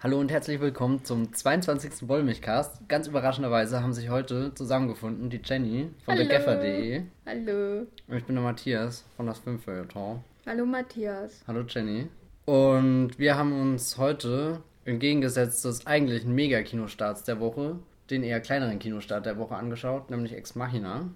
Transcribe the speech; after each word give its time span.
Hallo 0.00 0.20
und 0.20 0.30
herzlich 0.30 0.60
willkommen 0.60 1.04
zum 1.04 1.32
22. 1.32 2.06
Wollmilchcast. 2.06 2.86
Ganz 2.88 3.08
überraschenderweise 3.08 3.82
haben 3.82 3.94
sich 3.94 4.10
heute 4.10 4.52
zusammengefunden 4.54 5.30
die 5.30 5.40
Jenny 5.42 5.88
von 6.04 6.14
Hallo. 6.14 6.22
thegeffer.de 6.28 7.02
Hallo. 7.24 7.86
und 8.06 8.16
ich 8.16 8.24
bin 8.24 8.36
der 8.36 8.44
Matthias 8.44 9.04
von 9.16 9.26
das 9.26 9.38
Filmfeuilleton. 9.38 10.22
Hallo 10.46 10.66
Matthias. 10.66 11.42
Hallo 11.46 11.62
Jenny. 11.66 12.08
Und 12.44 13.18
wir 13.18 13.36
haben 13.36 13.58
uns 13.58 13.96
heute 13.96 14.60
entgegengesetzt 14.84 15.64
des 15.64 15.86
eigentlichen 15.86 16.34
Mega-Kinostarts 16.34 17.24
der 17.24 17.40
Woche, 17.40 17.78
den 18.10 18.22
eher 18.22 18.40
kleineren 18.40 18.78
Kinostart 18.78 19.24
der 19.24 19.38
Woche 19.38 19.56
angeschaut, 19.56 20.10
nämlich 20.10 20.34
Ex 20.34 20.54
Machina 20.54 21.08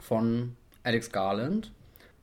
von 0.00 0.56
Alex 0.84 1.10
Garland. 1.10 1.72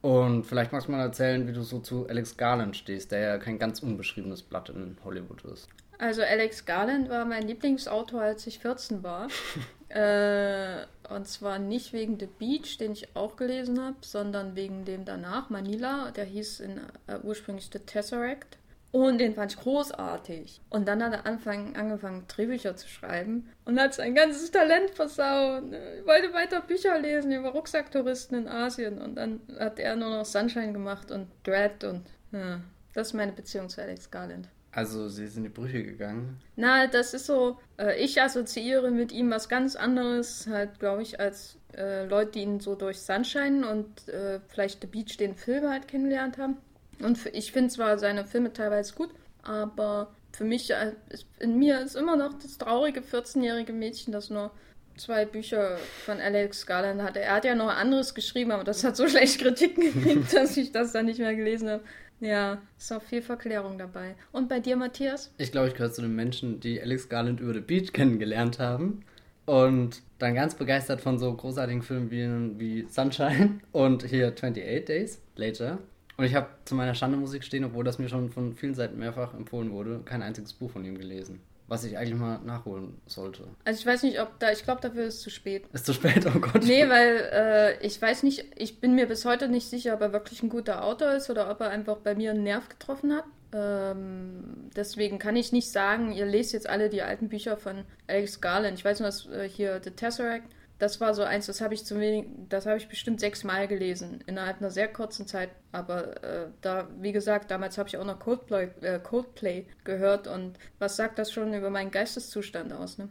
Und 0.01 0.45
vielleicht 0.45 0.71
magst 0.71 0.87
du 0.87 0.91
mal 0.91 1.01
erzählen, 1.01 1.47
wie 1.47 1.51
du 1.51 1.61
so 1.63 1.79
zu 1.79 2.07
Alex 2.07 2.37
Garland 2.37 2.77
stehst, 2.77 3.11
der 3.11 3.19
ja 3.19 3.37
kein 3.37 3.59
ganz 3.59 3.81
unbeschriebenes 3.81 4.43
Blatt 4.43 4.69
in 4.69 4.95
Hollywood 5.03 5.43
ist. 5.45 5.67
Also 5.97 6.21
Alex 6.21 6.65
Garland 6.65 7.09
war 7.09 7.25
mein 7.25 7.47
Lieblingsautor, 7.47 8.21
als 8.21 8.47
ich 8.47 8.59
14 8.59 9.03
war. 9.03 9.27
äh, 9.89 10.85
und 11.13 11.27
zwar 11.27 11.59
nicht 11.59 11.93
wegen 11.93 12.19
The 12.19 12.27
Beach, 12.27 12.77
den 12.77 12.93
ich 12.93 13.15
auch 13.15 13.35
gelesen 13.35 13.81
habe, 13.81 13.97
sondern 14.01 14.55
wegen 14.55 14.85
dem 14.85 15.05
danach, 15.05 15.49
Manila. 15.49 16.11
Der 16.11 16.25
hieß 16.25 16.59
in, 16.61 16.81
äh, 17.07 17.19
ursprünglich 17.23 17.69
The 17.71 17.79
Tesseract. 17.79 18.57
Und 18.91 19.17
den 19.17 19.35
fand 19.35 19.51
ich 19.51 19.59
großartig. 19.59 20.61
Und 20.69 20.87
dann 20.87 21.03
hat 21.03 21.11
er 21.11 21.25
anfangen, 21.25 21.75
angefangen, 21.75 22.23
Drehbücher 22.29 22.77
zu 22.77 22.87
schreiben 22.87 23.49
und 23.65 23.77
hat 23.77 23.93
sein 23.93 24.15
ganzes 24.15 24.51
Talent 24.51 24.91
versaut. 24.91 25.63
Ich 25.99 26.07
wollte 26.07 26.31
weiter 26.31 26.61
Bücher 26.61 26.97
lesen 26.97 27.33
über 27.33 27.49
Rucksacktouristen 27.49 28.37
in 28.37 28.47
Asien. 28.47 29.01
Und 29.01 29.15
dann 29.15 29.41
hat 29.59 29.79
er 29.79 29.97
nur 29.97 30.11
noch 30.11 30.23
Sunshine 30.23 30.71
gemacht 30.71 31.11
und 31.11 31.27
Dread 31.43 31.83
und 31.83 32.05
ja, 32.31 32.61
das 32.93 33.07
ist 33.07 33.13
meine 33.13 33.33
Beziehung 33.33 33.67
zu 33.67 33.81
Alex 33.81 34.09
Garland. 34.09 34.47
Also, 34.75 35.07
sie 35.07 35.25
sind 35.27 35.45
in 35.45 35.53
die 35.53 35.57
Brüche 35.57 35.83
gegangen. 35.83 36.37
Na, 36.57 36.87
das 36.87 37.13
ist 37.13 37.27
so, 37.27 37.57
äh, 37.79 37.97
ich 37.97 38.21
assoziiere 38.21 38.91
mit 38.91 39.13
ihm 39.13 39.31
was 39.31 39.47
ganz 39.47 39.77
anderes, 39.77 40.47
halt, 40.47 40.79
glaube 40.79 41.01
ich, 41.01 41.17
als 41.17 41.57
äh, 41.77 42.05
Leute, 42.05 42.31
die 42.31 42.41
ihn 42.41 42.59
so 42.59 42.75
durch 42.75 42.99
Sunshine 42.99 43.65
und 43.65 44.09
äh, 44.09 44.41
vielleicht 44.49 44.81
The 44.81 44.87
Beach, 44.87 45.15
den 45.15 45.33
Film 45.33 45.69
halt 45.69 45.87
kennengelernt 45.87 46.37
haben. 46.37 46.57
Und 46.99 47.25
ich 47.31 47.53
finde 47.53 47.69
zwar 47.69 47.97
seine 47.97 48.25
Filme 48.25 48.51
teilweise 48.51 48.93
gut, 48.95 49.11
aber 49.43 50.13
für 50.33 50.43
mich, 50.43 50.69
äh, 50.71 50.91
in 51.39 51.57
mir 51.57 51.79
ist 51.79 51.95
immer 51.95 52.17
noch 52.17 52.33
das 52.33 52.57
traurige 52.57 52.99
14-jährige 52.99 53.71
Mädchen, 53.71 54.11
das 54.11 54.29
nur 54.29 54.51
zwei 54.97 55.25
Bücher 55.25 55.77
von 56.05 56.19
Alex 56.19 56.65
Garland 56.65 57.01
hatte. 57.01 57.21
Er 57.21 57.35
hat 57.35 57.45
ja 57.45 57.55
noch 57.55 57.69
anderes 57.69 58.13
geschrieben, 58.13 58.51
aber 58.51 58.65
das 58.65 58.83
hat 58.83 58.97
so 58.97 59.07
schlecht 59.09 59.39
Kritiken 59.39 59.93
gekriegt, 59.93 60.33
dass 60.33 60.57
ich 60.57 60.73
das 60.73 60.91
dann 60.91 61.05
nicht 61.05 61.19
mehr 61.19 61.35
gelesen 61.35 61.69
habe. 61.69 61.83
Ja, 62.19 62.61
ist 62.77 62.91
auch 62.93 63.01
viel 63.01 63.21
Verklärung 63.21 63.77
dabei. 63.77 64.15
Und 64.31 64.47
bei 64.49 64.59
dir, 64.59 64.77
Matthias? 64.77 65.33
Ich 65.37 65.51
glaube, 65.51 65.67
ich 65.67 65.73
gehöre 65.73 65.91
zu 65.91 66.01
den 66.01 66.15
Menschen, 66.15 66.59
die 66.59 66.81
Alex 66.81 67.09
Garland 67.09 67.39
über 67.39 67.53
The 67.53 67.59
Beach 67.59 67.93
kennengelernt 67.93 68.59
haben. 68.59 69.03
Und 69.45 70.01
dann 70.17 70.33
ganz 70.33 70.55
begeistert 70.55 71.01
von 71.01 71.19
so 71.19 71.31
großartigen 71.31 71.83
Filmen 71.83 72.09
wie, 72.09 72.83
wie 72.83 72.87
Sunshine 72.89 73.59
und 73.71 74.03
hier 74.03 74.29
28 74.29 74.85
Days 74.85 75.21
Later. 75.35 75.77
Und 76.17 76.25
ich 76.25 76.33
habe 76.33 76.47
zu 76.63 76.73
meiner 76.75 76.95
Schande 76.95 77.17
Musik 77.17 77.43
stehen, 77.43 77.65
obwohl 77.65 77.83
das 77.83 77.99
mir 77.99 78.09
schon 78.09 78.29
von 78.29 78.53
vielen 78.53 78.73
Seiten 78.73 78.97
mehrfach 78.97 79.33
empfohlen 79.33 79.71
wurde, 79.71 80.01
kein 80.05 80.23
einziges 80.23 80.53
Buch 80.53 80.71
von 80.71 80.85
ihm 80.85 80.97
gelesen. 80.97 81.41
Was 81.67 81.83
ich 81.83 81.97
eigentlich 81.97 82.19
mal 82.19 82.39
nachholen 82.45 83.01
sollte. 83.07 83.47
Also 83.63 83.79
ich 83.79 83.85
weiß 83.85 84.03
nicht, 84.03 84.21
ob 84.21 84.39
da, 84.39 84.51
ich 84.51 84.63
glaube, 84.63 84.81
dafür 84.81 85.05
ist 85.05 85.15
es 85.15 85.21
zu 85.21 85.31
spät. 85.31 85.65
Ist 85.73 85.85
zu 85.85 85.93
spät, 85.93 86.25
oh 86.27 86.39
Gott. 86.39 86.63
Nee, 86.63 86.87
weil 86.89 87.29
äh, 87.31 87.85
ich 87.85 87.99
weiß 87.99 88.21
nicht, 88.21 88.45
ich 88.55 88.79
bin 88.79 88.93
mir 88.93 89.07
bis 89.07 89.25
heute 89.25 89.49
nicht 89.49 89.67
sicher, 89.67 89.95
ob 89.95 90.01
er 90.01 90.13
wirklich 90.13 90.43
ein 90.43 90.49
guter 90.49 90.83
Autor 90.83 91.13
ist 91.13 91.29
oder 91.29 91.49
ob 91.49 91.61
er 91.61 91.69
einfach 91.69 91.97
bei 91.97 92.13
mir 92.13 92.31
einen 92.31 92.43
Nerv 92.43 92.69
getroffen 92.69 93.13
hat. 93.13 93.25
Ähm, 93.51 94.69
deswegen 94.75 95.17
kann 95.17 95.35
ich 95.35 95.51
nicht 95.53 95.71
sagen, 95.71 96.11
ihr 96.11 96.25
lest 96.25 96.53
jetzt 96.53 96.69
alle 96.69 96.89
die 96.89 97.01
alten 97.01 97.29
Bücher 97.29 97.57
von 97.57 97.85
Alex 98.05 98.41
Garland. 98.41 98.77
Ich 98.77 98.85
weiß 98.85 98.99
nur, 98.99 99.07
dass 99.07 99.27
äh, 99.27 99.49
hier 99.49 99.79
The 99.83 99.91
Tesseract, 99.91 100.47
das 100.77 100.99
war 100.99 101.13
so 101.13 101.23
eins, 101.23 101.45
das 101.45 101.61
habe 101.61 101.73
ich 101.73 101.85
zu 101.85 101.99
wenig, 101.99 102.25
das 102.49 102.65
habe 102.65 102.77
ich 102.77 102.87
bestimmt 102.87 103.19
sechsmal 103.19 103.67
gelesen, 103.67 104.23
innerhalb 104.27 104.59
einer 104.59 104.71
sehr 104.71 104.87
kurzen 104.91 105.27
Zeit. 105.27 105.49
Aber 105.71 106.23
äh, 106.23 106.47
da, 106.61 106.87
wie 106.99 107.11
gesagt, 107.11 107.51
damals 107.51 107.77
habe 107.77 107.89
ich 107.89 107.97
auch 107.97 108.05
noch 108.05 108.19
Coldplay, 108.19 108.69
äh, 108.81 108.99
Coldplay 108.99 109.65
gehört 109.83 110.27
und 110.27 110.57
was 110.79 110.95
sagt 110.95 111.17
das 111.19 111.31
schon 111.31 111.53
über 111.53 111.69
meinen 111.69 111.91
Geisteszustand 111.91 112.73
aus, 112.73 112.97
ne? 112.97 113.09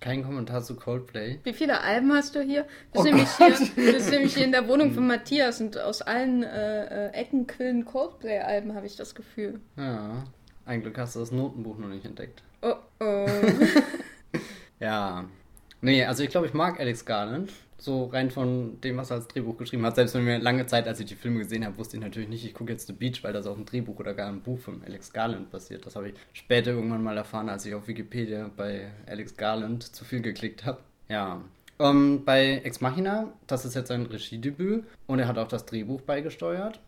Kein 0.00 0.24
Kommentar 0.24 0.62
zu 0.62 0.76
Coldplay. 0.76 1.40
Wie 1.44 1.52
viele 1.52 1.82
Alben 1.82 2.10
hast 2.14 2.34
du 2.34 2.40
hier? 2.40 2.66
Wir 2.92 3.00
Oh 3.00 3.02
sind, 3.02 3.16
nämlich 3.16 3.30
hier, 3.74 4.10
nämlich 4.10 4.36
in 4.42 4.50
der 4.52 4.66
Wohnung 4.66 4.92
von 4.92 5.06
Matthias 5.06 5.60
und 5.60 5.76
aus 5.78 6.00
allen 6.00 6.42
äh, 6.42 7.08
äh, 7.08 7.10
Ecken 7.12 7.46
quillen 7.46 7.84
Coldplay-Alben, 7.84 8.74
habe 8.74 8.86
ich 8.86 8.96
das 8.96 9.14
Gefühl. 9.14 9.60
Ja. 9.76 10.24
Ein 10.64 10.80
Glück 10.82 10.96
hast 10.96 11.16
du 11.16 11.20
das 11.20 11.32
Notenbuch 11.32 11.76
noch 11.76 11.88
nicht 11.88 12.06
entdeckt. 12.06 12.42
Oh 12.62 12.76
oh. 13.00 13.26
Ja. 14.80 15.26
Nee, 15.82 16.04
also 16.04 16.22
ich 16.22 16.30
glaube, 16.30 16.46
ich 16.46 16.54
mag 16.54 16.78
Alex 16.78 17.04
Garland. 17.04 17.52
So 17.78 18.04
rein 18.06 18.30
von 18.30 18.78
dem, 18.82 18.98
was 18.98 19.10
er 19.10 19.16
als 19.16 19.28
Drehbuch 19.28 19.56
geschrieben 19.56 19.86
hat. 19.86 19.94
Selbst 19.96 20.14
wenn 20.14 20.24
mir 20.24 20.38
lange 20.38 20.66
Zeit, 20.66 20.86
als 20.86 21.00
ich 21.00 21.06
die 21.06 21.14
Filme 21.14 21.38
gesehen 21.38 21.64
habe, 21.64 21.78
wusste 21.78 21.96
ich 21.96 22.02
natürlich 22.02 22.28
nicht, 22.28 22.44
ich 22.44 22.52
gucke 22.52 22.72
jetzt 22.72 22.86
The 22.86 22.92
Beach, 22.92 23.24
weil 23.24 23.32
das 23.32 23.46
auf 23.46 23.56
ein 23.56 23.64
Drehbuch 23.64 23.98
oder 23.98 24.12
gar 24.12 24.28
ein 24.28 24.42
Buch 24.42 24.58
von 24.58 24.82
Alex 24.84 25.14
Garland 25.14 25.50
basiert. 25.50 25.86
Das 25.86 25.96
habe 25.96 26.10
ich 26.10 26.14
später 26.34 26.72
irgendwann 26.72 27.02
mal 27.02 27.16
erfahren, 27.16 27.48
als 27.48 27.64
ich 27.64 27.74
auf 27.74 27.88
Wikipedia 27.88 28.50
bei 28.54 28.90
Alex 29.06 29.34
Garland 29.34 29.82
zu 29.82 30.04
viel 30.04 30.20
geklickt 30.20 30.66
habe. 30.66 30.80
Ja. 31.08 31.42
Ähm, 31.78 32.22
bei 32.26 32.60
Ex 32.64 32.82
Machina, 32.82 33.32
das 33.46 33.64
ist 33.64 33.74
jetzt 33.74 33.88
sein 33.88 34.04
Regiedebüt 34.04 34.84
und 35.06 35.18
er 35.18 35.26
hat 35.26 35.38
auch 35.38 35.48
das 35.48 35.64
Drehbuch 35.64 36.02
beigesteuert. 36.02 36.80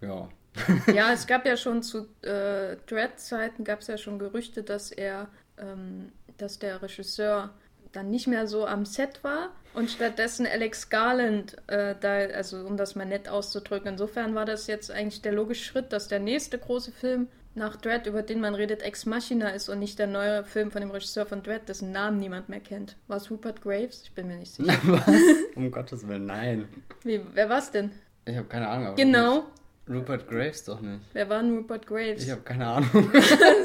Ja. 0.00 0.30
ja, 0.94 1.12
es 1.12 1.26
gab 1.26 1.44
ja 1.44 1.58
schon 1.58 1.82
zu 1.82 2.06
äh, 2.22 2.76
Dread-Zeiten 2.86 3.64
gab 3.64 3.80
es 3.80 3.88
ja 3.88 3.98
schon 3.98 4.18
Gerüchte, 4.18 4.62
dass 4.62 4.90
er, 4.90 5.28
ähm, 5.58 6.12
dass 6.38 6.58
der 6.58 6.80
Regisseur 6.80 7.50
dann 7.92 8.10
nicht 8.10 8.26
mehr 8.26 8.46
so 8.46 8.66
am 8.66 8.84
Set 8.84 9.22
war 9.22 9.50
und 9.74 9.90
stattdessen 9.90 10.46
Alex 10.46 10.88
Garland 10.88 11.56
äh, 11.68 11.94
da, 12.00 12.14
also 12.34 12.58
um 12.58 12.76
das 12.76 12.94
mal 12.94 13.06
nett 13.06 13.28
auszudrücken. 13.28 13.92
Insofern 13.92 14.34
war 14.34 14.44
das 14.44 14.66
jetzt 14.66 14.90
eigentlich 14.90 15.22
der 15.22 15.32
logische 15.32 15.64
Schritt, 15.64 15.92
dass 15.92 16.08
der 16.08 16.20
nächste 16.20 16.58
große 16.58 16.92
Film 16.92 17.28
nach 17.54 17.76
Dread, 17.76 18.06
über 18.06 18.22
den 18.22 18.40
man 18.40 18.54
redet, 18.54 18.82
Ex 18.82 19.04
Machina 19.04 19.50
ist 19.50 19.68
und 19.68 19.78
nicht 19.78 19.98
der 19.98 20.06
neue 20.06 20.44
Film 20.44 20.70
von 20.70 20.80
dem 20.80 20.90
Regisseur 20.90 21.26
von 21.26 21.42
Dread, 21.42 21.68
dessen 21.68 21.92
Namen 21.92 22.18
niemand 22.18 22.48
mehr 22.48 22.60
kennt. 22.60 22.96
War 23.08 23.18
es 23.18 23.30
Rupert 23.30 23.60
Graves? 23.62 24.02
Ich 24.04 24.12
bin 24.12 24.28
mir 24.28 24.36
nicht 24.36 24.54
sicher. 24.54 24.72
Was? 24.84 25.06
Um 25.54 25.70
Gottes 25.70 26.06
Willen, 26.08 26.26
nein. 26.26 26.68
Wie, 27.02 27.20
wer 27.34 27.48
war's 27.48 27.70
denn? 27.70 27.90
Ich 28.24 28.36
habe 28.36 28.46
keine 28.48 28.68
Ahnung. 28.68 28.86
aber 28.88 28.96
Genau. 28.96 29.44
Rupert 29.88 30.28
Graves 30.28 30.64
doch 30.64 30.80
nicht. 30.80 31.00
Wer 31.12 31.28
war 31.28 31.42
denn 31.42 31.56
Rupert 31.56 31.86
Graves? 31.86 32.22
Ich 32.22 32.30
habe 32.30 32.42
keine 32.42 32.66
Ahnung. 32.66 32.90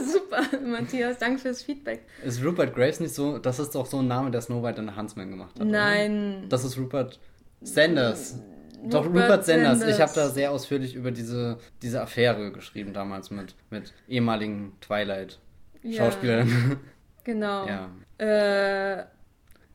Super, 0.05 0.43
Matthias, 0.65 1.19
danke 1.19 1.39
fürs 1.39 1.61
Feedback. 1.61 2.05
Ist 2.23 2.43
Rupert 2.43 2.75
Graves 2.75 2.99
nicht 2.99 3.13
so? 3.13 3.37
Das 3.37 3.59
ist 3.59 3.75
doch 3.75 3.85
so 3.85 3.99
ein 3.99 4.07
Name, 4.07 4.31
der 4.31 4.41
Snow 4.41 4.63
White 4.63 4.81
und 4.81 4.95
Huntsman 4.95 5.29
gemacht 5.29 5.53
hat. 5.55 5.61
Oder? 5.61 5.71
Nein. 5.71 6.45
Das 6.49 6.63
ist 6.65 6.77
Rupert 6.77 7.19
Sanders. 7.61 8.39
Doch, 8.83 9.05
Rupert 9.05 9.23
Rupert 9.23 9.45
Sanders. 9.45 9.79
Sanders. 9.79 9.95
Ich 9.95 10.01
habe 10.01 10.11
da 10.15 10.29
sehr 10.29 10.51
ausführlich 10.51 10.95
über 10.95 11.11
diese, 11.11 11.59
diese 11.81 12.01
Affäre 12.01 12.51
geschrieben 12.51 12.93
damals 12.93 13.29
mit, 13.29 13.55
mit 13.69 13.93
ehemaligen 14.07 14.73
Twilight-Schauspielern. 14.81 16.79
Genau. 17.23 17.67
Ja. 17.67 17.89
Äh, 18.17 19.03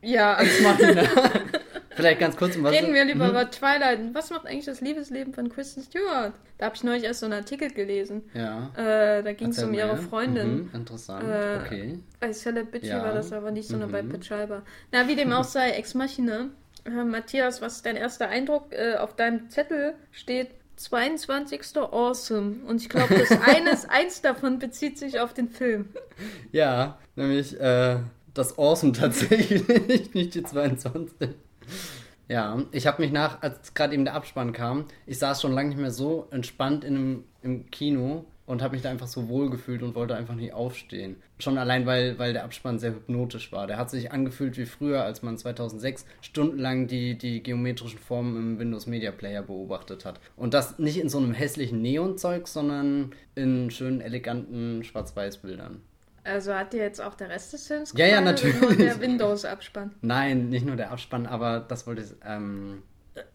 ja. 0.02 0.40
Machina. 0.62 1.02
Vielleicht 1.94 2.20
ganz 2.20 2.36
kurz, 2.36 2.56
um 2.56 2.64
was. 2.64 2.72
Reden 2.72 2.94
wir 2.94 3.04
lieber 3.04 3.24
Mhm. 3.24 3.30
über 3.30 3.50
Twilight. 3.50 4.00
Was 4.14 4.30
macht 4.30 4.46
eigentlich 4.46 4.64
das 4.66 4.80
Liebesleben 4.80 5.34
von 5.34 5.48
Kristen 5.48 5.82
Stewart? 5.82 6.32
Da 6.58 6.66
habe 6.66 6.76
ich 6.76 6.84
neulich 6.84 7.04
erst 7.04 7.20
so 7.20 7.26
einen 7.26 7.34
Artikel 7.34 7.70
gelesen. 7.70 8.22
Ja. 8.34 8.70
Äh, 8.76 9.22
da 9.22 9.32
ging 9.32 9.48
es 9.48 9.62
um 9.62 9.74
ihre. 9.74 9.96
Freundin. 9.96 10.64
Mhm, 10.64 10.70
interessant. 10.74 11.24
Äh, 11.28 11.58
okay. 11.64 11.98
Bei 12.20 12.32
Celebrity 12.32 12.86
Ja. 12.88 13.02
war 13.02 13.12
das 13.14 13.32
aber 13.32 13.50
nicht, 13.50 13.68
sondern 13.68 13.90
bei 13.92 14.02
Mhm. 14.02 14.10
Pachalba. 14.10 14.62
Na, 14.92 15.06
wie 15.08 15.16
dem 15.16 15.32
auch 15.32 15.44
sei, 15.44 15.70
Ex 15.72 15.94
Machina. 15.94 16.46
Äh, 16.84 17.04
Matthias, 17.04 17.60
was 17.60 17.76
ist 17.76 17.86
dein 17.86 17.96
erster 17.96 18.28
Eindruck? 18.28 18.72
Äh, 18.72 18.96
auf 18.96 19.14
deinem 19.14 19.48
Zettel 19.50 19.94
steht 20.10 20.48
22. 20.76 21.60
Awesome. 21.76 22.56
Und 22.66 22.80
ich 22.80 22.88
glaube, 22.88 23.14
das 23.16 23.30
eines, 23.46 23.88
eins 23.88 24.20
davon 24.22 24.58
bezieht 24.58 24.98
sich 24.98 25.20
auf 25.20 25.34
den 25.34 25.48
Film. 25.48 25.90
Ja, 26.50 26.98
nämlich 27.16 27.58
äh, 27.60 27.98
das 28.34 28.58
Awesome 28.58 28.92
tatsächlich, 28.92 29.68
nicht 30.14 30.34
die 30.34 30.42
22. 30.42 31.30
Ja, 32.28 32.62
ich 32.70 32.86
habe 32.86 33.02
mich 33.02 33.12
nach, 33.12 33.42
als 33.42 33.74
gerade 33.74 33.94
eben 33.94 34.04
der 34.04 34.14
Abspann 34.14 34.52
kam, 34.52 34.86
ich 35.06 35.18
saß 35.18 35.42
schon 35.42 35.52
lange 35.52 35.70
nicht 35.70 35.80
mehr 35.80 35.90
so 35.90 36.28
entspannt 36.30 36.84
in 36.84 36.96
einem, 36.96 37.24
im 37.42 37.70
Kino 37.70 38.24
und 38.46 38.62
habe 38.62 38.74
mich 38.74 38.82
da 38.82 38.90
einfach 38.90 39.06
so 39.06 39.28
wohl 39.28 39.50
gefühlt 39.50 39.82
und 39.82 39.94
wollte 39.94 40.14
einfach 40.14 40.34
nicht 40.34 40.52
aufstehen. 40.52 41.16
Schon 41.38 41.58
allein, 41.58 41.86
weil, 41.86 42.18
weil 42.18 42.32
der 42.32 42.44
Abspann 42.44 42.78
sehr 42.78 42.92
hypnotisch 42.92 43.52
war. 43.52 43.66
Der 43.66 43.76
hat 43.76 43.90
sich 43.90 44.12
angefühlt 44.12 44.56
wie 44.56 44.66
früher, 44.66 45.04
als 45.04 45.22
man 45.22 45.38
2006 45.38 46.06
stundenlang 46.20 46.86
die, 46.86 47.16
die 47.16 47.42
geometrischen 47.42 47.98
Formen 47.98 48.36
im 48.36 48.58
Windows 48.58 48.86
Media 48.86 49.10
Player 49.10 49.42
beobachtet 49.42 50.04
hat. 50.04 50.20
Und 50.36 50.54
das 50.54 50.78
nicht 50.78 50.98
in 50.98 51.08
so 51.08 51.18
einem 51.18 51.34
hässlichen 51.34 51.82
Neonzeug, 51.82 52.48
sondern 52.48 53.12
in 53.34 53.70
schönen, 53.70 54.00
eleganten 54.00 54.84
Schwarz-Weiß-Bildern. 54.84 55.80
Also 56.24 56.54
hat 56.54 56.72
dir 56.72 56.82
jetzt 56.82 57.00
auch 57.00 57.14
der 57.14 57.28
Rest 57.28 57.52
des 57.52 57.66
Films 57.66 57.92
Ja, 57.96 58.06
ja, 58.06 58.20
gefallen 58.20 58.36
oder 58.36 58.52
nur 58.52 58.70
natürlich. 58.70 58.92
der 58.92 59.00
Windows-Abspann. 59.00 59.94
Nein, 60.02 60.48
nicht 60.48 60.64
nur 60.64 60.76
der 60.76 60.92
Abspann, 60.92 61.26
aber 61.26 61.60
das 61.60 61.86
wollte 61.86 62.02
ich. 62.02 62.08
Ähm, 62.24 62.82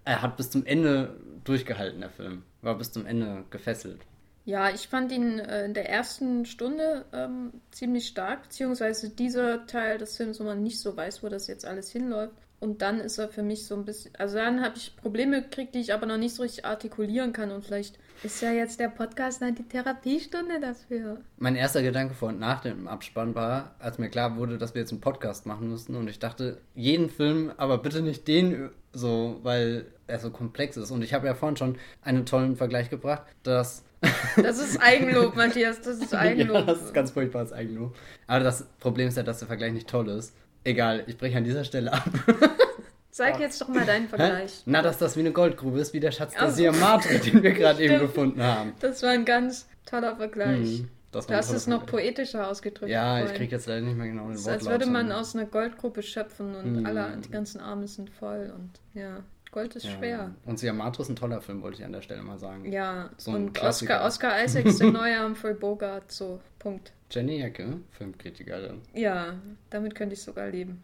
er 0.06 0.22
hat 0.22 0.38
bis 0.38 0.50
zum 0.50 0.66
Ende 0.66 1.20
durchgehalten, 1.44 2.00
der 2.02 2.10
Film. 2.10 2.44
War 2.62 2.78
bis 2.78 2.92
zum 2.92 3.06
Ende 3.06 3.44
gefesselt. 3.50 4.02
Ja, 4.46 4.70
ich 4.70 4.88
fand 4.88 5.12
ihn 5.12 5.40
äh, 5.40 5.66
in 5.66 5.74
der 5.74 5.90
ersten 5.90 6.46
Stunde 6.46 7.04
ähm, 7.12 7.52
ziemlich 7.72 8.08
stark, 8.08 8.44
beziehungsweise 8.44 9.10
dieser 9.10 9.68
Teil 9.68 9.98
des 9.98 10.16
Films, 10.16 10.40
wo 10.40 10.46
man 10.46 10.64
nicht 10.64 10.80
so 10.80 10.96
weiß, 10.96 11.22
wo 11.22 11.28
das 11.28 11.48
jetzt 11.48 11.66
alles 11.66 11.92
hinläuft. 11.92 12.34
Und 12.60 12.82
dann 12.82 13.00
ist 13.02 13.18
er 13.18 13.28
für 13.28 13.44
mich 13.44 13.66
so 13.68 13.76
ein 13.76 13.84
bisschen, 13.86 14.16
also 14.18 14.38
dann 14.38 14.64
habe 14.64 14.78
ich 14.78 14.96
Probleme 14.96 15.42
gekriegt, 15.44 15.76
die 15.76 15.80
ich 15.82 15.94
aber 15.94 16.06
noch 16.06 16.18
nicht 16.18 16.34
so 16.34 16.44
richtig 16.44 16.66
artikulieren 16.66 17.34
kann. 17.34 17.52
Und 17.52 17.66
vielleicht 17.66 18.00
ist 18.24 18.42
ja 18.42 18.52
jetzt 18.52 18.80
der 18.80 18.90
Podcast 18.90 19.42
dann 19.42 19.56
die 19.56 19.64
Therapiestunde 19.64 20.60
dafür. 20.60 21.20
Mein 21.38 21.56
erster 21.56 21.82
Gedanke 21.82 22.14
vor 22.14 22.30
und 22.30 22.40
nach 22.40 22.62
dem 22.62 22.88
Abspann 22.88 23.36
war, 23.36 23.76
als 23.80 23.98
mir 23.98 24.10
klar 24.10 24.38
wurde, 24.38 24.58
dass 24.58 24.74
wir 24.74 24.82
jetzt 24.82 24.92
einen 24.92 25.02
Podcast 25.02 25.46
machen 25.46 25.70
mussten. 25.70 25.96
Und 25.96 26.08
ich 26.08 26.20
dachte, 26.20 26.60
jeden 26.76 27.10
Film, 27.10 27.52
aber 27.58 27.78
bitte 27.78 28.02
nicht 28.02 28.28
den 28.28 28.70
so, 28.94 29.40
weil 29.44 29.86
er 30.08 30.20
so 30.20 30.32
komplex 30.32 30.78
ist. 30.78 30.92
Und 30.92 31.04
ich 31.04 31.14
habe 31.14 31.28
ja 31.28 31.36
vorhin 31.36 31.58
schon 31.58 31.78
einen 32.02 32.26
tollen 32.26 32.56
Vergleich 32.56 32.90
gebracht, 32.90 33.24
dass 33.44 33.84
das 34.42 34.60
ist 34.60 34.80
Eigenlob, 34.82 35.36
Matthias, 35.36 35.82
das 35.82 35.98
ist 35.98 36.14
Eigenlob. 36.14 36.56
ja, 36.60 36.62
das 36.64 36.82
ist 36.82 36.94
ganz 36.94 37.12
furchtbares 37.12 37.52
Eigenlob. 37.52 37.96
Aber 38.28 38.44
das 38.44 38.64
Problem 38.80 39.08
ist 39.08 39.18
ja, 39.18 39.24
dass 39.24 39.40
der 39.40 39.48
Vergleich 39.48 39.74
nicht 39.74 39.88
toll 39.88 40.10
ist. 40.10 40.34
Egal, 40.64 41.04
ich 41.08 41.18
breche 41.18 41.38
an 41.38 41.44
dieser 41.44 41.64
Stelle 41.64 41.94
ab. 41.94 42.10
Sag 43.18 43.40
jetzt 43.40 43.60
doch 43.60 43.68
mal 43.68 43.84
deinen 43.84 44.08
Vergleich. 44.10 44.58
Hä? 44.58 44.64
Na, 44.68 44.84
dass 44.84 45.00
das 45.00 45.16
wie 45.16 45.22
eine 45.22 45.32
Goldgrube 45.32 45.80
ist, 45.80 45.92
wie 45.92 46.00
der 46.00 46.12
Schatz 46.12 46.36
der 46.36 46.52
Siamatre, 46.52 47.18
den 47.18 47.42
wir 47.42 47.52
gerade 47.54 47.84
eben 47.84 47.98
gefunden 47.98 48.44
haben. 48.44 48.74
Das 48.80 49.02
war 49.02 49.10
ein 49.10 49.26
ganz 49.26 49.68
toller 49.88 50.18
Vergleich. 50.18 50.80
Hm, 50.80 50.90
du 51.12 51.34
hast 51.34 51.52
es 51.52 51.66
noch 51.66 51.88
poetischer 51.88 52.48
ausgedrückt. 52.48 52.92
Ja, 52.92 53.26
ich 53.26 53.34
kriege 53.34 53.56
jetzt 53.56 53.66
leider 53.66 53.82
nicht 53.82 53.98
mehr 53.98 54.06
genau 54.06 54.28
den 54.28 54.38
Wort. 54.38 54.48
Als 54.48 54.66
würde 54.68 54.86
man 54.86 55.12
aus 55.12 55.36
einer 55.36 55.46
Goldgrube 55.48 56.04
schöpfen 56.04 56.54
und 56.56 56.78
hm. 56.78 56.86
alle, 56.86 57.18
die 57.18 57.32
ganzen 57.32 57.60
Arme 57.60 57.88
sind 57.88 58.12
voll 58.12 58.54
und 58.56 58.70
ja. 58.94 59.24
Gold 59.50 59.76
ist 59.76 59.86
ja. 59.86 59.92
schwer. 59.98 60.36
Und 60.46 60.60
Siamato 60.60 61.02
ist 61.02 61.10
ein 61.10 61.16
toller 61.16 61.42
Film, 61.42 61.64
wollte 61.64 61.80
ich 61.80 61.86
an 61.86 61.94
der 61.94 62.02
Stelle 62.02 62.22
mal 62.22 62.38
sagen. 62.38 62.72
Ja, 62.72 63.10
so 63.18 63.32
und 63.32 63.60
Oscar, 63.64 64.06
Oscar 64.06 64.44
Isaac 64.46 64.66
ist 64.66 64.80
der 64.80 64.92
neue 64.92 65.24
Humphrey 65.24 65.56
Bogart, 65.56 66.12
so, 66.12 66.40
Punkt. 66.60 66.92
Jenny 67.10 67.42
Ecke, 67.42 67.80
Filmkritikerin. 67.92 68.82
Ja, 68.94 69.34
damit 69.70 69.96
könnte 69.96 70.14
ich 70.14 70.22
sogar 70.22 70.50
leben. 70.50 70.84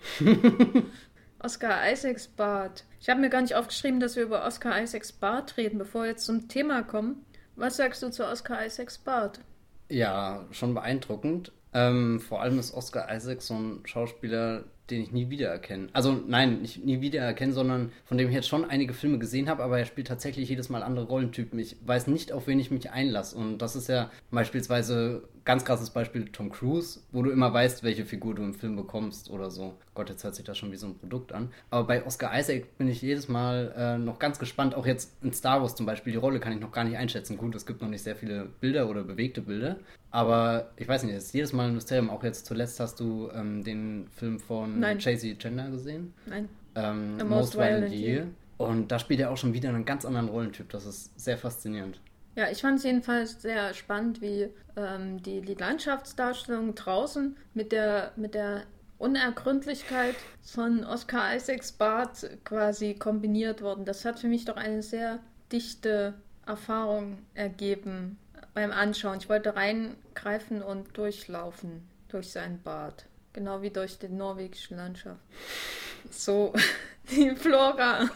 Oscar 1.44 1.92
Isaacs 1.92 2.28
Bart. 2.28 2.86
Ich 3.02 3.10
habe 3.10 3.20
mir 3.20 3.30
gar 3.30 3.42
nicht 3.42 3.56
aufgeschrieben, 3.56 4.00
dass 4.00 4.16
wir 4.16 4.24
über 4.24 4.46
Oscar 4.46 4.82
Isaacs 4.82 5.12
Bart 5.12 5.58
reden, 5.58 5.78
bevor 5.78 6.04
wir 6.04 6.12
jetzt 6.12 6.26
zum 6.26 6.48
Thema 6.48 6.84
kommen. 6.84 7.26
Was 7.58 7.76
sagst 7.76 8.02
du 8.02 8.10
zu 8.10 8.26
Oscar 8.26 8.66
Isaacs 8.66 8.98
Bart? 8.98 9.42
Ja, 9.90 10.46
schon 10.52 10.74
beeindruckend. 10.74 11.52
Ähm, 11.74 12.22
vor 12.22 12.42
allem 12.42 12.60
ist 12.60 12.74
Oscar 12.74 13.14
Isaacs 13.14 13.48
so 13.48 13.56
ein 13.56 13.82
Schauspieler, 13.84 14.64
den 14.90 15.02
ich 15.02 15.12
nie 15.12 15.30
wiedererkenne. 15.30 15.90
Also 15.92 16.14
nein, 16.14 16.62
nicht 16.62 16.86
nie 16.86 17.02
wiedererkennen, 17.02 17.54
sondern 17.54 17.92
von 18.06 18.18
dem 18.18 18.30
ich 18.30 18.34
jetzt 18.36 18.48
schon 18.48 18.70
einige 18.70 18.94
Filme 18.94 19.20
gesehen 19.20 19.50
habe, 19.50 19.64
aber 19.64 19.80
er 19.80 19.86
spielt 19.86 20.08
tatsächlich 20.08 20.48
jedes 20.48 20.70
Mal 20.70 20.82
andere 20.82 21.08
Rollentypen. 21.08 21.60
Ich 21.60 21.76
weiß 21.86 22.08
nicht, 22.08 22.32
auf 22.32 22.48
wen 22.48 22.60
ich 22.60 22.72
mich 22.72 22.92
einlasse. 22.92 23.36
Und 23.36 23.58
das 23.58 23.76
ist 23.76 23.90
ja 23.90 24.10
beispielsweise 24.32 25.28
ganz 25.46 25.66
krasses 25.66 25.90
Beispiel 25.90 26.26
Tom 26.26 26.50
Cruise, 26.50 27.02
wo 27.12 27.22
du 27.22 27.32
immer 27.32 27.54
weißt, 27.54 27.84
welche 27.84 28.06
Figur 28.06 28.36
du 28.36 28.44
im 28.44 28.54
Film 28.54 28.76
bekommst 28.76 29.30
oder 29.30 29.52
so. 29.52 29.76
Gott, 29.94 30.10
jetzt 30.10 30.24
hört 30.24 30.36
sich 30.36 30.46
das 30.46 30.58
schon 30.58 30.72
wie 30.72 30.78
so 30.78 30.88
ein 30.88 30.98
Produkt 30.98 31.34
an. 31.34 31.52
Aber 31.70 31.86
bei 31.86 32.06
Oscar 32.06 32.38
Isaac 32.38 32.78
bin 32.78 32.88
ich 32.88 33.02
jedes 33.02 33.28
Mal 33.28 33.74
äh, 33.78 33.98
noch 33.98 34.20
ganz 34.20 34.40
gespannt. 34.40 34.76
Auch 34.76 34.86
jetzt 34.86 35.12
in 35.22 35.34
Star 35.34 35.62
Wars 35.62 35.76
zum 35.76 35.86
Beispiel, 35.86 36.14
die 36.14 36.20
Rolle 36.20 36.40
kann 36.40 36.54
ich 36.54 36.60
noch 36.60 36.72
gar 36.72 36.84
nicht 36.84 36.98
einschätzen. 36.98 37.38
Gut, 37.38 37.56
es 37.56 37.66
gibt 37.66 37.82
noch 37.82 37.90
nicht 37.90 38.04
sehr 38.04 38.16
viele 38.16 38.46
Bilder 38.62 38.90
oder 38.90 39.04
bewegte 39.04 39.42
Bilder. 39.42 39.78
Aber 40.12 40.72
ich 40.78 40.88
weiß 40.88 41.04
nicht, 41.04 41.16
es 41.16 41.26
ist 41.26 41.34
jedes 41.34 41.54
Mal 41.54 41.68
ein 41.68 41.74
Mysterium. 41.74 42.10
Auch 42.10 42.24
jetzt 42.24 42.46
zuletzt 42.46 42.80
hast 42.80 43.00
du 43.00 43.30
ähm, 43.34 43.64
den 43.64 44.08
Film 44.16 44.40
von 44.40 44.80
Nein. 44.80 45.00
Chasey 45.00 45.36
Gender 45.36 45.70
gesehen. 45.70 46.14
Nein. 46.26 46.48
Ähm, 46.76 47.18
Most, 47.18 47.30
Most 47.30 47.58
Violent 47.58 47.94
Year. 47.94 48.28
Und 48.58 48.92
da 48.92 49.00
spielt 49.00 49.20
er 49.20 49.32
auch 49.32 49.38
schon 49.38 49.54
wieder 49.54 49.70
einen 49.70 49.86
ganz 49.86 50.06
anderen 50.06 50.30
Rollentyp. 50.30 50.70
Das 50.70 50.86
ist 50.86 51.20
sehr 51.20 51.38
faszinierend. 51.38 52.00
Ja, 52.36 52.50
ich 52.50 52.62
fand 52.62 52.80
es 52.80 52.84
jedenfalls 52.84 53.42
sehr 53.42 53.74
spannend, 53.74 54.22
wie 54.22 54.50
ähm, 54.76 55.22
die, 55.22 55.42
die 55.42 55.54
Landschaftsdarstellung 55.54 56.74
draußen 56.74 57.38
mit 57.54 57.72
der, 57.72 58.12
mit 58.16 58.34
der 58.34 58.64
Unergründlichkeit 58.98 60.16
von 60.42 60.84
Oscar 60.84 61.36
Isaacs 61.36 61.74
Bart 61.74 62.30
quasi 62.44 62.96
kombiniert 62.96 63.62
worden. 63.62 63.86
Das 63.86 64.06
hat 64.06 64.20
für 64.20 64.28
mich 64.28 64.46
doch 64.46 64.56
eine 64.56 64.82
sehr 64.82 65.20
dichte 65.52 66.16
Erfahrung 66.48 67.20
ergeben 67.36 68.18
beim 68.54 68.72
Anschauen. 68.72 69.20
Ich 69.20 69.30
wollte 69.30 69.56
reingreifen 69.56 70.64
und 70.64 70.98
durchlaufen 70.98 71.88
durch 72.08 72.32
seinen 72.32 72.62
Bart. 72.62 73.06
Genau 73.34 73.62
wie 73.62 73.70
durch 73.70 74.00
die 74.00 74.10
norwegische 74.10 74.76
Landschaft. 74.76 75.20
So 76.12 76.54
die 77.12 77.36
Flora 77.36 78.10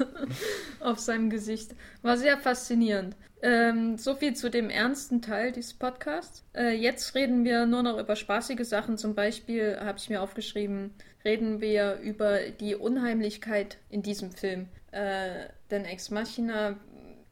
auf 0.80 1.00
seinem 1.00 1.30
Gesicht. 1.30 1.75
War 2.01 2.18
sehr 2.18 2.38
faszinierend. 2.38 3.16
Ähm, 3.42 3.98
so 3.98 4.16
viel 4.16 4.36
zu 4.36 4.50
dem 4.50 4.69
ernsten 4.69 5.22
Teil 5.22 5.51
dieses 5.51 5.74
Podcasts. 5.74 6.44
Äh, 6.56 6.75
jetzt 6.75 7.13
reden 7.13 7.44
wir 7.44 7.66
nur 7.66 7.84
noch 7.84 8.00
über 8.00 8.16
spaßige 8.16 8.68
Sachen. 8.68 8.98
Zum 8.98 9.13
Beispiel 9.13 9.78
habe 9.80 10.00
ich 10.00 10.10
mir 10.10 10.22
aufgeschrieben, 10.22 10.95
reden 11.24 11.62
wir 11.62 12.00
über 12.01 12.39
die 12.50 12.75
Unheimlichkeit 12.75 13.78
in 13.90 14.01
diesem 14.01 14.31
Film. 14.31 14.69
Äh, 14.92 15.50
denn 15.69 15.86
Ex 15.86 16.10
Machina 16.10 16.78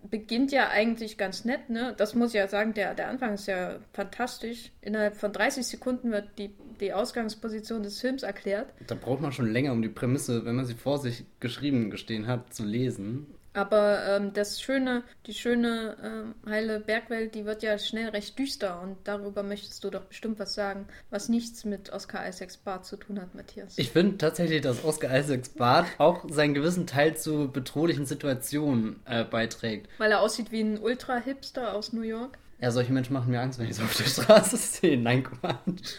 beginnt 0.09 0.51
ja 0.51 0.69
eigentlich 0.69 1.17
ganz 1.17 1.45
nett, 1.45 1.69
ne? 1.69 1.93
Das 1.97 2.15
muss 2.15 2.29
ich 2.29 2.35
ja 2.35 2.47
sagen, 2.47 2.73
der, 2.73 2.93
der 2.93 3.09
Anfang 3.09 3.33
ist 3.33 3.47
ja 3.47 3.79
fantastisch. 3.93 4.71
Innerhalb 4.81 5.15
von 5.15 5.31
30 5.31 5.65
Sekunden 5.65 6.11
wird 6.11 6.37
die, 6.37 6.51
die 6.79 6.93
Ausgangsposition 6.93 7.83
des 7.83 7.99
Films 7.99 8.23
erklärt. 8.23 8.67
Da 8.87 8.95
braucht 8.95 9.21
man 9.21 9.31
schon 9.31 9.51
länger, 9.51 9.71
um 9.71 9.81
die 9.81 9.89
Prämisse, 9.89 10.45
wenn 10.45 10.55
man 10.55 10.65
sie 10.65 10.73
vor 10.73 10.99
sich 10.99 11.25
geschrieben 11.39 11.89
gestehen 11.89 12.27
hat, 12.27 12.53
zu 12.53 12.63
lesen. 12.63 13.27
Aber 13.55 14.05
ähm, 14.07 14.33
das 14.33 14.61
schöne, 14.61 15.03
die 15.27 15.33
schöne 15.33 15.95
ähm, 16.03 16.35
heile 16.45 16.81
Bergwelt, 16.81 17.35
die 17.35 17.45
wird 17.45 17.63
ja 17.63 17.79
schnell 17.79 18.09
recht 18.09 18.37
düster 18.37 18.81
und 18.81 18.97
darüber 19.05 19.43
möchtest 19.43 19.83
du 19.83 19.89
doch 19.89 20.03
bestimmt 20.03 20.39
was 20.39 20.53
sagen, 20.53 20.87
was 21.09 21.29
nichts 21.29 21.63
mit 21.63 21.91
Oscar 21.93 22.27
Isaacs 22.27 22.57
Bart 22.57 22.85
zu 22.85 22.97
tun 22.97 23.19
hat, 23.19 23.33
Matthias. 23.33 23.77
Ich 23.77 23.91
finde 23.91 24.17
tatsächlich, 24.17 24.61
dass 24.61 24.83
Oscar 24.83 25.17
Isaacs 25.17 25.49
Bart 25.49 25.87
auch 25.99 26.25
seinen 26.29 26.53
gewissen 26.53 26.85
Teil 26.85 27.15
zu 27.15 27.49
bedrohlichen 27.49 28.05
Situationen 28.05 28.99
äh, 29.05 29.23
beiträgt. 29.23 29.87
Weil 29.99 30.11
er 30.11 30.19
aussieht 30.19 30.51
wie 30.51 30.61
ein 30.61 30.77
Ultra-Hipster 30.77 31.73
aus 31.73 31.93
New 31.93 32.01
York. 32.01 32.37
Ja, 32.59 32.71
solche 32.71 32.91
Menschen 32.91 33.13
machen 33.13 33.31
mir 33.31 33.39
Angst, 33.39 33.57
wenn 33.59 33.69
ich 33.69 33.75
sie 33.75 33.83
auf 33.83 33.95
der 33.95 34.03
Straße 34.03 34.57
sehe. 34.57 34.97
Nein, 34.97 35.23
Quatsch. 35.23 35.95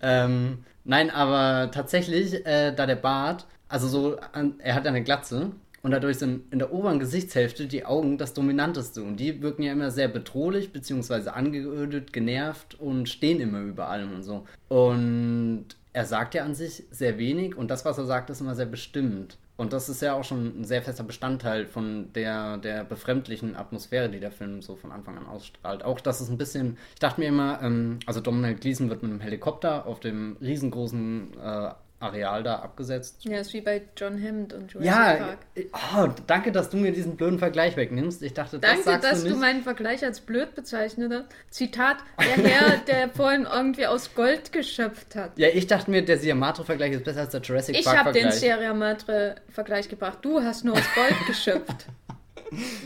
ähm, 0.00 0.64
nein, 0.84 1.10
aber 1.10 1.70
tatsächlich, 1.70 2.46
äh, 2.46 2.72
da 2.72 2.86
der 2.86 2.96
Bart, 2.96 3.46
also 3.68 3.88
so, 3.88 4.16
er 4.58 4.74
hat 4.74 4.86
eine 4.86 5.02
Glatze 5.02 5.52
und 5.86 5.92
dadurch 5.92 6.18
sind 6.18 6.52
in 6.52 6.58
der 6.58 6.72
oberen 6.72 6.98
Gesichtshälfte 6.98 7.68
die 7.68 7.84
Augen 7.84 8.18
das 8.18 8.34
Dominanteste. 8.34 9.04
Und 9.04 9.20
die 9.20 9.40
wirken 9.40 9.62
ja 9.62 9.70
immer 9.70 9.92
sehr 9.92 10.08
bedrohlich, 10.08 10.72
beziehungsweise 10.72 11.32
angeödet, 11.32 12.12
genervt 12.12 12.74
und 12.80 13.08
stehen 13.08 13.38
immer 13.38 13.60
über 13.60 13.86
allem 13.86 14.12
und 14.12 14.24
so. 14.24 14.44
Und 14.66 15.66
er 15.92 16.04
sagt 16.04 16.34
ja 16.34 16.44
an 16.44 16.56
sich 16.56 16.82
sehr 16.90 17.18
wenig 17.18 17.54
und 17.54 17.70
das, 17.70 17.84
was 17.84 17.98
er 17.98 18.04
sagt, 18.04 18.30
ist 18.30 18.40
immer 18.40 18.56
sehr 18.56 18.66
bestimmt. 18.66 19.38
Und 19.56 19.72
das 19.72 19.88
ist 19.88 20.02
ja 20.02 20.14
auch 20.14 20.24
schon 20.24 20.60
ein 20.60 20.64
sehr 20.64 20.82
fester 20.82 21.04
Bestandteil 21.04 21.66
von 21.66 22.12
der, 22.14 22.56
der 22.56 22.82
befremdlichen 22.82 23.54
Atmosphäre, 23.54 24.08
die 24.08 24.18
der 24.18 24.32
Film 24.32 24.62
so 24.62 24.74
von 24.74 24.90
Anfang 24.90 25.16
an 25.16 25.26
ausstrahlt. 25.26 25.84
Auch, 25.84 26.00
dass 26.00 26.20
es 26.20 26.28
ein 26.28 26.36
bisschen, 26.36 26.78
ich 26.94 26.98
dachte 26.98 27.20
mir 27.20 27.28
immer, 27.28 27.60
ähm, 27.62 28.00
also 28.06 28.20
Domhnall 28.20 28.56
Gleeson 28.56 28.90
wird 28.90 29.04
mit 29.04 29.12
einem 29.12 29.20
Helikopter 29.20 29.86
auf 29.86 30.00
dem 30.00 30.36
riesengroßen 30.40 31.38
äh, 31.40 31.70
Areal 32.06 32.42
da 32.42 32.56
abgesetzt. 32.56 33.24
Ja, 33.24 33.38
ist 33.38 33.52
wie 33.52 33.60
bei 33.60 33.82
John 33.96 34.22
Hammond 34.22 34.52
und 34.52 34.72
Jurassic 34.72 34.94
ja, 34.94 35.36
Park. 35.72 36.16
Oh, 36.16 36.22
danke, 36.26 36.52
dass 36.52 36.70
du 36.70 36.76
mir 36.76 36.92
diesen 36.92 37.16
blöden 37.16 37.38
Vergleich 37.38 37.76
wegnimmst. 37.76 38.22
Ich 38.22 38.34
dachte, 38.34 38.58
das 38.58 38.70
danke, 38.70 38.84
sagst 38.84 39.04
dass 39.04 39.24
du, 39.24 39.30
du 39.30 39.36
meinen 39.36 39.62
Vergleich 39.62 40.04
als 40.04 40.20
blöd 40.20 40.54
bezeichnet 40.54 41.12
hast. 41.12 41.24
Zitat, 41.50 41.98
der 42.18 42.44
Herr, 42.44 42.76
der 42.78 43.08
vorhin 43.14 43.46
irgendwie 43.50 43.86
aus 43.86 44.14
Gold 44.14 44.52
geschöpft 44.52 45.14
hat. 45.14 45.38
Ja, 45.38 45.48
ich 45.48 45.66
dachte 45.66 45.90
mir, 45.90 46.04
der 46.04 46.18
Siamatre-Vergleich 46.18 46.92
ist 46.92 47.04
besser 47.04 47.20
als 47.20 47.30
der 47.30 47.40
Jurassic 47.40 47.84
Park-Vergleich. 47.84 48.16
Ich 48.16 48.22
habe 48.22 48.30
den 48.30 48.32
Siamatre-Vergleich 48.32 49.88
gebracht. 49.88 50.18
Du 50.22 50.42
hast 50.42 50.64
nur 50.64 50.74
aus 50.74 50.94
Gold 50.94 51.14
geschöpft. 51.26 51.86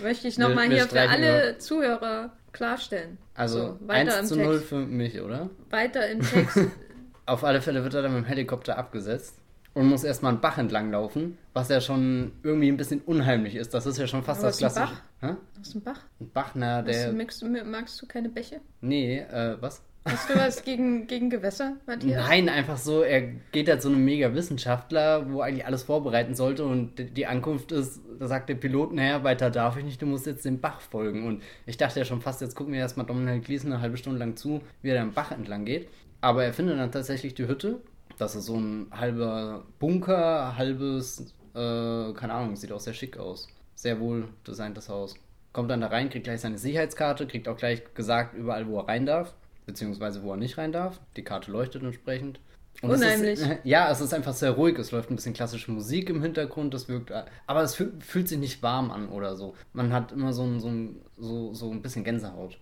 Möchte 0.02 0.28
ich 0.28 0.38
nochmal 0.38 0.68
hier 0.68 0.88
für 0.88 1.00
alle. 1.00 1.58
Zuhörer 1.58 2.32
klarstellen. 2.52 3.18
Also 3.34 3.78
so, 3.80 3.88
1 3.88 4.28
zu 4.28 4.36
0 4.36 4.60
für 4.60 4.76
mich, 4.76 5.20
oder? 5.20 5.50
Weiter 5.70 6.08
im 6.08 6.20
Text. 6.20 6.58
Auf 7.30 7.44
alle 7.44 7.60
Fälle 7.60 7.84
wird 7.84 7.94
er 7.94 8.02
dann 8.02 8.12
mit 8.12 8.24
dem 8.24 8.26
Helikopter 8.26 8.76
abgesetzt 8.76 9.38
und 9.74 9.86
muss 9.86 10.02
erstmal 10.02 10.32
einen 10.32 10.40
Bach 10.40 10.58
entlang 10.58 10.90
laufen, 10.90 11.38
was 11.52 11.68
ja 11.68 11.80
schon 11.80 12.32
irgendwie 12.42 12.66
ein 12.66 12.76
bisschen 12.76 13.02
unheimlich 13.02 13.54
ist. 13.54 13.72
Das 13.72 13.86
ist 13.86 13.98
ja 13.98 14.08
schon 14.08 14.24
fast 14.24 14.40
Aber 14.40 14.48
das 14.48 14.58
klassische. 14.58 14.94
Ein 15.20 15.36
Bach? 15.36 15.36
Was 15.56 15.68
ist 15.68 15.74
ein 15.76 15.82
Bach? 15.82 16.00
Ein 16.18 16.30
Bach, 16.32 16.50
na, 16.54 16.82
der. 16.82 17.12
Magst 17.12 17.40
du, 17.40 17.46
magst 17.46 18.02
du 18.02 18.06
keine 18.08 18.30
Bäche? 18.30 18.60
Nee, 18.80 19.20
äh, 19.20 19.56
was? 19.60 19.80
Hast 20.06 20.28
du 20.28 20.34
was 20.34 20.64
gegen, 20.64 21.06
gegen 21.06 21.30
Gewässer, 21.30 21.76
Matthias? 21.86 22.26
Nein, 22.26 22.48
einfach 22.48 22.78
so, 22.78 23.02
er 23.02 23.20
geht 23.52 23.68
da 23.68 23.78
zu 23.78 23.90
einem 23.90 24.04
mega 24.04 24.34
Wissenschaftler, 24.34 25.30
wo 25.30 25.42
eigentlich 25.42 25.66
alles 25.66 25.82
vorbereiten 25.82 26.34
sollte 26.34 26.64
und 26.64 26.94
die 27.16 27.26
Ankunft 27.26 27.70
ist, 27.70 28.00
da 28.18 28.26
sagt 28.26 28.48
der 28.48 28.54
Pilot, 28.54 28.94
naja, 28.94 29.22
weiter 29.24 29.50
darf 29.50 29.76
ich 29.76 29.84
nicht, 29.84 30.00
du 30.00 30.06
musst 30.06 30.26
jetzt 30.26 30.44
dem 30.44 30.58
Bach 30.58 30.80
folgen. 30.80 31.26
Und 31.26 31.42
ich 31.66 31.76
dachte 31.76 32.00
ja 32.00 32.04
schon 32.04 32.22
fast, 32.22 32.40
jetzt 32.40 32.56
gucken 32.56 32.72
wir 32.72 32.80
erstmal 32.80 33.04
Dominic 33.06 33.44
Gleason 33.44 33.72
eine 33.72 33.82
halbe 33.82 33.98
Stunde 33.98 34.18
lang 34.18 34.36
zu, 34.36 34.62
wie 34.80 34.88
er 34.88 35.00
den 35.00 35.12
Bach 35.12 35.32
entlang 35.32 35.66
geht. 35.66 35.88
Aber 36.20 36.44
er 36.44 36.52
findet 36.52 36.78
dann 36.78 36.92
tatsächlich 36.92 37.34
die 37.34 37.48
Hütte. 37.48 37.80
Das 38.18 38.34
ist 38.34 38.46
so 38.46 38.56
ein 38.56 38.88
halber 38.90 39.64
Bunker, 39.78 40.56
halbes, 40.56 41.34
äh, 41.54 42.12
keine 42.12 42.34
Ahnung, 42.34 42.56
sieht 42.56 42.72
auch 42.72 42.80
sehr 42.80 42.92
schick 42.94 43.18
aus. 43.18 43.48
Sehr 43.74 43.98
wohl 44.00 44.28
designtes 44.46 44.88
Haus. 44.88 45.14
kommt 45.52 45.70
dann 45.70 45.80
da 45.80 45.88
rein, 45.88 46.10
kriegt 46.10 46.24
gleich 46.24 46.42
seine 46.42 46.58
Sicherheitskarte, 46.58 47.26
kriegt 47.26 47.48
auch 47.48 47.56
gleich 47.56 47.82
gesagt 47.94 48.34
überall, 48.34 48.68
wo 48.68 48.78
er 48.78 48.88
rein 48.88 49.06
darf, 49.06 49.34
beziehungsweise 49.66 50.22
wo 50.22 50.32
er 50.32 50.36
nicht 50.36 50.58
rein 50.58 50.70
darf. 50.70 51.00
Die 51.16 51.24
Karte 51.24 51.50
leuchtet 51.50 51.82
entsprechend. 51.82 52.40
Und 52.82 52.90
es 52.90 53.00
Unheimlich. 53.00 53.40
Ist, 53.40 53.48
ja, 53.64 53.90
es 53.90 54.00
ist 54.00 54.14
einfach 54.14 54.34
sehr 54.34 54.52
ruhig. 54.52 54.78
Es 54.78 54.92
läuft 54.92 55.10
ein 55.10 55.16
bisschen 55.16 55.34
klassische 55.34 55.70
Musik 55.70 56.08
im 56.08 56.22
Hintergrund. 56.22 56.72
Das 56.72 56.88
wirkt, 56.88 57.12
aber 57.46 57.62
es 57.62 57.74
fühl, 57.74 57.94
fühlt 58.00 58.28
sich 58.28 58.38
nicht 58.38 58.62
warm 58.62 58.90
an 58.90 59.08
oder 59.08 59.34
so. 59.36 59.54
Man 59.72 59.92
hat 59.92 60.12
immer 60.12 60.32
so 60.32 60.44
ein, 60.44 60.60
so 60.60 60.68
ein, 60.68 61.00
so, 61.16 61.52
so 61.52 61.70
ein 61.70 61.82
bisschen 61.82 62.04
Gänsehaut. 62.04 62.58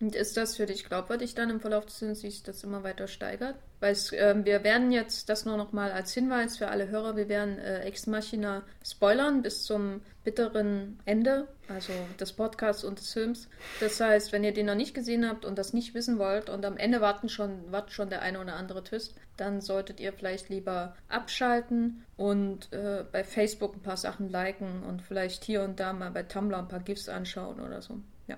Und 0.00 0.14
ist 0.14 0.36
das 0.36 0.56
für 0.56 0.66
dich 0.66 0.84
glaubwürdig 0.84 1.34
dann 1.34 1.50
im 1.50 1.60
Verlauf 1.60 1.84
des 1.86 1.98
Films, 1.98 2.22
wie 2.22 2.30
sich 2.30 2.44
das 2.44 2.62
immer 2.62 2.84
weiter 2.84 3.08
steigert? 3.08 3.56
Weil 3.80 3.92
es, 3.92 4.12
ähm, 4.12 4.44
wir 4.44 4.62
werden 4.62 4.92
jetzt, 4.92 5.28
das 5.28 5.44
nur 5.44 5.56
noch 5.56 5.72
mal 5.72 5.90
als 5.90 6.14
Hinweis 6.14 6.56
für 6.56 6.68
alle 6.68 6.88
Hörer, 6.88 7.16
wir 7.16 7.28
werden 7.28 7.58
äh, 7.58 7.80
Ex 7.80 8.06
Machina 8.06 8.62
spoilern 8.84 9.42
bis 9.42 9.64
zum 9.64 10.00
bitteren 10.22 11.00
Ende, 11.04 11.48
also 11.68 11.92
des 12.20 12.32
Podcasts 12.32 12.84
und 12.84 13.00
des 13.00 13.12
Films. 13.12 13.48
Das 13.80 14.00
heißt, 14.00 14.30
wenn 14.30 14.44
ihr 14.44 14.54
den 14.54 14.66
noch 14.66 14.76
nicht 14.76 14.94
gesehen 14.94 15.28
habt 15.28 15.44
und 15.44 15.58
das 15.58 15.72
nicht 15.72 15.94
wissen 15.94 16.18
wollt 16.20 16.48
und 16.48 16.64
am 16.64 16.76
Ende 16.76 17.00
warten 17.00 17.28
schon, 17.28 17.72
wartet 17.72 17.92
schon 17.92 18.08
der 18.08 18.22
eine 18.22 18.40
oder 18.40 18.54
andere 18.54 18.84
Twist, 18.84 19.16
dann 19.36 19.60
solltet 19.60 19.98
ihr 19.98 20.12
vielleicht 20.12 20.48
lieber 20.48 20.96
abschalten 21.08 22.04
und 22.16 22.72
äh, 22.72 23.04
bei 23.10 23.24
Facebook 23.24 23.74
ein 23.74 23.82
paar 23.82 23.96
Sachen 23.96 24.28
liken 24.28 24.84
und 24.84 25.02
vielleicht 25.02 25.42
hier 25.42 25.62
und 25.62 25.80
da 25.80 25.92
mal 25.92 26.12
bei 26.12 26.22
Tumblr 26.22 26.58
ein 26.58 26.68
paar 26.68 26.80
GIFs 26.80 27.08
anschauen 27.08 27.58
oder 27.58 27.82
so. 27.82 27.98
Ja. 28.28 28.36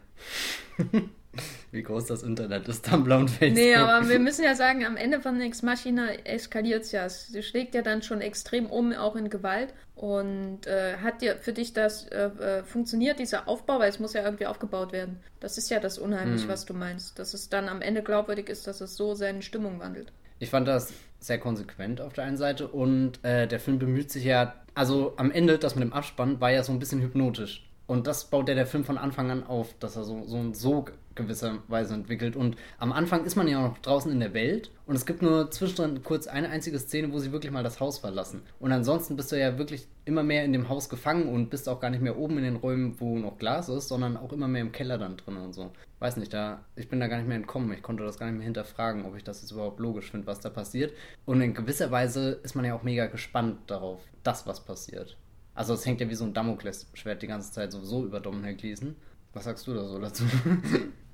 Wie 1.70 1.82
groß 1.82 2.06
das 2.06 2.22
Internet 2.22 2.66
ist, 2.68 2.84
Tumblr 2.84 3.16
und 3.16 3.30
Facebook. 3.30 3.58
Nee, 3.58 3.74
aber 3.76 4.08
wir 4.08 4.18
müssen 4.18 4.44
ja 4.44 4.54
sagen, 4.54 4.84
am 4.84 4.96
Ende 4.96 5.20
von 5.20 5.40
Ex 5.40 5.62
Machina 5.62 6.12
eskaliert 6.24 6.82
es 6.82 6.92
ja. 6.92 7.08
Sie 7.08 7.42
schlägt 7.42 7.74
ja 7.74 7.82
dann 7.82 8.02
schon 8.02 8.20
extrem 8.20 8.66
um, 8.66 8.92
auch 8.92 9.14
in 9.16 9.30
Gewalt. 9.30 9.72
Und 9.94 10.66
äh, 10.66 10.96
hat 10.96 11.20
dir 11.20 11.36
für 11.36 11.52
dich 11.52 11.74
das 11.74 12.06
äh, 12.08 12.24
äh, 12.24 12.62
funktioniert, 12.64 13.18
dieser 13.18 13.48
Aufbau, 13.48 13.78
weil 13.78 13.90
es 13.90 13.98
muss 14.00 14.14
ja 14.14 14.24
irgendwie 14.24 14.46
aufgebaut 14.46 14.92
werden. 14.92 15.20
Das 15.40 15.58
ist 15.58 15.70
ja 15.70 15.78
das 15.78 15.98
Unheimlich, 15.98 16.42
Hm. 16.42 16.48
was 16.48 16.64
du 16.64 16.72
meinst. 16.74 17.18
Dass 17.18 17.34
es 17.34 17.50
dann 17.50 17.68
am 17.68 17.82
Ende 17.82 18.02
glaubwürdig 18.02 18.48
ist, 18.48 18.66
dass 18.66 18.80
es 18.80 18.96
so 18.96 19.14
seine 19.14 19.42
Stimmung 19.42 19.78
wandelt. 19.78 20.10
Ich 20.38 20.48
fand 20.50 20.66
das 20.66 20.92
sehr 21.18 21.38
konsequent 21.38 22.00
auf 22.00 22.14
der 22.14 22.24
einen 22.24 22.38
Seite 22.38 22.66
und 22.68 23.22
äh, 23.22 23.46
der 23.46 23.60
Film 23.60 23.78
bemüht 23.78 24.10
sich 24.10 24.24
ja, 24.24 24.54
also 24.74 25.12
am 25.18 25.30
Ende, 25.30 25.58
das 25.58 25.74
mit 25.74 25.84
dem 25.84 25.92
Abspann 25.92 26.40
war 26.40 26.50
ja 26.50 26.62
so 26.62 26.72
ein 26.72 26.78
bisschen 26.78 27.02
hypnotisch. 27.02 27.68
Und 27.86 28.06
das 28.06 28.30
baut 28.30 28.48
ja 28.48 28.54
der 28.54 28.66
Film 28.66 28.84
von 28.84 28.96
Anfang 28.96 29.30
an 29.30 29.44
auf, 29.44 29.74
dass 29.80 29.96
er 29.96 30.04
so, 30.04 30.24
so 30.26 30.36
einen 30.38 30.54
Sog 30.54 30.92
gewisserweise 31.14 31.94
entwickelt. 31.94 32.36
Und 32.36 32.56
am 32.78 32.92
Anfang 32.92 33.24
ist 33.24 33.36
man 33.36 33.48
ja 33.48 33.60
noch 33.60 33.78
draußen 33.78 34.10
in 34.10 34.20
der 34.20 34.34
Welt 34.34 34.70
und 34.86 34.94
es 34.94 35.06
gibt 35.06 35.22
nur 35.22 35.50
zwischendrin 35.50 36.02
kurz 36.02 36.26
eine 36.26 36.48
einzige 36.48 36.78
Szene, 36.78 37.12
wo 37.12 37.18
sie 37.18 37.32
wirklich 37.32 37.52
mal 37.52 37.62
das 37.62 37.80
Haus 37.80 37.98
verlassen. 37.98 38.42
Und 38.58 38.72
ansonsten 38.72 39.16
bist 39.16 39.32
du 39.32 39.38
ja 39.38 39.58
wirklich 39.58 39.86
immer 40.04 40.22
mehr 40.22 40.44
in 40.44 40.52
dem 40.52 40.68
Haus 40.68 40.88
gefangen 40.88 41.28
und 41.28 41.50
bist 41.50 41.68
auch 41.68 41.80
gar 41.80 41.90
nicht 41.90 42.02
mehr 42.02 42.18
oben 42.18 42.38
in 42.38 42.44
den 42.44 42.56
Räumen, 42.56 43.00
wo 43.00 43.18
noch 43.18 43.38
Glas 43.38 43.68
ist, 43.68 43.88
sondern 43.88 44.16
auch 44.16 44.32
immer 44.32 44.48
mehr 44.48 44.62
im 44.62 44.72
Keller 44.72 44.98
dann 44.98 45.16
drin 45.16 45.36
und 45.36 45.52
so. 45.52 45.72
Weiß 45.98 46.16
nicht, 46.16 46.32
da 46.32 46.64
ich 46.76 46.88
bin 46.88 47.00
da 47.00 47.08
gar 47.08 47.18
nicht 47.18 47.28
mehr 47.28 47.36
entkommen. 47.36 47.72
Ich 47.72 47.82
konnte 47.82 48.04
das 48.04 48.18
gar 48.18 48.26
nicht 48.26 48.36
mehr 48.36 48.44
hinterfragen, 48.44 49.04
ob 49.04 49.16
ich 49.16 49.24
das 49.24 49.42
jetzt 49.42 49.50
überhaupt 49.50 49.80
logisch 49.80 50.10
finde, 50.10 50.26
was 50.26 50.40
da 50.40 50.48
passiert. 50.48 50.92
Und 51.26 51.40
in 51.40 51.54
gewisser 51.54 51.90
Weise 51.90 52.40
ist 52.42 52.54
man 52.54 52.64
ja 52.64 52.74
auch 52.74 52.82
mega 52.82 53.06
gespannt 53.06 53.58
darauf, 53.66 54.00
das 54.22 54.46
was 54.46 54.64
passiert. 54.64 55.16
Also 55.54 55.74
es 55.74 55.84
hängt 55.84 56.00
ja 56.00 56.08
wie 56.08 56.14
so 56.14 56.24
ein 56.24 56.32
Damoklesschwert 56.32 57.22
die 57.22 57.26
ganze 57.26 57.52
Zeit 57.52 57.72
sowieso 57.72 58.04
über 58.04 58.20
Domhnall 58.20 58.54
Gleeson. 58.54 58.96
Was 59.32 59.44
sagst 59.44 59.66
du 59.66 59.74
da 59.74 59.84
so 59.86 59.98
dazu? 59.98 60.24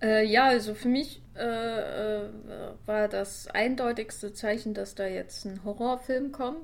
Äh, 0.03 0.27
ja, 0.27 0.45
also 0.45 0.75
für 0.75 0.89
mich 0.89 1.23
äh, 1.37 1.41
äh, 1.43 2.29
war 2.85 3.09
das 3.09 3.49
eindeutigste 3.49 4.35
Zeichen, 4.35 4.75
dass 4.75 4.95
da 4.95 5.07
jetzt 5.07 5.47
ein 5.47 5.65
Horrorfilm 5.65 6.33
kommt. 6.33 6.59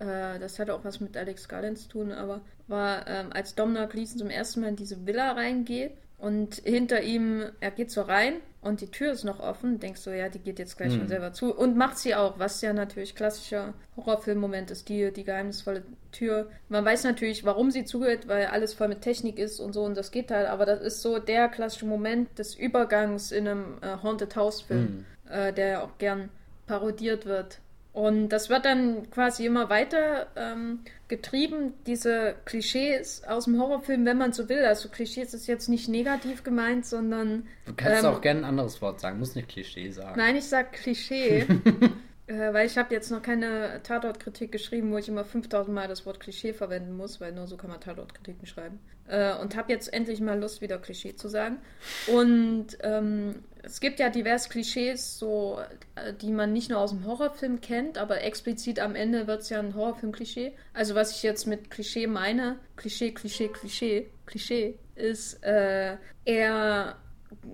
Äh, 0.00 0.38
das 0.38 0.58
hatte 0.58 0.74
auch 0.74 0.84
was 0.84 1.00
mit 1.00 1.16
Alex 1.16 1.48
Garland 1.48 1.78
zu 1.78 1.88
tun, 1.88 2.12
aber 2.12 2.42
war, 2.66 3.06
ähm, 3.08 3.32
als 3.32 3.54
Domhnall 3.54 3.88
Gleeson 3.88 4.18
zum 4.18 4.28
ersten 4.28 4.60
Mal 4.60 4.68
in 4.68 4.76
diese 4.76 5.06
Villa 5.06 5.32
reingeht 5.32 5.96
und 6.24 6.54
hinter 6.64 7.02
ihm, 7.02 7.44
er 7.60 7.70
geht 7.70 7.90
so 7.90 8.00
rein 8.00 8.34
und 8.62 8.80
die 8.80 8.90
Tür 8.90 9.12
ist 9.12 9.24
noch 9.24 9.40
offen, 9.40 9.78
denkst 9.78 10.04
du, 10.04 10.16
ja, 10.16 10.30
die 10.30 10.38
geht 10.38 10.58
jetzt 10.58 10.78
gleich 10.78 10.92
Hm. 10.92 11.00
schon 11.00 11.08
selber 11.08 11.34
zu 11.34 11.54
und 11.54 11.76
macht 11.76 11.98
sie 11.98 12.14
auch, 12.14 12.38
was 12.38 12.62
ja 12.62 12.72
natürlich 12.72 13.14
klassischer 13.14 13.74
Horrorfilm-Moment 13.96 14.70
ist, 14.70 14.88
die, 14.88 15.12
die 15.12 15.24
geheimnisvolle 15.24 15.82
Tür. 16.12 16.48
Man 16.70 16.82
weiß 16.82 17.04
natürlich, 17.04 17.44
warum 17.44 17.70
sie 17.70 17.84
zugeht, 17.84 18.26
weil 18.26 18.46
alles 18.46 18.72
voll 18.72 18.88
mit 18.88 19.02
Technik 19.02 19.38
ist 19.38 19.60
und 19.60 19.74
so 19.74 19.84
und 19.84 19.96
das 19.98 20.12
geht 20.12 20.30
halt, 20.30 20.48
aber 20.48 20.64
das 20.64 20.80
ist 20.80 21.02
so 21.02 21.18
der 21.18 21.48
klassische 21.48 21.84
Moment 21.86 22.38
des 22.38 22.54
Übergangs 22.54 23.30
in 23.30 23.46
einem 23.46 23.78
äh, 23.82 24.02
Haunted 24.02 24.34
House-Film, 24.34 25.04
äh, 25.28 25.52
der 25.52 25.66
ja 25.66 25.82
auch 25.84 25.98
gern 25.98 26.30
parodiert 26.66 27.26
wird. 27.26 27.58
Und 27.94 28.30
das 28.30 28.50
wird 28.50 28.64
dann 28.64 29.08
quasi 29.10 29.46
immer 29.46 29.70
weiter 29.70 30.26
ähm, 30.34 30.80
getrieben, 31.06 31.74
diese 31.86 32.34
Klischees 32.44 33.22
aus 33.24 33.44
dem 33.44 33.60
Horrorfilm, 33.60 34.04
wenn 34.04 34.18
man 34.18 34.32
so 34.32 34.48
will. 34.48 34.64
Also 34.64 34.88
Klischees 34.88 35.32
ist 35.32 35.46
jetzt 35.46 35.68
nicht 35.68 35.88
negativ 35.88 36.42
gemeint, 36.42 36.84
sondern 36.84 37.46
Du 37.66 37.72
kannst 37.72 38.02
Ähm, 38.02 38.10
auch 38.10 38.20
gerne 38.20 38.40
ein 38.40 38.46
anderes 38.46 38.82
Wort 38.82 38.98
sagen, 38.98 39.20
muss 39.20 39.36
nicht 39.36 39.48
Klischee 39.48 39.90
sagen. 39.92 40.18
Nein, 40.18 40.34
ich 40.34 40.46
sag 40.46 40.72
Klischee, 40.72 41.46
äh, 42.26 42.52
weil 42.52 42.66
ich 42.66 42.76
habe 42.76 42.92
jetzt 42.92 43.12
noch 43.12 43.22
keine 43.22 43.80
Tatortkritik 43.84 44.50
geschrieben, 44.50 44.90
wo 44.90 44.98
ich 44.98 45.08
immer 45.08 45.24
5000 45.24 45.72
Mal 45.72 45.86
das 45.86 46.04
Wort 46.04 46.18
Klischee 46.18 46.52
verwenden 46.52 46.96
muss, 46.96 47.20
weil 47.20 47.30
nur 47.30 47.46
so 47.46 47.56
kann 47.56 47.70
man 47.70 47.80
Tatortkritiken 47.80 48.48
schreiben. 48.48 48.80
Äh, 49.06 49.36
und 49.36 49.54
habe 49.54 49.72
jetzt 49.72 49.92
endlich 49.92 50.20
mal 50.20 50.40
Lust, 50.40 50.60
wieder 50.60 50.78
Klischee 50.78 51.14
zu 51.14 51.28
sagen. 51.28 51.58
Und 52.08 52.76
ähm, 52.80 53.36
es 53.64 53.80
gibt 53.80 53.98
ja 53.98 54.10
diverse 54.10 54.48
Klischees, 54.48 55.18
so, 55.18 55.58
äh, 55.94 56.12
die 56.12 56.30
man 56.30 56.52
nicht 56.52 56.70
nur 56.70 56.78
aus 56.78 56.90
dem 56.90 57.04
Horrorfilm 57.06 57.60
kennt, 57.60 57.98
aber 57.98 58.22
explizit 58.22 58.78
am 58.80 58.94
Ende 58.94 59.26
wird 59.26 59.42
es 59.42 59.48
ja 59.48 59.58
ein 59.58 59.74
Horrorfilm-Klischee. 59.74 60.52
Also 60.72 60.94
was 60.94 61.12
ich 61.16 61.22
jetzt 61.22 61.46
mit 61.46 61.70
Klischee 61.70 62.06
meine, 62.06 62.56
Klischee, 62.76 63.12
Klischee, 63.12 63.48
Klischee, 63.48 64.10
Klischee, 64.26 64.78
ist, 64.96 65.42
äh, 65.44 65.96
er 66.24 66.96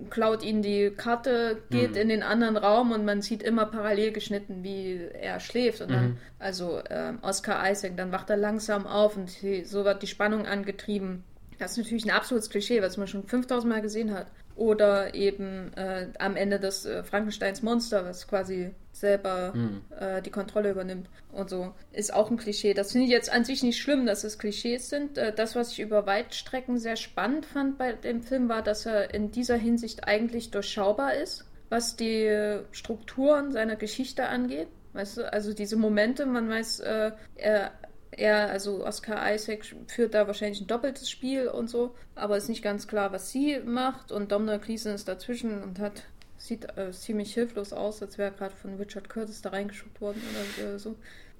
klaut 0.09 0.43
ihnen 0.43 0.61
die 0.61 0.91
Karte, 0.91 1.63
geht 1.71 1.91
Mhm. 1.91 1.97
in 1.97 2.09
den 2.09 2.23
anderen 2.23 2.55
Raum 2.57 2.91
und 2.91 3.03
man 3.03 3.21
sieht 3.21 3.41
immer 3.41 3.65
parallel 3.65 4.11
geschnitten, 4.11 4.63
wie 4.63 4.99
er 5.13 5.39
schläft. 5.39 5.81
Und 5.81 5.91
dann, 5.91 6.09
Mhm. 6.09 6.17
also 6.39 6.81
ähm, 6.89 7.19
Oscar 7.23 7.69
Isaac, 7.69 7.97
dann 7.97 8.11
wacht 8.11 8.29
er 8.29 8.37
langsam 8.37 8.85
auf 8.85 9.17
und 9.17 9.29
so 9.65 9.85
wird 9.85 10.03
die 10.03 10.07
Spannung 10.07 10.45
angetrieben. 10.45 11.23
Das 11.57 11.71
ist 11.71 11.77
natürlich 11.77 12.05
ein 12.05 12.11
absolutes 12.11 12.49
Klischee, 12.49 12.81
was 12.81 12.97
man 12.97 13.07
schon 13.07 13.23
5000 13.27 13.71
Mal 13.73 13.81
gesehen 13.81 14.13
hat. 14.13 14.27
Oder 14.55 15.13
eben 15.15 15.73
äh, 15.75 16.07
am 16.19 16.35
Ende 16.35 16.59
des 16.59 16.85
äh, 16.85 17.03
Frankensteins 17.03 17.61
Monster, 17.61 18.05
was 18.05 18.27
quasi 18.27 18.71
selber 18.91 19.53
Hm. 19.53 19.81
äh, 19.99 20.21
die 20.21 20.29
Kontrolle 20.29 20.71
übernimmt 20.71 21.07
und 21.31 21.49
so. 21.49 21.73
Ist 21.91 22.13
auch 22.13 22.29
ein 22.29 22.37
Klischee. 22.37 22.73
Das 22.73 22.91
finde 22.91 23.05
ich 23.05 23.11
jetzt 23.11 23.31
an 23.31 23.45
sich 23.45 23.63
nicht 23.63 23.79
schlimm, 23.79 24.05
dass 24.05 24.23
es 24.23 24.37
Klischees 24.37 24.89
sind. 24.89 25.17
Äh, 25.17 25.33
das, 25.33 25.55
was 25.55 25.71
ich 25.71 25.79
über 25.79 26.05
Weitstrecken 26.05 26.77
sehr 26.77 26.95
spannend 26.97 27.45
fand 27.45 27.77
bei 27.77 27.93
dem 27.93 28.21
Film, 28.21 28.49
war, 28.49 28.61
dass 28.61 28.85
er 28.85 29.13
in 29.13 29.31
dieser 29.31 29.55
Hinsicht 29.55 30.07
eigentlich 30.07 30.51
durchschaubar 30.51 31.15
ist, 31.15 31.45
was 31.69 31.95
die 31.95 32.59
Strukturen 32.71 33.51
seiner 33.51 33.77
Geschichte 33.77 34.27
angeht. 34.27 34.67
Weißt 34.93 35.17
du, 35.17 35.31
also 35.31 35.53
diese 35.53 35.77
Momente, 35.77 36.25
man 36.25 36.49
weiß, 36.49 36.81
äh, 36.81 37.11
er, 37.35 37.71
er, 38.11 38.49
also 38.49 38.85
Oscar 38.85 39.33
Isaac 39.33 39.65
führt 39.87 40.13
da 40.13 40.27
wahrscheinlich 40.27 40.61
ein 40.61 40.67
doppeltes 40.67 41.09
Spiel 41.09 41.47
und 41.47 41.69
so, 41.69 41.95
aber 42.15 42.37
ist 42.37 42.49
nicht 42.49 42.63
ganz 42.63 42.87
klar, 42.87 43.11
was 43.11 43.31
sie 43.31 43.59
macht 43.59 44.11
und 44.11 44.31
Domhnall 44.31 44.59
Gleeson 44.59 44.93
ist 44.93 45.07
dazwischen 45.07 45.63
und 45.63 45.79
hat 45.79 46.03
sieht 46.37 46.75
äh, 46.77 46.91
ziemlich 46.91 47.33
hilflos 47.33 47.71
aus, 47.71 48.01
als 48.01 48.17
wäre 48.17 48.31
er 48.31 48.37
gerade 48.37 48.55
von 48.55 48.75
Richard 48.75 49.09
Curtis 49.09 49.41
da 49.41 49.49
reingeschubt 49.49 50.01
worden 50.01 50.21
oder 50.57 50.73
äh, 50.73 50.79
so. 50.79 50.95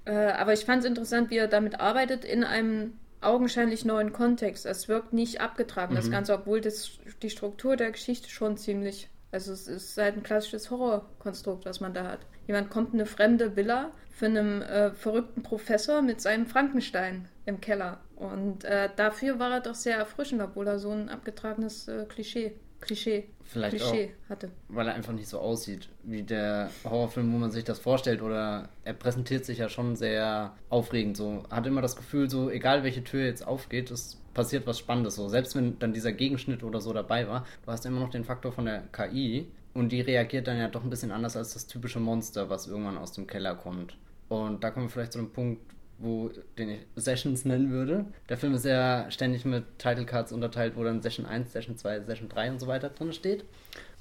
Äh, 0.05 0.31
aber 0.31 0.53
ich 0.53 0.65
fand 0.65 0.83
es 0.83 0.89
interessant, 0.89 1.29
wie 1.31 1.37
er 1.37 1.47
damit 1.47 1.79
arbeitet 1.79 2.23
in 2.23 2.43
einem 2.43 2.93
augenscheinlich 3.19 3.85
neuen 3.85 4.13
Kontext. 4.13 4.65
Es 4.65 4.87
wirkt 4.87 5.13
nicht 5.13 5.41
abgetragen, 5.41 5.95
das 5.95 6.07
Mhm. 6.07 6.11
Ganze, 6.11 6.33
obwohl 6.33 6.61
das, 6.61 6.99
die 7.21 7.29
Struktur 7.29 7.75
der 7.77 7.91
Geschichte 7.91 8.29
schon 8.29 8.57
ziemlich, 8.57 9.09
also 9.31 9.53
es 9.53 9.67
ist 9.67 9.97
halt 9.97 10.17
ein 10.17 10.23
klassisches 10.23 10.69
Horrorkonstrukt, 10.69 11.65
was 11.65 11.79
man 11.79 11.93
da 11.93 12.05
hat. 12.05 12.19
Jemand 12.47 12.69
kommt 12.69 12.93
in 12.93 12.99
eine 12.99 13.05
fremde 13.05 13.55
Villa 13.55 13.91
von 14.21 14.37
einem 14.37 14.61
äh, 14.61 14.91
verrückten 14.91 15.41
Professor 15.41 16.03
mit 16.03 16.21
seinem 16.21 16.45
Frankenstein 16.45 17.27
im 17.47 17.59
Keller. 17.59 17.99
Und 18.15 18.63
äh, 18.65 18.89
dafür 18.95 19.39
war 19.39 19.51
er 19.51 19.61
doch 19.61 19.73
sehr 19.73 19.97
erfrischend, 19.97 20.43
obwohl 20.43 20.67
er 20.67 20.77
so 20.77 20.91
ein 20.91 21.09
abgetragenes 21.09 21.87
äh, 21.87 22.05
Klischee, 22.07 22.53
Klischee, 22.81 23.29
Vielleicht 23.43 23.77
Klischee 23.77 24.13
hatte. 24.29 24.51
weil 24.67 24.87
er 24.87 24.93
einfach 24.93 25.13
nicht 25.13 25.27
so 25.27 25.39
aussieht 25.39 25.89
wie 26.03 26.21
der 26.21 26.69
Horrorfilm, 26.83 27.33
wo 27.33 27.37
man 27.37 27.49
sich 27.49 27.63
das 27.63 27.79
vorstellt. 27.79 28.21
Oder 28.21 28.69
er 28.85 28.93
präsentiert 28.93 29.43
sich 29.43 29.57
ja 29.57 29.69
schon 29.69 29.95
sehr 29.95 30.53
aufregend. 30.69 31.17
So 31.17 31.43
hat 31.49 31.65
immer 31.65 31.81
das 31.81 31.95
Gefühl, 31.95 32.29
so 32.29 32.51
egal 32.51 32.83
welche 32.83 33.03
Tür 33.03 33.25
jetzt 33.25 33.47
aufgeht, 33.47 33.89
es 33.89 34.21
passiert 34.35 34.67
was 34.67 34.77
Spannendes. 34.77 35.15
So 35.15 35.29
selbst 35.29 35.55
wenn 35.55 35.79
dann 35.79 35.93
dieser 35.93 36.11
Gegenschnitt 36.11 36.61
oder 36.63 36.79
so 36.79 36.93
dabei 36.93 37.27
war, 37.27 37.43
du 37.65 37.71
hast 37.71 37.87
immer 37.87 37.99
noch 37.99 38.11
den 38.11 38.23
Faktor 38.23 38.51
von 38.51 38.65
der 38.65 38.83
KI 38.91 39.47
und 39.73 39.91
die 39.91 40.01
reagiert 40.01 40.47
dann 40.47 40.59
ja 40.59 40.67
doch 40.67 40.83
ein 40.83 40.91
bisschen 40.91 41.11
anders 41.11 41.35
als 41.35 41.53
das 41.53 41.65
typische 41.65 41.99
Monster, 41.99 42.51
was 42.51 42.67
irgendwann 42.67 42.99
aus 42.99 43.13
dem 43.13 43.25
Keller 43.25 43.55
kommt. 43.55 43.97
Und 44.31 44.63
da 44.63 44.71
kommen 44.71 44.85
wir 44.85 44.89
vielleicht 44.89 45.11
zu 45.11 45.19
einem 45.19 45.29
Punkt, 45.29 45.61
wo 45.99 46.31
den 46.57 46.69
ich 46.69 46.79
Sessions 46.95 47.43
nennen 47.43 47.69
würde. 47.69 48.05
Der 48.29 48.37
Film 48.37 48.53
ist 48.53 48.63
ja 48.63 49.11
ständig 49.11 49.43
mit 49.43 49.65
Title 49.77 50.05
Cards 50.05 50.31
unterteilt, 50.31 50.77
wo 50.77 50.85
dann 50.85 51.01
Session 51.01 51.25
1, 51.25 51.51
Session 51.51 51.75
2, 51.75 52.03
Session 52.03 52.29
3 52.29 52.51
und 52.51 52.59
so 52.61 52.67
weiter 52.67 52.89
drin 52.91 53.11
steht. 53.11 53.43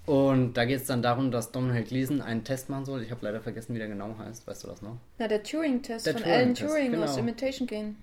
Und 0.06 0.54
da 0.54 0.66
geht 0.66 0.76
es 0.82 0.86
dann 0.86 1.02
darum, 1.02 1.32
dass 1.32 1.50
Domhnall 1.50 1.82
Gleeson 1.82 2.20
einen 2.20 2.44
Test 2.44 2.70
machen 2.70 2.84
soll. 2.84 3.02
Ich 3.02 3.10
habe 3.10 3.26
leider 3.26 3.40
vergessen, 3.40 3.74
wie 3.74 3.80
der 3.80 3.88
genau 3.88 4.16
heißt. 4.18 4.46
Weißt 4.46 4.62
du 4.62 4.68
das 4.68 4.82
noch? 4.82 4.98
Na, 5.18 5.26
der 5.26 5.42
Turing-Test 5.42 6.06
Der 6.06 6.12
von 6.14 6.22
Alan 6.22 6.54
Turing-Test, 6.54 6.68
Turing 6.68 6.92
genau. 6.92 7.04
aus 7.04 7.16
Imitation 7.16 7.66
Game. 7.66 7.96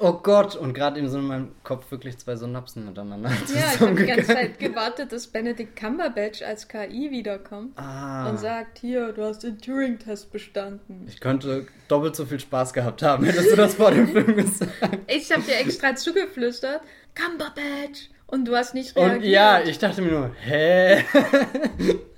Oh 0.00 0.12
Gott, 0.22 0.54
und 0.54 0.74
gerade 0.74 0.98
eben 0.98 1.08
so 1.08 1.18
in 1.18 1.24
meinem 1.26 1.48
Kopf 1.64 1.90
wirklich 1.90 2.18
zwei 2.18 2.36
Synapsen 2.36 2.84
miteinander. 2.86 3.30
Ja, 3.54 3.72
ich 3.74 3.80
habe 3.80 3.94
die 3.94 4.06
ganze 4.06 4.26
Zeit 4.32 4.58
gewartet, 4.58 5.12
dass 5.12 5.26
Benedict 5.26 5.74
Cumberbatch 5.76 6.42
als 6.42 6.68
KI 6.68 7.10
wiederkommt 7.10 7.72
Ah. 7.76 8.28
und 8.30 8.38
sagt, 8.38 8.78
hier, 8.78 9.12
du 9.12 9.24
hast 9.24 9.42
den 9.42 9.58
Turing-Test 9.58 10.30
bestanden. 10.32 11.04
Ich 11.08 11.20
könnte 11.20 11.66
doppelt 11.88 12.14
so 12.16 12.26
viel 12.26 12.38
Spaß 12.40 12.72
gehabt 12.72 13.02
haben, 13.02 13.24
hättest 13.26 13.50
du 13.52 13.56
das 13.56 13.74
vor 13.74 13.90
dem 13.90 14.08
Film 14.08 14.36
gesagt. 14.36 14.70
Ich 15.08 15.30
habe 15.32 15.42
dir 15.42 15.56
extra 15.58 15.94
zugeflüstert, 15.96 16.80
Cumberbatch! 17.14 18.10
Und 18.26 18.46
du 18.46 18.54
hast 18.54 18.74
nicht 18.74 18.94
reagiert. 18.94 19.22
Und 19.22 19.28
ja, 19.28 19.60
ich 19.62 19.78
dachte 19.78 20.02
mir 20.02 20.10
nur, 20.12 20.30
hä? 20.42 21.02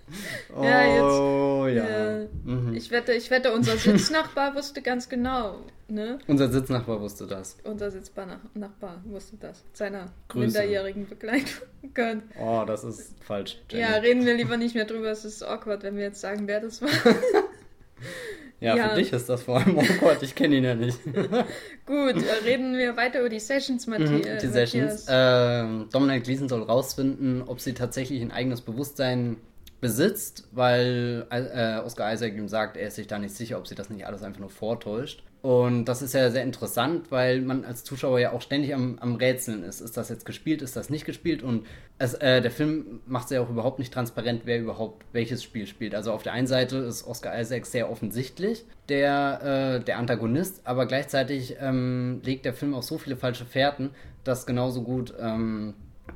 oh, 0.57 0.63
Ja, 0.63 0.85
ja. 0.85 2.21
Ja. 2.21 2.27
Mhm. 2.45 2.75
Ich 2.75 2.91
wette, 2.91 3.13
ich 3.13 3.31
wette, 3.31 3.53
unser 3.53 3.77
Sitznachbar 3.77 4.55
wusste 4.55 4.83
ganz 4.83 5.09
genau, 5.09 5.61
ne? 5.89 6.19
Unser 6.27 6.49
Sitznachbar 6.51 7.01
wusste 7.01 7.27
das. 7.27 7.57
Unser 7.65 7.91
Sitznachbar 7.91 9.01
wusste 9.05 9.37
das. 9.39 9.63
Seiner 9.73 10.07
Grüße. 10.29 10.47
minderjährigen 10.47 11.09
Begleitung. 11.09 11.67
Oh, 12.39 12.63
das 12.67 12.85
ist 12.85 13.15
falsch. 13.25 13.59
Jenny. 13.71 13.83
Ja, 13.83 13.97
reden 13.97 14.27
wir 14.27 14.35
lieber 14.35 14.57
nicht 14.59 14.75
mehr 14.75 14.85
drüber. 14.85 15.11
Es 15.11 15.25
ist 15.25 15.43
awkward, 15.43 15.83
wenn 15.83 15.97
wir 15.97 16.03
jetzt 16.05 16.21
sagen, 16.21 16.47
wer 16.47 16.61
das 16.61 16.83
war. 16.83 16.91
ja, 18.61 18.77
ja. 18.77 18.89
für 18.91 18.97
dich 18.97 19.13
ist 19.13 19.29
das 19.31 19.43
vor 19.45 19.59
allem 19.59 19.79
awkward. 19.79 20.23
Ich 20.23 20.35
kenne 20.35 20.57
ihn 20.57 20.65
ja 20.65 20.75
nicht. 20.75 20.99
Gut, 21.87 22.17
äh, 22.23 22.45
reden 22.45 22.77
wir 22.77 22.97
weiter 22.99 23.21
über 23.21 23.31
die 23.31 23.41
Sessions, 23.41 23.87
Mhm, 23.87 23.95
äh, 23.95 24.39
die 24.39 24.47
Sessions. 24.49 25.07
Matthias. 25.07 25.07
Ähm, 25.09 25.89
Dominic 25.91 26.25
Gleason 26.25 26.49
soll 26.51 26.63
rausfinden, 26.63 27.43
ob 27.47 27.61
sie 27.61 27.73
tatsächlich 27.73 28.21
ein 28.21 28.31
eigenes 28.31 28.61
Bewusstsein 28.61 29.39
besitzt, 29.81 30.47
weil 30.53 31.27
äh, 31.31 31.79
Oscar 31.85 32.13
Isaac 32.13 32.35
ihm 32.35 32.49
sagt, 32.49 32.77
er 32.77 32.89
ist 32.89 32.97
sich 32.97 33.07
da 33.07 33.19
nicht 33.19 33.35
sicher, 33.35 33.59
ob 33.59 33.67
sie 33.67 33.75
das 33.75 33.89
nicht 33.91 34.07
alles 34.07 34.23
einfach 34.23 34.41
nur 34.41 34.51
vortäuscht. 34.51 35.23
Und 35.43 35.87
das 35.87 36.03
ist 36.03 36.13
ja 36.13 36.31
sehr 36.31 36.43
interessant, 36.43 37.11
weil 37.11 37.41
man 37.41 37.65
als 37.65 37.83
Zuschauer 37.83 38.21
ja 38.21 38.33
auch 38.33 38.43
ständig 38.43 38.75
am, 38.75 38.99
am 38.99 39.15
Rätseln 39.15 39.65
ist. 39.65 39.81
Ist 39.81 39.97
das 39.97 40.11
jetzt 40.11 40.27
gespielt, 40.27 40.61
ist 40.61 40.77
das 40.77 40.91
nicht 40.91 41.07
gespielt? 41.07 41.43
Und 41.43 41.67
es, 41.99 42.13
äh, 42.13 42.43
der 42.43 42.51
Film 42.51 43.01
macht 43.07 43.25
es 43.25 43.31
ja 43.31 43.41
auch 43.41 43.49
überhaupt 43.49 43.79
nicht 43.79 43.93
transparent, 43.93 44.43
wer 44.45 44.61
überhaupt 44.61 45.07
welches 45.13 45.43
Spiel 45.43 45.67
spielt. 45.67 45.95
Also 45.95 46.13
auf 46.13 46.23
der 46.23 46.35
einen 46.35 46.47
Seite 46.47 46.77
ist 46.77 47.07
Oscar 47.07 47.41
Isaac 47.41 47.65
sehr 47.65 47.91
offensichtlich 47.91 48.67
der, 48.91 49.79
äh, 49.81 49.85
der 49.85 49.97
Antagonist, 49.97 50.61
aber 50.65 50.85
gleichzeitig 50.85 51.57
ähm, 51.59 52.21
legt 52.23 52.45
der 52.45 52.53
Film 52.53 52.75
auch 52.75 52.83
so 52.83 52.99
viele 52.99 53.17
falsche 53.17 53.47
Fährten, 53.47 53.91
dass 54.25 54.45
genauso 54.45 54.83
gut 54.83 55.15
ähm, 55.19 55.73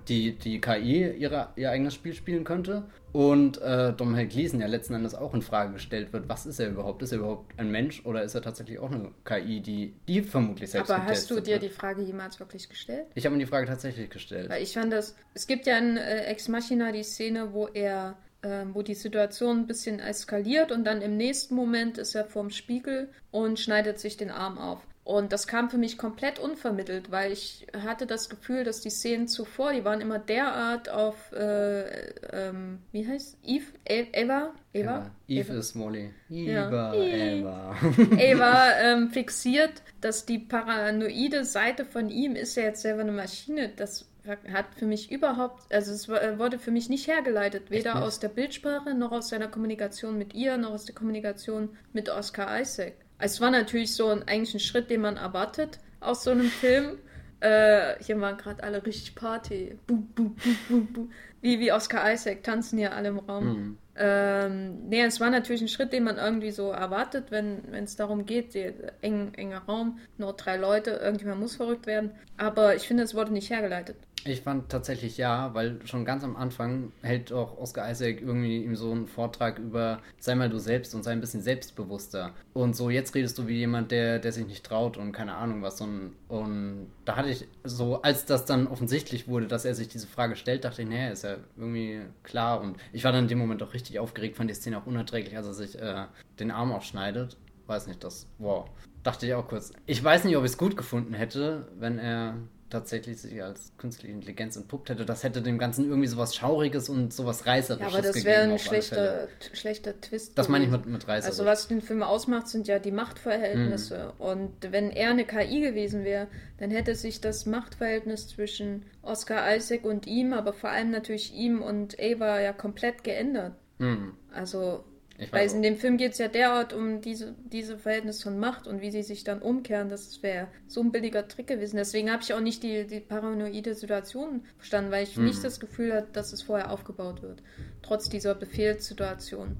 die, 0.08 0.36
die 0.36 0.60
KI 0.60 1.12
ihre, 1.12 1.48
ihr 1.56 1.70
eigenes 1.70 1.94
Spiel 1.94 2.12
spielen 2.12 2.44
könnte 2.44 2.84
und 3.14 3.62
äh, 3.62 3.92
Domhnall 3.92 4.26
Gleeson 4.26 4.60
ja 4.60 4.66
letzten 4.66 4.92
Endes 4.94 5.14
auch 5.14 5.34
in 5.34 5.42
Frage 5.42 5.74
gestellt 5.74 6.12
wird, 6.12 6.28
was 6.28 6.46
ist 6.46 6.58
er 6.58 6.70
überhaupt? 6.70 7.00
Ist 7.00 7.12
er 7.12 7.18
überhaupt 7.18 7.56
ein 7.60 7.70
Mensch 7.70 8.04
oder 8.04 8.24
ist 8.24 8.34
er 8.34 8.42
tatsächlich 8.42 8.80
auch 8.80 8.90
eine 8.90 9.12
KI, 9.24 9.60
die, 9.60 9.94
die 10.08 10.20
vermutlich 10.20 10.72
selbst 10.72 10.90
Aber 10.90 11.04
hast 11.04 11.30
du 11.30 11.36
dir 11.38 11.52
wird? 11.52 11.62
die 11.62 11.68
Frage 11.68 12.02
jemals 12.02 12.40
wirklich 12.40 12.68
gestellt? 12.68 13.06
Ich 13.14 13.24
habe 13.24 13.36
mir 13.36 13.44
die 13.44 13.48
Frage 13.48 13.68
tatsächlich 13.68 14.10
gestellt. 14.10 14.50
Weil 14.50 14.64
ich 14.64 14.74
fand 14.74 14.92
das, 14.92 15.14
es 15.32 15.46
gibt 15.46 15.66
ja 15.66 15.78
in 15.78 15.96
äh, 15.96 16.24
Ex 16.24 16.48
Machina 16.48 16.90
die 16.90 17.04
Szene, 17.04 17.52
wo 17.52 17.68
er, 17.68 18.16
ähm, 18.42 18.74
wo 18.74 18.82
die 18.82 18.94
Situation 18.94 19.60
ein 19.60 19.66
bisschen 19.68 20.00
eskaliert 20.00 20.72
und 20.72 20.82
dann 20.82 21.00
im 21.00 21.16
nächsten 21.16 21.54
Moment 21.54 21.98
ist 21.98 22.16
er 22.16 22.24
vorm 22.24 22.50
Spiegel 22.50 23.10
und 23.30 23.60
schneidet 23.60 24.00
sich 24.00 24.16
den 24.16 24.32
Arm 24.32 24.58
auf. 24.58 24.80
Und 25.04 25.34
das 25.34 25.46
kam 25.46 25.68
für 25.68 25.76
mich 25.76 25.98
komplett 25.98 26.38
unvermittelt, 26.38 27.10
weil 27.10 27.30
ich 27.30 27.66
hatte 27.84 28.06
das 28.06 28.30
Gefühl, 28.30 28.64
dass 28.64 28.80
die 28.80 28.88
Szenen 28.88 29.28
zuvor, 29.28 29.74
die 29.74 29.84
waren 29.84 30.00
immer 30.00 30.18
derart 30.18 30.88
auf, 30.88 31.30
äh, 31.32 32.08
ähm, 32.32 32.78
wie 32.90 33.06
heißt 33.06 33.36
Eve? 33.44 33.66
E 33.86 34.06
Eva? 34.12 34.54
Eva? 34.72 35.10
Eve 35.28 35.52
ist 35.52 35.74
Molly. 35.74 36.10
Ja. 36.30 36.68
Eva, 36.68 36.94
Eva. 36.94 37.76
Eva 38.16 38.70
ähm, 38.80 39.10
fixiert, 39.12 39.82
dass 40.00 40.24
die 40.24 40.38
paranoide 40.38 41.44
Seite 41.44 41.84
von 41.84 42.08
ihm 42.08 42.34
ist 42.34 42.56
ja 42.56 42.62
jetzt 42.62 42.80
selber 42.80 43.02
eine 43.02 43.12
Maschine. 43.12 43.72
Das 43.76 44.08
hat 44.26 44.66
für 44.74 44.86
mich 44.86 45.12
überhaupt, 45.12 45.70
also 45.70 45.92
es 45.92 46.08
wurde 46.08 46.58
für 46.58 46.70
mich 46.70 46.88
nicht 46.88 47.08
hergeleitet, 47.08 47.70
weder 47.70 47.94
nicht? 47.94 48.04
aus 48.04 48.20
der 48.20 48.28
Bildsprache 48.28 48.94
noch 48.94 49.12
aus 49.12 49.28
seiner 49.28 49.48
Kommunikation 49.48 50.16
mit 50.16 50.32
ihr, 50.32 50.56
noch 50.56 50.70
aus 50.70 50.86
der 50.86 50.94
Kommunikation 50.94 51.76
mit 51.92 52.08
Oscar 52.08 52.58
Isaac. 52.58 52.94
Es 53.18 53.40
war 53.40 53.50
natürlich 53.50 53.94
so 53.94 54.08
ein, 54.08 54.22
eigentlich 54.24 54.54
ein 54.54 54.60
Schritt, 54.60 54.90
den 54.90 55.00
man 55.00 55.16
erwartet 55.16 55.78
aus 56.00 56.24
so 56.24 56.30
einem 56.30 56.48
Film. 56.48 56.98
Äh, 57.40 58.02
hier 58.02 58.20
waren 58.20 58.36
gerade 58.36 58.62
alle 58.62 58.84
richtig 58.84 59.14
Party. 59.14 59.78
Bu, 59.86 59.96
bu, 60.14 60.34
bu. 60.68 61.08
Wie, 61.40 61.60
wie 61.60 61.72
Oscar 61.72 62.12
Isaac 62.12 62.42
tanzen 62.42 62.78
hier 62.78 62.94
alle 62.94 63.08
im 63.08 63.18
Raum. 63.18 63.44
Hm. 63.44 63.78
Ähm, 63.96 64.88
nee, 64.88 65.02
es 65.02 65.20
war 65.20 65.30
natürlich 65.30 65.62
ein 65.62 65.68
Schritt, 65.68 65.92
den 65.92 66.04
man 66.04 66.16
irgendwie 66.16 66.50
so 66.50 66.70
erwartet, 66.70 67.26
wenn 67.30 67.62
es 67.72 67.96
darum 67.96 68.26
geht, 68.26 68.54
die, 68.54 68.72
eng, 69.02 69.32
enger 69.34 69.62
Raum, 69.68 69.98
nur 70.18 70.32
drei 70.32 70.56
Leute, 70.56 70.90
irgendjemand 70.90 71.40
muss 71.40 71.56
verrückt 71.56 71.86
werden. 71.86 72.10
Aber 72.36 72.74
ich 72.74 72.88
finde, 72.88 73.04
es 73.04 73.14
wurde 73.14 73.32
nicht 73.32 73.50
hergeleitet. 73.50 73.96
Ich 74.26 74.40
fand 74.40 74.70
tatsächlich 74.70 75.18
ja, 75.18 75.52
weil 75.52 75.78
schon 75.84 76.06
ganz 76.06 76.24
am 76.24 76.34
Anfang 76.34 76.92
hält 77.02 77.30
auch 77.30 77.58
Oscar 77.58 77.90
Isaac 77.90 78.22
irgendwie 78.22 78.64
ihm 78.64 78.74
so 78.74 78.90
einen 78.90 79.06
Vortrag 79.06 79.58
über 79.58 80.00
sei 80.18 80.34
mal 80.34 80.48
du 80.48 80.58
selbst 80.58 80.94
und 80.94 81.02
sei 81.02 81.12
ein 81.12 81.20
bisschen 81.20 81.42
selbstbewusster. 81.42 82.32
Und 82.54 82.74
so 82.74 82.88
jetzt 82.88 83.14
redest 83.14 83.36
du 83.36 83.46
wie 83.48 83.58
jemand, 83.58 83.90
der, 83.90 84.18
der 84.18 84.32
sich 84.32 84.46
nicht 84.46 84.64
traut 84.64 84.96
und 84.96 85.12
keine 85.12 85.34
Ahnung 85.34 85.60
was. 85.60 85.78
Und, 85.82 86.14
und 86.28 86.90
da 87.04 87.16
hatte 87.16 87.28
ich 87.28 87.46
so, 87.64 88.00
als 88.02 88.24
das 88.24 88.44
dann 88.44 88.66
offensichtlich 88.66 89.28
wurde, 89.28 89.46
dass 89.46 89.64
er 89.64 89.74
sich 89.74 89.88
diese 89.88 90.06
Frage 90.06 90.36
stellt, 90.36 90.64
dachte 90.64 90.82
ich, 90.82 90.88
naja, 90.88 91.10
ist 91.10 91.24
ja 91.24 91.36
irgendwie 91.56 92.02
klar. 92.22 92.60
Und 92.60 92.76
ich 92.92 93.04
war 93.04 93.12
dann 93.12 93.24
in 93.24 93.28
dem 93.28 93.38
Moment 93.38 93.62
auch 93.62 93.74
richtig 93.74 93.98
aufgeregt, 93.98 94.36
fand 94.36 94.50
die 94.50 94.54
Szene 94.54 94.78
auch 94.78 94.86
unerträglich, 94.86 95.36
als 95.36 95.46
er 95.46 95.54
sich 95.54 95.78
äh, 95.78 96.06
den 96.38 96.50
Arm 96.50 96.72
aufschneidet. 96.72 97.36
Weiß 97.66 97.86
nicht, 97.86 98.04
das, 98.04 98.26
wow. 98.38 98.68
Dachte 99.02 99.26
ich 99.26 99.34
auch 99.34 99.48
kurz. 99.48 99.72
Ich 99.86 100.02
weiß 100.02 100.24
nicht, 100.24 100.36
ob 100.36 100.44
ich 100.44 100.52
es 100.52 100.58
gut 100.58 100.76
gefunden 100.76 101.14
hätte, 101.14 101.68
wenn 101.78 101.98
er 101.98 102.36
tatsächlich 102.74 103.20
sich 103.20 103.42
als 103.42 103.72
künstliche 103.78 104.12
Intelligenz 104.12 104.56
entpuppt 104.56 104.90
hätte. 104.90 105.04
Das 105.06 105.22
hätte 105.22 105.42
dem 105.42 105.58
Ganzen 105.58 105.88
irgendwie 105.88 106.08
sowas 106.08 106.34
Schauriges 106.34 106.88
und 106.88 107.12
sowas 107.12 107.46
Reißerisches 107.46 107.92
Ja, 107.92 107.98
aber 107.98 108.06
das 108.06 108.24
wäre 108.24 108.42
ein 108.42 108.58
schlechter, 108.58 109.28
schlechter 109.52 110.00
Twist. 110.00 110.36
Das 110.36 110.48
meine 110.48 110.64
ich 110.64 110.70
mit, 110.70 110.86
mit 110.86 111.06
reißerisch. 111.06 111.38
Also 111.38 111.44
was 111.44 111.68
den 111.68 111.80
Film 111.80 112.02
ausmacht, 112.02 112.48
sind 112.48 112.66
ja 112.66 112.80
die 112.80 112.90
Machtverhältnisse. 112.90 114.12
Mhm. 114.18 114.24
Und 114.24 114.72
wenn 114.72 114.90
er 114.90 115.10
eine 115.10 115.24
KI 115.24 115.60
gewesen 115.60 116.04
wäre, 116.04 116.26
dann 116.58 116.72
hätte 116.72 116.96
sich 116.96 117.20
das 117.20 117.46
Machtverhältnis 117.46 118.26
zwischen 118.28 118.84
Oscar 119.02 119.54
Isaac 119.54 119.84
und 119.84 120.06
ihm, 120.08 120.32
aber 120.32 120.52
vor 120.52 120.70
allem 120.70 120.90
natürlich 120.90 121.32
ihm 121.32 121.62
und 121.62 121.96
Ava 122.00 122.40
ja 122.40 122.52
komplett 122.52 123.04
geändert. 123.04 123.54
Hm. 123.78 124.14
Also, 124.32 124.84
Ich 125.16 125.32
weil 125.32 125.48
in 125.48 125.62
dem 125.62 125.76
Film 125.76 125.96
geht 125.96 126.12
es 126.12 126.18
ja 126.18 126.26
derart 126.28 126.72
um 126.72 127.00
diese, 127.00 127.34
diese 127.44 127.78
Verhältnis 127.78 128.22
von 128.22 128.38
Macht 128.38 128.66
und 128.66 128.80
wie 128.80 128.90
sie 128.90 129.02
sich 129.04 129.22
dann 129.22 129.40
umkehren. 129.42 129.88
Das 129.88 130.22
wäre 130.24 130.48
so 130.66 130.80
ein 130.80 130.90
billiger 130.90 131.28
Trick 131.28 131.46
gewesen. 131.46 131.76
Deswegen 131.76 132.10
habe 132.10 132.22
ich 132.22 132.34
auch 132.34 132.40
nicht 132.40 132.62
die, 132.64 132.84
die 132.86 132.98
paranoide 133.00 133.74
Situation 133.74 134.42
verstanden, 134.58 134.90
weil 134.90 135.04
ich 135.04 135.16
Mhm. 135.16 135.26
nicht 135.26 135.44
das 135.44 135.60
Gefühl 135.60 135.94
hatte, 135.94 136.08
dass 136.12 136.32
es 136.32 136.42
vorher 136.42 136.70
aufgebaut 136.72 137.22
wird. 137.22 137.42
Trotz 137.82 138.08
dieser 138.08 138.34
Befehlssituation, 138.34 139.56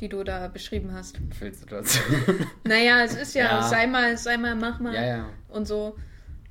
die 0.00 0.08
du 0.08 0.24
da 0.24 0.48
beschrieben 0.48 0.92
hast. 0.92 1.18
Fehlsituation. 1.38 2.02
Naja, 2.64 3.04
es 3.04 3.14
ist 3.14 3.34
ja, 3.34 3.44
Ja. 3.44 3.62
sei 3.62 3.86
mal, 3.86 4.16
sei 4.16 4.36
mal, 4.36 4.56
mach 4.56 4.80
mal 4.80 4.94
ja, 4.94 5.06
ja. 5.06 5.28
und 5.48 5.66
so. 5.66 5.94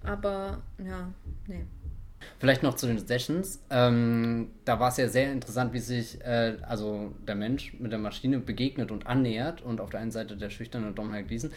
Aber 0.02 0.62
ja, 0.82 1.12
nee. 1.48 1.66
Vielleicht 2.40 2.64
noch 2.64 2.76
zu 2.76 2.88
den 2.88 2.98
Sessions. 3.00 3.62
Ähm, 3.70 4.50
da 4.66 4.80
war 4.80 4.90
es 4.90 4.98
ja 4.98 5.08
sehr 5.08 5.32
interessant, 5.32 5.74
wie 5.74 5.80
sich 5.80 6.22
äh, 6.22 6.58
also 6.68 7.14
der 7.28 7.36
Mensch 7.36 7.74
mit 7.80 7.92
der 7.92 8.00
Maschine 8.00 8.40
begegnet 8.40 8.92
und 8.92 9.08
annähert. 9.08 9.62
Und 9.62 9.82
auf 9.82 9.90
der 9.90 10.00
einen 10.00 10.12
Seite 10.12 10.38
der 10.38 10.50
schüchterne 10.50 10.92
Domhnall 10.92 11.24
Gleeson. 11.24 11.52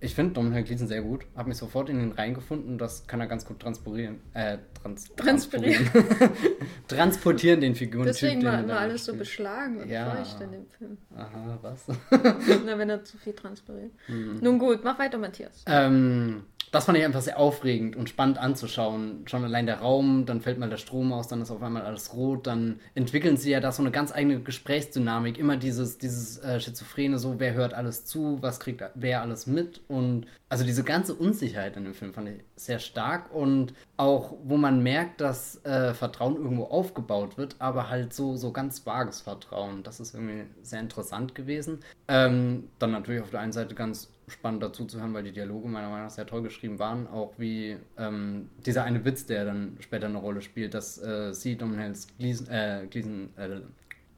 Ich 0.00 0.14
finde 0.14 0.34
Domhnall 0.34 0.64
Gleeson 0.64 0.86
sehr 0.86 1.00
gut. 1.00 1.24
Habe 1.34 1.48
mich 1.48 1.56
sofort 1.56 1.88
in 1.88 1.98
ihn 1.98 2.12
reingefunden. 2.12 2.76
Das 2.76 3.06
kann 3.06 3.20
er 3.20 3.26
ganz 3.26 3.46
gut 3.46 3.60
transportieren. 3.60 4.20
Äh, 4.34 4.58
trans 4.82 5.08
Transpirieren. 5.16 5.88
transportieren 6.88 7.60
den 7.60 7.74
Figuren. 7.74 8.04
Deswegen 8.04 8.44
war 8.44 8.60
immer 8.60 8.78
alles 8.78 9.04
so 9.06 9.14
beschlagen 9.14 9.80
und 9.80 9.88
Ja. 9.88 10.14
feucht 10.14 10.40
in 10.42 10.52
dem 10.52 10.66
Film. 10.66 10.98
Aha, 11.16 11.58
was? 11.62 11.86
Na, 12.66 12.76
wenn 12.76 12.90
er 12.90 13.02
zu 13.04 13.16
viel 13.16 13.32
transpiriert. 13.32 13.92
Mhm. 14.08 14.40
Nun 14.42 14.58
gut, 14.58 14.84
mach 14.84 14.98
weiter, 14.98 15.16
Matthias. 15.16 15.64
Ähm, 15.66 16.42
das 16.74 16.86
fand 16.86 16.98
ich 16.98 17.04
einfach 17.04 17.22
sehr 17.22 17.38
aufregend 17.38 17.94
und 17.94 18.08
spannend 18.08 18.36
anzuschauen. 18.38 19.22
Schon 19.26 19.44
allein 19.44 19.66
der 19.66 19.78
Raum, 19.78 20.26
dann 20.26 20.40
fällt 20.40 20.58
mal 20.58 20.68
der 20.68 20.76
Strom 20.76 21.12
aus, 21.12 21.28
dann 21.28 21.40
ist 21.40 21.52
auf 21.52 21.62
einmal 21.62 21.82
alles 21.82 22.14
rot, 22.14 22.48
dann 22.48 22.80
entwickeln 22.96 23.36
sie 23.36 23.52
ja 23.52 23.60
da 23.60 23.70
so 23.70 23.80
eine 23.80 23.92
ganz 23.92 24.12
eigene 24.12 24.40
Gesprächsdynamik. 24.40 25.38
Immer 25.38 25.56
dieses, 25.56 25.98
dieses 25.98 26.38
äh, 26.38 26.58
Schizophrene, 26.58 27.18
so 27.18 27.38
wer 27.38 27.54
hört 27.54 27.74
alles 27.74 28.06
zu, 28.06 28.38
was 28.40 28.58
kriegt 28.58 28.82
wer 28.96 29.22
alles 29.22 29.46
mit 29.46 29.82
und 29.86 30.26
also 30.48 30.64
diese 30.64 30.84
ganze 30.84 31.14
Unsicherheit 31.14 31.76
in 31.76 31.84
dem 31.84 31.94
Film 31.94 32.12
fand 32.12 32.28
ich 32.28 32.40
sehr 32.56 32.78
stark 32.78 33.32
und 33.34 33.74
auch, 33.96 34.34
wo 34.44 34.56
man 34.56 34.82
merkt, 34.82 35.20
dass 35.20 35.64
äh, 35.64 35.94
Vertrauen 35.94 36.36
irgendwo 36.36 36.64
aufgebaut 36.64 37.38
wird, 37.38 37.56
aber 37.60 37.88
halt 37.88 38.12
so, 38.12 38.36
so 38.36 38.52
ganz 38.52 38.84
vages 38.86 39.20
Vertrauen. 39.20 39.82
Das 39.82 40.00
ist 40.00 40.14
irgendwie 40.14 40.44
sehr 40.62 40.80
interessant 40.80 41.34
gewesen. 41.34 41.80
Ähm, 42.08 42.68
dann 42.78 42.92
natürlich 42.92 43.22
auf 43.22 43.30
der 43.30 43.40
einen 43.40 43.52
Seite 43.52 43.74
ganz 43.74 44.10
spannend 44.28 44.62
dazu 44.62 44.84
zu 44.84 45.00
hören, 45.00 45.14
weil 45.14 45.22
die 45.22 45.32
Dialoge 45.32 45.68
meiner 45.68 45.88
Meinung 45.88 46.04
nach 46.04 46.10
sehr 46.10 46.26
toll 46.26 46.42
geschrieben 46.42 46.78
waren. 46.78 47.06
Auch 47.06 47.34
wie 47.38 47.76
ähm, 47.98 48.48
dieser 48.64 48.84
eine 48.84 49.04
Witz, 49.04 49.26
der 49.26 49.44
dann 49.44 49.76
später 49.80 50.06
eine 50.06 50.18
Rolle 50.18 50.40
spielt, 50.42 50.74
dass 50.74 51.02
äh, 51.02 51.32
sie 51.32 51.56
Domhnells 51.56 52.06
Gleason, 52.18 52.48
äh, 52.48 52.86
Gleason, 52.90 53.30
äh, 53.36 53.60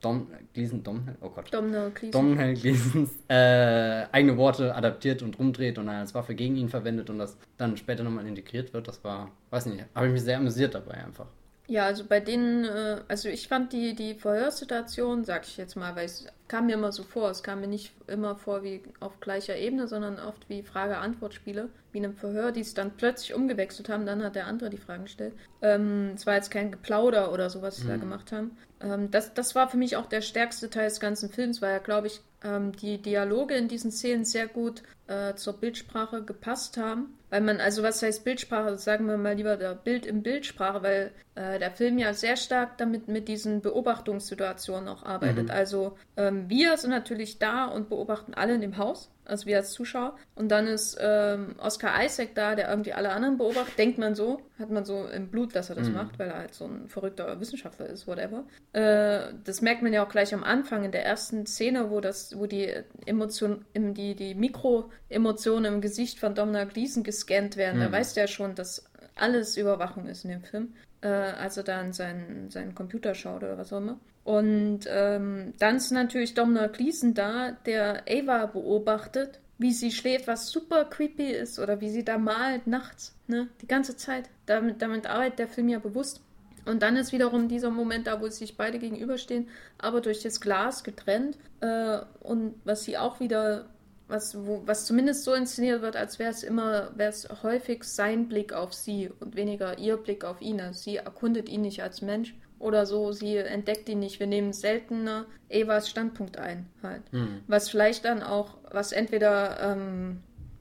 Dom, 0.00 0.28
Gleason, 0.52 0.82
Dom, 0.82 1.08
oh 1.20 1.30
Gott. 1.30 1.52
Domhnall 1.52 1.90
Gleeson. 1.90 2.12
Domhnall 2.12 2.54
Gleasons 2.54 3.10
äh, 3.28 4.06
eigene 4.12 4.36
Worte 4.36 4.74
adaptiert 4.74 5.22
und 5.22 5.38
rumdreht 5.38 5.78
und 5.78 5.86
dann 5.86 5.96
als 5.96 6.14
Waffe 6.14 6.34
gegen 6.34 6.56
ihn 6.56 6.68
verwendet 6.68 7.10
und 7.10 7.18
das 7.18 7.36
dann 7.56 7.76
später 7.76 8.04
nochmal 8.04 8.26
integriert 8.26 8.72
wird. 8.72 8.88
Das 8.88 9.02
war, 9.02 9.30
weiß 9.50 9.66
nicht, 9.66 9.84
habe 9.94 10.06
ich 10.06 10.12
mich 10.12 10.22
sehr 10.22 10.36
amüsiert 10.36 10.74
dabei 10.74 11.04
einfach. 11.04 11.26
Ja, 11.68 11.86
also 11.86 12.04
bei 12.04 12.20
denen, 12.20 12.64
äh, 12.64 13.00
also 13.08 13.28
ich 13.28 13.48
fand 13.48 13.72
die, 13.72 13.94
die 13.94 14.14
Verhörsituation, 14.14 15.24
sag 15.24 15.44
ich 15.46 15.56
jetzt 15.56 15.76
mal, 15.76 15.96
weil 15.96 16.06
es 16.06 16.26
kam 16.48 16.66
mir 16.66 16.74
immer 16.74 16.92
so 16.92 17.02
vor, 17.02 17.30
es 17.30 17.42
kam 17.42 17.60
mir 17.60 17.66
nicht 17.66 17.92
immer 18.06 18.36
vor 18.36 18.62
wie 18.62 18.82
auf 19.00 19.20
gleicher 19.20 19.56
Ebene, 19.56 19.88
sondern 19.88 20.18
oft 20.18 20.48
wie 20.48 20.62
Frage-Antwort-Spiele, 20.62 21.68
wie 21.92 21.98
in 21.98 22.04
einem 22.04 22.14
Verhör, 22.14 22.52
die 22.52 22.60
es 22.60 22.74
dann 22.74 22.96
plötzlich 22.96 23.34
umgewechselt 23.34 23.88
haben, 23.88 24.06
dann 24.06 24.22
hat 24.22 24.36
der 24.36 24.46
andere 24.46 24.70
die 24.70 24.76
Fragen 24.76 25.04
gestellt. 25.04 25.34
Ähm, 25.62 26.12
es 26.14 26.26
war 26.26 26.34
jetzt 26.34 26.50
kein 26.50 26.70
Geplauder 26.70 27.32
oder 27.32 27.50
so, 27.50 27.62
was 27.62 27.76
sie 27.76 27.88
da 27.88 27.96
gemacht 27.96 28.32
haben. 28.32 28.56
Ähm, 28.80 29.10
das, 29.10 29.34
das 29.34 29.54
war 29.54 29.68
für 29.68 29.76
mich 29.76 29.96
auch 29.96 30.06
der 30.06 30.20
stärkste 30.20 30.70
Teil 30.70 30.88
des 30.88 31.00
ganzen 31.00 31.30
Films, 31.30 31.62
weil 31.62 31.72
ja, 31.72 31.78
glaube 31.78 32.06
ich, 32.06 32.20
ähm, 32.44 32.72
die 32.72 32.98
Dialoge 32.98 33.54
in 33.54 33.68
diesen 33.68 33.90
Szenen 33.90 34.24
sehr 34.24 34.46
gut 34.46 34.82
äh, 35.06 35.34
zur 35.34 35.54
Bildsprache 35.54 36.22
gepasst 36.22 36.76
haben. 36.76 37.18
Weil 37.30 37.40
man, 37.40 37.60
also 37.60 37.82
was 37.82 38.02
heißt 38.02 38.24
Bildsprache? 38.24 38.78
Sagen 38.78 39.06
wir 39.06 39.16
mal 39.16 39.34
lieber 39.34 39.56
der 39.56 39.74
Bild 39.74 40.06
in 40.06 40.22
Bildsprache, 40.22 40.82
weil 40.82 41.12
äh, 41.34 41.58
der 41.58 41.72
Film 41.72 41.98
ja 41.98 42.14
sehr 42.14 42.36
stark 42.36 42.78
damit 42.78 43.08
mit 43.08 43.26
diesen 43.28 43.60
Beobachtungssituationen 43.62 44.88
auch 44.88 45.02
arbeitet. 45.02 45.50
Also 45.50 45.96
ähm, 46.16 46.48
wir 46.48 46.76
sind 46.76 46.90
natürlich 46.90 47.38
da 47.38 47.66
und 47.66 47.88
beobachten 47.88 48.34
alle 48.34 48.54
in 48.54 48.60
dem 48.60 48.76
Haus, 48.78 49.10
also 49.24 49.46
wir 49.46 49.56
als 49.56 49.72
Zuschauer. 49.72 50.16
Und 50.36 50.50
dann 50.50 50.68
ist 50.68 50.96
ähm, 51.00 51.56
Oscar 51.58 52.04
Isaac 52.04 52.34
da, 52.36 52.54
der 52.54 52.68
irgendwie 52.70 52.92
alle 52.92 53.10
anderen 53.10 53.38
beobachtet. 53.38 53.76
Denkt 53.76 53.98
man 53.98 54.14
so, 54.14 54.40
hat 54.58 54.70
man 54.70 54.84
so 54.84 55.06
im 55.06 55.28
Blut, 55.28 55.56
dass 55.56 55.68
er 55.68 55.74
das 55.76 55.88
macht, 55.90 56.18
weil 56.20 56.28
er 56.28 56.38
halt 56.38 56.54
so 56.54 56.64
ein 56.66 56.88
verrückter 56.88 57.40
Wissenschaftler 57.40 57.86
ist, 57.86 58.06
whatever. 58.06 58.44
Äh, 58.72 59.34
das 59.44 59.62
merkt 59.62 59.82
man 59.82 59.92
ja 59.92 60.04
auch 60.04 60.08
gleich 60.08 60.32
am 60.32 60.44
Anfang 60.44 60.84
in 60.84 60.92
der 60.92 61.04
ersten 61.04 61.44
Szene, 61.46 61.90
wo 61.90 62.00
das, 62.00 62.38
wo 62.38 62.46
die 62.46 62.72
Emotion, 63.04 63.64
im- 63.72 63.94
die, 63.94 64.14
die 64.14 64.34
Mikroemotionen 64.36 65.74
im 65.74 65.80
Gesicht 65.80 66.20
von 66.20 66.34
Domhnall 66.34 66.66
Gleeson 66.68 67.02
gescannt 67.16 67.56
werden. 67.56 67.80
Da 67.80 67.90
weiß 67.92 68.14
der 68.14 68.26
schon, 68.26 68.54
dass 68.54 68.84
alles 69.14 69.56
Überwachung 69.56 70.06
ist 70.06 70.24
in 70.24 70.30
dem 70.30 70.42
Film. 70.42 70.74
Äh, 71.02 71.08
als 71.08 71.56
er 71.56 71.62
dann 71.62 71.92
seinen, 71.92 72.50
seinen 72.50 72.74
Computer 72.74 73.14
schaut 73.14 73.42
oder 73.42 73.58
was 73.58 73.72
auch 73.72 73.78
immer. 73.78 73.98
Und 74.24 74.80
ähm, 74.88 75.52
dann 75.58 75.76
ist 75.76 75.92
natürlich 75.92 76.34
Domhnall 76.34 76.70
Gleeson 76.70 77.14
da, 77.14 77.52
der 77.64 78.02
Ava 78.08 78.46
beobachtet, 78.46 79.38
wie 79.58 79.72
sie 79.72 79.92
schläft, 79.92 80.26
was 80.26 80.50
super 80.50 80.84
creepy 80.84 81.30
ist, 81.30 81.58
oder 81.58 81.80
wie 81.80 81.90
sie 81.90 82.04
da 82.04 82.18
malt 82.18 82.66
nachts, 82.66 83.14
ne? 83.28 83.48
Die 83.60 83.68
ganze 83.68 83.96
Zeit. 83.96 84.28
Damit, 84.46 84.82
damit 84.82 85.06
arbeitet 85.06 85.38
der 85.38 85.48
Film 85.48 85.68
ja 85.68 85.78
bewusst. 85.78 86.22
Und 86.64 86.82
dann 86.82 86.96
ist 86.96 87.12
wiederum 87.12 87.46
dieser 87.48 87.70
Moment 87.70 88.08
da, 88.08 88.20
wo 88.20 88.26
sie 88.26 88.38
sich 88.38 88.56
beide 88.56 88.78
gegenüberstehen, 88.78 89.48
aber 89.78 90.00
durch 90.00 90.22
das 90.22 90.40
Glas 90.40 90.82
getrennt. 90.82 91.38
Äh, 91.60 91.98
und 92.20 92.54
was 92.64 92.84
sie 92.84 92.98
auch 92.98 93.20
wieder, 93.20 93.66
was, 94.08 94.46
wo, 94.46 94.62
was 94.66 94.86
zumindest 94.86 95.24
so 95.24 95.34
inszeniert 95.34 95.82
wird, 95.82 95.96
als 95.96 96.18
wäre 96.18 96.30
es 96.30 96.42
immer, 96.42 96.90
wäre 96.96 97.10
es 97.10 97.28
häufig 97.42 97.84
sein 97.84 98.28
Blick 98.28 98.52
auf 98.52 98.72
sie 98.72 99.10
und 99.20 99.36
weniger 99.36 99.78
ihr 99.78 99.96
Blick 99.96 100.24
auf 100.24 100.40
ihn. 100.40 100.60
Also 100.60 100.80
sie 100.80 100.96
erkundet 100.96 101.48
ihn 101.48 101.62
nicht 101.62 101.82
als 101.82 102.02
Mensch 102.02 102.34
oder 102.58 102.86
so, 102.86 103.12
sie 103.12 103.36
entdeckt 103.36 103.88
ihn 103.88 103.98
nicht. 103.98 104.20
Wir 104.20 104.26
nehmen 104.26 104.52
seltener 104.52 105.26
Evas 105.48 105.88
Standpunkt 105.88 106.38
ein, 106.38 106.66
halt. 106.82 107.02
Was 107.46 107.68
vielleicht 107.68 108.04
dann 108.04 108.22
auch, 108.22 108.56
was 108.70 108.92
entweder 108.92 109.60
ähm, 109.60 110.20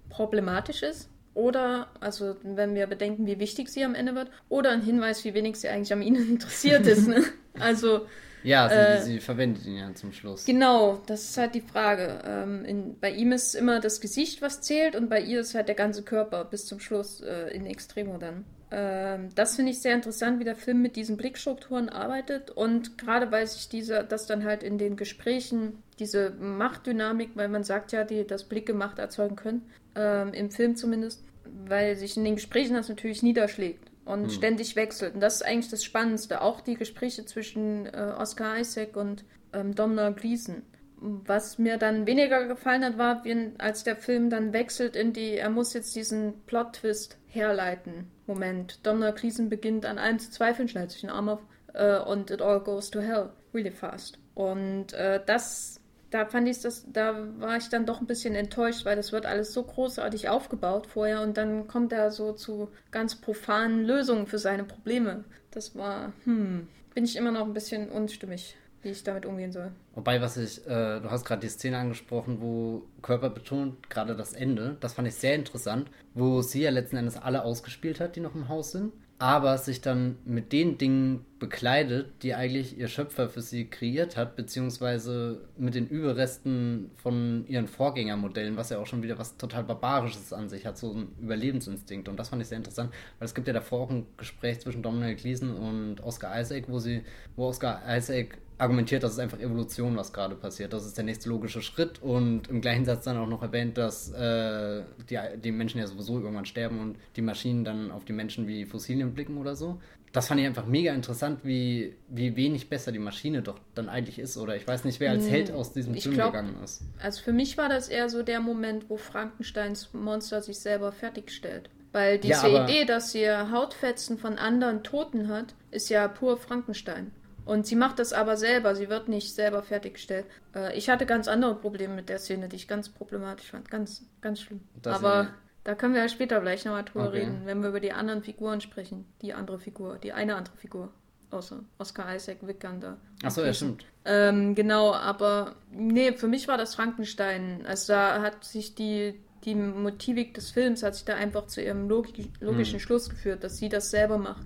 problematisch 0.09 0.83
ist. 0.83 1.09
Oder, 1.33 1.89
also 1.99 2.37
wenn 2.43 2.75
wir 2.75 2.87
bedenken, 2.87 3.27
wie 3.27 3.39
wichtig 3.39 3.67
sie 3.67 3.83
am 3.83 3.93
Ende 3.93 4.15
wird, 4.15 4.31
oder 4.47 4.71
ein 4.71 4.81
Hinweis, 4.81 5.25
wie 5.25 5.33
wenig 5.33 5.57
sie 5.57 5.67
eigentlich 5.67 5.91
an 5.91 6.01
ihnen 6.01 6.29
interessiert 6.31 6.87
ist. 6.87 7.07
Ne? 7.07 7.23
Also, 7.57 8.05
Ja, 8.45 8.69
sie, 8.69 8.75
Äh, 8.75 9.01
sie 9.01 9.19
verwendet 9.19 9.65
ihn 9.65 9.77
ja 9.77 9.93
zum 9.95 10.13
Schluss. 10.13 10.45
genau, 10.45 11.01
das 11.07 11.23
ist 11.23 11.37
halt 11.37 11.55
die 11.55 11.61
Frage. 11.61 12.21
Ähm, 12.25 12.63
in, 12.65 12.99
bei 12.99 13.11
ihm 13.11 13.31
ist 13.31 13.55
immer 13.55 13.79
das 13.79 14.01
Gesicht, 14.01 14.41
was 14.41 14.61
zählt, 14.61 14.95
und 14.95 15.09
bei 15.09 15.19
ihr 15.21 15.41
ist 15.41 15.55
halt 15.55 15.67
der 15.67 15.75
ganze 15.75 16.03
Körper 16.03 16.45
bis 16.45 16.65
zum 16.65 16.79
Schluss 16.79 17.21
äh, 17.21 17.49
in 17.55 17.65
Extremo 17.65 18.17
dann. 18.17 18.45
Ähm, 18.71 19.29
das 19.35 19.55
finde 19.55 19.71
ich 19.71 19.81
sehr 19.81 19.93
interessant, 19.95 20.39
wie 20.39 20.43
der 20.43 20.55
Film 20.55 20.81
mit 20.81 20.95
diesen 20.95 21.17
Blickstrukturen 21.17 21.89
arbeitet. 21.89 22.51
Und 22.51 22.97
gerade 22.97 23.31
weil 23.31 23.45
sich 23.47 23.69
diese, 23.69 24.03
das 24.03 24.25
dann 24.25 24.43
halt 24.43 24.63
in 24.63 24.77
den 24.77 24.95
Gesprächen, 24.95 25.83
diese 25.99 26.31
Machtdynamik, 26.31 27.31
weil 27.35 27.47
man 27.47 27.63
sagt 27.63 27.91
ja, 27.91 28.03
die 28.03 28.25
das 28.25 28.43
Blicke 28.43 28.73
Macht 28.73 28.99
erzeugen 28.99 29.35
können, 29.35 29.61
ähm, 29.95 30.33
im 30.33 30.51
Film 30.51 30.75
zumindest, 30.75 31.23
weil 31.67 31.95
sich 31.95 32.17
in 32.17 32.25
den 32.25 32.35
Gesprächen 32.35 32.73
das 32.73 32.89
natürlich 32.89 33.23
niederschlägt 33.23 33.91
und 34.05 34.31
ständig 34.31 34.75
wechselt. 34.75 35.15
Und 35.15 35.19
das 35.19 35.35
ist 35.35 35.45
eigentlich 35.45 35.71
das 35.71 35.83
Spannendste. 35.83 36.41
Auch 36.41 36.61
die 36.61 36.75
Gespräche 36.75 37.25
zwischen 37.25 37.87
äh, 37.87 38.13
Oscar 38.17 38.57
Isaac 38.59 38.95
und 38.95 39.25
ähm, 39.51 39.73
Domhnall 39.73 40.13
Gleeson. 40.13 40.61
Was 40.97 41.57
mir 41.57 41.77
dann 41.77 42.07
weniger 42.07 42.47
gefallen 42.47 42.85
hat, 42.85 42.97
war, 42.97 43.25
wie, 43.25 43.51
als 43.57 43.83
der 43.83 43.95
Film 43.95 44.29
dann 44.29 44.53
wechselt 44.53 44.95
in 44.95 45.11
die, 45.11 45.37
er 45.37 45.49
muss 45.49 45.73
jetzt 45.73 45.95
diesen 45.95 46.45
Plot-Twist 46.45 47.17
herleiten. 47.27 48.09
Moment, 48.27 48.85
Domhnall 48.85 49.13
Gleeson 49.13 49.49
beginnt 49.49 49.85
an 49.85 49.97
allem 49.97 50.19
zu 50.19 50.31
zweifeln, 50.31 50.67
schneidet 50.67 50.91
sich 50.91 51.01
den 51.01 51.09
Arm 51.09 51.29
auf 51.29 51.41
äh, 51.73 51.99
und 51.99 52.31
it 52.31 52.41
all 52.41 52.61
goes 52.61 52.89
to 52.89 53.01
hell 53.01 53.29
really 53.53 53.71
fast. 53.71 54.19
Und 54.35 54.93
äh, 54.93 55.21
das, 55.25 55.81
da 56.15 56.25
fand 56.25 56.47
ich 56.47 56.61
das, 56.61 56.85
da 56.91 57.13
war 57.39 57.57
ich 57.57 57.67
dann 57.67 57.85
doch 57.85 57.99
ein 57.99 58.07
bisschen 58.07 58.35
enttäuscht, 58.35 58.85
weil 58.85 58.95
das 58.95 59.11
wird 59.11 59.25
alles 59.25 59.51
so 59.51 59.63
großartig 59.63 60.29
aufgebaut 60.29 60.87
vorher 60.87 61.21
und 61.21 61.35
dann 61.35 61.67
kommt 61.67 61.91
er 61.91 62.09
so 62.09 62.31
zu 62.31 62.69
ganz 62.89 63.15
profanen 63.15 63.83
Lösungen 63.83 64.25
für 64.25 64.39
seine 64.39 64.63
Probleme. 64.63 65.25
Das 65.51 65.75
war, 65.75 66.13
hm, 66.23 66.69
bin 66.93 67.03
ich 67.03 67.17
immer 67.17 67.31
noch 67.31 67.45
ein 67.45 67.53
bisschen 67.53 67.89
unstimmig, 67.89 68.55
wie 68.81 68.91
ich 68.91 69.03
damit 69.03 69.25
umgehen 69.25 69.51
soll. 69.51 69.73
Wobei, 69.93 70.21
was 70.21 70.37
ich, 70.37 70.65
äh, 70.65 71.01
du 71.01 71.11
hast 71.11 71.25
gerade 71.25 71.41
die 71.41 71.49
Szene 71.49 71.79
angesprochen, 71.79 72.39
wo 72.39 72.83
Körper 73.01 73.29
betont, 73.29 73.89
gerade 73.89 74.15
das 74.15 74.31
Ende, 74.31 74.77
das 74.79 74.93
fand 74.93 75.09
ich 75.09 75.15
sehr 75.15 75.35
interessant, 75.35 75.91
wo 76.13 76.41
sie 76.41 76.61
ja 76.61 76.69
letzten 76.69 76.95
Endes 76.95 77.17
alle 77.17 77.43
ausgespielt 77.43 77.99
hat, 77.99 78.15
die 78.15 78.21
noch 78.21 78.35
im 78.35 78.47
Haus 78.47 78.71
sind, 78.71 78.93
aber 79.17 79.57
sich 79.57 79.79
dann 79.79 80.17
mit 80.25 80.51
den 80.51 80.77
Dingen 80.77 81.25
bekleidet, 81.39 82.21
die 82.21 82.33
eigentlich 82.33 82.77
ihr 82.77 82.89
Schöpfer 82.89 83.29
für 83.29 83.41
sie 83.41 83.69
kreiert 83.69 84.17
hat, 84.17 84.35
beziehungsweise 84.35 85.41
mit 85.57 85.73
den 85.75 85.87
Überresten 85.87 86.91
von 86.95 87.45
ihren 87.47 87.67
Vorgängermodellen, 87.67 88.57
was 88.57 88.71
ja 88.71 88.79
auch 88.79 88.87
schon 88.87 89.03
wieder 89.03 89.17
was 89.17 89.37
total 89.37 89.63
Barbarisches 89.63 90.33
an 90.33 90.49
sich 90.49 90.65
hat, 90.65 90.77
so 90.77 90.93
ein 90.93 91.07
Überlebensinstinkt. 91.21 92.09
Und 92.09 92.17
das 92.19 92.29
fand 92.29 92.41
ich 92.41 92.49
sehr 92.49 92.57
interessant, 92.57 92.91
weil 93.19 93.25
es 93.25 93.35
gibt 93.35 93.47
ja 93.47 93.53
davor 93.53 93.81
auch 93.81 93.89
ein 93.89 94.05
Gespräch 94.17 94.59
zwischen 94.59 94.81
Domhnall 94.81 95.15
Gleeson 95.15 95.55
und 95.55 96.03
Oscar 96.03 96.39
Isaac, 96.39 96.65
wo 96.67 96.79
sie, 96.79 97.03
wo 97.37 97.47
Oscar 97.47 97.81
Isaac 97.87 98.37
argumentiert, 98.57 99.03
das 99.03 99.13
ist 99.13 99.19
einfach 99.19 99.39
Evolution, 99.39 99.95
was 99.97 100.13
gerade 100.13 100.35
passiert. 100.35 100.73
Das 100.73 100.85
ist 100.85 100.97
der 100.97 101.03
nächste 101.03 101.29
logische 101.29 101.61
Schritt 101.61 102.01
und 102.01 102.47
im 102.47 102.61
gleichen 102.61 102.85
Satz 102.85 103.03
dann 103.05 103.17
auch 103.17 103.27
noch 103.27 103.41
erwähnt, 103.41 103.77
dass 103.77 104.11
äh, 104.11 104.83
die, 105.09 105.17
die 105.43 105.51
Menschen 105.51 105.79
ja 105.79 105.87
sowieso 105.87 106.19
irgendwann 106.19 106.45
sterben 106.45 106.79
und 106.79 106.97
die 107.15 107.21
Maschinen 107.21 107.63
dann 107.65 107.91
auf 107.91 108.05
die 108.05 108.13
Menschen 108.13 108.47
wie 108.47 108.65
Fossilien 108.65 109.13
blicken 109.13 109.37
oder 109.37 109.55
so. 109.55 109.79
Das 110.13 110.27
fand 110.29 110.39
ich 110.39 110.47
einfach 110.47 110.65
mega 110.65 110.93
interessant, 110.93 111.41
wie, 111.43 111.93
wie 112.07 112.37
wenig 112.37 112.69
besser 112.69 112.93
die 112.93 112.99
Maschine 112.99 113.41
doch 113.41 113.59
dann 113.73 113.89
eigentlich 113.89 114.17
ist. 114.17 114.37
Oder 114.37 114.55
ich 114.55 114.65
weiß 114.65 114.85
nicht, 114.85 115.01
wer 115.01 115.11
als 115.11 115.29
Held 115.29 115.51
aus 115.51 115.73
diesem 115.73 115.93
ich 115.93 116.03
Film 116.03 116.15
glaub- 116.15 116.31
gegangen 116.31 116.55
ist. 116.63 116.83
Also 117.03 117.21
für 117.21 117.33
mich 117.33 117.57
war 117.57 117.67
das 117.67 117.89
eher 117.89 118.07
so 118.09 118.23
der 118.23 118.39
Moment, 118.39 118.89
wo 118.89 118.95
Frankensteins 118.95 119.89
Monster 119.93 120.41
sich 120.41 120.57
selber 120.59 120.93
fertigstellt. 120.93 121.69
Weil 121.91 122.17
diese 122.19 122.47
Ja, 122.47 122.63
Idee, 122.63 122.85
dass 122.85 123.11
sie 123.11 123.29
Hautfetzen 123.29 124.17
von 124.17 124.37
anderen 124.37 124.83
Toten 124.83 125.27
hat, 125.27 125.53
ist 125.71 125.89
ja 125.89 126.07
pur 126.07 126.37
Frankenstein. 126.37 127.11
Und 127.45 127.67
sie 127.67 127.75
macht 127.75 127.99
das 127.99 128.11
aber 128.11 128.37
selber, 128.37 128.75
sie 128.75 128.89
wird 128.89 129.07
nicht 129.07 129.33
selber 129.33 129.61
fertiggestellt. 129.61 130.25
Äh, 130.55 130.75
ich 130.77 130.89
hatte 130.89 131.05
ganz 131.05 131.27
andere 131.27 131.55
Probleme 131.55 131.93
mit 131.93 132.09
der 132.09 132.17
Szene, 132.19 132.49
die 132.49 132.55
ich 132.55 132.67
ganz 132.67 132.89
problematisch 132.89 133.51
fand. 133.51 133.69
Ganz, 133.69 134.03
ganz 134.21 134.41
schlimm. 134.41 134.61
Das 134.81 134.95
aber 134.95 135.29
da 135.63 135.75
können 135.75 135.93
wir 135.93 136.01
ja 136.01 136.09
später 136.09 136.41
gleich 136.41 136.65
nochmal 136.65 136.83
drüber 136.83 137.07
Okay. 137.07 137.19
reden, 137.19 137.41
wenn 137.45 137.61
wir 137.61 137.69
über 137.69 137.79
die 137.79 137.91
anderen 137.93 138.23
Figuren 138.23 138.61
sprechen. 138.61 139.05
Die 139.21 139.33
andere 139.33 139.59
Figur, 139.59 139.97
die 139.97 140.11
eine 140.11 140.35
andere 140.35 140.55
Figur. 140.57 140.91
Außer 141.31 141.63
Oscar 141.79 142.15
Isaac, 142.15 142.37
Vikander. 142.41 142.97
Achso, 143.23 143.43
ja, 143.43 143.53
stimmt. 143.53 143.85
Ähm, 144.05 144.55
genau, 144.55 144.93
aber 144.93 145.55
nee, 145.71 146.13
für 146.13 146.27
mich 146.27 146.47
war 146.47 146.57
das 146.57 146.75
Frankenstein. 146.75 147.63
Also 147.67 147.93
da 147.93 148.21
hat 148.21 148.43
sich 148.43 148.75
die, 148.75 149.19
die 149.43 149.55
Motivik 149.55 150.33
des 150.33 150.51
Films 150.51 150.83
hat 150.83 150.95
sich 150.95 151.05
da 151.05 151.15
einfach 151.15 151.47
zu 151.47 151.61
ihrem 151.61 151.89
logi 151.89 152.31
logischen 152.39 152.79
Schluss 152.79 153.09
geführt, 153.09 153.43
dass 153.43 153.57
sie 153.57 153.69
das 153.69 153.89
selber 153.89 154.17
macht 154.17 154.45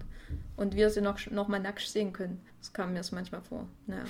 und 0.59 0.75
wir 0.75 0.89
sie 0.89 1.01
noch, 1.01 1.19
noch 1.31 1.47
mal 1.47 1.59
nackt 1.59 1.81
sehen 1.81 2.13
können. 2.13 2.41
Das 2.59 2.73
kam 2.73 2.91
mir 2.91 2.97
das 2.99 3.11
manchmal 3.11 3.41
vor. 3.41 3.67
Naja. 3.87 4.03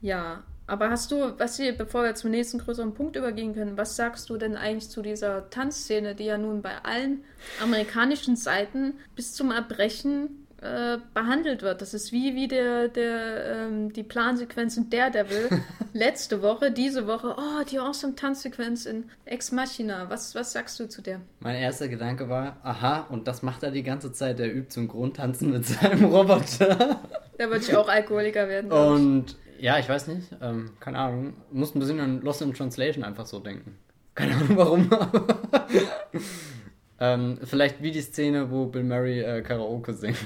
Ja, 0.00 0.44
aber 0.66 0.90
hast 0.90 1.10
du, 1.10 1.38
was 1.38 1.56
sie, 1.56 1.72
bevor 1.72 2.04
wir 2.04 2.14
zum 2.14 2.30
nächsten 2.30 2.58
größeren 2.58 2.94
Punkt 2.94 3.16
übergehen 3.16 3.54
können, 3.54 3.76
was 3.76 3.96
sagst 3.96 4.30
du 4.30 4.36
denn 4.36 4.56
eigentlich 4.56 4.90
zu 4.90 5.02
dieser 5.02 5.50
Tanzszene, 5.50 6.14
die 6.14 6.26
ja 6.26 6.38
nun 6.38 6.62
bei 6.62 6.76
allen 6.84 7.24
amerikanischen 7.62 8.36
Seiten 8.36 8.94
bis 9.16 9.32
zum 9.32 9.50
Erbrechen 9.50 10.46
äh, 10.60 10.98
behandelt 11.14 11.62
wird? 11.62 11.80
Das 11.80 11.94
ist 11.94 12.12
wie, 12.12 12.34
wie 12.34 12.48
der, 12.48 12.88
der, 12.88 13.46
ähm, 13.46 13.92
die 13.92 14.02
Plansequenz 14.02 14.76
in 14.76 14.90
Daredevil 14.90 15.48
letzte 15.92 16.42
Woche, 16.42 16.70
diese 16.70 17.06
Woche, 17.06 17.36
oh, 17.38 17.64
die 17.70 17.78
awesome 17.78 18.14
Tanzsequenz 18.16 18.86
in 18.86 19.04
Ex 19.24 19.52
Machina. 19.52 20.10
Was, 20.10 20.34
was 20.34 20.52
sagst 20.52 20.78
du 20.80 20.88
zu 20.88 21.00
der? 21.02 21.20
Mein 21.40 21.56
erster 21.56 21.88
Gedanke 21.88 22.28
war, 22.28 22.56
aha, 22.62 23.06
und 23.10 23.28
das 23.28 23.42
macht 23.42 23.62
er 23.62 23.70
die 23.70 23.82
ganze 23.82 24.12
Zeit. 24.12 24.40
Er 24.40 24.52
übt 24.52 24.72
Synchrontanzen 24.72 25.50
mit 25.50 25.66
seinem 25.66 26.04
Roboter. 26.12 27.00
Da 27.38 27.48
würde 27.48 27.64
ich 27.64 27.76
auch 27.76 27.88
Alkoholiker 27.88 28.48
werden. 28.48 28.68
glaub 28.70 28.96
ich. 28.96 29.00
Und 29.02 29.36
Ja, 29.60 29.78
ich 29.78 29.88
weiß 29.88 30.08
nicht. 30.08 30.28
Ähm, 30.42 30.72
keine 30.80 30.98
Ahnung. 30.98 31.34
Muss 31.52 31.74
ein 31.74 31.78
bisschen 31.78 32.00
an 32.00 32.20
Lost 32.22 32.42
in 32.42 32.52
Translation 32.52 33.04
einfach 33.04 33.26
so 33.26 33.38
denken. 33.38 33.78
Keine 34.14 34.34
Ahnung 34.34 34.56
warum. 34.56 34.90
ähm, 37.00 37.38
vielleicht 37.44 37.82
wie 37.82 37.90
die 37.90 38.00
Szene, 38.00 38.50
wo 38.50 38.66
Bill 38.66 38.84
Murray 38.84 39.20
äh, 39.20 39.42
Karaoke 39.42 39.94
singt. 39.94 40.16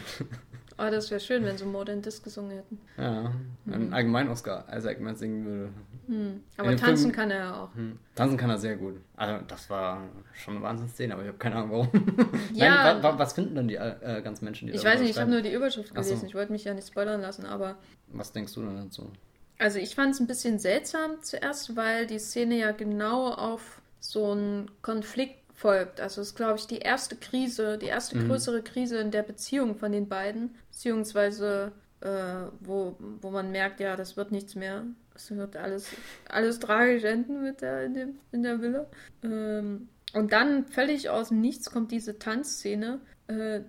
Oh, 0.78 0.90
das 0.90 1.10
wäre 1.10 1.20
schön, 1.20 1.44
wenn 1.44 1.56
sie 1.56 1.64
Modern 1.64 2.02
Disc 2.02 2.24
gesungen 2.24 2.56
hätten. 2.56 2.80
Ja, 2.96 3.32
ein 3.66 3.86
mhm. 3.86 3.92
allgemein 3.94 4.28
Oscar 4.28 4.66
Isaac 4.74 5.00
mal 5.00 5.14
singen 5.14 5.44
würde. 5.44 5.72
Mhm. 6.08 6.42
Aber 6.56 6.76
tanzen 6.76 7.04
Film, 7.04 7.12
kann 7.14 7.30
er 7.30 7.36
ja 7.38 7.62
auch. 7.62 7.74
Hm, 7.74 7.98
tanzen 8.14 8.36
kann 8.36 8.50
er 8.50 8.58
sehr 8.58 8.76
gut. 8.76 8.96
Also 9.14 9.44
das 9.46 9.70
war 9.70 10.02
schon 10.34 10.56
eine 10.56 10.64
Wahnsinnsszene, 10.64 11.14
aber 11.14 11.22
ich 11.22 11.28
habe 11.28 11.38
keine 11.38 11.56
Ahnung 11.56 11.70
warum. 11.70 11.88
Ja. 12.54 12.94
Nein, 12.94 13.02
wa, 13.02 13.12
wa, 13.12 13.18
was 13.18 13.34
finden 13.34 13.54
denn 13.54 13.68
die 13.68 13.76
äh, 13.76 14.22
ganzen 14.22 14.44
Menschen, 14.44 14.68
die 14.68 14.74
Ich 14.74 14.84
weiß 14.84 15.00
nicht, 15.00 15.10
ich 15.10 15.20
habe 15.20 15.30
nur 15.30 15.42
die 15.42 15.52
Überschrift 15.52 15.94
gelesen. 15.94 16.20
So. 16.20 16.26
Ich 16.26 16.34
wollte 16.34 16.52
mich 16.52 16.64
ja 16.64 16.74
nicht 16.74 16.88
spoilern 16.88 17.20
lassen, 17.20 17.46
aber... 17.46 17.76
Was 18.08 18.32
denkst 18.32 18.54
du 18.54 18.62
denn 18.62 18.76
dazu? 18.76 19.12
Also 19.58 19.78
ich 19.78 19.94
fand 19.94 20.14
es 20.14 20.20
ein 20.20 20.26
bisschen 20.26 20.58
seltsam 20.58 21.22
zuerst, 21.22 21.76
weil 21.76 22.06
die 22.06 22.18
Szene 22.18 22.58
ja 22.58 22.72
genau 22.72 23.28
auf 23.28 23.80
so 24.00 24.32
einen 24.32 24.70
Konflikt 24.82 25.41
folgt. 25.62 26.00
Also 26.00 26.20
es 26.20 26.28
ist, 26.28 26.34
glaube 26.34 26.58
ich, 26.58 26.66
die 26.66 26.80
erste 26.80 27.16
Krise, 27.16 27.78
die 27.78 27.86
erste 27.86 28.18
mhm. 28.18 28.28
größere 28.28 28.62
Krise 28.62 28.98
in 28.98 29.12
der 29.12 29.22
Beziehung 29.22 29.76
von 29.76 29.92
den 29.92 30.08
beiden, 30.08 30.56
beziehungsweise 30.70 31.72
äh, 32.00 32.48
wo, 32.60 32.96
wo 33.20 33.30
man 33.30 33.52
merkt, 33.52 33.78
ja, 33.78 33.96
das 33.96 34.16
wird 34.16 34.32
nichts 34.32 34.56
mehr. 34.56 34.84
Es 35.14 35.30
wird 35.30 35.56
alles, 35.56 35.88
alles 36.28 36.58
tragisch 36.58 37.04
enden 37.04 37.42
mit 37.42 37.60
der, 37.60 37.84
in, 37.84 37.94
dem, 37.94 38.18
in 38.32 38.42
der 38.42 38.60
Villa. 38.60 38.86
Ähm, 39.22 39.88
und 40.14 40.32
dann 40.32 40.66
völlig 40.66 41.10
aus 41.10 41.28
dem 41.28 41.40
Nichts 41.40 41.70
kommt 41.70 41.92
diese 41.92 42.18
Tanzszene. 42.18 43.00
Äh, 43.28 43.60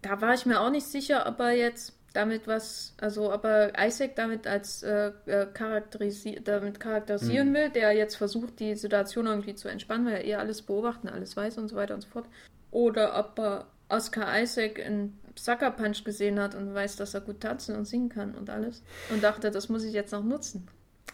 da 0.00 0.20
war 0.20 0.32
ich 0.32 0.46
mir 0.46 0.60
auch 0.60 0.70
nicht 0.70 0.86
sicher, 0.86 1.26
ob 1.26 1.38
er 1.40 1.52
jetzt 1.52 1.94
damit 2.12 2.46
was, 2.46 2.94
also 3.00 3.30
aber 3.30 3.72
Isaac 3.78 4.16
damit 4.16 4.46
als 4.46 4.82
äh, 4.82 5.12
äh, 5.26 5.46
charakterisi 5.52 6.40
damit 6.42 6.80
charakterisieren 6.80 7.50
mhm. 7.50 7.54
will, 7.54 7.70
der 7.70 7.92
jetzt 7.92 8.16
versucht, 8.16 8.60
die 8.60 8.74
Situation 8.74 9.26
irgendwie 9.26 9.54
zu 9.54 9.68
entspannen, 9.68 10.06
weil 10.06 10.14
er 10.14 10.24
eher 10.24 10.38
alles 10.38 10.62
beobachten, 10.62 11.08
alles 11.08 11.36
weiß 11.36 11.58
und 11.58 11.68
so 11.68 11.76
weiter 11.76 11.94
und 11.94 12.02
so 12.02 12.08
fort. 12.08 12.26
Oder 12.70 13.18
ob 13.18 13.38
er 13.38 13.66
Oscar 13.88 14.40
Isaac 14.40 14.78
in 14.78 15.18
Sucker 15.36 15.70
Punch 15.70 16.04
gesehen 16.04 16.40
hat 16.40 16.54
und 16.54 16.74
weiß, 16.74 16.96
dass 16.96 17.14
er 17.14 17.20
gut 17.20 17.40
tanzen 17.40 17.76
und 17.76 17.86
singen 17.86 18.08
kann 18.08 18.34
und 18.34 18.50
alles. 18.50 18.82
Und 19.10 19.22
dachte, 19.22 19.50
das 19.50 19.68
muss 19.68 19.84
ich 19.84 19.92
jetzt 19.92 20.12
noch 20.12 20.24
nutzen. 20.24 20.68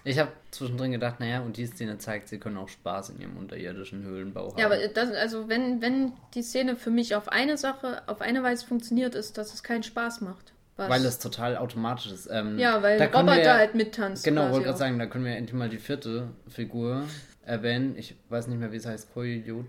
Ich 0.05 0.19
habe 0.19 0.33
zwischendrin 0.53 0.93
gedacht, 0.93 1.21
naja, 1.21 1.43
und 1.43 1.57
die 1.57 1.67
Szene 1.67 1.99
zeigt, 1.99 2.29
sie 2.29 2.39
können 2.39 2.57
auch 2.57 2.69
Spaß 2.69 3.11
in 3.11 3.21
ihrem 3.21 3.37
unterirdischen 3.37 4.03
Höhlenbau 4.05 4.51
haben. 4.51 4.59
Ja, 4.59 4.67
aber 4.67 4.89
das, 4.89 5.13
also 5.13 5.49
wenn, 5.49 5.83
wenn 5.83 6.13
die 6.35 6.43
Szene 6.43 6.77
für 6.77 6.91
mich 6.91 7.15
auf 7.15 7.29
eine 7.29 7.57
Sache, 7.57 8.03
auf 8.07 8.21
eine 8.21 8.43
Weise 8.43 8.67
funktioniert, 8.67 9.15
ist, 9.15 9.39
dass 9.39 9.53
es 9.53 9.63
keinen 9.63 9.83
Spaß 9.83 10.21
macht. 10.21 10.53
Was? 10.79 10.89
Weil 10.89 11.05
es 11.05 11.19
total 11.19 11.57
automatisch 11.57 12.13
ist. 12.13 12.29
Ähm, 12.31 12.57
ja, 12.57 12.81
weil 12.83 12.99
da 12.99 13.59
halt 13.59 13.75
mittanzt. 13.75 14.23
Genau, 14.23 14.53
wollte 14.53 14.67
gerade 14.67 14.79
sagen, 14.79 14.97
da 15.01 15.07
können 15.07 15.25
wir 15.25 15.33
endlich 15.35 15.55
mal 15.55 15.69
die 15.69 15.79
vierte 15.79 16.29
Figur 16.47 17.03
erwähnen. 17.45 17.97
Ich 17.99 18.15
weiß 18.29 18.47
nicht 18.47 18.61
mehr, 18.61 18.71
wie 18.71 18.77
es 18.77 18.87
heißt. 18.87 19.13
Coyote. 19.13 19.67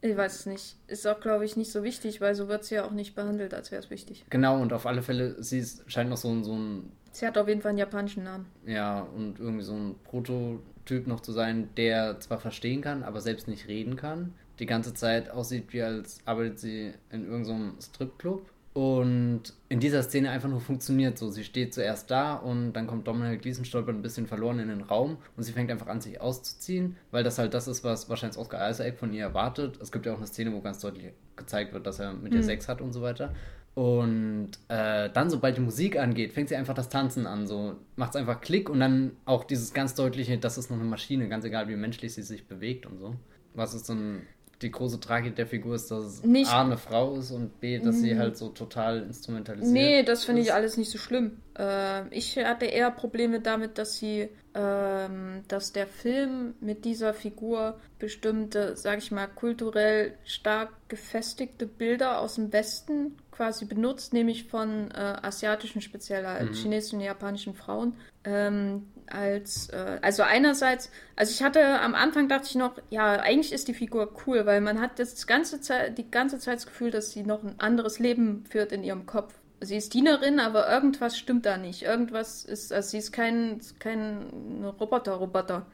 Ich 0.00 0.16
weiß 0.16 0.40
es 0.40 0.46
nicht. 0.46 0.76
Ist 0.88 1.06
auch, 1.06 1.20
glaube 1.20 1.44
ich, 1.44 1.56
nicht 1.56 1.70
so 1.70 1.84
wichtig, 1.84 2.20
weil 2.20 2.34
so 2.34 2.48
wird 2.48 2.64
sie 2.64 2.74
ja 2.74 2.84
auch 2.84 2.90
nicht 2.90 3.14
behandelt, 3.14 3.54
als 3.54 3.70
wäre 3.70 3.80
es 3.80 3.90
wichtig. 3.90 4.24
Genau, 4.28 4.60
und 4.60 4.72
auf 4.72 4.86
alle 4.86 5.02
Fälle, 5.02 5.40
sie 5.40 5.60
ist, 5.60 5.84
scheint 5.86 6.10
noch 6.10 6.16
so 6.16 6.30
ein, 6.30 6.42
so 6.42 6.56
ein. 6.56 6.90
Sie 7.12 7.24
hat 7.24 7.38
auf 7.38 7.46
jeden 7.46 7.60
Fall 7.60 7.68
einen 7.68 7.78
japanischen 7.78 8.24
Namen. 8.24 8.46
Ja, 8.66 9.02
und 9.02 9.38
irgendwie 9.38 9.62
so 9.62 9.74
ein 9.74 9.94
Prototyp 10.02 11.06
noch 11.06 11.20
zu 11.20 11.30
sein, 11.30 11.68
der 11.76 12.18
zwar 12.18 12.40
verstehen 12.40 12.80
kann, 12.80 13.04
aber 13.04 13.20
selbst 13.20 13.46
nicht 13.46 13.68
reden 13.68 13.94
kann. 13.94 14.34
Die 14.58 14.66
ganze 14.66 14.94
Zeit 14.94 15.30
aussieht, 15.30 15.72
wie 15.72 15.82
als 15.82 16.18
arbeitet 16.24 16.58
sie 16.58 16.92
in 17.10 17.24
irgendeinem 17.24 17.74
Stripclub 17.80 18.50
und 18.74 19.54
in 19.68 19.78
dieser 19.78 20.02
Szene 20.02 20.30
einfach 20.30 20.48
nur 20.48 20.60
funktioniert 20.60 21.16
so. 21.16 21.30
Sie 21.30 21.44
steht 21.44 21.72
zuerst 21.72 22.10
da 22.10 22.34
und 22.34 22.72
dann 22.72 22.88
kommt 22.88 23.06
Dominic 23.06 23.42
Gleason 23.42 23.64
stolpert 23.64 23.94
ein 23.94 24.02
bisschen 24.02 24.26
verloren 24.26 24.58
in 24.58 24.68
den 24.68 24.82
Raum 24.82 25.18
und 25.36 25.44
sie 25.44 25.52
fängt 25.52 25.70
einfach 25.70 25.86
an, 25.86 26.00
sich 26.00 26.20
auszuziehen, 26.20 26.96
weil 27.12 27.22
das 27.22 27.38
halt 27.38 27.54
das 27.54 27.68
ist, 27.68 27.84
was 27.84 28.08
wahrscheinlich 28.08 28.36
Oscar 28.36 28.68
Isaac 28.68 28.98
von 28.98 29.12
ihr 29.12 29.22
erwartet. 29.22 29.78
Es 29.80 29.92
gibt 29.92 30.06
ja 30.06 30.12
auch 30.12 30.18
eine 30.18 30.26
Szene, 30.26 30.52
wo 30.52 30.60
ganz 30.60 30.80
deutlich 30.80 31.12
gezeigt 31.36 31.72
wird, 31.72 31.86
dass 31.86 32.00
er 32.00 32.14
mit 32.14 32.32
mhm. 32.32 32.38
ihr 32.38 32.42
Sex 32.42 32.68
hat 32.68 32.80
und 32.80 32.92
so 32.92 33.00
weiter. 33.00 33.32
Und 33.74 34.50
äh, 34.66 35.08
dann, 35.10 35.30
sobald 35.30 35.56
die 35.56 35.60
Musik 35.60 35.96
angeht, 35.96 36.32
fängt 36.32 36.48
sie 36.48 36.56
einfach 36.56 36.74
das 36.74 36.88
Tanzen 36.88 37.28
an. 37.28 37.46
So 37.46 37.76
macht 37.94 38.10
es 38.10 38.16
einfach 38.16 38.40
Klick 38.40 38.68
und 38.68 38.80
dann 38.80 39.12
auch 39.24 39.44
dieses 39.44 39.72
ganz 39.72 39.94
deutliche, 39.94 40.36
das 40.36 40.58
ist 40.58 40.70
noch 40.70 40.78
eine 40.78 40.88
Maschine, 40.88 41.28
ganz 41.28 41.44
egal 41.44 41.68
wie 41.68 41.76
menschlich 41.76 42.14
sie 42.14 42.22
sich 42.22 42.48
bewegt 42.48 42.86
und 42.86 42.98
so. 42.98 43.14
Was 43.54 43.72
ist 43.72 43.86
so 43.86 43.92
ein 43.92 44.22
die 44.62 44.70
große 44.70 45.00
Tragik 45.00 45.36
der 45.36 45.46
Figur 45.46 45.74
ist, 45.74 45.90
dass 45.90 46.04
es 46.04 46.24
nicht, 46.24 46.50
A 46.50 46.62
eine 46.62 46.76
Frau 46.76 47.16
ist 47.16 47.30
und 47.30 47.60
B, 47.60 47.78
dass 47.78 48.00
sie 48.00 48.14
mhm. 48.14 48.18
halt 48.18 48.36
so 48.36 48.48
total 48.48 49.02
instrumentalisiert 49.02 49.72
Nee, 49.72 50.02
das 50.02 50.24
finde 50.24 50.42
ich 50.42 50.52
alles 50.52 50.76
nicht 50.76 50.90
so 50.90 50.98
schlimm. 50.98 51.38
Äh, 51.58 52.08
ich 52.08 52.36
hatte 52.36 52.66
eher 52.66 52.90
Probleme 52.90 53.40
damit, 53.40 53.78
dass 53.78 53.98
sie, 53.98 54.28
ähm, 54.54 55.42
dass 55.48 55.72
der 55.72 55.86
Film 55.86 56.54
mit 56.60 56.84
dieser 56.84 57.14
Figur 57.14 57.78
bestimmte, 57.98 58.76
sag 58.76 58.98
ich 58.98 59.10
mal, 59.10 59.26
kulturell 59.26 60.14
stark 60.24 60.70
gefestigte 60.88 61.66
Bilder 61.66 62.20
aus 62.20 62.36
dem 62.36 62.52
Westen 62.52 63.16
quasi 63.30 63.64
benutzt, 63.64 64.12
nämlich 64.12 64.44
von 64.44 64.90
äh, 64.92 64.94
asiatischen, 64.94 65.80
speziell 65.80 66.26
halt 66.26 66.50
mhm. 66.50 66.54
chinesischen 66.54 67.00
und 67.00 67.04
japanischen 67.04 67.54
Frauen, 67.54 67.94
ähm, 68.24 68.86
als, 69.06 69.68
äh, 69.70 69.98
also 70.02 70.22
einerseits, 70.22 70.90
also 71.16 71.32
ich 71.32 71.42
hatte 71.42 71.80
am 71.80 71.94
Anfang 71.94 72.28
dachte 72.28 72.46
ich 72.48 72.54
noch, 72.54 72.78
ja, 72.90 73.12
eigentlich 73.20 73.52
ist 73.52 73.68
die 73.68 73.74
Figur 73.74 74.12
cool, 74.26 74.46
weil 74.46 74.60
man 74.60 74.80
hat 74.80 74.98
das 74.98 75.26
ganze 75.26 75.60
Zeit, 75.60 75.98
die 75.98 76.10
ganze 76.10 76.38
Zeit 76.38 76.56
das 76.56 76.66
Gefühl, 76.66 76.90
dass 76.90 77.12
sie 77.12 77.22
noch 77.22 77.42
ein 77.42 77.54
anderes 77.58 77.98
Leben 77.98 78.44
führt 78.48 78.72
in 78.72 78.82
ihrem 78.82 79.06
Kopf. 79.06 79.34
Sie 79.60 79.76
ist 79.76 79.94
Dienerin, 79.94 80.40
aber 80.40 80.70
irgendwas 80.70 81.16
stimmt 81.16 81.46
da 81.46 81.56
nicht. 81.56 81.82
Irgendwas 81.82 82.44
ist, 82.44 82.72
also 82.72 82.90
sie 82.90 82.98
ist 82.98 83.12
kein, 83.12 83.60
kein 83.78 84.62
Roboter-Roboter 84.78 85.66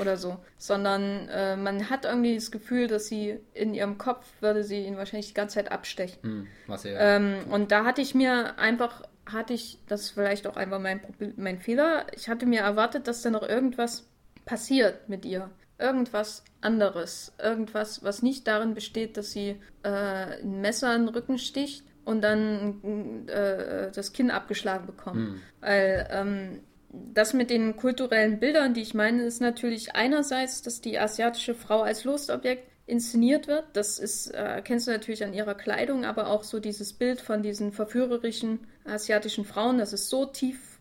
oder 0.00 0.16
so, 0.16 0.38
sondern 0.56 1.28
äh, 1.28 1.56
man 1.56 1.90
hat 1.90 2.04
irgendwie 2.04 2.36
das 2.36 2.50
Gefühl, 2.50 2.86
dass 2.86 3.06
sie 3.06 3.38
in 3.52 3.74
ihrem 3.74 3.98
Kopf 3.98 4.26
würde 4.40 4.64
sie 4.64 4.84
ihn 4.86 4.96
wahrscheinlich 4.96 5.28
die 5.28 5.34
ganze 5.34 5.56
Zeit 5.56 5.72
abstechen. 5.72 6.22
Hm, 6.22 6.46
was 6.66 6.84
ja. 6.84 6.98
Ähm, 6.98 7.36
und 7.50 7.70
da 7.70 7.84
hatte 7.84 8.00
ich 8.00 8.14
mir 8.14 8.58
einfach 8.58 9.02
hatte 9.26 9.54
ich, 9.54 9.78
das 9.86 10.02
ist 10.02 10.10
vielleicht 10.10 10.46
auch 10.46 10.56
einfach 10.56 10.80
mein, 10.80 11.00
mein 11.36 11.58
Fehler, 11.58 12.06
ich 12.14 12.28
hatte 12.28 12.46
mir 12.46 12.60
erwartet, 12.60 13.08
dass 13.08 13.22
da 13.22 13.30
noch 13.30 13.42
irgendwas 13.42 14.06
passiert 14.44 15.08
mit 15.08 15.24
ihr. 15.24 15.50
Irgendwas 15.78 16.44
anderes. 16.60 17.32
Irgendwas, 17.42 18.04
was 18.04 18.22
nicht 18.22 18.46
darin 18.46 18.74
besteht, 18.74 19.16
dass 19.16 19.32
sie 19.32 19.56
äh, 19.82 19.88
ein 19.88 20.60
Messer 20.60 20.94
in 20.94 21.06
den 21.06 21.14
Rücken 21.14 21.38
sticht 21.38 21.84
und 22.04 22.22
dann 22.22 23.26
äh, 23.28 23.90
das 23.90 24.12
Kinn 24.12 24.30
abgeschlagen 24.30 24.86
bekommt. 24.86 25.16
Hm. 25.16 25.40
Weil 25.60 26.08
ähm, 26.10 26.60
das 26.90 27.34
mit 27.34 27.50
den 27.50 27.76
kulturellen 27.76 28.38
Bildern, 28.38 28.74
die 28.74 28.82
ich 28.82 28.94
meine, 28.94 29.24
ist 29.24 29.40
natürlich 29.40 29.96
einerseits, 29.96 30.62
dass 30.62 30.80
die 30.80 30.98
asiatische 30.98 31.54
Frau 31.54 31.82
als 31.82 32.04
Lustobjekt 32.04 32.68
inszeniert 32.86 33.46
wird. 33.46 33.64
Das 33.72 33.98
ist, 33.98 34.28
äh, 34.28 34.60
kennst 34.62 34.86
du 34.86 34.90
natürlich 34.90 35.24
an 35.24 35.32
ihrer 35.32 35.54
Kleidung, 35.54 36.04
aber 36.04 36.28
auch 36.28 36.44
so 36.44 36.60
dieses 36.60 36.92
Bild 36.92 37.20
von 37.20 37.42
diesen 37.42 37.72
verführerischen 37.72 38.66
asiatischen 38.84 39.44
Frauen, 39.44 39.78
das 39.78 39.92
ist 39.92 40.10
so 40.10 40.26
tief 40.26 40.78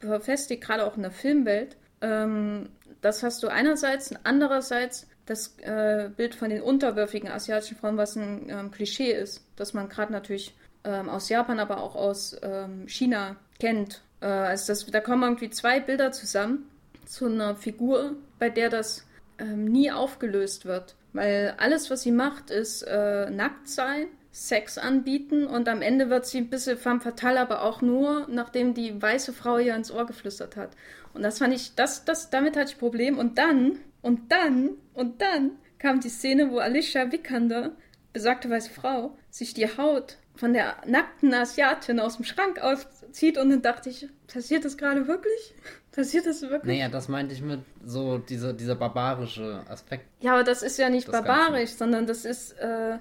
verfestigt, 0.00 0.64
gerade 0.64 0.84
auch 0.84 0.96
in 0.96 1.02
der 1.02 1.12
Filmwelt. 1.12 1.76
Ähm, 2.00 2.70
das 3.00 3.22
hast 3.22 3.42
du 3.42 3.48
einerseits, 3.48 4.14
andererseits 4.24 5.06
das 5.26 5.58
äh, 5.58 6.10
Bild 6.16 6.34
von 6.34 6.50
den 6.50 6.62
unterwürfigen 6.62 7.30
asiatischen 7.30 7.76
Frauen, 7.76 7.96
was 7.96 8.16
ein 8.16 8.48
ähm, 8.48 8.70
Klischee 8.70 9.12
ist, 9.12 9.44
das 9.56 9.74
man 9.74 9.88
gerade 9.88 10.12
natürlich 10.12 10.56
ähm, 10.84 11.08
aus 11.08 11.28
Japan, 11.28 11.58
aber 11.58 11.82
auch 11.82 11.94
aus 11.94 12.36
ähm, 12.42 12.88
China 12.88 13.36
kennt. 13.58 14.02
Äh, 14.20 14.26
also 14.26 14.72
das, 14.72 14.86
da 14.86 15.00
kommen 15.00 15.22
irgendwie 15.22 15.50
zwei 15.50 15.80
Bilder 15.80 16.12
zusammen 16.12 16.70
zu 17.04 17.26
einer 17.26 17.56
Figur, 17.56 18.16
bei 18.38 18.50
der 18.50 18.70
das 18.70 19.04
ähm, 19.38 19.64
nie 19.66 19.90
aufgelöst 19.90 20.64
wird. 20.64 20.94
Weil 21.16 21.54
alles, 21.58 21.90
was 21.90 22.02
sie 22.02 22.12
macht, 22.12 22.50
ist 22.50 22.82
äh, 22.82 23.30
nackt 23.30 23.68
sein, 23.68 24.06
Sex 24.32 24.76
anbieten 24.76 25.46
und 25.46 25.66
am 25.66 25.80
Ende 25.80 26.10
wird 26.10 26.26
sie 26.26 26.38
ein 26.38 26.50
bisschen 26.50 26.76
femme 26.76 27.00
fatale, 27.00 27.40
aber 27.40 27.62
auch 27.62 27.80
nur, 27.80 28.26
nachdem 28.28 28.74
die 28.74 29.00
weiße 29.00 29.32
Frau 29.32 29.56
ihr 29.56 29.74
ins 29.74 29.90
Ohr 29.90 30.04
geflüstert 30.04 30.56
hat. 30.56 30.72
Und 31.14 31.22
das 31.22 31.38
fand 31.38 31.54
ich, 31.54 31.74
das, 31.74 32.04
das, 32.04 32.28
damit 32.28 32.54
hatte 32.54 32.72
ich 32.72 32.78
Problem. 32.78 33.16
Und 33.16 33.38
dann, 33.38 33.78
und 34.02 34.30
dann, 34.30 34.72
und 34.92 35.22
dann 35.22 35.52
kam 35.78 36.00
die 36.00 36.10
Szene, 36.10 36.50
wo 36.50 36.58
Alicia 36.58 37.10
Vikander, 37.10 37.72
besagte 38.12 38.50
weiße 38.50 38.70
Frau, 38.70 39.16
sich 39.30 39.54
die 39.54 39.78
Haut 39.78 40.18
von 40.34 40.52
der 40.52 40.76
nackten 40.86 41.32
Asiatin 41.32 41.98
aus 41.98 42.16
dem 42.16 42.26
Schrank 42.26 42.58
auszieht 42.58 43.38
und 43.38 43.48
dann 43.48 43.62
dachte 43.62 43.88
ich, 43.88 44.06
passiert 44.26 44.66
das 44.66 44.76
gerade 44.76 45.08
wirklich? 45.08 45.54
Passiert 45.96 46.26
das 46.26 46.42
wirklich? 46.42 46.64
Naja, 46.64 46.90
das 46.90 47.08
meinte 47.08 47.34
ich 47.34 47.40
mit 47.40 47.60
so 47.82 48.18
dieser, 48.18 48.52
dieser 48.52 48.74
barbarische 48.74 49.62
Aspekt. 49.66 50.04
Ja, 50.20 50.34
aber 50.34 50.44
das 50.44 50.62
ist 50.62 50.76
ja 50.76 50.90
nicht 50.90 51.10
barbarisch, 51.10 51.70
Ganze. 51.70 51.78
sondern 51.78 52.06
das 52.06 52.26
ist, 52.26 52.52
äh, 52.58 52.96
äh, 52.96 52.98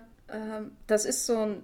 das 0.88 1.04
ist 1.04 1.26
so 1.26 1.38
ein. 1.38 1.64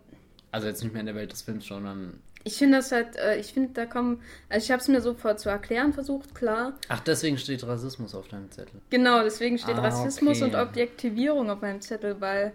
Also 0.52 0.68
jetzt 0.68 0.84
nicht 0.84 0.92
mehr 0.92 1.00
in 1.00 1.06
der 1.06 1.16
Welt 1.16 1.32
des 1.32 1.42
Films, 1.44 1.68
sondern. 1.68 2.20
Ich 2.44 2.58
finde 2.58 2.80
das 2.80 2.92
halt, 2.92 3.16
äh, 3.16 3.38
ich 3.38 3.54
finde, 3.54 3.70
da 3.74 3.86
kommen, 3.86 4.22
also 4.50 4.66
ich 4.66 4.72
habe 4.72 4.82
es 4.82 4.90
mir 4.90 5.00
sofort 5.00 5.40
zu 5.40 5.48
erklären 5.48 5.94
versucht, 5.94 6.36
klar. 6.36 6.74
Ach, 6.90 7.00
deswegen 7.00 7.38
steht 7.38 7.66
Rassismus 7.66 8.14
auf 8.14 8.28
deinem 8.28 8.52
Zettel. 8.52 8.82
Genau, 8.90 9.24
deswegen 9.24 9.58
steht 9.58 9.76
ah, 9.76 9.84
Rassismus 9.84 10.42
okay. 10.42 10.52
und 10.52 10.60
Objektivierung 10.60 11.50
auf 11.50 11.62
meinem 11.62 11.80
Zettel, 11.80 12.20
weil 12.20 12.52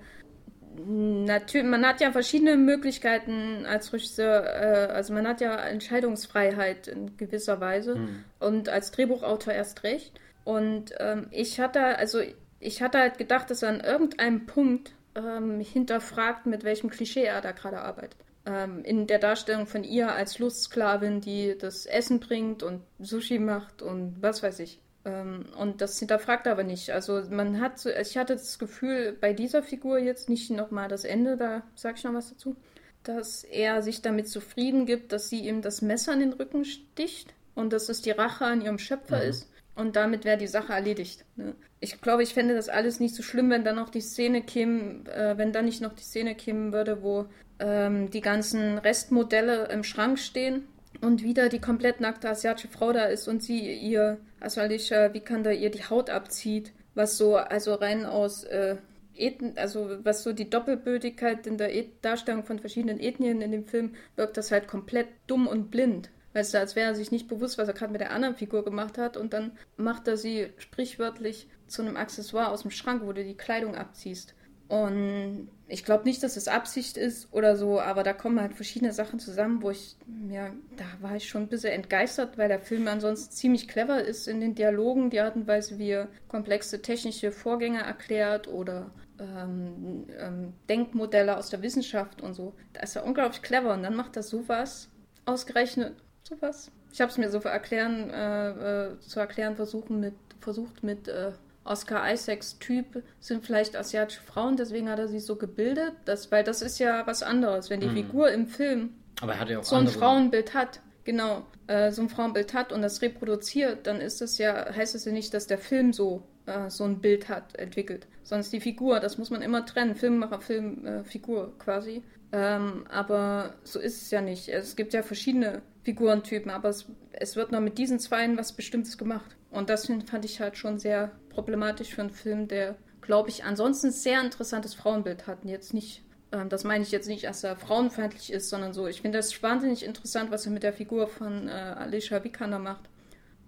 natürlich, 0.85 1.67
man 1.67 1.87
hat 1.87 2.01
ja 2.01 2.13
verschiedene 2.13 2.57
Möglichkeiten 2.57 3.67
als 3.67 3.93
Regisseur, 3.93 4.45
äh, 4.45 4.93
also 4.93 5.13
man 5.13 5.27
hat 5.27 5.41
ja 5.41 5.55
Entscheidungsfreiheit 5.57 6.89
in 6.89 7.17
gewisser 7.17 7.61
Weise 7.61 7.95
hm. 7.95 8.25
und 8.41 8.69
als 8.69 8.91
Drehbuchautor 8.91 9.53
erst 9.53 9.83
recht. 9.83 10.19
Und 10.45 10.95
ähm, 10.99 11.27
ich 11.31 11.59
hatte, 11.59 11.99
also 11.99 12.21
ich 12.61 12.83
hatte 12.83 12.99
halt 12.99 13.19
gedacht, 13.19 13.51
dass 13.51 13.63
er 13.63 13.71
an 13.71 13.81
irgendeinem 13.81 14.47
Punkt 14.47 14.93
ähm, 15.15 15.61
hinterfragt, 15.61 16.47
mit 16.47 16.65
welchem 16.65 16.91
Klischee 16.91 17.25
er 17.25 17.41
da 17.41 17.53
gerade 17.53 17.81
arbeitet. 17.81 18.19
Ähm, 18.45 18.85
in 18.85 19.07
der 19.07 19.19
Darstellung 19.19 19.67
von 19.67 19.83
ihr 19.83 20.13
als 20.13 20.39
Lustsklavin, 20.39 21.21
die 21.21 21.57
das 21.59 21.87
Essen 21.87 22.21
bringt 22.21 22.63
und 22.63 22.83
Sushi 22.99 23.39
macht 23.39 23.83
und 23.83 24.17
was 24.21 24.43
weiß 24.43 24.61
ich. 24.61 24.81
Ähm, 25.07 25.47
und 25.57 25.81
das 25.81 25.99
hinterfragt 25.99 26.47
er 26.47 26.53
aber 26.53 26.65
nicht. 26.65 26.91
Also 26.91 27.23
man 27.31 27.61
hat, 27.61 27.79
so, 27.79 27.89
ich 27.89 28.19
hatte 28.19 28.35
das 28.35 28.59
Gefühl, 28.59 29.17
bei 29.19 29.33
dieser 29.33 29.63
Figur 29.63 29.99
jetzt 29.99 30.29
nicht 30.29 30.51
nochmal 30.51 30.89
das 30.89 31.05
Ende, 31.05 31.37
da 31.37 31.63
sage 31.77 31.95
ich 31.97 32.05
noch 32.05 32.13
was 32.13 32.31
dazu, 32.31 32.57
dass 33.05 33.45
er 33.45 33.83
sich 33.83 34.03
damit 34.03 34.29
zufrieden 34.29 34.85
gibt, 34.85 35.13
dass 35.13 35.29
sie 35.29 35.47
ihm 35.47 35.63
das 35.63 35.81
Messer 35.81 36.13
in 36.13 36.21
den 36.21 36.33
Rücken 36.33 36.65
sticht 36.65 37.33
und 37.55 37.73
dass 37.73 37.89
es 37.89 38.03
die 38.03 38.11
Rache 38.11 38.45
an 38.45 38.61
ihrem 38.61 38.79
Schöpfer 38.79 39.23
mhm. 39.23 39.31
ist. 39.31 39.51
Und 39.77 39.95
damit 39.95 40.25
wäre 40.25 40.39
die 40.39 40.49
Sache 40.49 40.73
erledigt. 40.73 41.25
Ne? 41.37 41.55
Ich 41.79 42.01
glaube, 42.01 42.23
ich 42.23 42.35
fände 42.35 42.55
das 42.55 42.69
alles 42.69 42.99
nicht 42.99 43.15
so 43.15 43.23
schlimm, 43.23 43.51
wenn 43.51 43.63
dann 43.63 43.77
noch 43.77 43.91
die 43.91 44.01
Szene 44.01 44.43
käme, 44.43 45.09
äh, 45.11 45.39
wenn 45.39 45.53
dann 45.53 45.67
nicht 45.67 45.83
noch 45.83 45.93
die 45.93 46.03
Szene 46.03 46.35
kämen 46.35 46.73
würde, 46.73 47.03
wo 47.03 47.27
ähm, 47.61 48.11
die 48.11 48.23
ganzen 48.23 48.79
Restmodelle 48.79 49.69
im 49.69 49.85
Schrank 49.85 50.19
stehen 50.19 50.67
und 51.01 51.23
wieder 51.23 51.49
die 51.49 51.61
komplett 51.61 52.01
nackte 52.01 52.29
asiatische 52.29 52.69
Frau 52.69 52.93
da 52.93 53.05
ist 53.05 53.29
und 53.29 53.43
sie 53.43 53.73
ihr, 53.75 54.19
also 54.41 54.61
Alicia 54.61 55.13
Vikander 55.13 55.53
ihr 55.53 55.71
die 55.71 55.85
Haut 55.85 56.11
abzieht, 56.11 56.73
was 56.95 57.17
so, 57.17 57.37
also 57.37 57.75
rein 57.75 58.05
aus 58.05 58.45
äh, 58.45 58.77
Ethen, 59.15 59.57
also 59.57 59.99
was 60.03 60.23
so 60.23 60.33
die 60.33 60.51
Doppelbödigkeit 60.51 61.47
in 61.47 61.59
der 61.59 61.75
Et 61.75 62.05
Darstellung 62.05 62.45
von 62.45 62.59
verschiedenen 62.59 63.01
Ethnien 63.01 63.41
in 63.41 63.53
dem 63.53 63.67
Film 63.67 63.95
wirkt 64.15 64.37
das 64.37 64.51
halt 64.51 64.69
komplett 64.69 65.09
dumm 65.27 65.47
und 65.47 65.71
blind. 65.71 66.11
Weißt 66.35 66.53
du, 66.53 66.59
als 66.59 66.77
wäre 66.77 66.91
er 66.91 66.95
sich 66.95 67.11
nicht 67.11 67.29
bewusst, 67.29 67.57
was 67.57 67.69
er 67.69 67.75
gerade 67.75 67.93
mit 67.93 68.03
der 68.03 68.11
anderen 68.13 68.35
Figur 68.35 68.63
gemacht 68.63 68.99
hat 68.99 69.17
und 69.17 69.33
dann 69.33 69.53
macht 69.77 70.07
er 70.07 70.19
sie 70.19 70.49
sprichwörtlich 70.59 71.49
zu 71.67 71.83
einem 71.83 71.97
Accessoire 71.97 72.51
aus 72.51 72.63
dem 72.63 72.71
Schrank, 72.71 73.03
wo 73.05 73.13
du 73.13 73.25
die 73.25 73.37
Kleidung 73.37 73.75
abziehst. 73.75 74.35
Und 74.69 75.49
ich 75.69 75.85
glaube 75.85 76.05
nicht, 76.05 76.23
dass 76.23 76.37
es 76.37 76.49
Absicht 76.49 76.97
ist 76.97 77.33
oder 77.33 77.57
so, 77.57 77.81
aber 77.81 78.03
da 78.03 78.13
kommen 78.13 78.41
halt 78.41 78.55
verschiedene 78.55 78.93
Sachen 78.93 79.19
zusammen, 79.19 79.63
wo 79.63 79.71
ich, 79.71 79.97
ja, 80.29 80.51
da 80.77 80.85
war 81.01 81.17
ich 81.17 81.29
schon 81.29 81.43
ein 81.43 81.49
bisschen 81.49 81.73
entgeistert, 81.73 82.39
weil 82.39 82.49
der 82.49 82.61
Film 82.61 82.87
ansonsten 82.89 83.33
ziemlich 83.33 83.69
clever 83.69 84.03
ist 84.03 84.29
in 84.29 84.41
den 84.41 84.55
Dialogen, 84.55 85.11
die 85.11 85.21
Art 85.21 85.37
und 85.37 85.47
Weise, 85.47 85.79
wie 85.79 85.91
er 85.91 86.09
komplexe 86.29 86.83
technische 86.83 87.33
Vorgänge 87.33 87.83
erklärt 87.83 88.49
oder 88.49 88.91
ähm, 89.19 90.07
ähm, 90.19 90.53
Denkmodelle 90.69 91.37
aus 91.37 91.51
der 91.51 91.63
Wissenschaft 91.63 92.23
und 92.23 92.35
so. 92.35 92.55
Da 92.73 92.83
ist 92.83 92.97
er 92.97 93.05
unglaublich 93.05 93.43
clever 93.43 93.73
und 93.75 93.83
dann 93.83 93.97
macht 93.97 94.17
er 94.17 94.23
sowas, 94.23 94.89
ausgerechnet 95.25 95.95
sowas. 96.23 96.71
Ich 96.93 97.01
habe 97.01 97.11
es 97.11 97.19
mir 97.19 97.31
so 97.31 97.39
erklären, 97.41 98.11
äh, 98.11 98.91
äh, 98.91 99.01
zu 99.01 99.21
erklären 99.21 99.57
versuchen 99.57 100.01
mit, 100.01 100.15
versucht 100.41 100.83
mit 100.83 101.09
äh, 101.09 101.33
Oscar 101.67 102.13
Isaacs 102.13 102.59
Typ 102.59 103.03
sind 103.21 103.45
vielleicht 103.45 103.77
asiatische 103.77 104.23
Frauen, 104.23 104.57
deswegen 104.57 104.89
hat 104.89 104.99
er 104.99 105.09
sie 105.09 105.21
so 105.21 105.37
gebildet, 105.37 105.93
das, 106.05 106.31
weil 106.33 106.45
das 106.45 106.63
ist 106.63 106.79
ja 106.79 107.07
was 107.07 107.23
anderes, 107.23 107.71
wenn 107.71 107.81
die 107.81 107.89
mhm. 107.89 107.95
Figur 107.95 108.31
im 108.31 108.47
Film 108.47 108.95
ja 109.21 109.63
so 109.63 109.77
ein 109.77 109.89
Frauenbild 109.89 110.55
hat, 110.55 110.81
genau, 111.05 111.47
äh, 111.67 111.91
so 111.91 112.03
ein 112.03 112.09
Frauenbild 112.09 112.55
hat 112.55 112.73
und 112.73 112.83
das 112.83 113.03
reproduziert, 113.03 113.87
dann 113.87 114.01
ist 114.01 114.21
das 114.21 114.39
ja, 114.39 114.75
heißt 114.75 114.95
es 114.95 115.05
ja 115.05 115.13
nicht, 115.13 115.33
dass 115.35 115.47
der 115.47 115.59
Film 115.59 115.93
so 115.93 116.23
äh, 116.47 116.71
so 116.71 116.85
ein 116.85 117.01
Bild 117.01 117.29
hat, 117.29 117.57
entwickelt. 117.57 118.07
Sonst 118.23 118.53
die 118.53 118.61
Figur, 118.61 119.01
das 119.01 119.19
muss 119.19 119.31
man 119.31 119.43
immer 119.43 119.67
trennen, 119.67 119.95
Filmemacher, 119.95 120.41
Film, 120.41 120.87
äh, 120.87 121.05
Figur 121.05 121.59
quasi. 121.59 122.03
Ähm, 122.33 122.87
aber 122.89 123.55
so 123.63 123.79
ist 123.79 124.03
es 124.03 124.11
ja 124.11 124.21
nicht. 124.21 124.49
Es 124.49 124.77
gibt 124.77 124.93
ja 124.95 125.03
verschiedene 125.03 125.63
Figurentypen, 125.85 126.51
aber 126.51 126.69
es, 126.69 126.87
es 127.13 127.37
wird 127.37 127.53
nur 127.53 127.61
mit 127.61 127.79
diesen 127.79 127.99
Zweien 127.99 128.37
was 128.37 128.53
Bestimmtes 128.53 128.99
gemacht. 128.99 129.37
Und 129.57 129.71
das 129.71 129.87
fand 129.87 130.25
ich 130.25 130.41
halt 130.41 130.57
schon 130.57 130.79
sehr 130.79 131.13
problematisch 131.31 131.95
für 131.95 132.03
einen 132.03 132.11
Film, 132.11 132.47
der, 132.47 132.77
glaube 133.01 133.31
ich, 133.31 133.45
ansonsten 133.45 133.91
sehr 133.91 134.21
interessantes 134.21 134.75
Frauenbild 134.75 135.27
hat. 135.27 135.43
Und 135.43 135.49
jetzt 135.49 135.73
nicht, 135.73 136.03
ähm, 136.33 136.49
das 136.49 136.65
meine 136.65 136.85
ich 136.85 136.91
jetzt 136.91 137.09
nicht, 137.09 137.25
dass 137.25 137.43
er 137.43 137.57
frauenfeindlich 137.57 138.33
ist, 138.33 138.51
sondern 138.51 138.73
so. 138.73 138.87
Ich 138.87 139.01
finde 139.01 139.19
das 139.19 139.43
wahnsinnig 139.43 139.85
interessant, 139.85 140.31
was 140.31 140.45
er 140.47 140.53
mit 140.53 140.63
der 140.63 140.73
Figur 140.73 141.09
von 141.09 141.49
äh, 141.49 141.53
Alicia 141.53 142.23
Vikander 142.23 142.59
macht. 142.59 142.89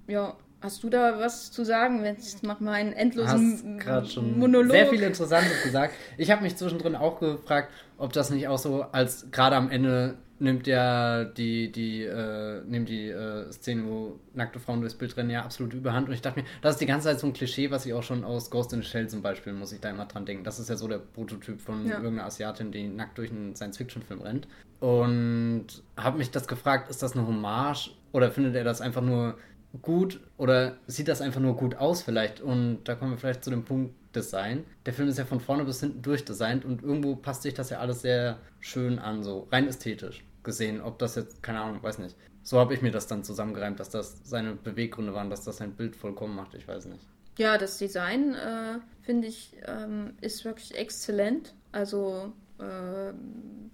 Ja, 0.06 0.36
Hast 0.60 0.82
du 0.82 0.90
da 0.90 1.20
was 1.20 1.52
zu 1.52 1.64
sagen? 1.64 2.04
Jetzt 2.04 2.42
mach 2.42 2.58
mal 2.58 2.72
einen 2.72 2.92
endlosen 2.92 3.80
Hast 3.86 4.14
schon 4.14 4.40
Monolog. 4.40 4.72
Sehr 4.72 4.88
viel 4.88 5.02
Interessantes 5.02 5.62
gesagt. 5.62 5.94
Ich 6.16 6.32
habe 6.32 6.42
mich 6.42 6.56
zwischendrin 6.56 6.96
auch 6.96 7.20
gefragt, 7.20 7.70
ob 7.96 8.12
das 8.12 8.30
nicht 8.30 8.48
auch 8.48 8.58
so 8.58 8.82
als 8.82 9.30
gerade 9.30 9.54
am 9.54 9.70
Ende 9.70 10.18
nimmt 10.40 10.66
ja 10.66 11.24
die, 11.24 11.72
die, 11.72 12.04
äh, 12.04 12.62
nimmt 12.64 12.88
die 12.88 13.08
äh, 13.08 13.50
Szene, 13.52 13.84
wo 13.86 14.20
nackte 14.34 14.60
Frauen 14.60 14.80
durchs 14.80 14.94
Bild 14.94 15.16
rennen, 15.16 15.30
ja 15.30 15.42
absolut 15.42 15.74
überhand. 15.74 16.08
Und 16.08 16.14
ich 16.14 16.22
dachte 16.22 16.40
mir, 16.40 16.46
das 16.62 16.74
ist 16.74 16.80
die 16.80 16.86
ganze 16.86 17.08
Zeit 17.08 17.20
so 17.20 17.26
ein 17.26 17.32
Klischee, 17.32 17.70
was 17.70 17.86
ich 17.86 17.94
auch 17.94 18.02
schon 18.02 18.24
aus 18.24 18.50
Ghost 18.50 18.72
in 18.72 18.82
the 18.82 18.86
Shell 18.86 19.08
zum 19.08 19.22
Beispiel, 19.22 19.52
muss 19.52 19.72
ich 19.72 19.80
da 19.80 19.90
immer 19.90 20.06
dran 20.06 20.26
denken. 20.26 20.44
Das 20.44 20.58
ist 20.58 20.68
ja 20.68 20.76
so 20.76 20.88
der 20.88 20.98
Prototyp 20.98 21.60
von 21.60 21.86
ja. 21.86 21.96
irgendeiner 21.96 22.26
Asiatin, 22.26 22.70
die 22.70 22.88
nackt 22.88 23.18
durch 23.18 23.30
einen 23.30 23.54
Science-Fiction-Film 23.56 24.20
rennt. 24.20 24.48
Und 24.80 25.66
habe 25.96 26.18
mich 26.18 26.30
das 26.30 26.46
gefragt, 26.46 26.88
ist 26.88 27.02
das 27.02 27.16
eine 27.16 27.26
Hommage 27.26 27.90
oder 28.12 28.30
findet 28.30 28.54
er 28.54 28.64
das 28.64 28.80
einfach 28.80 29.02
nur 29.02 29.36
gut 29.82 30.20
oder 30.36 30.76
sieht 30.86 31.08
das 31.08 31.20
einfach 31.20 31.40
nur 31.40 31.56
gut 31.56 31.76
aus 31.76 32.02
vielleicht? 32.02 32.40
Und 32.40 32.84
da 32.84 32.94
kommen 32.94 33.12
wir 33.12 33.18
vielleicht 33.18 33.44
zu 33.44 33.50
dem 33.50 33.64
Punkt 33.64 33.94
Design. 34.14 34.64
Der 34.86 34.92
Film 34.92 35.08
ist 35.08 35.18
ja 35.18 35.24
von 35.24 35.40
vorne 35.40 35.64
bis 35.64 35.80
hinten 35.80 36.02
durchdesignt 36.02 36.64
und 36.64 36.82
irgendwo 36.82 37.16
passt 37.16 37.42
sich 37.42 37.54
das 37.54 37.70
ja 37.70 37.78
alles 37.78 38.02
sehr 38.02 38.38
schön 38.60 38.98
an, 38.98 39.22
so 39.22 39.48
rein 39.50 39.68
ästhetisch 39.68 40.24
gesehen. 40.42 40.80
Ob 40.80 40.98
das 40.98 41.14
jetzt, 41.14 41.42
keine 41.42 41.60
Ahnung, 41.60 41.82
weiß 41.82 41.98
nicht. 41.98 42.16
So 42.42 42.58
habe 42.58 42.72
ich 42.72 42.80
mir 42.80 42.90
das 42.90 43.06
dann 43.06 43.24
zusammengereimt, 43.24 43.78
dass 43.78 43.90
das 43.90 44.20
seine 44.24 44.54
Beweggründe 44.54 45.12
waren, 45.12 45.28
dass 45.28 45.44
das 45.44 45.58
sein 45.58 45.74
Bild 45.74 45.94
vollkommen 45.94 46.34
macht. 46.34 46.54
Ich 46.54 46.66
weiß 46.66 46.86
nicht. 46.86 47.04
Ja, 47.36 47.58
das 47.58 47.78
Design, 47.78 48.34
äh, 48.34 48.78
finde 49.02 49.28
ich, 49.28 49.56
ähm, 49.66 50.14
ist 50.20 50.44
wirklich 50.44 50.76
exzellent. 50.76 51.54
Also 51.72 52.32
äh, 52.58 53.12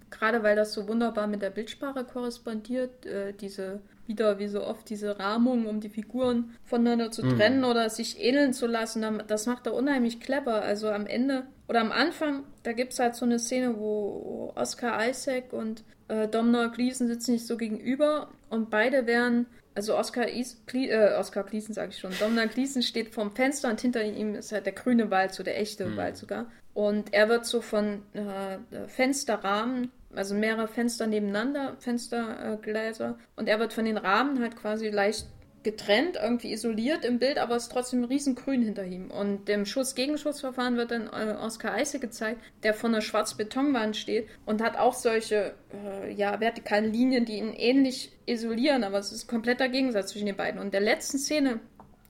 gerade 0.09 0.43
weil 0.43 0.55
das 0.55 0.73
so 0.73 0.87
wunderbar 0.87 1.27
mit 1.27 1.41
der 1.41 1.49
Bildsprache 1.49 2.03
korrespondiert, 2.03 3.05
äh, 3.05 3.33
diese 3.33 3.81
wieder 4.07 4.37
wie 4.39 4.47
so 4.47 4.63
oft 4.63 4.89
diese 4.89 5.17
Rahmung, 5.19 5.65
um 5.65 5.79
die 5.79 5.89
Figuren 5.89 6.55
voneinander 6.63 7.11
zu 7.11 7.25
mhm. 7.25 7.37
trennen 7.37 7.63
oder 7.63 7.89
sich 7.89 8.21
ähneln 8.21 8.53
zu 8.53 8.67
lassen, 8.67 9.23
das 9.27 9.47
macht 9.47 9.65
er 9.65 9.73
unheimlich 9.73 10.19
clever. 10.19 10.61
Also 10.61 10.89
am 10.89 11.07
Ende 11.07 11.43
oder 11.67 11.81
am 11.81 11.91
Anfang, 11.91 12.43
da 12.63 12.73
gibt 12.73 12.93
es 12.93 12.99
halt 12.99 13.15
so 13.15 13.25
eine 13.25 13.39
Szene, 13.39 13.77
wo 13.77 14.51
Oscar 14.55 15.09
Isaac 15.09 15.53
und 15.53 15.83
äh, 16.07 16.27
Domhnall 16.27 16.71
Gleeson 16.71 17.07
sitzen 17.07 17.31
sich 17.33 17.47
so 17.47 17.57
gegenüber 17.57 18.29
und 18.49 18.69
beide 18.69 19.07
werden, 19.07 19.47
also 19.73 19.97
Oscar, 19.97 20.27
Is, 20.27 20.61
Gle 20.67 20.89
äh, 20.89 21.17
Oscar 21.17 21.43
Gleeson 21.43 21.73
sage 21.73 21.89
ich 21.89 21.97
schon, 21.97 22.11
Domhnall 22.19 22.47
Gleeson 22.47 22.83
steht 22.83 23.13
vorm 23.13 23.35
Fenster 23.35 23.69
und 23.69 23.81
hinter 23.81 24.03
ihm 24.03 24.35
ist 24.35 24.51
halt 24.51 24.67
der 24.67 24.73
grüne 24.73 25.09
Wald, 25.09 25.33
so 25.33 25.41
der 25.41 25.59
echte 25.59 25.87
mhm. 25.87 25.97
Wald 25.97 26.17
sogar. 26.17 26.51
Und 26.75 27.13
er 27.13 27.29
wird 27.29 27.47
so 27.47 27.61
von 27.61 28.03
äh, 28.13 28.87
Fensterrahmen 28.87 29.91
also 30.15 30.35
mehrere 30.35 30.67
Fenster 30.67 31.07
nebeneinander, 31.07 31.75
Fenstergläser. 31.79 33.17
und 33.35 33.49
er 33.49 33.59
wird 33.59 33.73
von 33.73 33.85
den 33.85 33.97
Rahmen 33.97 34.41
halt 34.41 34.55
quasi 34.55 34.89
leicht 34.89 35.27
getrennt, 35.63 36.19
irgendwie 36.21 36.53
isoliert 36.53 37.03
im 37.03 37.17
Bild, 37.17 37.39
aber 37.39 37.55
es 37.55 37.63
ist 37.63 37.71
trotzdem 37.71 38.03
riesengrün 38.03 38.61
hinter 38.61 38.85
ihm. 38.85 39.09
Und 39.09 39.47
dem 39.47 39.65
Schuss-Gegenschussverfahren 39.65 40.77
wird 40.77 40.91
dann 40.91 41.07
äh, 41.07 41.35
Oscar 41.41 41.73
Eise 41.73 41.99
gezeigt, 41.99 42.39
der 42.61 42.75
vor 42.75 42.89
einer 42.89 43.01
Schwarz-Betonwand 43.01 43.97
steht 43.97 44.27
und 44.45 44.61
hat 44.61 44.77
auch 44.77 44.93
solche 44.93 45.55
äh, 45.73 46.13
ja, 46.13 46.39
vertikalen 46.39 46.93
Linien, 46.93 47.25
die 47.25 47.37
ihn 47.37 47.51
ähnlich 47.51 48.11
isolieren, 48.27 48.83
aber 48.83 48.99
es 48.99 49.11
ist 49.11 49.25
ein 49.25 49.27
kompletter 49.27 49.67
Gegensatz 49.67 50.11
zwischen 50.11 50.27
den 50.27 50.37
beiden. 50.37 50.61
Und 50.61 50.71
der 50.71 50.81
letzten 50.81 51.17
Szene 51.17 51.59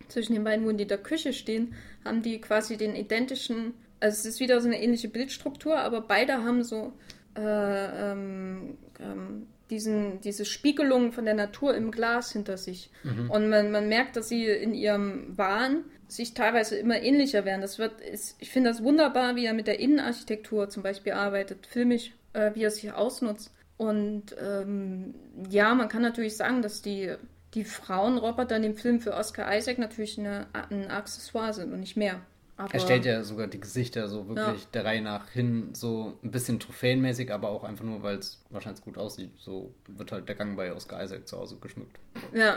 zwischen 0.10 0.34
den 0.34 0.44
beiden, 0.44 0.66
wo 0.66 0.72
die 0.74 0.84
in 0.84 0.90
der 0.90 0.98
Küche 0.98 1.32
stehen, 1.32 1.76
haben 2.04 2.22
die 2.22 2.42
quasi 2.42 2.76
den 2.76 2.94
identischen, 2.94 3.74
also 4.06 4.20
es 4.20 4.26
ist 4.26 4.40
wieder 4.40 4.62
so 4.62 4.68
eine 4.68 4.82
ähnliche 4.82 5.10
Bildstruktur, 5.10 5.80
aber 5.80 6.02
beide 6.02 6.44
haben 6.44 6.64
so 6.64 6.94
äh, 7.36 7.42
ähm, 7.42 8.78
ähm, 9.00 9.48
diesen, 9.72 10.22
diese 10.22 10.46
Spiegelung 10.46 11.12
von 11.12 11.26
der 11.26 11.34
Natur 11.34 11.76
im 11.76 11.90
Glas 11.90 12.32
hinter 12.32 12.58
sich. 12.58 12.92
Mhm. 13.04 13.32
Und 13.32 13.50
man, 13.50 13.72
man 13.72 13.90
merkt, 13.90 14.16
dass 14.16 14.30
sie 14.30 14.46
in 14.46 14.76
ihrem 14.76 15.36
Wahn 15.36 15.86
sich 16.08 16.36
teilweise 16.36 16.78
immer 16.78 17.02
ähnlicher 17.02 17.46
werden. 17.46 17.62
Das 17.62 17.80
wird, 17.80 18.00
ist, 18.00 18.36
ich 18.40 18.52
finde 18.52 18.70
das 18.70 18.84
wunderbar, 18.84 19.36
wie 19.36 19.46
er 19.48 19.56
mit 19.56 19.66
der 19.66 19.80
Innenarchitektur 19.80 20.70
zum 20.70 20.84
Beispiel 20.84 21.14
arbeitet, 21.14 21.66
filmisch, 21.66 22.12
äh, 22.34 22.52
wie 22.54 22.64
er 22.64 22.70
sich 22.70 22.94
ausnutzt. 22.94 23.52
Und 23.78 24.36
ähm, 24.40 25.16
ja, 25.50 25.74
man 25.74 25.90
kann 25.90 26.04
natürlich 26.04 26.38
sagen, 26.38 26.62
dass 26.62 26.84
die, 26.84 27.16
die 27.56 27.64
Frauenroboter 27.64 28.56
in 28.56 28.62
dem 28.62 28.76
Film 28.76 29.02
für 29.02 29.16
Oscar 29.16 29.58
Isaac 29.58 29.80
natürlich 29.80 30.20
eine, 30.20 30.46
ein 30.70 30.92
Accessoire 30.92 31.54
sind 31.54 31.74
und 31.74 31.80
nicht 31.80 31.98
mehr. 31.98 32.22
Aber 32.58 32.74
er 32.74 32.80
stellt 32.80 33.04
ja 33.06 33.22
sogar 33.24 33.48
die 33.48 33.60
Gesichter 33.60 34.08
so 34.08 34.28
wirklich 34.30 34.62
ja. 34.62 34.68
der 34.74 34.86
Reihe 34.86 35.02
nach 35.02 35.30
hin, 35.30 35.70
so 35.74 36.18
ein 36.24 36.32
bisschen 36.32 36.60
trophäenmäßig, 36.60 37.34
aber 37.34 37.50
auch 37.50 37.66
einfach 37.66 37.84
nur, 37.84 38.02
weil 38.02 38.18
es 38.18 38.42
wahrscheinlich 38.50 38.82
gut 38.84 38.98
aussieht. 38.98 39.32
So 39.38 39.74
wird 39.88 40.14
halt 40.14 40.30
der 40.30 40.36
Gang 40.36 40.56
bei 40.56 40.74
Oscar 40.74 41.04
Isaac 41.04 41.28
zu 41.28 41.38
Hause 41.38 41.58
geschmückt. 41.60 42.00
Ja, 42.34 42.56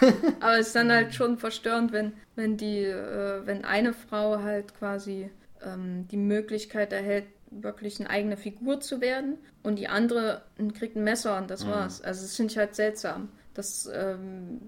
aber 0.40 0.58
es 0.58 0.68
ist 0.68 0.76
dann 0.76 0.92
halt 0.92 1.14
schon 1.14 1.38
verstörend, 1.38 1.92
wenn, 1.92 2.12
wenn 2.36 2.58
die, 2.58 2.84
äh, 2.84 3.46
wenn 3.46 3.64
eine 3.64 3.94
Frau 3.94 4.42
halt 4.42 4.74
quasi 4.78 5.30
ähm, 5.64 6.06
die 6.08 6.18
Möglichkeit 6.18 6.92
erhält, 6.92 7.24
wirklich 7.50 7.98
eine 8.00 8.10
eigene 8.10 8.36
Figur 8.36 8.80
zu 8.80 9.00
werden 9.00 9.38
und 9.62 9.76
die 9.76 9.88
andere 9.88 10.42
kriegt 10.78 10.96
ein 10.96 11.04
Messer 11.04 11.38
und 11.38 11.50
das 11.50 11.64
Mhm. 11.64 11.70
war's. 11.70 12.02
Also 12.02 12.20
das 12.22 12.36
finde 12.36 12.52
ich 12.52 12.58
halt 12.58 12.74
seltsam. 12.74 13.30
Das, 13.54 13.88
ähm, 13.92 14.60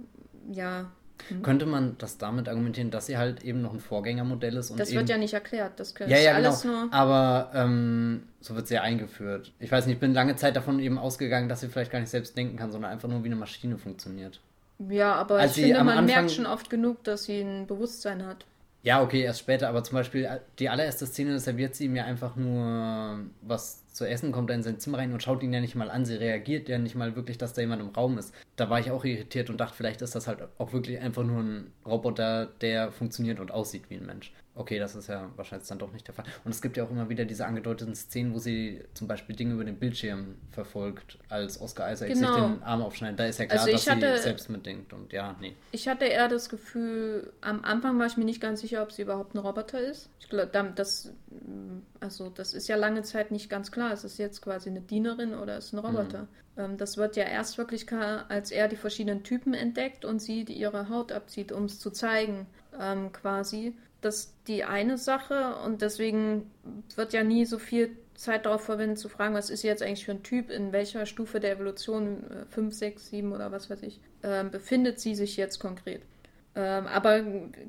ja, 0.51 0.91
Könnte 1.43 1.67
man 1.67 1.97
das 1.99 2.19
damit 2.19 2.49
argumentieren, 2.49 2.91
dass 2.91 3.07
sie 3.07 3.17
halt 3.19 3.43
eben 3.45 3.63
noch 3.63 3.73
ein 3.73 3.81
Vorgängermodell 3.81 4.57
ist? 4.57 4.71
Und 4.71 4.81
das 4.81 4.93
wird 4.93 5.09
ja 5.09 5.17
nicht 5.19 5.35
erklärt. 5.35 5.79
Das 5.79 5.95
Ja, 6.07 6.19
ja, 6.19 6.33
alles 6.35 6.63
genau. 6.63 6.85
nur... 6.85 6.93
Aber 6.93 7.51
ähm, 7.55 8.25
so 8.41 8.55
wird 8.57 8.67
sie 8.69 8.75
ja 8.75 8.83
eingeführt. 8.83 9.53
Ich 9.61 9.71
weiß 9.71 9.87
nicht, 9.87 9.95
ich 9.95 10.01
bin 10.01 10.15
lange 10.15 10.37
Zeit 10.37 10.57
davon 10.57 10.79
eben 10.81 10.99
ausgegangen, 10.99 11.49
dass 11.49 11.61
sie 11.61 11.69
vielleicht 11.69 11.91
gar 11.93 12.01
nicht 12.01 12.11
selbst 12.11 12.37
denken 12.37 12.57
kann, 12.57 12.73
sondern 12.73 12.91
einfach 12.91 13.09
nur 13.09 13.23
wie 13.23 13.29
eine 13.29 13.37
Maschine 13.37 13.79
funktioniert. 13.79 14.41
Ja, 14.89 15.15
aber 15.15 15.37
Als 15.41 15.57
ich 15.57 15.65
finde, 15.65 15.79
man 15.85 15.99
Anfang- 15.99 16.07
merkt 16.07 16.31
schon 16.31 16.47
oft 16.47 16.71
genug, 16.71 17.05
dass 17.05 17.25
sie 17.25 17.41
ein 17.41 17.67
Bewusstsein 17.67 18.25
hat. 18.27 18.47
Ja, 18.83 19.03
okay, 19.03 19.21
erst 19.21 19.41
später, 19.41 19.69
aber 19.69 19.85
zum 19.85 19.97
Beispiel 19.97 20.25
äh, 20.25 20.41
die 20.59 20.71
allererste 20.71 21.07
Szene 21.07 21.39
serviert 21.39 21.75
sie 21.75 21.85
ihm 21.85 21.97
ja 21.97 22.05
einfach 22.05 22.37
nur 22.37 23.21
was 23.43 23.87
zu 23.93 24.09
essen, 24.09 24.33
kommt 24.33 24.49
da 24.49 24.55
in 24.55 24.63
sein 24.63 24.79
Zimmer 24.79 24.99
rein 24.99 25.13
und 25.13 25.23
schaut 25.23 25.43
ihn 25.43 25.53
ja 25.53 25.61
nicht 25.61 25.75
mal 25.75 25.91
an. 25.91 26.07
Sie 26.07 26.15
reagiert 26.15 26.69
ja 26.71 26.79
nicht 26.79 26.95
mal 26.95 27.15
wirklich, 27.15 27.37
dass 27.37 27.53
da 27.53 27.61
jemand 27.61 27.83
im 27.83 27.91
Raum 27.91 28.17
ist. 28.17 28.33
Da 28.57 28.71
war 28.71 28.81
ich 28.81 28.91
auch 28.91 29.05
irritiert 29.05 29.51
und 29.51 29.59
dachte, 29.59 29.77
vielleicht 29.77 30.01
ist 30.01 30.15
das 30.15 30.27
halt 30.27 30.41
auch 30.57 30.73
wirklich 30.73 30.99
einfach 31.01 31.25
nur 31.25 31.43
ein 31.43 31.73
Roboter, 31.85 32.47
der 32.47 32.91
funktioniert 32.91 33.39
und 33.39 33.51
aussieht 33.51 33.91
wie 33.91 33.97
ein 33.97 34.07
Mensch. 34.07 34.33
Okay, 34.57 34.79
das 34.81 34.95
ist 34.97 35.09
ja 35.09 35.31
wahrscheinlich 35.37 35.69
dann 35.69 35.79
doch 35.79 35.93
nicht 35.93 36.07
der 36.09 36.15
Fall. 36.15 36.25
Und 36.45 36.51
es 36.51 36.61
gibt 36.61 36.77
ja 36.77 36.85
auch 36.85 36.91
immer 36.91 37.09
wieder 37.09 37.25
diese 37.25 37.47
angedeuteten 37.47 37.95
Szenen, 37.95 38.35
wo 38.35 38.39
sie 38.39 38.83
zum 38.95 39.07
Beispiel 39.07 39.35
Dinge 39.37 39.55
über 39.55 39.65
den 39.65 39.79
Bildschirm 39.79 40.35
verfolgt, 40.51 41.19
als 41.29 41.61
Oscar 41.61 41.91
Isaac 41.93 42.09
Genau. 42.09 42.33
sich 42.35 42.43
den 42.43 42.63
Arm 42.65 42.83
aufschneidet. 42.83 43.21
Da 43.21 43.27
ist 43.27 43.39
ja 43.39 43.47
klar, 43.47 43.61
Also 43.61 43.73
dass 43.73 43.89
hatte- 43.89 44.17
sie 44.17 44.23
selbst 44.25 44.51
mitdenkt 44.51 44.93
und 44.93 45.13
ja, 45.13 45.37
nee. 45.41 45.55
Ich 45.71 45.89
hatte 45.89 46.05
eher 46.05 46.29
das 46.29 46.49
Gefühl, 46.49 47.33
am 47.41 47.65
Anfang 47.65 47.99
war 48.01 48.07
ich 48.07 48.17
mir 48.17 48.25
nicht 48.25 48.41
ganz 48.41 48.61
sicher, 48.61 48.83
ob 48.83 48.91
sie 48.93 49.03
überhaupt 49.03 49.35
ein 49.35 49.39
Roboter 49.39 49.81
ist. 49.81 50.11
Ich 50.19 50.29
glaube, 50.29 50.51
das, 50.75 51.13
also 52.01 52.29
das 52.31 52.53
ist 52.53 52.69
ja 52.69 52.77
lange 52.77 53.03
Zeit 53.03 53.31
nicht 53.31 53.51
ganz 53.51 53.71
klar. 53.71 53.93
Ist 53.93 54.05
es 54.05 54.19
jetzt 54.19 54.43
quasi 54.43 54.69
eine 54.69 54.81
Dienerin 54.81 55.35
oder 55.35 55.57
ist 55.59 55.67
es 55.67 55.73
ein 55.73 55.79
Roboter? 55.79 56.27
Ähm, 56.57 56.77
das 56.77 56.97
wird 56.97 57.17
ja 57.17 57.25
erst 57.25 57.57
wirklich 57.57 57.87
klar, 57.87 58.27
als 58.29 58.51
er 58.51 58.69
die 58.69 58.77
verschiedenen 58.77 59.23
Typen 59.23 59.55
entdeckt 59.55 60.05
und 60.05 60.21
sie 60.21 60.43
ihre 60.43 60.89
Haut 60.89 61.13
abzieht, 61.13 61.53
um 61.53 61.65
es 61.65 61.79
zu 61.79 61.91
zeigen, 61.91 62.47
ähm, 62.79 63.13
quasi. 63.13 63.75
Das 64.01 64.17
ist 64.17 64.35
die 64.47 64.65
eine 64.65 64.99
Sache 64.99 65.57
und 65.65 65.83
deswegen 65.83 66.51
wird 66.97 67.13
ja 67.13 67.23
nie 67.23 67.45
so 67.45 67.59
viel 67.59 67.97
Zeit 68.15 68.45
darauf 68.45 68.63
verwendet 68.63 68.99
zu 68.99 69.09
fragen, 69.09 69.35
was 69.35 69.49
ist 69.49 69.63
jetzt 69.63 69.83
eigentlich 69.83 70.05
für 70.05 70.13
ein 70.13 70.23
Typ, 70.23 70.51
in 70.51 70.73
welcher 70.73 71.07
Stufe 71.07 71.41
der 71.41 71.53
Evolution, 71.53 72.23
5, 72.51 72.75
6, 72.75 73.09
7 73.09 73.33
oder 73.33 73.51
was 73.51 73.71
weiß 73.71 73.83
ich, 73.83 74.01
ähm, 74.23 74.51
befindet 74.51 75.01
sie 75.01 75.15
sich 75.15 75.37
jetzt 75.37 75.59
konkret. 75.59 76.03
Ähm, 76.55 76.87
aber 76.87 77.23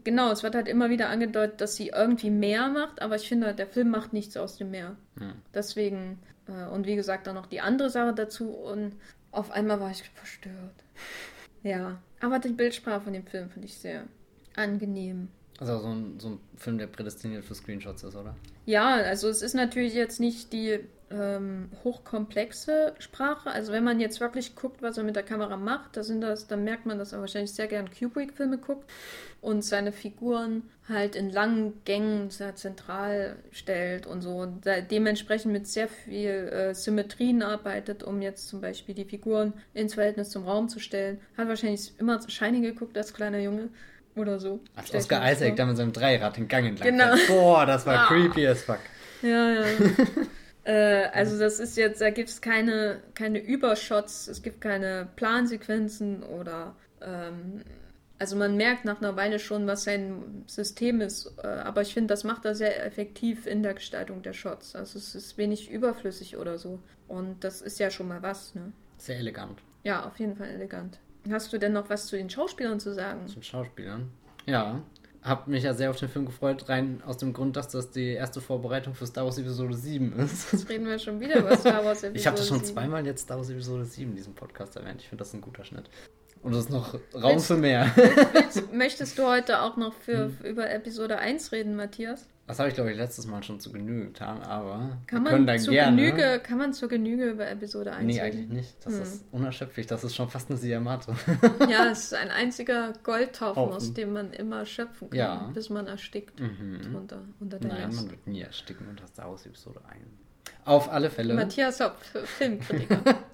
genau, 0.03 0.31
es 0.31 0.43
wird 0.43 0.55
halt 0.55 0.67
immer 0.67 0.89
wieder 0.89 1.09
angedeutet, 1.09 1.61
dass 1.61 1.75
sie 1.75 1.89
irgendwie 1.89 2.31
mehr 2.31 2.67
macht, 2.69 3.01
aber 3.01 3.15
ich 3.15 3.27
finde, 3.27 3.53
der 3.53 3.67
Film 3.67 3.89
macht 3.89 4.11
nichts 4.11 4.35
aus 4.35 4.57
dem 4.57 4.71
Meer. 4.71 4.97
Hm. 5.17 5.33
Deswegen, 5.53 6.19
äh, 6.47 6.67
und 6.67 6.85
wie 6.85 6.95
gesagt, 6.95 7.27
dann 7.27 7.35
noch 7.35 7.45
die 7.45 7.61
andere 7.61 7.89
Sache 7.89 8.13
dazu 8.13 8.49
und 8.49 8.95
auf 9.31 9.51
einmal 9.51 9.79
war 9.79 9.91
ich 9.91 10.09
verstört. 10.09 10.55
Ja, 11.63 12.01
aber 12.21 12.39
die 12.39 12.49
Bildsprache 12.49 13.01
von 13.01 13.13
dem 13.13 13.27
Film 13.27 13.51
finde 13.51 13.67
ich 13.67 13.77
sehr 13.77 14.05
angenehm. 14.55 15.27
Also 15.61 15.77
so 15.77 15.89
ein, 15.89 16.19
so 16.19 16.29
ein 16.29 16.39
Film, 16.57 16.79
der 16.79 16.87
prädestiniert 16.87 17.45
für 17.45 17.53
Screenshots 17.53 18.01
ist, 18.01 18.15
oder? 18.15 18.35
Ja, 18.65 18.95
also 18.95 19.29
es 19.29 19.43
ist 19.43 19.53
natürlich 19.53 19.93
jetzt 19.93 20.19
nicht 20.19 20.51
die 20.53 20.79
ähm, 21.11 21.69
hochkomplexe 21.83 22.95
Sprache. 22.97 23.51
Also 23.51 23.71
wenn 23.71 23.83
man 23.83 23.99
jetzt 23.99 24.19
wirklich 24.19 24.55
guckt, 24.55 24.81
was 24.81 24.97
er 24.97 25.03
mit 25.03 25.15
der 25.15 25.21
Kamera 25.21 25.57
macht, 25.57 25.97
da 25.97 26.03
sind 26.03 26.21
das, 26.21 26.47
dann 26.47 26.63
merkt 26.63 26.87
man, 26.87 26.97
dass 26.97 27.13
er 27.13 27.19
wahrscheinlich 27.19 27.51
sehr 27.51 27.67
gern 27.67 27.91
Kubrick-Filme 27.91 28.57
guckt 28.57 28.89
und 29.39 29.63
seine 29.63 29.91
Figuren 29.91 30.63
halt 30.89 31.15
in 31.15 31.29
langen 31.29 31.83
Gängen 31.85 32.31
sehr 32.31 32.55
zentral 32.55 33.35
stellt 33.51 34.07
und 34.07 34.23
so. 34.23 34.47
Da, 34.63 34.81
dementsprechend 34.81 35.53
mit 35.53 35.67
sehr 35.67 35.87
viel 35.87 36.29
äh, 36.29 36.73
Symmetrien 36.73 37.43
arbeitet, 37.43 38.03
um 38.03 38.23
jetzt 38.23 38.47
zum 38.47 38.61
Beispiel 38.61 38.95
die 38.95 39.05
Figuren 39.05 39.53
ins 39.75 39.93
Verhältnis 39.93 40.31
zum 40.31 40.43
Raum 40.43 40.69
zu 40.69 40.79
stellen. 40.79 41.21
Hat 41.37 41.47
wahrscheinlich 41.47 41.93
immer 41.99 42.19
Shining 42.27 42.63
geguckt 42.63 42.97
als 42.97 43.13
kleiner 43.13 43.39
Junge 43.39 43.69
oder 44.15 44.39
so. 44.39 44.59
Als 44.75 44.93
Oscar 44.93 45.31
Isaac 45.31 45.55
da 45.55 45.65
mit 45.65 45.77
seinem 45.77 45.93
Dreirad 45.93 46.37
den 46.37 46.47
Gang 46.47 46.65
entlang 46.67 46.89
Genau. 46.89 47.15
fährt. 47.15 47.27
Boah, 47.27 47.65
das 47.65 47.85
war 47.85 47.99
Ah. 48.03 48.07
creepy 48.07 48.47
as 48.47 48.63
fuck. 48.63 48.79
Ja, 49.21 49.53
ja. 49.53 49.63
äh, 50.63 51.05
also 51.13 51.39
das 51.39 51.59
ist 51.59 51.77
jetzt, 51.77 52.01
da 52.01 52.09
gibt 52.09 52.29
es 52.29 52.41
keine, 52.41 53.01
keine 53.13 53.39
Übershots, 53.39 54.27
es 54.27 54.41
gibt 54.41 54.61
keine 54.61 55.07
Plansequenzen 55.15 56.23
oder 56.23 56.75
ähm, 57.01 57.61
also 58.19 58.35
man 58.35 58.55
merkt 58.55 58.85
nach 58.85 59.01
einer 59.01 59.15
Weile 59.15 59.39
schon, 59.39 59.65
was 59.65 59.83
sein 59.85 60.43
System 60.45 61.01
ist, 61.01 61.33
äh, 61.43 61.47
aber 61.47 61.81
ich 61.81 61.93
finde, 61.93 62.13
das 62.13 62.23
macht 62.23 62.45
er 62.45 62.53
sehr 62.53 62.85
effektiv 62.85 63.47
in 63.47 63.63
der 63.63 63.73
Gestaltung 63.73 64.21
der 64.21 64.33
Shots. 64.33 64.75
Also 64.75 64.99
es 64.99 65.15
ist 65.15 65.39
wenig 65.39 65.71
überflüssig 65.71 66.37
oder 66.37 66.59
so. 66.59 66.79
Und 67.07 67.43
das 67.43 67.61
ist 67.61 67.79
ja 67.79 67.89
schon 67.89 68.07
mal 68.07 68.21
was, 68.21 68.53
ne? 68.53 68.71
Sehr 68.99 69.17
elegant. 69.17 69.59
Ja, 69.83 70.05
auf 70.05 70.19
jeden 70.19 70.35
Fall 70.35 70.49
elegant. 70.49 70.99
Hast 71.29 71.53
du 71.53 71.57
denn 71.59 71.73
noch 71.73 71.89
was 71.89 72.07
zu 72.07 72.15
den 72.17 72.29
Schauspielern 72.29 72.79
zu 72.79 72.93
sagen? 72.93 73.27
Zum 73.27 73.43
Schauspielern. 73.43 74.09
Ja. 74.45 74.81
Hab 75.21 75.47
mich 75.47 75.63
ja 75.63 75.75
sehr 75.75 75.91
auf 75.91 75.97
den 75.97 76.09
Film 76.09 76.25
gefreut, 76.25 76.67
rein 76.67 77.03
aus 77.05 77.17
dem 77.17 77.31
Grund, 77.33 77.55
dass 77.55 77.67
das 77.69 77.91
die 77.91 78.07
erste 78.13 78.41
Vorbereitung 78.41 78.95
für 78.95 79.05
Star 79.05 79.23
Wars 79.25 79.37
Episode 79.37 79.75
7 79.75 80.13
ist. 80.13 80.51
Jetzt 80.51 80.67
reden 80.67 80.87
wir 80.87 80.97
schon 80.97 81.19
wieder 81.19 81.37
über 81.37 81.55
Star 81.57 81.85
Wars 81.85 81.99
Episode 82.01 82.13
Ich 82.17 82.25
habe 82.25 82.37
das 82.37 82.47
schon 82.47 82.59
7. 82.59 82.73
zweimal 82.73 83.05
jetzt 83.05 83.21
Star 83.21 83.37
Wars 83.37 83.51
Episode 83.51 83.85
7 83.85 84.09
in 84.09 84.15
diesem 84.15 84.33
Podcast 84.33 84.75
erwähnt. 84.77 84.99
Ich 85.01 85.09
finde 85.09 85.21
das 85.23 85.33
ein 85.35 85.41
guter 85.41 85.63
Schnitt. 85.63 85.91
Und 86.41 86.53
es 86.53 86.61
ist 86.61 86.69
noch 86.71 86.95
Raum 87.13 87.39
für 87.39 87.55
mehr. 87.55 87.91
Willst, 88.33 88.73
möchtest 88.73 89.19
du 89.19 89.27
heute 89.27 89.61
auch 89.61 89.77
noch 89.77 89.93
für, 89.93 90.25
Hm. 90.25 90.37
über 90.43 90.71
Episode 90.71 91.19
1 91.19 91.51
reden, 91.51 91.75
Matthias? 91.75 92.27
Das 92.51 92.59
habe 92.59 92.67
ich, 92.67 92.75
glaube 92.75 92.91
ich, 92.91 92.97
letztes 92.97 93.25
Mal 93.27 93.41
schon 93.43 93.61
zu 93.61 93.71
Genüge 93.71 94.07
getan, 94.07 94.41
aber 94.43 94.97
Kann 95.07 95.23
wir 95.23 95.31
können 95.31 95.45
man, 95.45 95.55
da 95.55 95.61
zu 95.63 95.71
gerne. 95.71 95.95
Genüge, 95.95 96.41
kann 96.43 96.57
man 96.57 96.73
zur 96.73 96.89
Genüge 96.89 97.29
über 97.29 97.49
Episode 97.49 97.93
1 97.93 98.05
Nee, 98.05 98.21
reden? 98.21 98.37
eigentlich 98.39 98.49
nicht. 98.49 98.85
Das 98.85 98.93
Hm. 98.95 99.01
ist 99.03 99.25
unerschöpflich. 99.31 99.87
Das 99.87 100.03
ist 100.03 100.13
schon 100.17 100.27
fast 100.29 100.49
eine 100.49 100.57
Siamate. 100.59 101.15
Ja, 101.69 101.89
es 101.89 102.03
ist 102.03 102.13
ein 102.13 102.29
einziger 102.29 102.91
Haufen. 103.07 103.57
aus 103.73 103.93
dem 103.93 104.11
man 104.11 104.33
immer 104.33 104.65
schöpfen 104.65 105.09
kann, 105.11 105.17
Ja. 105.17 105.49
bis 105.53 105.69
man 105.69 105.87
erstickt 105.87 106.41
Mhm. 106.41 106.81
drunter, 106.91 107.21
unter 107.39 107.57
der 107.57 107.69
Nein, 107.71 107.81
Last. 107.83 107.95
man 108.01 108.11
wird 108.11 108.27
nie 108.27 108.41
ersticken 108.41 108.85
unter 108.89 109.07
Star 109.07 109.29
Wars 109.29 109.45
Episode 109.45 109.79
1. 109.89 110.01
Auf 110.65 110.91
alle 110.91 111.09
Fälle. 111.09 111.33
Matthias 111.33 111.79
Hopf, 111.79 112.03
Filmkritiker. 112.25 112.99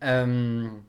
Ähm, 0.00 0.84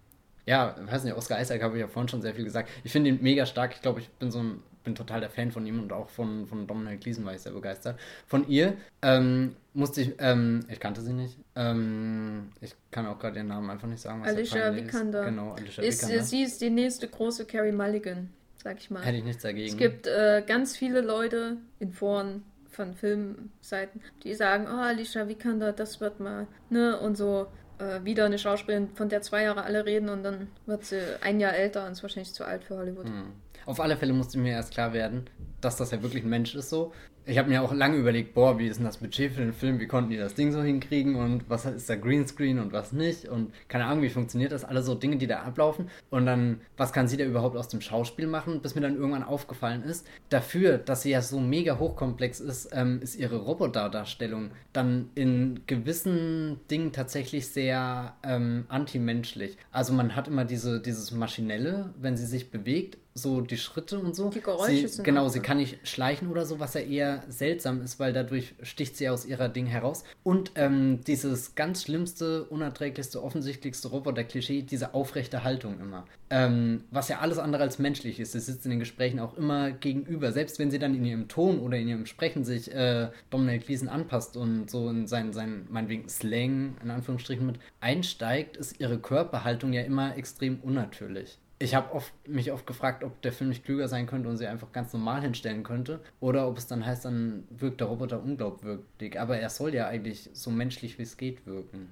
ja, 0.45 0.75
weiß 0.85 1.03
nicht, 1.05 1.15
Oscar 1.15 1.41
Isaac 1.41 1.61
habe 1.63 1.75
ich 1.75 1.81
ja 1.81 1.87
vorhin 1.87 2.09
schon 2.09 2.21
sehr 2.21 2.35
viel 2.35 2.43
gesagt. 2.43 2.69
Ich 2.83 2.91
finde 2.91 3.09
ihn 3.09 3.19
mega 3.21 3.45
stark. 3.45 3.73
Ich 3.73 3.81
glaube, 3.81 3.99
ich 4.01 4.09
bin 4.11 4.31
so 4.31 4.39
ein, 4.39 4.61
bin 4.87 4.95
total 4.95 5.19
der 5.19 5.29
Fan 5.29 5.51
von 5.51 5.65
ihm 5.65 5.81
und 5.81 5.91
auch 5.91 6.07
von, 6.07 6.47
von 6.47 6.65
Domhnall 6.65 6.95
Gleeson 6.97 7.25
war 7.25 7.35
ich 7.35 7.41
sehr 7.41 7.51
begeistert. 7.51 7.99
Von 8.25 8.47
ihr 8.47 8.77
ähm, 9.01 9.57
musste 9.73 9.99
ich, 9.99 10.13
ähm, 10.19 10.65
ich 10.69 10.79
kannte 10.79 11.01
sie 11.01 11.11
nicht. 11.11 11.37
Ähm, 11.57 12.53
ich 12.61 12.73
kann 12.89 13.05
auch 13.05 13.19
gerade 13.19 13.35
ihren 13.35 13.49
Namen 13.49 13.69
einfach 13.69 13.89
nicht 13.89 14.01
sagen. 14.01 14.21
was 14.21 14.29
Alicia. 14.29 14.73
Vikander. 14.73 15.25
Genau, 15.25 15.51
Alicia 15.51 15.83
ist, 15.83 16.03
Vikander. 16.03 16.23
sie 16.23 16.43
ist 16.43 16.61
die 16.61 16.69
nächste 16.69 17.09
große 17.09 17.43
Carrie 17.43 17.73
Mulligan, 17.73 18.29
sag 18.63 18.77
ich 18.77 18.89
mal. 18.89 19.03
Hätte 19.03 19.17
ich 19.17 19.25
nichts 19.25 19.43
dagegen. 19.43 19.67
Es 19.67 19.77
gibt 19.77 20.07
äh, 20.07 20.41
ganz 20.47 20.77
viele 20.77 21.01
Leute 21.01 21.57
in 21.79 21.91
Foren 21.91 22.43
von 22.69 22.93
Filmseiten, 22.93 24.01
die 24.23 24.35
sagen, 24.35 24.67
oh, 24.69 24.79
Alicia 24.79 25.27
Vikander, 25.27 25.73
das 25.73 25.99
wird 25.99 26.21
mal, 26.21 26.47
ne, 26.69 26.97
und 26.97 27.17
so 27.17 27.47
äh, 27.79 28.03
wieder 28.03 28.25
eine 28.25 28.39
Schauspielerin, 28.39 28.89
von 28.95 29.09
der 29.09 29.21
zwei 29.21 29.43
Jahre 29.43 29.63
alle 29.63 29.85
reden 29.85 30.09
und 30.09 30.23
dann 30.23 30.47
wird 30.65 30.85
sie 30.85 31.01
ein 31.21 31.39
Jahr 31.39 31.53
älter 31.53 31.85
und 31.85 31.91
ist 31.93 32.03
wahrscheinlich 32.03 32.33
zu 32.33 32.45
alt 32.45 32.63
für 32.63 32.77
Hollywood. 32.77 33.07
Hm. 33.07 33.33
Auf 33.65 33.79
alle 33.79 33.97
Fälle 33.97 34.13
musste 34.13 34.37
mir 34.37 34.53
erst 34.53 34.71
klar 34.71 34.93
werden, 34.93 35.29
dass 35.61 35.75
das 35.75 35.91
ja 35.91 36.01
wirklich 36.01 36.23
ein 36.23 36.29
Mensch 36.29 36.55
ist 36.55 36.69
so. 36.69 36.93
Ich 37.29 37.37
habe 37.37 37.49
mir 37.49 37.61
auch 37.61 37.73
lange 37.73 37.97
überlegt, 37.97 38.33
boah, 38.33 38.57
wie 38.57 38.67
ist 38.67 38.77
denn 38.77 38.85
das 38.85 38.99
Budget 38.99 39.33
für 39.33 39.41
den 39.41 39.51
Film, 39.51 39.81
wie 39.81 39.87
konnten 39.87 40.09
die 40.09 40.15
das 40.15 40.33
Ding 40.33 40.53
so 40.53 40.63
hinkriegen? 40.63 41.15
Und 41.15 41.49
was 41.49 41.65
ist 41.65 41.89
da 41.89 41.97
Greenscreen 41.97 42.57
und 42.57 42.71
was 42.71 42.93
nicht? 42.93 43.27
Und 43.27 43.51
keine 43.67 43.83
Ahnung, 43.83 44.01
wie 44.01 44.09
funktioniert 44.09 44.53
das, 44.53 44.63
alle 44.63 44.81
so 44.81 44.95
Dinge, 44.95 45.17
die 45.17 45.27
da 45.27 45.41
ablaufen. 45.41 45.89
Und 46.09 46.25
dann, 46.25 46.61
was 46.77 46.93
kann 46.93 47.09
sie 47.09 47.17
da 47.17 47.25
überhaupt 47.25 47.57
aus 47.57 47.67
dem 47.67 47.81
Schauspiel 47.81 48.27
machen, 48.27 48.61
bis 48.61 48.75
mir 48.75 48.81
dann 48.81 48.95
irgendwann 48.95 49.23
aufgefallen 49.23 49.83
ist, 49.83 50.07
dafür, 50.29 50.77
dass 50.77 51.01
sie 51.01 51.09
ja 51.09 51.21
so 51.21 51.41
mega 51.41 51.77
hochkomplex 51.77 52.39
ist, 52.39 52.69
ähm, 52.71 53.01
ist 53.01 53.19
ihre 53.19 53.39
Roboterdarstellung 53.39 54.51
dann 54.71 55.09
in 55.13 55.59
gewissen 55.67 56.61
Dingen 56.71 56.93
tatsächlich 56.93 57.49
sehr 57.49 58.15
ähm, 58.23 58.63
antimenschlich. 58.69 59.57
Also 59.73 59.91
man 59.91 60.15
hat 60.15 60.29
immer 60.29 60.45
diese, 60.45 60.79
dieses 60.79 61.11
Maschinelle, 61.11 61.93
wenn 61.99 62.15
sie 62.15 62.25
sich 62.25 62.51
bewegt, 62.51 62.97
so 63.17 63.41
die 63.41 63.57
Schritte 63.57 63.99
und 63.99 64.15
so. 64.15 64.29
Die 64.29 64.41
Geräusche 64.41 64.71
sie, 64.71 64.87
sind 64.87 65.03
Genau, 65.03 65.27
sie 65.29 65.39
kann 65.39 65.57
nicht 65.57 65.85
schleichen 65.87 66.29
oder 66.29 66.45
so, 66.45 66.59
was 66.59 66.73
ja 66.73 66.81
eher 66.81 67.23
seltsam 67.27 67.81
ist, 67.81 67.99
weil 67.99 68.13
dadurch 68.13 68.55
sticht 68.61 68.95
sie 68.95 69.09
aus 69.09 69.25
ihrer 69.25 69.49
Ding 69.49 69.65
heraus. 69.65 70.03
Und 70.23 70.51
ähm, 70.55 71.01
dieses 71.05 71.55
ganz 71.55 71.83
schlimmste, 71.83 72.43
unerträglichste, 72.45 73.23
offensichtlichste 73.23 73.89
Roboter-Klischee, 73.89 74.61
diese 74.61 74.93
aufrechte 74.93 75.43
Haltung 75.43 75.79
immer. 75.79 76.05
Ähm, 76.29 76.83
was 76.91 77.07
ja 77.07 77.19
alles 77.19 77.39
andere 77.39 77.63
als 77.63 77.79
menschlich 77.79 78.19
ist. 78.19 78.33
Sie 78.33 78.39
sitzt 78.39 78.65
in 78.65 78.71
den 78.71 78.79
Gesprächen 78.79 79.19
auch 79.19 79.37
immer 79.37 79.71
gegenüber. 79.71 80.31
Selbst 80.31 80.59
wenn 80.59 80.71
sie 80.71 80.79
dann 80.79 80.93
in 80.93 81.05
ihrem 81.05 81.27
Ton 81.27 81.59
oder 81.59 81.77
in 81.77 81.87
ihrem 81.87 82.05
Sprechen 82.05 82.43
sich 82.43 82.73
äh, 82.73 83.09
Domhnall 83.29 83.59
Gleeson 83.59 83.87
anpasst 83.87 84.35
und 84.37 84.69
so 84.69 84.89
in 84.89 85.07
seinen, 85.07 85.33
seinen, 85.33 85.67
meinetwegen 85.69 86.09
Slang, 86.09 86.75
in 86.83 86.91
Anführungsstrichen, 86.91 87.45
mit 87.45 87.59
einsteigt, 87.79 88.57
ist 88.57 88.79
ihre 88.79 88.99
Körperhaltung 88.99 89.73
ja 89.73 89.81
immer 89.81 90.17
extrem 90.17 90.59
unnatürlich. 90.59 91.39
Ich 91.59 91.73
habe 91.73 91.91
oft, 91.93 92.13
mich 92.27 92.51
oft 92.51 92.67
gefragt, 92.67 93.03
ob 93.03 93.19
der 93.21 93.31
Film 93.31 93.49
nicht 93.49 93.65
klüger 93.65 93.87
sein 93.87 94.05
könnte 94.05 94.29
und 94.29 94.37
sie 94.37 94.45
einfach 94.47 94.71
ganz 94.71 94.93
normal 94.93 95.21
hinstellen 95.21 95.63
könnte. 95.63 95.99
Oder 96.19 96.47
ob 96.47 96.57
es 96.57 96.67
dann 96.67 96.85
heißt, 96.85 97.05
dann 97.05 97.47
wirkt 97.49 97.81
der 97.81 97.87
Roboter 97.87 98.21
unglaubwürdig. 98.21 99.19
Aber 99.19 99.37
er 99.39 99.49
soll 99.49 99.73
ja 99.73 99.87
eigentlich 99.87 100.29
so 100.33 100.51
menschlich 100.51 100.97
wie 100.99 101.03
es 101.03 101.17
geht 101.17 101.45
wirken. 101.47 101.89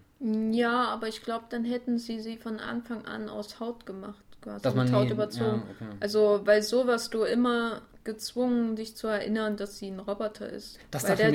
Ja, 0.51 0.85
aber 0.89 1.07
ich 1.07 1.23
glaube, 1.23 1.45
dann 1.49 1.65
hätten 1.65 1.97
sie 1.97 2.19
sie 2.19 2.37
von 2.37 2.59
Anfang 2.59 3.05
an 3.05 3.27
aus 3.29 3.59
Haut 3.59 3.85
gemacht. 3.85 4.23
Quasi 4.41 4.61
Dass 4.61 4.75
man 4.75 4.85
mit 4.85 4.93
Haut 4.95 5.05
nie- 5.05 5.11
überzogen. 5.11 5.63
ja, 5.65 5.87
okay. 5.87 5.97
Also, 5.99 6.41
weil 6.45 6.61
so 6.61 6.85
wirst 6.85 7.13
du 7.15 7.23
immer 7.23 7.81
gezwungen, 8.03 8.75
dich 8.75 8.95
zu 8.95 9.07
erinnern, 9.07 9.57
dass 9.57 9.79
sie 9.79 9.87
ein 9.87 9.99
Roboter 9.99 10.47
ist. 10.47 10.77
Das 10.91 11.09
weil 11.09 11.15
der 11.17 11.33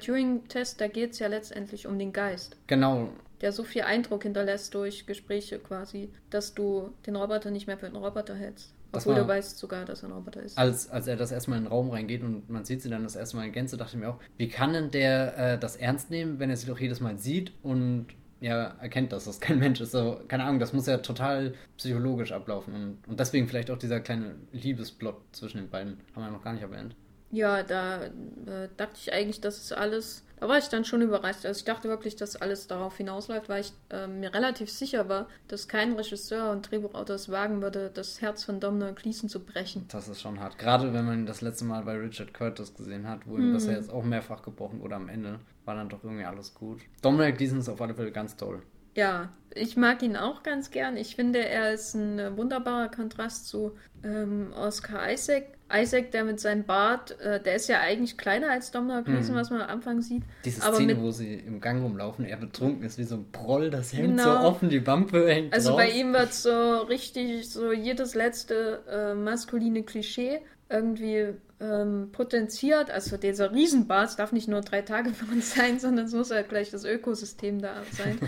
Turing-Test, 0.00 0.80
da 0.80 0.88
geht 0.88 1.12
es 1.12 1.20
ja 1.20 1.28
letztendlich 1.28 1.86
um 1.86 1.98
den 1.98 2.12
Geist. 2.12 2.56
Genau. 2.66 3.10
Der 3.40 3.52
so 3.52 3.64
viel 3.64 3.82
Eindruck 3.82 4.22
hinterlässt 4.22 4.74
durch 4.74 5.06
Gespräche 5.06 5.58
quasi, 5.58 6.10
dass 6.30 6.54
du 6.54 6.92
den 7.06 7.16
Roboter 7.16 7.50
nicht 7.50 7.66
mehr 7.66 7.78
für 7.78 7.86
einen 7.86 7.96
Roboter 7.96 8.34
hältst. 8.34 8.74
Das 8.92 9.06
Obwohl 9.06 9.20
du 9.20 9.28
weißt 9.28 9.58
sogar, 9.58 9.84
dass 9.84 10.02
er 10.02 10.08
ein 10.08 10.12
Roboter 10.12 10.42
ist. 10.42 10.56
Als, 10.56 10.88
als 10.88 11.06
er 11.06 11.16
das 11.16 11.30
erstmal 11.30 11.58
in 11.58 11.64
den 11.64 11.70
Raum 11.70 11.90
reingeht 11.90 12.22
und 12.22 12.48
man 12.48 12.64
sieht 12.64 12.80
sie 12.80 12.88
dann 12.88 13.02
das 13.02 13.16
erste 13.16 13.36
Mal 13.36 13.46
in 13.46 13.52
Gänze, 13.52 13.76
dachte 13.76 13.96
ich 13.96 14.00
mir 14.00 14.08
auch, 14.08 14.18
wie 14.38 14.48
kann 14.48 14.72
denn 14.72 14.90
der 14.90 15.36
äh, 15.36 15.58
das 15.58 15.76
ernst 15.76 16.10
nehmen, 16.10 16.38
wenn 16.38 16.48
er 16.48 16.56
sie 16.56 16.66
doch 16.66 16.80
jedes 16.80 17.00
Mal 17.00 17.18
sieht 17.18 17.52
und 17.62 18.06
ja, 18.40 18.76
erkennt, 18.80 19.12
dass 19.12 19.24
das 19.24 19.40
kein 19.40 19.58
Mensch 19.58 19.80
ist. 19.80 19.92
So, 19.92 20.20
keine 20.28 20.44
Ahnung, 20.44 20.58
das 20.58 20.72
muss 20.72 20.86
ja 20.86 20.98
total 20.98 21.54
psychologisch 21.76 22.32
ablaufen. 22.32 22.74
Und, 22.74 23.08
und 23.08 23.20
deswegen 23.20 23.48
vielleicht 23.48 23.70
auch 23.70 23.78
dieser 23.78 24.00
kleine 24.00 24.36
Liebesplot 24.52 25.16
zwischen 25.32 25.58
den 25.58 25.68
beiden. 25.68 25.98
Haben 26.14 26.24
wir 26.24 26.30
noch 26.30 26.44
gar 26.44 26.52
nicht 26.52 26.62
erwähnt. 26.62 26.94
Ja, 27.30 27.62
da 27.62 28.04
äh, 28.04 28.68
dachte 28.76 28.94
ich 28.96 29.12
eigentlich, 29.12 29.40
dass 29.40 29.58
es 29.58 29.72
alles. 29.72 30.24
Da 30.40 30.48
war 30.48 30.58
ich 30.58 30.68
dann 30.68 30.84
schon 30.84 31.02
überrascht. 31.02 31.44
Also 31.44 31.58
ich 31.58 31.64
dachte 31.64 31.88
wirklich, 31.88 32.16
dass 32.16 32.36
alles 32.36 32.66
darauf 32.66 32.96
hinausläuft, 32.96 33.48
weil 33.48 33.62
ich 33.62 33.72
äh, 33.90 34.06
mir 34.06 34.32
relativ 34.32 34.70
sicher 34.70 35.08
war, 35.08 35.28
dass 35.48 35.68
kein 35.68 35.94
Regisseur 35.94 36.52
und 36.52 36.70
Drehbuchautor 36.70 37.16
es 37.16 37.28
wagen 37.30 37.60
würde, 37.60 37.90
das 37.92 38.20
Herz 38.20 38.44
von 38.44 38.60
Domhnall 38.60 38.94
Gleeson 38.94 39.28
zu 39.28 39.40
brechen. 39.40 39.86
Das 39.88 40.08
ist 40.08 40.20
schon 40.20 40.40
hart. 40.40 40.58
Gerade 40.58 40.92
wenn 40.92 41.04
man 41.04 41.20
ihn 41.20 41.26
das 41.26 41.40
letzte 41.40 41.64
Mal 41.64 41.82
bei 41.82 41.96
Richard 41.96 42.32
Curtis 42.34 42.74
gesehen 42.74 43.08
hat, 43.08 43.26
wo 43.26 43.36
ihm 43.36 43.52
das 43.52 43.66
ja 43.66 43.72
jetzt 43.72 43.92
auch 43.92 44.04
mehrfach 44.04 44.42
gebrochen 44.42 44.80
wurde 44.80 44.94
am 44.94 45.08
Ende, 45.08 45.40
war 45.64 45.74
dann 45.74 45.88
doch 45.88 46.04
irgendwie 46.04 46.24
alles 46.24 46.54
gut. 46.54 46.80
Dominic 47.02 47.38
Gleason 47.38 47.58
ist 47.58 47.68
auf 47.68 47.80
alle 47.80 47.94
Fälle 47.94 48.12
ganz 48.12 48.36
toll. 48.36 48.62
Ja, 48.94 49.28
ich 49.54 49.76
mag 49.76 50.02
ihn 50.02 50.16
auch 50.16 50.42
ganz 50.42 50.70
gern. 50.70 50.96
Ich 50.96 51.14
finde, 51.14 51.44
er 51.44 51.72
ist 51.72 51.94
ein 51.94 52.18
äh, 52.18 52.36
wunderbarer 52.36 52.88
Kontrast 52.88 53.46
zu 53.46 53.76
ähm, 54.02 54.52
Oscar 54.56 55.12
Isaac. 55.12 55.57
Isaac, 55.72 56.10
der 56.12 56.24
mit 56.24 56.40
seinem 56.40 56.64
Bart, 56.64 57.20
äh, 57.20 57.42
der 57.42 57.56
ist 57.56 57.68
ja 57.68 57.80
eigentlich 57.80 58.16
kleiner 58.16 58.50
als 58.50 58.70
Domhnall 58.70 59.04
Gleeson, 59.04 59.34
was 59.34 59.50
man 59.50 59.60
am 59.60 59.68
Anfang 59.68 60.00
sieht. 60.00 60.22
Diese 60.44 60.62
Aber 60.64 60.76
Szene, 60.76 60.94
mit- 60.94 61.02
wo 61.02 61.10
sie 61.10 61.34
im 61.34 61.60
Gang 61.60 61.82
rumlaufen, 61.82 62.24
er 62.24 62.36
betrunken 62.38 62.84
ist 62.84 62.98
wie 62.98 63.04
so 63.04 63.16
ein 63.16 63.26
Proll, 63.32 63.68
das 63.70 63.92
Hemd 63.92 64.18
so 64.20 64.28
Genau. 64.28 64.48
offen, 64.48 64.68
die 64.70 64.86
Wampe 64.86 65.28
hängt 65.28 65.52
Also 65.52 65.70
raus. 65.70 65.78
bei 65.78 65.90
ihm 65.90 66.12
wird 66.12 66.32
so 66.32 66.78
richtig 66.82 67.50
so 67.50 67.72
jedes 67.72 68.14
letzte 68.14 68.82
äh, 68.90 69.14
maskuline 69.14 69.82
Klischee 69.82 70.40
irgendwie 70.70 71.34
ähm, 71.60 72.10
potenziert. 72.12 72.90
Also 72.90 73.16
dieser 73.16 73.52
Riesenbart 73.52 74.10
es 74.10 74.16
darf 74.16 74.32
nicht 74.32 74.48
nur 74.48 74.60
drei 74.60 74.82
Tage 74.82 75.10
für 75.14 75.30
uns 75.30 75.54
sein, 75.54 75.78
sondern 75.78 76.06
es 76.06 76.12
muss 76.12 76.30
halt 76.30 76.48
gleich 76.48 76.70
das 76.70 76.84
Ökosystem 76.84 77.60
da 77.60 77.82
sein. 77.92 78.18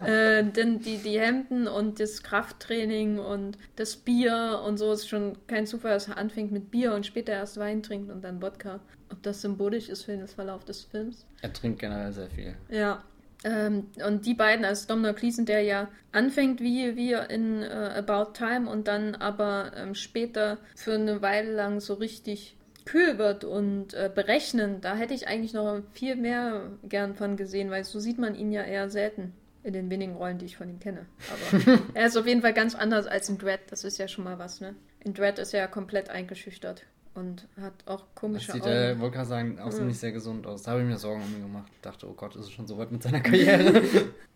äh, 0.04 0.44
denn 0.44 0.80
die, 0.80 0.98
die 0.98 1.20
Hemden 1.20 1.68
und 1.68 2.00
das 2.00 2.22
Krafttraining 2.22 3.18
und 3.18 3.58
das 3.76 3.96
Bier 3.96 4.62
und 4.66 4.78
so 4.78 4.92
ist 4.92 5.08
schon 5.08 5.36
kein 5.46 5.66
Zufall, 5.66 5.92
dass 5.92 6.08
er 6.08 6.18
anfängt 6.18 6.52
mit 6.52 6.70
Bier 6.70 6.94
und 6.94 7.06
später 7.06 7.32
erst 7.32 7.58
Wein 7.58 7.82
trinkt 7.82 8.10
und 8.10 8.22
dann 8.22 8.42
Wodka. 8.42 8.80
Ob 9.10 9.22
das 9.22 9.40
symbolisch 9.40 9.88
ist 9.88 10.04
für 10.04 10.12
den 10.12 10.26
Verlauf 10.26 10.64
des 10.64 10.84
Films. 10.84 11.26
Er 11.40 11.52
trinkt 11.52 11.78
generell 11.78 12.12
sehr 12.12 12.28
viel. 12.28 12.54
Ja. 12.68 13.02
Ähm, 13.44 13.86
und 14.04 14.26
die 14.26 14.34
beiden, 14.34 14.64
also 14.64 14.86
Domhnall 14.88 15.14
Gleeson, 15.14 15.46
der 15.46 15.62
ja 15.62 15.88
anfängt 16.10 16.60
wie 16.60 16.96
wir 16.96 17.30
in 17.30 17.62
äh, 17.62 17.92
About 17.96 18.32
Time 18.32 18.68
und 18.68 18.88
dann 18.88 19.14
aber 19.14 19.72
ähm, 19.76 19.94
später 19.94 20.58
für 20.74 20.94
eine 20.94 21.22
Weile 21.22 21.52
lang 21.52 21.80
so 21.80 21.94
richtig 21.94 22.57
kühl 22.88 23.18
wird 23.18 23.44
und 23.44 23.92
äh, 23.92 24.10
berechnen, 24.12 24.80
da 24.80 24.96
hätte 24.96 25.12
ich 25.12 25.28
eigentlich 25.28 25.52
noch 25.52 25.82
viel 25.92 26.16
mehr 26.16 26.70
gern 26.88 27.14
von 27.14 27.36
gesehen, 27.36 27.70
weil 27.70 27.84
so 27.84 28.00
sieht 28.00 28.18
man 28.18 28.34
ihn 28.34 28.50
ja 28.50 28.62
eher 28.62 28.88
selten 28.88 29.34
in 29.62 29.74
den 29.74 29.90
wenigen 29.90 30.16
Rollen, 30.16 30.38
die 30.38 30.46
ich 30.46 30.56
von 30.56 30.70
ihm 30.70 30.80
kenne. 30.80 31.04
Aber 31.30 31.78
er 31.94 32.06
ist 32.06 32.16
auf 32.16 32.26
jeden 32.26 32.40
Fall 32.40 32.54
ganz 32.54 32.74
anders 32.74 33.06
als 33.06 33.28
in 33.28 33.36
Dread, 33.36 33.60
das 33.68 33.84
ist 33.84 33.98
ja 33.98 34.08
schon 34.08 34.24
mal 34.24 34.38
was, 34.38 34.60
ne? 34.60 34.74
In 35.04 35.12
Dread 35.12 35.38
ist 35.38 35.52
er 35.52 35.60
ja 35.60 35.66
komplett 35.66 36.08
eingeschüchtert 36.08 36.84
und 37.14 37.46
hat 37.60 37.72
auch 37.86 38.00
Das 38.00 38.14
komische 38.14 38.52
sieht, 38.52 38.62
Augen. 38.62 38.70
äh, 38.72 38.98
wollte 39.00 39.16
gerade 39.16 39.28
sagen, 39.28 39.58
auch 39.60 39.72
Mhm. 39.72 39.86
nicht 39.88 39.98
sehr 39.98 40.12
gesund 40.12 40.46
aus. 40.46 40.62
Da 40.62 40.72
habe 40.72 40.82
ich 40.82 40.86
mir 40.86 40.96
Sorgen 40.98 41.22
um 41.22 41.32
ihn 41.34 41.42
gemacht. 41.42 41.70
Dachte, 41.82 42.08
oh 42.08 42.12
Gott, 42.14 42.34
ist 42.36 42.42
es 42.46 42.50
schon 42.50 42.66
so 42.66 42.78
weit 42.78 42.92
mit 42.92 43.02
seiner 43.02 43.20
Karriere? 43.22 43.82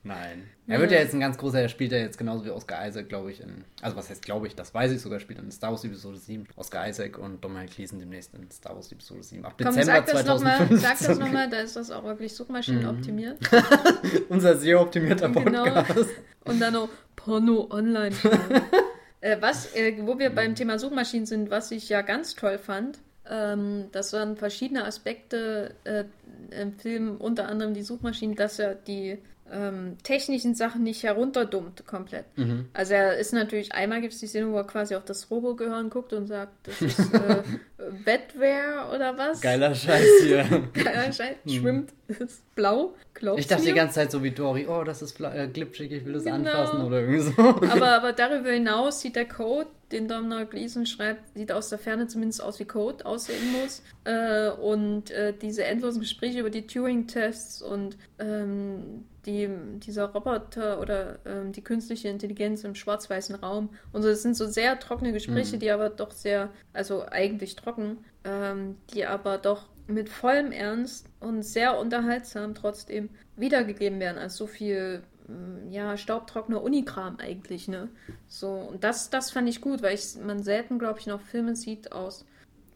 Nein. 0.04 0.48
Er 0.66 0.80
wird 0.80 0.90
ja 0.90 0.98
jetzt 0.98 1.14
ein 1.14 1.20
ganz 1.20 1.38
großer, 1.38 1.60
er 1.60 1.68
spielt 1.68 1.92
ja 1.92 1.98
jetzt 1.98 2.18
genauso 2.18 2.44
wie 2.44 2.50
Oscar 2.50 2.86
Isaac, 2.88 3.08
glaube 3.08 3.30
ich, 3.30 3.40
in, 3.40 3.64
also 3.82 3.96
was 3.96 4.10
heißt 4.10 4.22
glaube 4.24 4.46
ich, 4.48 4.56
das 4.56 4.72
weiß 4.74 4.90
ich 4.92 5.00
sogar, 5.00 5.20
spielt 5.20 5.38
in 5.38 5.50
Star 5.52 5.70
Wars 5.70 5.84
Episode 5.84 6.16
7. 6.18 6.46
Oscar 6.56 6.88
Isaac 6.88 7.18
und 7.18 7.42
Dominic 7.44 7.74
Gleeson 7.76 7.98
demnächst 8.00 8.34
in 8.34 8.50
Star 8.50 8.74
Wars 8.74 8.90
Episode 8.90 9.22
7. 9.22 9.44
Ab 9.44 9.54
Komm, 9.58 9.66
Dezember 9.74 9.84
sag 9.84 10.06
das 10.06 10.24
nochmal, 10.26 10.56
2015. 10.56 10.78
sag 10.78 11.06
das 11.08 11.18
nochmal, 11.18 11.50
da 11.50 11.56
ist 11.58 11.76
das 11.76 11.90
auch 11.90 12.04
wirklich 12.04 12.34
Suchmaschinen 12.34 12.86
optimiert. 12.86 13.38
Unser 14.28 14.56
sehr 14.56 14.80
optimierter 14.80 15.28
Genau. 15.28 15.64
Podcast. 15.64 16.10
Und 16.44 16.60
dann 16.60 16.72
noch 16.72 16.88
Porno 17.14 17.68
online. 17.70 18.14
äh, 19.22 19.38
was, 19.40 19.74
äh, 19.74 19.96
wo 20.00 20.18
wir 20.18 20.30
beim 20.30 20.54
Thema 20.54 20.78
Suchmaschinen 20.78 21.26
sind, 21.26 21.50
was 21.50 21.70
ich 21.70 21.88
ja 21.88 22.02
ganz 22.02 22.34
toll 22.34 22.58
fand, 22.58 22.98
ähm, 23.28 23.86
das 23.92 24.12
waren 24.12 24.36
verschiedene 24.36 24.84
Aspekte 24.84 25.74
äh, 25.84 26.04
im 26.50 26.74
Film, 26.74 27.16
unter 27.18 27.48
anderem 27.48 27.72
die 27.72 27.82
Suchmaschinen, 27.82 28.36
dass 28.36 28.58
er 28.58 28.74
die 28.74 29.18
ähm, 29.52 29.96
technischen 30.02 30.54
Sachen 30.54 30.82
nicht 30.82 31.02
herunterdummt 31.02 31.86
komplett. 31.86 32.24
Mhm. 32.36 32.66
Also 32.72 32.94
er 32.94 33.18
ist 33.18 33.32
natürlich, 33.32 33.72
einmal 33.74 34.00
gibt 34.00 34.14
es 34.14 34.20
die 34.20 34.26
Szene, 34.26 34.50
wo 34.50 34.56
er 34.56 34.64
quasi 34.64 34.94
auf 34.94 35.04
das 35.04 35.30
Robo-Gehirn 35.30 35.90
guckt 35.90 36.12
und 36.12 36.26
sagt, 36.26 36.52
das 36.64 36.80
ist 36.80 36.98
äh, 37.14 37.42
Wetware 38.04 38.94
oder 38.94 39.18
was? 39.18 39.40
Geiler 39.40 39.74
Scheiß 39.74 40.06
hier. 40.22 40.44
Geiler 40.72 41.12
Scheiß, 41.12 41.36
schwimmt, 41.46 41.92
ist 42.08 42.54
blau, 42.54 42.94
glaubst 43.14 43.36
Mhm. 43.36 43.40
Ich 43.40 43.46
dachte 43.46 43.62
mir? 43.62 43.68
die 43.68 43.74
ganze 43.74 43.94
Zeit 43.96 44.10
so 44.10 44.22
wie 44.22 44.30
Dory, 44.30 44.66
oh, 44.68 44.84
das 44.84 45.02
ist 45.02 45.20
äh, 45.20 45.48
glitschig, 45.52 45.92
ich 45.92 46.04
will 46.04 46.14
das 46.14 46.24
Genau. 46.24 46.36
anfassen 46.36 46.82
oder 46.82 47.00
irgendwie 47.00 47.20
so. 47.20 47.32
aber, 47.38 47.88
aber 47.96 48.12
darüber 48.12 48.50
hinaus 48.50 49.00
sieht 49.00 49.16
der 49.16 49.28
Code, 49.28 49.68
den 49.90 50.08
Domhnall 50.08 50.46
Gleeson 50.46 50.86
schreibt, 50.86 51.36
sieht 51.36 51.52
aus 51.52 51.68
der 51.68 51.78
Ferne 51.78 52.06
zumindest 52.06 52.42
aus 52.42 52.58
wie 52.58 52.64
Code 52.64 53.04
aussehen 53.04 53.52
muss. 53.52 53.82
Äh, 54.04 54.48
und 54.50 55.10
äh, 55.10 55.34
diese 55.40 55.64
endlosen 55.64 56.00
Gespräche 56.00 56.40
über 56.40 56.50
die 56.50 56.66
Turing-Tests 56.66 57.60
und 57.60 57.98
ähm, 58.18 59.04
die, 59.26 59.48
dieser 59.78 60.06
Roboter 60.06 60.80
oder 60.80 61.18
ähm, 61.24 61.52
die 61.52 61.62
künstliche 61.62 62.08
Intelligenz 62.08 62.64
im 62.64 62.74
schwarz-weißen 62.74 63.36
Raum. 63.36 63.70
Und 63.92 64.02
so, 64.02 64.08
das 64.08 64.22
sind 64.22 64.36
so 64.36 64.46
sehr 64.46 64.78
trockene 64.78 65.12
Gespräche, 65.12 65.56
Mhm. 65.56 65.60
die 65.60 65.70
aber 65.70 65.90
doch 65.90 66.10
sehr, 66.10 66.50
also 66.72 67.04
eigentlich 67.06 67.56
trocken, 67.56 67.98
ähm, 68.24 68.76
die 68.92 69.06
aber 69.06 69.38
doch 69.38 69.68
mit 69.86 70.08
vollem 70.08 70.52
Ernst 70.52 71.06
und 71.20 71.42
sehr 71.42 71.78
unterhaltsam 71.78 72.54
trotzdem 72.54 73.10
wiedergegeben 73.36 74.00
werden. 74.00 74.18
Also 74.18 74.44
so 74.44 74.46
viel 74.46 75.02
mm, 75.28 75.70
ja, 75.70 75.96
staubtrockener 75.96 76.62
Unikram 76.62 77.16
eigentlich, 77.18 77.68
ne? 77.68 77.88
So, 78.28 78.48
und 78.52 78.84
das, 78.84 79.10
das 79.10 79.30
fand 79.30 79.48
ich 79.48 79.60
gut, 79.60 79.82
weil 79.82 79.94
ich, 79.94 80.16
man 80.16 80.42
selten, 80.42 80.78
glaube 80.78 81.00
ich, 81.00 81.06
noch 81.06 81.20
Filme 81.20 81.56
sieht 81.56 81.92
aus 81.92 82.24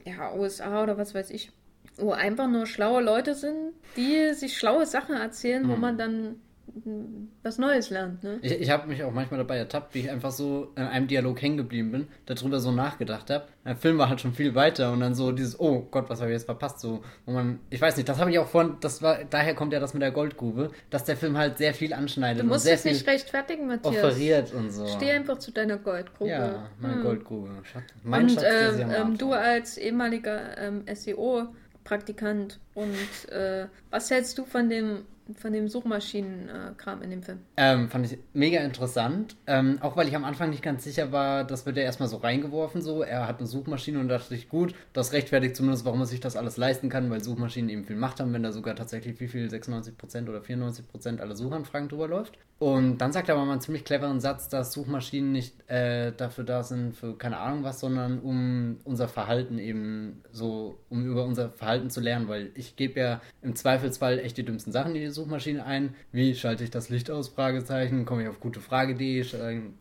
ja, 0.05 0.35
USA 0.35 0.83
oder 0.83 0.99
was 0.99 1.15
weiß 1.15 1.31
ich, 1.31 1.53
wo 1.99 2.13
einfach 2.13 2.49
nur 2.49 2.67
schlaue 2.67 3.03
Leute 3.03 3.35
sind, 3.35 3.73
die 3.97 4.35
sich 4.35 4.57
schlaue 4.59 4.87
Sachen 4.87 5.17
erzählen, 5.17 5.67
wo 5.69 5.75
Mhm. 5.75 5.81
man 5.81 5.99
dann 5.99 6.37
mm, 6.85 7.29
was 7.43 7.59
Neues 7.59 7.91
lernt, 7.91 8.23
ne? 8.25 8.39
Ich, 8.43 8.53
ich 8.61 8.71
habe 8.71 8.89
mich 8.89 9.03
auch 9.05 9.13
manchmal 9.13 9.39
dabei 9.39 9.57
ertappt, 9.57 9.95
wie 9.95 10.01
ich 10.01 10.11
einfach 10.11 10.33
so 10.33 10.73
in 10.77 10.83
einem 10.83 11.07
Dialog 11.07 11.41
hängen 11.41 11.57
geblieben 11.57 11.93
bin, 11.93 12.09
darüber 12.27 12.59
so 12.59 12.73
nachgedacht 12.73 13.31
habe. 13.31 13.45
Der 13.65 13.77
Film 13.77 13.99
war 13.99 14.09
halt 14.09 14.21
schon 14.21 14.35
viel 14.35 14.55
weiter 14.55 14.93
und 14.93 15.01
dann 15.01 15.15
so 15.15 15.31
dieses, 15.33 15.59
oh 15.61 15.87
Gott, 15.91 16.11
was 16.11 16.21
habe 16.21 16.31
ich 16.31 16.35
jetzt 16.35 16.45
verpasst? 16.47 16.81
So, 16.81 17.03
wo 17.25 17.33
man, 17.33 17.61
ich 17.71 17.81
weiß 17.81 17.97
nicht, 17.97 18.09
das 18.09 18.19
habe 18.19 18.31
ich 18.31 18.39
auch 18.39 18.49
vorhin, 18.49 18.75
das 18.81 19.01
war, 19.01 19.19
daher 19.31 19.55
kommt 19.55 19.73
ja 19.73 19.81
das 19.81 19.95
mit 19.95 20.03
der 20.03 20.11
Goldgrube, 20.11 20.71
dass 20.91 21.05
der 21.05 21.17
Film 21.17 21.39
halt 21.39 21.57
sehr 21.59 21.73
viel 21.73 21.93
anschneidet 21.95 22.41
Du 22.41 22.43
und 22.43 22.49
musst 22.49 22.65
sehr 22.65 22.75
es 22.75 22.83
viel 22.83 22.93
nicht 22.93 23.07
rechtfertigen, 23.07 23.69
Matthias. 23.69 24.05
offeriert 24.05 24.53
und 24.53 24.71
so. 24.71 24.87
Steh 24.89 25.13
einfach 25.13 25.39
zu 25.39 25.53
deiner 25.53 25.79
Goldgrube. 25.79 26.31
ja, 26.31 26.69
meine 26.81 26.97
Hm. 26.97 27.03
Goldgrube. 27.03 27.49
Schatz, 27.63 27.85
mein 28.03 28.23
und 28.25 28.31
Schatz, 28.33 28.45
ähm, 28.81 28.91
ähm, 28.95 29.19
du 29.19 29.33
als 29.33 29.79
ehemaliger 29.79 30.59
ähm, 30.59 30.83
SEO-Praktikant 31.87 32.59
und 32.74 33.28
äh, 33.30 33.68
was 33.91 34.11
hältst 34.11 34.39
du 34.39 34.45
von 34.45 34.68
dem 34.68 35.07
von 35.35 35.53
dem 35.53 35.68
Suchmaschinenkram 35.68 37.03
in 37.03 37.11
dem 37.11 37.22
Film? 37.22 37.39
Ähm, 37.57 37.89
fand 37.89 38.07
ich 38.07 38.18
mega 38.33 38.61
interessant. 38.61 39.37
Ähm, 39.47 39.79
auch 39.81 39.97
weil 39.97 40.09
ich 40.09 40.16
am 40.16 40.24
Anfang 40.24 40.51
nicht 40.51 40.62
ganz 40.62 40.85
sicher 40.85 41.12
war, 41.12 41.45
das 41.45 41.66
wird 41.66 41.77
ja 41.77 41.83
erstmal 41.83 42.09
so 42.09 42.18
reingeworfen, 42.18 42.83
so. 42.83 43.03
Er 43.03 43.27
hat 43.27 43.39
eine 43.39 43.47
Suchmaschine 43.47 43.99
und 43.99 44.09
da 44.09 44.18
dachte 44.18 44.35
ich, 44.35 44.49
gut, 44.49 44.74
das 44.93 45.12
rechtfertigt 45.12 45.57
zumindest, 45.57 45.85
warum 45.85 46.01
er 46.01 46.07
sich 46.07 46.20
das 46.20 46.37
alles 46.37 46.57
leisten 46.57 46.89
kann, 46.89 47.11
weil 47.11 47.22
Suchmaschinen 47.22 47.70
eben 47.70 47.85
viel 47.85 47.97
Macht 47.97 48.20
haben, 48.20 48.33
wenn 48.33 48.43
da 48.43 48.53
sogar 48.53 48.77
tatsächlich 48.77 49.20
wie 49.20 49.29
viel 49.29 49.49
96% 49.49 50.29
oder 50.29 50.41
94% 50.41 51.20
aller 51.20 51.37
Suchanfragen 51.37 51.89
drüber 51.89 52.09
läuft. 52.09 52.39
Und 52.59 52.99
dann 52.99 53.12
sagt 53.12 53.29
er 53.29 53.35
aber 53.35 53.45
mal 53.45 53.53
einen 53.53 53.61
ziemlich 53.61 53.85
cleveren 53.85 54.18
Satz, 54.18 54.49
dass 54.49 54.72
Suchmaschinen 54.72 55.31
nicht 55.31 55.68
äh, 55.68 56.12
dafür 56.12 56.45
da 56.45 56.62
sind, 56.62 56.97
für 56.97 57.16
keine 57.18 57.37
Ahnung 57.37 57.64
was, 57.64 57.81
sondern 57.81 58.18
um 58.18 58.79
unser 58.85 59.09
Verhalten 59.09 59.59
eben 59.59 60.22
so, 60.33 60.79
um 60.89 61.05
über 61.05 61.27
unser 61.27 61.51
Verhalten 61.51 61.91
zu 61.91 62.01
lernen, 62.01 62.29
weil 62.29 62.51
ich 62.55 62.77
gebe 62.77 62.99
ja 62.99 63.20
im 63.43 63.55
Zweifelsfall 63.55 64.18
echt 64.20 64.39
die 64.39 64.45
dümmsten 64.45 64.72
Sachen 64.72 64.95
in 64.95 65.03
die 65.03 65.11
Suchmaschine 65.17 65.67
ein. 65.67 65.95
Wie 66.12 66.35
schalte 66.35 66.62
ich 66.62 66.71
das 66.71 66.89
Licht 66.89 67.11
aus? 67.11 67.29
Fragezeichen. 67.29 68.05
Komme 68.05 68.23
ich 68.23 68.29
auf 68.29 68.39
gutefrage.de, 68.39 69.25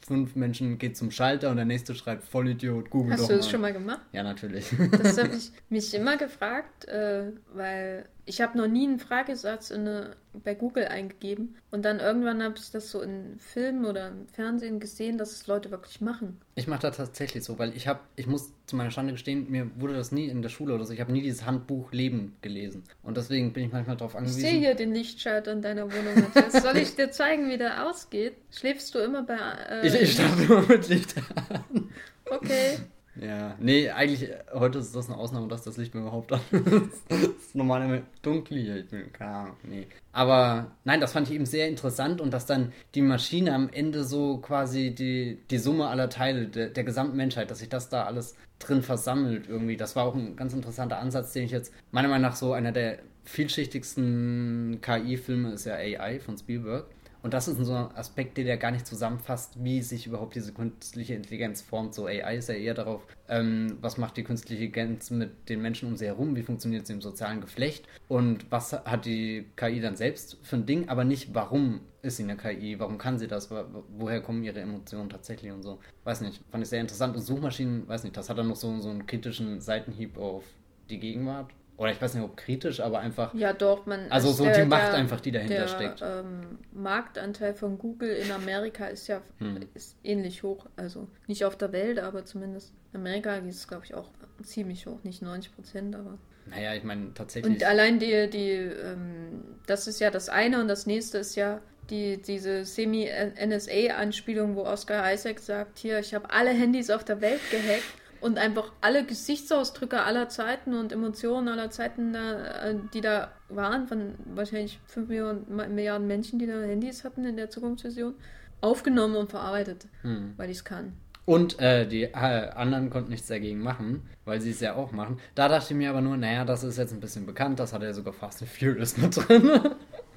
fünf 0.05 0.35
Menschen 0.35 0.77
geht 0.79 0.97
zum 0.97 1.11
Schalter 1.11 1.51
und 1.51 1.57
der 1.57 1.65
nächste 1.65 1.93
schreibt 1.93 2.23
Vollidiot, 2.23 2.89
Google 2.89 3.13
Hast 3.13 3.23
doch 3.23 3.27
du 3.27 3.35
das 3.35 3.45
mal. 3.45 3.51
schon 3.51 3.61
mal 3.61 3.73
gemacht? 3.73 4.01
Ja, 4.11 4.23
natürlich. 4.23 4.65
Das 5.03 5.17
habe 5.17 5.35
ich 5.37 5.51
mich 5.69 5.93
immer 5.93 6.17
gefragt, 6.17 6.85
äh, 6.87 7.31
weil 7.53 8.05
ich 8.25 8.41
habe 8.41 8.57
noch 8.57 8.67
nie 8.67 8.87
einen 8.87 8.99
Fragesatz 8.99 9.69
in 9.69 9.81
eine, 9.81 10.15
bei 10.43 10.55
Google 10.55 10.85
eingegeben 10.85 11.55
und 11.71 11.85
dann 11.85 11.99
irgendwann 11.99 12.41
habe 12.41 12.55
ich 12.57 12.71
das 12.71 12.89
so 12.89 13.01
in 13.01 13.37
Filmen 13.39 13.85
oder 13.85 14.07
im 14.07 14.27
Fernsehen 14.27 14.79
gesehen, 14.79 15.17
dass 15.17 15.31
es 15.31 15.47
Leute 15.47 15.69
wirklich 15.71 16.01
machen. 16.01 16.41
Ich 16.55 16.67
mache 16.67 16.81
das 16.81 16.97
tatsächlich 16.97 17.43
so, 17.43 17.59
weil 17.59 17.75
ich 17.75 17.87
habe, 17.87 17.99
ich 18.15 18.25
muss 18.27 18.49
zu 18.65 18.75
meiner 18.75 18.89
Schande 18.91 19.13
gestehen, 19.13 19.49
mir 19.51 19.69
wurde 19.79 19.93
das 19.93 20.11
nie 20.11 20.25
in 20.27 20.41
der 20.41 20.49
Schule 20.49 20.73
oder 20.73 20.85
so, 20.85 20.93
ich 20.93 20.99
habe 21.01 21.11
nie 21.11 21.21
dieses 21.21 21.45
Handbuch 21.45 21.91
Leben 21.91 22.35
gelesen. 22.41 22.83
Und 23.03 23.15
deswegen 23.17 23.53
bin 23.53 23.65
ich 23.65 23.71
manchmal 23.71 23.95
darauf 23.95 24.13
Ich 24.13 24.17
angewiesen. 24.17 24.41
sehe 24.41 24.59
hier 24.59 24.75
den 24.75 24.93
Lichtschalter 24.93 25.51
in 25.51 25.61
deiner 25.61 25.83
Wohnung, 25.91 26.15
Matthias. 26.33 26.63
Soll 26.63 26.77
ich 26.77 26.95
dir 26.95 27.11
zeigen, 27.11 27.49
wie 27.49 27.57
der 27.57 27.87
ausgeht? 27.87 28.33
Schläfst 28.51 28.95
du 28.95 28.99
immer 28.99 29.23
bei... 29.23 29.35
Äh, 29.69 29.87
Ich, 29.87 29.93
ich 29.93 30.13
starte 30.13 30.43
immer 30.43 30.61
mit 30.63 30.87
Licht 30.89 31.15
an. 31.49 31.89
Okay. 32.29 32.79
Ja, 33.21 33.55
nee, 33.59 33.89
eigentlich, 33.89 34.29
äh, 34.29 34.37
heute 34.53 34.79
ist 34.79 34.95
das 34.95 35.07
eine 35.07 35.17
Ausnahme, 35.17 35.47
dass 35.47 35.63
das 35.63 35.77
Licht 35.77 35.95
mir 35.95 36.01
überhaupt 36.01 36.33
an 36.33 36.41
ist. 36.51 37.03
Das 37.09 37.19
ist 37.19 37.55
normal 37.55 37.83
immer 37.83 38.01
dunkel 38.21 38.57
hier. 38.57 38.77
Ich 38.77 38.87
bin, 38.87 39.11
keine 39.13 39.31
Ahnung, 39.31 39.55
nee. 39.63 39.87
Aber 40.11 40.71
nein, 40.83 40.99
das 40.99 41.13
fand 41.13 41.29
ich 41.29 41.35
eben 41.35 41.45
sehr 41.45 41.67
interessant 41.67 42.19
und 42.19 42.31
dass 42.31 42.45
dann 42.45 42.73
die 42.93 43.01
Maschine 43.01 43.53
am 43.53 43.69
Ende 43.69 44.03
so 44.03 44.37
quasi 44.37 44.93
die, 44.93 45.39
die 45.49 45.57
Summe 45.57 45.87
aller 45.87 46.09
Teile 46.09 46.47
der, 46.47 46.69
der 46.69 46.83
gesamten 46.83 47.15
Menschheit, 47.15 47.51
dass 47.51 47.59
sich 47.59 47.69
das 47.69 47.89
da 47.89 48.03
alles 48.03 48.35
drin 48.59 48.81
versammelt 48.81 49.47
irgendwie. 49.47 49.77
Das 49.77 49.95
war 49.95 50.05
auch 50.05 50.15
ein 50.15 50.35
ganz 50.35 50.53
interessanter 50.53 50.99
Ansatz, 50.99 51.33
den 51.33 51.43
ich 51.43 51.51
jetzt, 51.51 51.73
meiner 51.91 52.07
Meinung 52.07 52.23
nach, 52.23 52.35
so 52.35 52.53
einer 52.53 52.71
der 52.71 52.99
vielschichtigsten 53.23 54.79
KI-Filme 54.81 55.51
ist 55.51 55.65
ja 55.65 55.75
AI 55.75 56.19
von 56.19 56.37
Spielberg. 56.37 56.85
Und 57.25 57.33
das 57.33 57.47
ist 57.47 57.57
so 57.57 57.73
ein 57.73 57.95
Aspekt, 57.95 58.37
der 58.37 58.55
gar 58.57 58.69
nicht 58.69 58.85
zusammenfasst, 58.85 59.55
wie 59.63 59.81
sich 59.81 60.05
überhaupt 60.05 60.35
diese 60.35 60.53
künstliche 60.53 61.15
Intelligenz 61.15 61.59
formt. 61.59 61.95
So 61.95 62.05
AI 62.05 62.37
ist 62.37 62.49
ja 62.49 62.53
eher 62.53 62.75
darauf, 62.75 63.01
ähm, 63.27 63.79
was 63.81 63.97
macht 63.97 64.17
die 64.17 64.23
künstliche 64.23 64.65
Intelligenz 64.65 65.09
mit 65.09 65.49
den 65.49 65.59
Menschen 65.59 65.89
um 65.89 65.97
sie 65.97 66.05
herum, 66.05 66.35
wie 66.35 66.43
funktioniert 66.43 66.85
sie 66.85 66.93
im 66.93 67.01
sozialen 67.01 67.41
Geflecht 67.41 67.87
und 68.09 68.45
was 68.51 68.73
hat 68.73 69.05
die 69.05 69.47
KI 69.55 69.81
dann 69.81 69.95
selbst 69.95 70.37
für 70.43 70.57
ein 70.57 70.67
Ding, 70.67 70.87
aber 70.87 71.03
nicht, 71.03 71.33
warum 71.33 71.79
ist 72.03 72.17
sie 72.17 72.23
eine 72.25 72.37
KI, 72.37 72.79
warum 72.79 72.99
kann 72.99 73.17
sie 73.17 73.27
das, 73.27 73.49
Wo- 73.49 73.83
woher 73.97 74.21
kommen 74.21 74.43
ihre 74.43 74.59
Emotionen 74.59 75.09
tatsächlich 75.09 75.51
und 75.51 75.63
so. 75.63 75.79
Weiß 76.03 76.21
nicht, 76.21 76.43
fand 76.51 76.63
ich 76.63 76.69
sehr 76.69 76.81
interessant. 76.81 77.15
Und 77.15 77.23
Suchmaschinen, 77.23 77.87
weiß 77.87 78.03
nicht, 78.03 78.15
das 78.15 78.29
hat 78.29 78.37
dann 78.37 78.49
noch 78.49 78.55
so, 78.55 78.79
so 78.81 78.91
einen 78.91 79.07
kritischen 79.07 79.61
Seitenhieb 79.61 80.19
auf 80.19 80.43
die 80.91 80.99
Gegenwart. 80.99 81.49
Oder 81.77 81.91
ich 81.91 82.01
weiß 82.01 82.13
nicht, 82.13 82.23
ob 82.23 82.37
kritisch, 82.37 82.79
aber 82.79 82.99
einfach 82.99 83.33
Ja, 83.33 83.51
doch, 83.51 83.85
man. 83.85 84.09
Also 84.09 84.31
so 84.31 84.45
der- 84.45 84.63
die 84.63 84.69
Macht 84.69 84.83
der- 84.83 84.93
einfach, 84.93 85.19
die 85.19 85.31
dahinter 85.31 85.55
der, 85.55 85.67
steckt. 85.67 86.01
Ähm, 86.01 86.57
Marktanteil 86.71 87.53
von 87.53 87.77
Google 87.77 88.09
in 88.15 88.31
Amerika 88.31 88.85
ist 88.87 89.07
ja 89.07 89.21
Hm. 89.39 89.59
ist 89.73 89.97
ähnlich 90.03 90.43
hoch. 90.43 90.67
Also 90.77 91.07
nicht 91.27 91.43
auf 91.43 91.57
der 91.57 91.71
Welt, 91.73 91.99
aber 91.99 92.23
zumindest 92.23 92.71
in 92.93 93.01
Amerika 93.01 93.35
ist 93.35 93.55
es, 93.57 93.67
glaube 93.67 93.83
ich, 93.85 93.93
auch 93.93 94.09
ziemlich 94.43 94.85
hoch. 94.87 94.99
Nicht 95.03 95.21
90 95.21 95.53
Prozent, 95.53 95.95
aber. 95.95 96.17
Naja, 96.47 96.75
ich 96.75 96.83
meine 96.83 97.13
tatsächlich. 97.13 97.53
Und 97.55 97.63
allein 97.63 97.99
die, 97.99 98.29
die 98.29 98.51
ähm, 98.51 99.43
das 99.67 99.87
ist 99.87 99.99
ja 99.99 100.11
das 100.11 100.29
eine 100.29 100.61
und 100.61 100.67
das 100.69 100.85
nächste 100.85 101.17
ist 101.17 101.35
ja 101.35 101.59
die, 101.89 102.21
diese 102.21 102.63
Semi-NSA-Anspielung, 102.65 104.55
wo 104.55 104.61
Oscar 104.63 105.11
Isaac 105.13 105.39
sagt, 105.39 105.79
hier, 105.79 105.99
ich 105.99 106.13
habe 106.13 106.29
alle 106.31 106.51
Handys 106.51 106.89
auf 106.89 107.03
der 107.03 107.21
Welt 107.21 107.41
gehackt 107.51 107.83
und 108.21 108.37
einfach 108.37 108.71
alle 108.81 109.05
Gesichtsausdrücke 109.05 110.01
aller 110.03 110.29
Zeiten 110.29 110.73
und 110.73 110.91
Emotionen 110.91 111.47
aller 111.47 111.69
Zeiten, 111.69 112.13
da, 112.13 112.69
äh, 112.69 112.75
die 112.93 113.01
da 113.01 113.31
waren, 113.49 113.87
von 113.87 114.15
wahrscheinlich 114.33 114.79
5 114.87 115.07
Millionen, 115.07 115.73
Milliarden 115.75 116.07
Menschen, 116.07 116.39
die 116.39 116.47
da 116.47 116.53
Handys 116.61 117.03
hatten 117.03 117.25
in 117.25 117.37
der 117.37 117.49
Zukunftsvision, 117.49 118.15
aufgenommen 118.61 119.15
und 119.15 119.29
verarbeitet, 119.29 119.87
Hm. 120.01 120.33
weil 120.37 120.49
ich 120.49 120.57
es 120.57 120.65
kann. 120.65 120.93
Und 121.25 121.59
äh, 121.59 121.87
die 121.87 122.03
äh, 122.03 122.13
anderen 122.13 122.91
konnten 122.91 123.09
nichts 123.09 123.27
dagegen 123.27 123.59
machen, 123.59 124.07
weil 124.25 124.41
sie 124.41 124.51
es 124.51 124.59
ja 124.59 124.75
auch 124.75 124.91
machen. 124.91 125.19
Da 125.33 125.47
dachte 125.47 125.73
ich 125.73 125.77
mir 125.77 125.89
aber 125.89 126.01
nur, 126.01 126.17
naja, 126.17 126.45
das 126.45 126.63
ist 126.63 126.77
jetzt 126.77 126.93
ein 126.93 126.99
bisschen 126.99 127.25
bekannt, 127.25 127.59
das 127.59 127.73
hat 127.73 127.81
ja 127.81 127.93
sogar 127.93 128.13
Fast 128.13 128.43
and 128.43 128.51
Furious 128.51 128.95
mit 128.97 129.15
drin. 129.17 129.49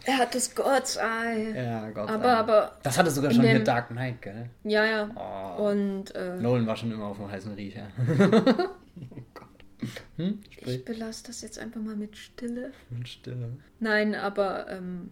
Er 0.09 0.17
hat 0.17 0.35
das 0.35 0.55
God's 0.55 0.97
Eye. 0.97 1.53
ja, 1.55 1.91
Gott 1.91 2.09
Aber, 2.09 2.23
sei 2.23 2.29
Dank. 2.29 2.39
aber, 2.49 2.79
Das 2.83 2.97
hatte 2.97 3.11
sogar 3.11 3.31
schon 3.31 3.43
dem- 3.43 3.59
mit 3.59 3.69
Dark 3.69 3.89
Knight, 3.89 4.23
gell? 4.23 4.49
ja, 4.65 4.87
ja. 4.87 5.11
Oh. 5.59 5.69
Und 5.69 6.15
äh, 6.15 6.37
Nolan 6.41 6.67
war 6.67 6.77
schon 6.77 6.91
immer 6.91 7.05
auf 7.09 7.19
dem 7.19 7.31
heißen 7.31 7.53
Riecher. 7.53 7.89
oh 8.09 9.23
Gott. 9.35 9.49
Hm? 10.17 10.41
ich 10.65 10.85
belasse 10.87 11.25
das 11.27 11.43
jetzt 11.43 11.59
einfach 11.59 11.83
mal 11.83 11.95
mit 11.95 12.17
Stille. 12.17 12.73
Und 12.91 13.07
Stille. 13.07 13.51
Nein, 13.81 14.15
aber 14.15 14.71
ähm, 14.71 15.11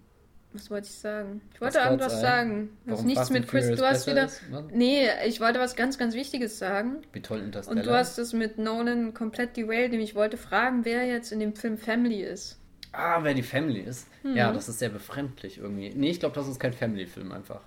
was 0.54 0.70
wollte 0.70 0.86
ich 0.86 0.94
sagen? 0.94 1.42
Ich 1.52 1.60
wollte 1.60 1.76
Was 1.76 1.84
irgendwas 1.84 2.20
sagen. 2.22 2.70
Das 2.86 3.02
nichts 3.02 3.20
Fast 3.20 3.32
mit 3.32 3.46
Chris. 3.48 3.76
Du 3.78 3.84
hast 3.86 4.06
wieder. 4.06 4.24
ist? 4.24 4.40
Was? 4.50 4.64
Nee, 4.72 5.08
ich 5.26 5.42
wollte 5.42 5.60
was 5.60 5.76
ganz, 5.76 5.98
ganz 5.98 6.14
Wichtiges 6.14 6.58
sagen. 6.58 7.02
Wie 7.12 7.20
toll 7.20 7.40
Interstellar. 7.40 7.78
Und 7.78 7.86
du 7.86 7.94
hast 7.94 8.18
es 8.18 8.32
mit 8.32 8.56
Nolan 8.56 9.12
komplett 9.12 9.58
derailed. 9.58 9.90
Nämlich 9.90 10.10
ich 10.10 10.14
wollte 10.16 10.38
fragen, 10.38 10.86
wer 10.86 11.04
jetzt 11.04 11.32
in 11.32 11.40
dem 11.40 11.54
Film 11.54 11.76
Family 11.76 12.22
ist. 12.22 12.58
Ah, 12.96 13.22
wer 13.22 13.34
die 13.34 13.42
Family 13.42 13.80
ist. 13.80 14.08
Mhm. 14.22 14.36
Ja, 14.36 14.52
das 14.52 14.70
ist 14.70 14.78
sehr 14.78 14.88
befremdlich 14.88 15.58
irgendwie. 15.58 15.90
Nee, 15.94 16.10
ich 16.10 16.20
glaube, 16.20 16.34
das 16.34 16.48
ist 16.48 16.58
kein 16.58 16.72
Family-Film 16.72 17.30
einfach. 17.30 17.60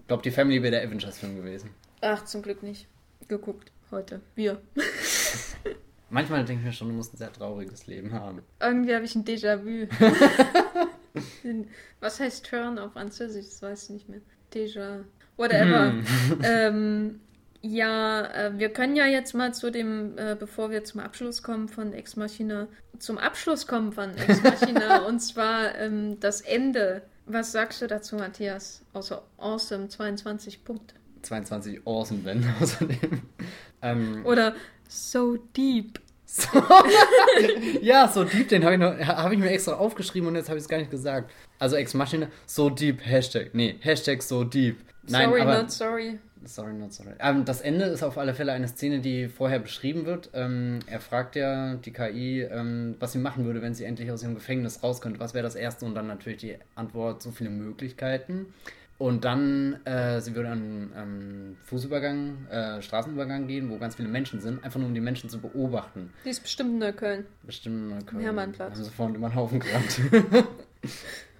Ich 0.00 0.06
glaube, 0.08 0.22
die 0.22 0.30
Family 0.30 0.62
wäre 0.62 0.72
der 0.72 0.86
Avengers-Film 0.86 1.36
gewesen. 1.36 1.70
Ach, 2.02 2.22
zum 2.26 2.42
Glück 2.42 2.62
nicht. 2.62 2.86
Geguckt 3.26 3.72
heute. 3.90 4.20
Wir. 4.34 4.60
Manchmal 6.10 6.44
denke 6.44 6.60
ich 6.60 6.66
mir 6.66 6.72
schon, 6.74 6.88
du 6.88 6.94
musst 6.94 7.14
ein 7.14 7.16
sehr 7.16 7.32
trauriges 7.32 7.86
Leben 7.86 8.12
haben. 8.12 8.42
Irgendwie 8.60 8.94
habe 8.94 9.06
ich 9.06 9.14
ein 9.14 9.24
Déjà-vu. 9.24 9.88
was 12.00 12.20
heißt 12.20 12.44
Turn 12.44 12.78
auf 12.78 12.92
Französisch? 12.92 13.46
Das 13.46 13.62
weiß 13.62 13.84
ich 13.84 13.90
nicht 13.90 14.08
mehr. 14.10 14.20
Déjà. 14.52 15.02
Whatever. 15.38 15.92
Hm. 15.92 16.04
ähm, 16.42 17.20
ja, 17.66 18.26
äh, 18.26 18.58
wir 18.58 18.68
können 18.68 18.94
ja 18.94 19.06
jetzt 19.06 19.34
mal 19.34 19.54
zu 19.54 19.70
dem, 19.70 20.18
äh, 20.18 20.36
bevor 20.38 20.70
wir 20.70 20.84
zum 20.84 21.00
Abschluss 21.00 21.42
kommen 21.42 21.68
von 21.68 21.92
Ex 21.94 22.14
Machina, 22.16 22.68
zum 22.98 23.16
Abschluss 23.18 23.66
kommen 23.66 23.92
von 23.92 24.10
Ex 24.16 24.42
Machina 24.44 25.06
und 25.06 25.20
zwar 25.20 25.74
ähm, 25.78 26.20
das 26.20 26.40
Ende. 26.42 27.02
Was 27.26 27.52
sagst 27.52 27.80
du 27.80 27.86
dazu, 27.86 28.16
Matthias? 28.16 28.82
Außer 28.92 29.22
Awesome 29.38 29.88
22 29.88 30.62
Punkte. 30.62 30.94
22 31.22 31.80
Awesome 31.86 32.20
Ben 32.20 32.44
außerdem. 32.60 33.22
Ähm, 33.80 34.26
Oder 34.26 34.54
So 34.86 35.36
Deep. 35.56 36.00
so, 36.26 36.48
ja, 37.80 38.08
so 38.08 38.24
deep, 38.24 38.48
den 38.48 38.62
habe 38.64 38.74
ich, 38.74 38.80
noch- 38.80 38.98
hab 38.98 39.32
ich 39.32 39.38
mir 39.38 39.50
extra 39.50 39.72
aufgeschrieben 39.74 40.28
und 40.28 40.34
jetzt 40.36 40.48
habe 40.48 40.58
ich 40.58 40.64
es 40.64 40.68
gar 40.68 40.78
nicht 40.78 40.90
gesagt. 40.90 41.30
Also 41.58 41.76
Ex 41.76 41.94
Machina, 41.94 42.28
so 42.46 42.68
deep, 42.68 43.00
Hashtag. 43.06 43.54
Nee, 43.54 43.76
Hashtag 43.80 44.22
so 44.22 44.44
deep. 44.44 44.76
Nein, 45.08 45.28
sorry, 45.30 45.40
aber 45.40 45.58
not 45.62 45.70
sorry. 45.70 46.18
Sorry, 46.46 46.72
not 46.72 46.92
sorry. 46.92 47.10
Ähm, 47.18 47.44
das 47.44 47.60
Ende 47.60 47.86
ist 47.86 48.02
auf 48.02 48.18
alle 48.18 48.34
Fälle 48.34 48.52
eine 48.52 48.68
Szene, 48.68 49.00
die 49.00 49.28
vorher 49.28 49.58
beschrieben 49.58 50.06
wird. 50.06 50.30
Ähm, 50.34 50.80
er 50.86 51.00
fragt 51.00 51.36
ja 51.36 51.74
die 51.74 51.92
KI, 51.92 52.42
ähm, 52.42 52.96
was 52.98 53.12
sie 53.12 53.18
machen 53.18 53.44
würde, 53.44 53.62
wenn 53.62 53.74
sie 53.74 53.84
endlich 53.84 54.10
aus 54.10 54.22
ihrem 54.22 54.34
Gefängnis 54.34 54.82
raus 54.82 55.00
könnte. 55.00 55.20
Was 55.20 55.34
wäre 55.34 55.42
das 55.44 55.54
Erste? 55.54 55.84
Und 55.84 55.94
dann 55.94 56.06
natürlich 56.06 56.38
die 56.38 56.56
Antwort, 56.74 57.22
so 57.22 57.30
viele 57.30 57.50
Möglichkeiten. 57.50 58.46
Und 58.96 59.24
dann, 59.24 59.84
äh, 59.86 60.20
sie 60.20 60.36
würde 60.36 60.50
an 60.50 60.92
ähm, 60.96 61.56
Fußübergang, 61.64 62.46
äh, 62.48 62.80
Straßenübergang 62.80 63.48
gehen, 63.48 63.68
wo 63.68 63.78
ganz 63.78 63.96
viele 63.96 64.08
Menschen 64.08 64.40
sind, 64.40 64.62
einfach 64.62 64.78
nur 64.78 64.88
um 64.88 64.94
die 64.94 65.00
Menschen 65.00 65.28
zu 65.28 65.40
beobachten. 65.40 66.12
Die 66.24 66.30
ist 66.30 66.42
bestimmt 66.42 66.70
in 66.70 66.78
Neukölln. 66.78 67.26
Bestimmt 67.42 67.76
in 67.76 67.88
Neukölln. 67.88 68.22
Hermannplatz. 68.22 68.74
Haben 68.74 68.84
sie 68.84 68.90
vorhin 68.90 69.16
über 69.16 69.28
den 69.28 69.34
Haufen 69.34 69.58
gerannt. 69.58 70.00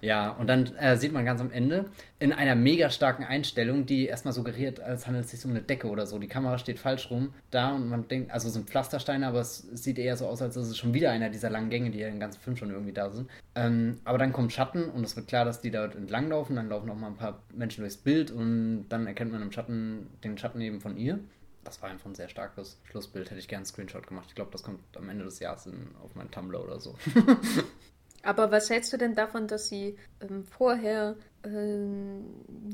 ja, 0.05 0.29
und 0.29 0.45
dann 0.45 0.75
äh, 0.75 0.97
sieht 0.97 1.13
man 1.13 1.25
ganz 1.25 1.41
am 1.41 1.51
Ende 1.51 1.85
in 2.19 2.31
einer 2.31 2.53
mega 2.53 2.91
starken 2.91 3.23
Einstellung, 3.23 3.87
die 3.87 4.05
erstmal 4.05 4.35
suggeriert, 4.35 4.79
als 4.79 5.07
handelt 5.07 5.25
es 5.25 5.31
sich 5.31 5.43
um 5.45 5.49
eine 5.49 5.63
Decke 5.63 5.87
oder 5.87 6.05
so. 6.05 6.19
Die 6.19 6.27
Kamera 6.27 6.59
steht 6.59 6.77
falsch 6.77 7.09
rum 7.09 7.33
da 7.49 7.73
und 7.73 7.89
man 7.89 8.07
denkt, 8.07 8.29
also 8.29 8.47
sind 8.49 8.69
Pflastersteine, 8.69 9.25
aber 9.25 9.39
es 9.39 9.67
sieht 9.73 9.97
eher 9.97 10.15
so 10.15 10.27
aus, 10.27 10.43
als 10.43 10.57
ist 10.57 10.67
es 10.67 10.77
schon 10.77 10.93
wieder 10.93 11.09
einer 11.09 11.31
dieser 11.31 11.49
langen 11.49 11.71
Gänge, 11.71 11.89
die 11.89 11.97
ja 11.97 12.07
den 12.07 12.19
ganzen 12.19 12.39
Film 12.39 12.55
schon 12.55 12.69
irgendwie 12.69 12.93
da 12.93 13.09
sind. 13.09 13.27
Ähm, 13.55 13.99
aber 14.03 14.19
dann 14.19 14.31
kommt 14.31 14.53
Schatten 14.53 14.91
und 14.91 15.03
es 15.03 15.15
wird 15.15 15.27
klar, 15.27 15.43
dass 15.43 15.61
die 15.61 15.71
dort 15.71 15.95
entlang 15.95 16.29
laufen. 16.29 16.55
Dann 16.55 16.69
laufen 16.69 16.87
auch 16.91 16.95
mal 16.95 17.07
ein 17.07 17.17
paar 17.17 17.41
Menschen 17.55 17.81
durchs 17.81 17.97
Bild 17.97 18.29
und 18.29 18.85
dann 18.89 19.07
erkennt 19.07 19.31
man 19.31 19.41
im 19.41 19.51
Schatten 19.51 20.11
den 20.23 20.37
Schatten 20.37 20.61
eben 20.61 20.81
von 20.81 20.97
ihr. 20.97 21.17
Das 21.63 21.81
war 21.81 21.89
einfach 21.89 22.05
ein 22.05 22.13
sehr 22.13 22.29
starkes 22.29 22.79
Schlussbild. 22.83 23.31
Hätte 23.31 23.39
ich 23.39 23.47
gerne 23.47 23.61
einen 23.61 23.65
Screenshot 23.65 24.05
gemacht. 24.05 24.27
Ich 24.29 24.35
glaube, 24.35 24.51
das 24.51 24.61
kommt 24.61 24.81
am 24.95 25.09
Ende 25.09 25.25
des 25.25 25.39
Jahres 25.39 25.65
in, 25.65 25.95
auf 26.03 26.13
meinen 26.13 26.29
Tumblr 26.29 26.63
oder 26.63 26.79
so. 26.79 26.95
Aber 28.25 28.51
was 28.51 28.69
hältst 28.69 28.91
du 28.91 28.97
denn 28.97 29.15
davon, 29.15 29.47
dass 29.47 29.67
sie 29.67 29.97
ähm, 30.21 30.43
vorher 30.43 31.15
ähm, 31.43 32.25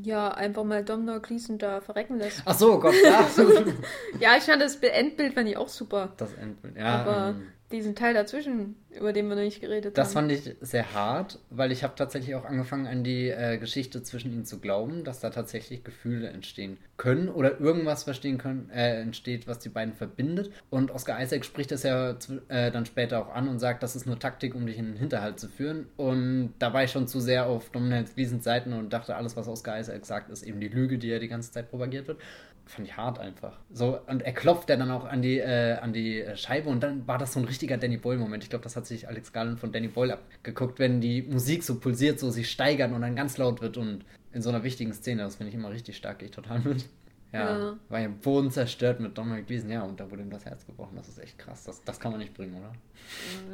ja 0.01 0.29
einfach 0.29 0.63
mal 0.63 0.83
Domhnall 0.83 1.19
Gleeson 1.19 1.57
da 1.57 1.81
verrecken 1.81 2.17
lässt? 2.17 2.41
Ach 2.45 2.57
so, 2.57 2.79
Gott, 2.79 2.95
ja. 3.03 3.27
Ja, 4.19 4.37
ich 4.37 4.43
fand 4.43 4.61
das 4.61 4.75
Endbild 4.77 5.33
fand 5.33 5.49
ich 5.49 5.57
auch 5.57 5.69
super. 5.69 6.13
Das 6.17 6.33
Endbild, 6.33 6.77
ja. 6.77 7.01
Aber 7.01 7.29
ähm, 7.29 7.47
diesen 7.71 7.95
Teil 7.95 8.13
dazwischen, 8.13 8.75
über 8.91 9.13
den 9.13 9.27
wir 9.27 9.35
noch 9.35 9.41
nicht 9.43 9.61
geredet 9.61 9.97
Das 9.97 10.09
haben. 10.09 10.29
fand 10.29 10.31
ich 10.31 10.55
sehr 10.61 10.93
hart, 10.93 11.39
weil 11.49 11.71
ich 11.71 11.83
habe 11.83 11.93
tatsächlich 11.95 12.35
auch 12.35 12.45
angefangen, 12.45 12.87
an 12.87 13.03
die 13.03 13.29
äh, 13.29 13.57
Geschichte 13.57 14.03
zwischen 14.03 14.31
ihnen 14.33 14.45
zu 14.45 14.59
glauben, 14.59 15.03
dass 15.03 15.19
da 15.19 15.29
tatsächlich 15.29 15.83
Gefühle 15.83 16.29
entstehen 16.29 16.77
können 16.97 17.29
oder 17.29 17.59
irgendwas 17.59 18.03
verstehen 18.03 18.37
können, 18.37 18.69
äh, 18.69 19.01
entsteht, 19.01 19.47
was 19.47 19.59
die 19.59 19.69
beiden 19.69 19.93
verbindet. 19.93 20.51
Und 20.69 20.91
Oscar 20.91 21.21
Isaac 21.21 21.45
spricht 21.45 21.71
das 21.71 21.83
ja 21.83 22.15
äh, 22.49 22.71
dann 22.71 22.85
später 22.85 23.19
auch 23.25 23.33
an 23.33 23.47
und 23.47 23.59
sagt, 23.59 23.81
das 23.83 23.95
ist 23.95 24.05
nur 24.05 24.19
Taktik, 24.19 24.53
um 24.55 24.65
dich 24.67 24.77
in 24.77 24.85
den 24.85 24.97
Hinterhalt 24.97 25.39
zu 25.39 25.47
führen. 25.47 25.87
Und 25.97 26.53
da 26.59 26.73
war 26.73 26.83
ich 26.83 26.91
schon 26.91 27.07
zu 27.07 27.19
sehr 27.19 27.47
auf 27.47 27.69
Dominance 27.71 28.13
Gleasons 28.13 28.43
Seiten 28.43 28.73
und 28.73 28.91
dachte, 28.93 29.15
alles, 29.15 29.35
was 29.35 29.47
Oscar 29.47 29.79
Isaac 29.79 30.05
sagt, 30.05 30.29
ist 30.29 30.43
eben 30.43 30.59
die 30.59 30.67
Lüge, 30.67 30.97
die 30.97 31.07
ja 31.07 31.19
die 31.19 31.27
ganze 31.27 31.51
Zeit 31.51 31.69
propagiert 31.69 32.07
wird. 32.07 32.19
Fand 32.65 32.87
ich 32.87 32.95
hart 32.95 33.19
einfach. 33.19 33.59
So, 33.71 33.99
und 34.07 34.21
er 34.21 34.33
klopft 34.33 34.69
dann 34.69 34.89
auch 34.89 35.05
an 35.05 35.21
die, 35.21 35.39
äh, 35.39 35.73
an 35.73 35.93
die 35.93 36.21
äh, 36.21 36.37
Scheibe 36.37 36.69
und 36.69 36.81
dann 36.81 37.07
war 37.07 37.17
das 37.17 37.33
so 37.33 37.39
ein 37.39 37.45
richtiger 37.45 37.77
Danny 37.77 37.97
Boyle-Moment. 37.97 38.43
Ich 38.43 38.49
glaube, 38.49 38.63
das 38.63 38.75
hat 38.75 38.85
sich 38.85 39.07
Alex 39.07 39.33
Garland 39.33 39.59
von 39.59 39.71
Danny 39.71 39.89
Boyle 39.89 40.13
abgeguckt, 40.13 40.79
wenn 40.79 41.01
die 41.01 41.21
Musik 41.21 41.63
so 41.63 41.79
pulsiert, 41.79 42.19
so 42.19 42.29
sich 42.29 42.49
steigern 42.49 42.93
und 42.93 43.01
dann 43.01 43.15
ganz 43.15 43.37
laut 43.37 43.61
wird 43.61 43.77
und 43.77 44.05
in 44.33 44.41
so 44.41 44.49
einer 44.49 44.63
wichtigen 44.63 44.93
Szene, 44.93 45.23
das 45.23 45.35
finde 45.35 45.49
ich 45.49 45.55
immer 45.55 45.71
richtig 45.71 45.97
stark, 45.97 46.19
gehe 46.19 46.29
ich 46.29 46.35
total 46.35 46.59
mit. 46.59 46.85
Ja, 47.33 47.57
Ja. 47.57 47.79
war 47.89 47.99
ja 47.99 48.09
Boden 48.09 48.51
zerstört 48.51 48.99
mit 48.99 49.17
Donald 49.17 49.47
Gleason, 49.47 49.69
ja, 49.69 49.83
und 49.83 49.99
da 49.99 50.09
wurde 50.11 50.21
ihm 50.23 50.29
das 50.29 50.43
Herz 50.45 50.65
gebrochen. 50.65 50.95
Das 50.97 51.07
ist 51.07 51.17
echt 51.19 51.37
krass. 51.39 51.63
Das, 51.63 51.81
das 51.83 51.99
kann 51.99 52.11
man 52.11 52.19
nicht 52.19 52.33
bringen, 52.33 52.55
oder? 52.55 52.71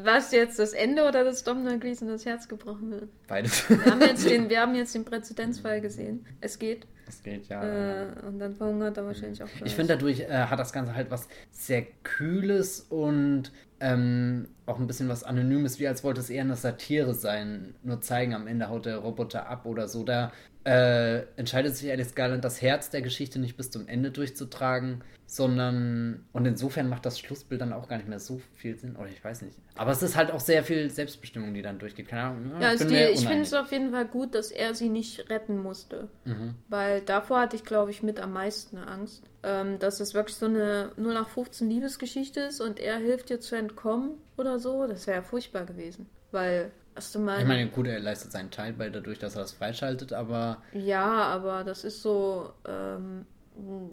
Was 0.03 0.31
jetzt 0.31 0.57
das 0.59 0.73
Ende 0.73 1.07
oder 1.07 1.23
das 1.23 1.43
Domhnall 1.43 1.79
Gleeson 1.79 2.07
das 2.07 2.25
Herz 2.25 2.47
gebrochen 2.47 2.91
wird? 2.91 3.09
Beides. 3.27 3.69
Wir 3.69 3.85
haben 3.85 4.01
jetzt 4.01 4.27
den, 4.29 4.49
wir 4.49 4.61
haben 4.61 4.73
jetzt 4.75 4.95
den 4.95 5.05
Präzedenzfall 5.05 5.79
gesehen. 5.81 6.25
Es 6.41 6.57
geht. 6.57 6.87
Das 7.05 7.21
geht, 7.23 7.47
ja. 7.47 7.63
Äh, 7.63 8.07
und 8.27 8.39
dann 8.39 8.53
verhungert 8.55 8.97
er 8.97 9.05
wahrscheinlich 9.05 9.41
auch 9.41 9.47
Ich 9.47 9.57
gleich. 9.59 9.75
finde, 9.75 9.93
dadurch 9.93 10.19
äh, 10.21 10.27
hat 10.27 10.59
das 10.59 10.73
Ganze 10.73 10.93
halt 10.95 11.09
was 11.11 11.27
sehr 11.51 11.83
Kühles 12.03 12.81
und 12.89 13.51
ähm, 13.79 14.47
auch 14.67 14.79
ein 14.79 14.85
bisschen 14.85 15.07
was 15.07 15.23
Anonymes, 15.23 15.79
wie 15.79 15.87
als 15.87 16.03
wollte 16.03 16.19
es 16.19 16.29
eher 16.29 16.43
eine 16.43 16.57
Satire 16.57 17.13
sein. 17.13 17.73
Nur 17.83 18.01
zeigen, 18.01 18.35
am 18.35 18.47
Ende 18.47 18.69
haut 18.69 18.85
der 18.85 18.97
Roboter 18.97 19.47
ab 19.47 19.65
oder 19.65 19.87
so. 19.87 20.03
Da 20.03 20.33
äh, 20.65 21.19
entscheidet 21.37 21.73
sich 21.77 21.89
Alex 21.89 22.15
Garland, 22.15 22.43
das 22.43 22.61
Herz 22.61 22.89
der 22.89 23.01
Geschichte 23.01 23.39
nicht 23.39 23.55
bis 23.55 23.71
zum 23.71 23.87
Ende 23.87 24.11
durchzutragen, 24.11 25.05
sondern. 25.25 26.25
Und 26.33 26.45
insofern 26.45 26.89
macht 26.89 27.05
das 27.05 27.17
Schlussbild 27.17 27.61
dann 27.61 27.71
auch 27.71 27.87
gar 27.87 27.95
nicht 27.95 28.09
mehr 28.09 28.19
so 28.19 28.41
viel 28.55 28.77
Sinn. 28.77 28.97
Oder 28.97 29.07
ich 29.07 29.23
weiß 29.23 29.43
nicht. 29.43 29.57
Aber 29.75 29.91
es 29.91 30.03
ist 30.03 30.17
halt 30.17 30.31
auch 30.31 30.41
sehr 30.41 30.65
viel 30.65 30.89
Selbstbestimmung, 30.89 31.53
die 31.53 31.61
dann 31.61 31.79
durchgeht. 31.79 32.09
Keine 32.09 32.23
Ahnung. 32.23 32.61
Ja, 32.61 32.67
also 32.67 32.83
bin 32.83 32.93
die, 32.93 32.99
mir 32.99 33.11
ich 33.11 33.25
finde 33.25 33.43
es 33.43 33.53
auf 33.53 33.71
jeden 33.71 33.91
Fall 33.91 34.05
gut, 34.05 34.35
dass 34.35 34.51
er 34.51 34.75
sie 34.75 34.89
nicht 34.89 35.29
retten 35.29 35.57
musste. 35.59 36.09
Mhm. 36.25 36.55
Weil 36.67 36.99
davor 36.99 37.39
hatte 37.39 37.55
ich, 37.55 37.63
glaube 37.63 37.91
ich, 37.91 38.03
mit 38.03 38.19
am 38.19 38.33
meisten 38.33 38.77
Angst. 38.79 39.23
Ähm, 39.43 39.79
dass 39.79 40.01
es 40.01 40.13
wirklich 40.13 40.35
so 40.35 40.47
eine 40.47 40.91
0 40.97 41.13
nach 41.13 41.29
15 41.29 41.69
Liebesgeschichte 41.69 42.41
ist 42.41 42.59
und 42.59 42.81
er 42.81 42.97
hilft 42.97 43.29
ihr 43.29 43.39
zu 43.39 43.55
entkommen 43.55 44.17
oder 44.37 44.59
so. 44.59 44.87
Das 44.87 45.07
wäre 45.07 45.17
ja 45.17 45.23
furchtbar 45.23 45.65
gewesen. 45.65 46.07
Weil, 46.31 46.71
hast 46.95 47.15
du 47.15 47.19
mal. 47.19 47.39
Ich 47.39 47.47
meine, 47.47 47.67
gut, 47.69 47.87
er 47.87 47.99
leistet 47.99 48.31
seinen 48.31 48.51
Teil 48.51 48.73
bei 48.73 48.89
dadurch, 48.89 49.19
dass 49.19 49.35
er 49.35 49.41
das 49.41 49.53
freischaltet, 49.53 50.13
aber 50.13 50.61
Ja, 50.73 51.05
aber 51.05 51.63
das 51.63 51.83
ist 51.83 52.01
so, 52.01 52.51
ähm, 52.67 53.25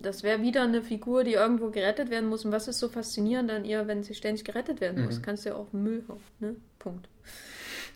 das 0.02 0.22
wäre 0.22 0.42
wieder 0.42 0.62
eine 0.62 0.82
Figur, 0.82 1.24
die 1.24 1.34
irgendwo 1.34 1.70
gerettet 1.70 2.10
werden 2.10 2.28
muss. 2.28 2.44
Und 2.44 2.52
was 2.52 2.68
ist 2.68 2.78
so 2.78 2.88
faszinierend 2.88 3.50
an 3.50 3.64
ihr, 3.64 3.86
wenn 3.86 4.02
sie 4.02 4.14
ständig 4.14 4.44
gerettet 4.44 4.80
werden 4.80 5.04
muss? 5.04 5.22
Kannst 5.22 5.44
du 5.44 5.50
ja 5.50 5.54
auch 5.56 5.72
Müll 5.72 6.04
hauen, 6.08 6.20
ne? 6.40 6.56
Punkt. 6.78 7.08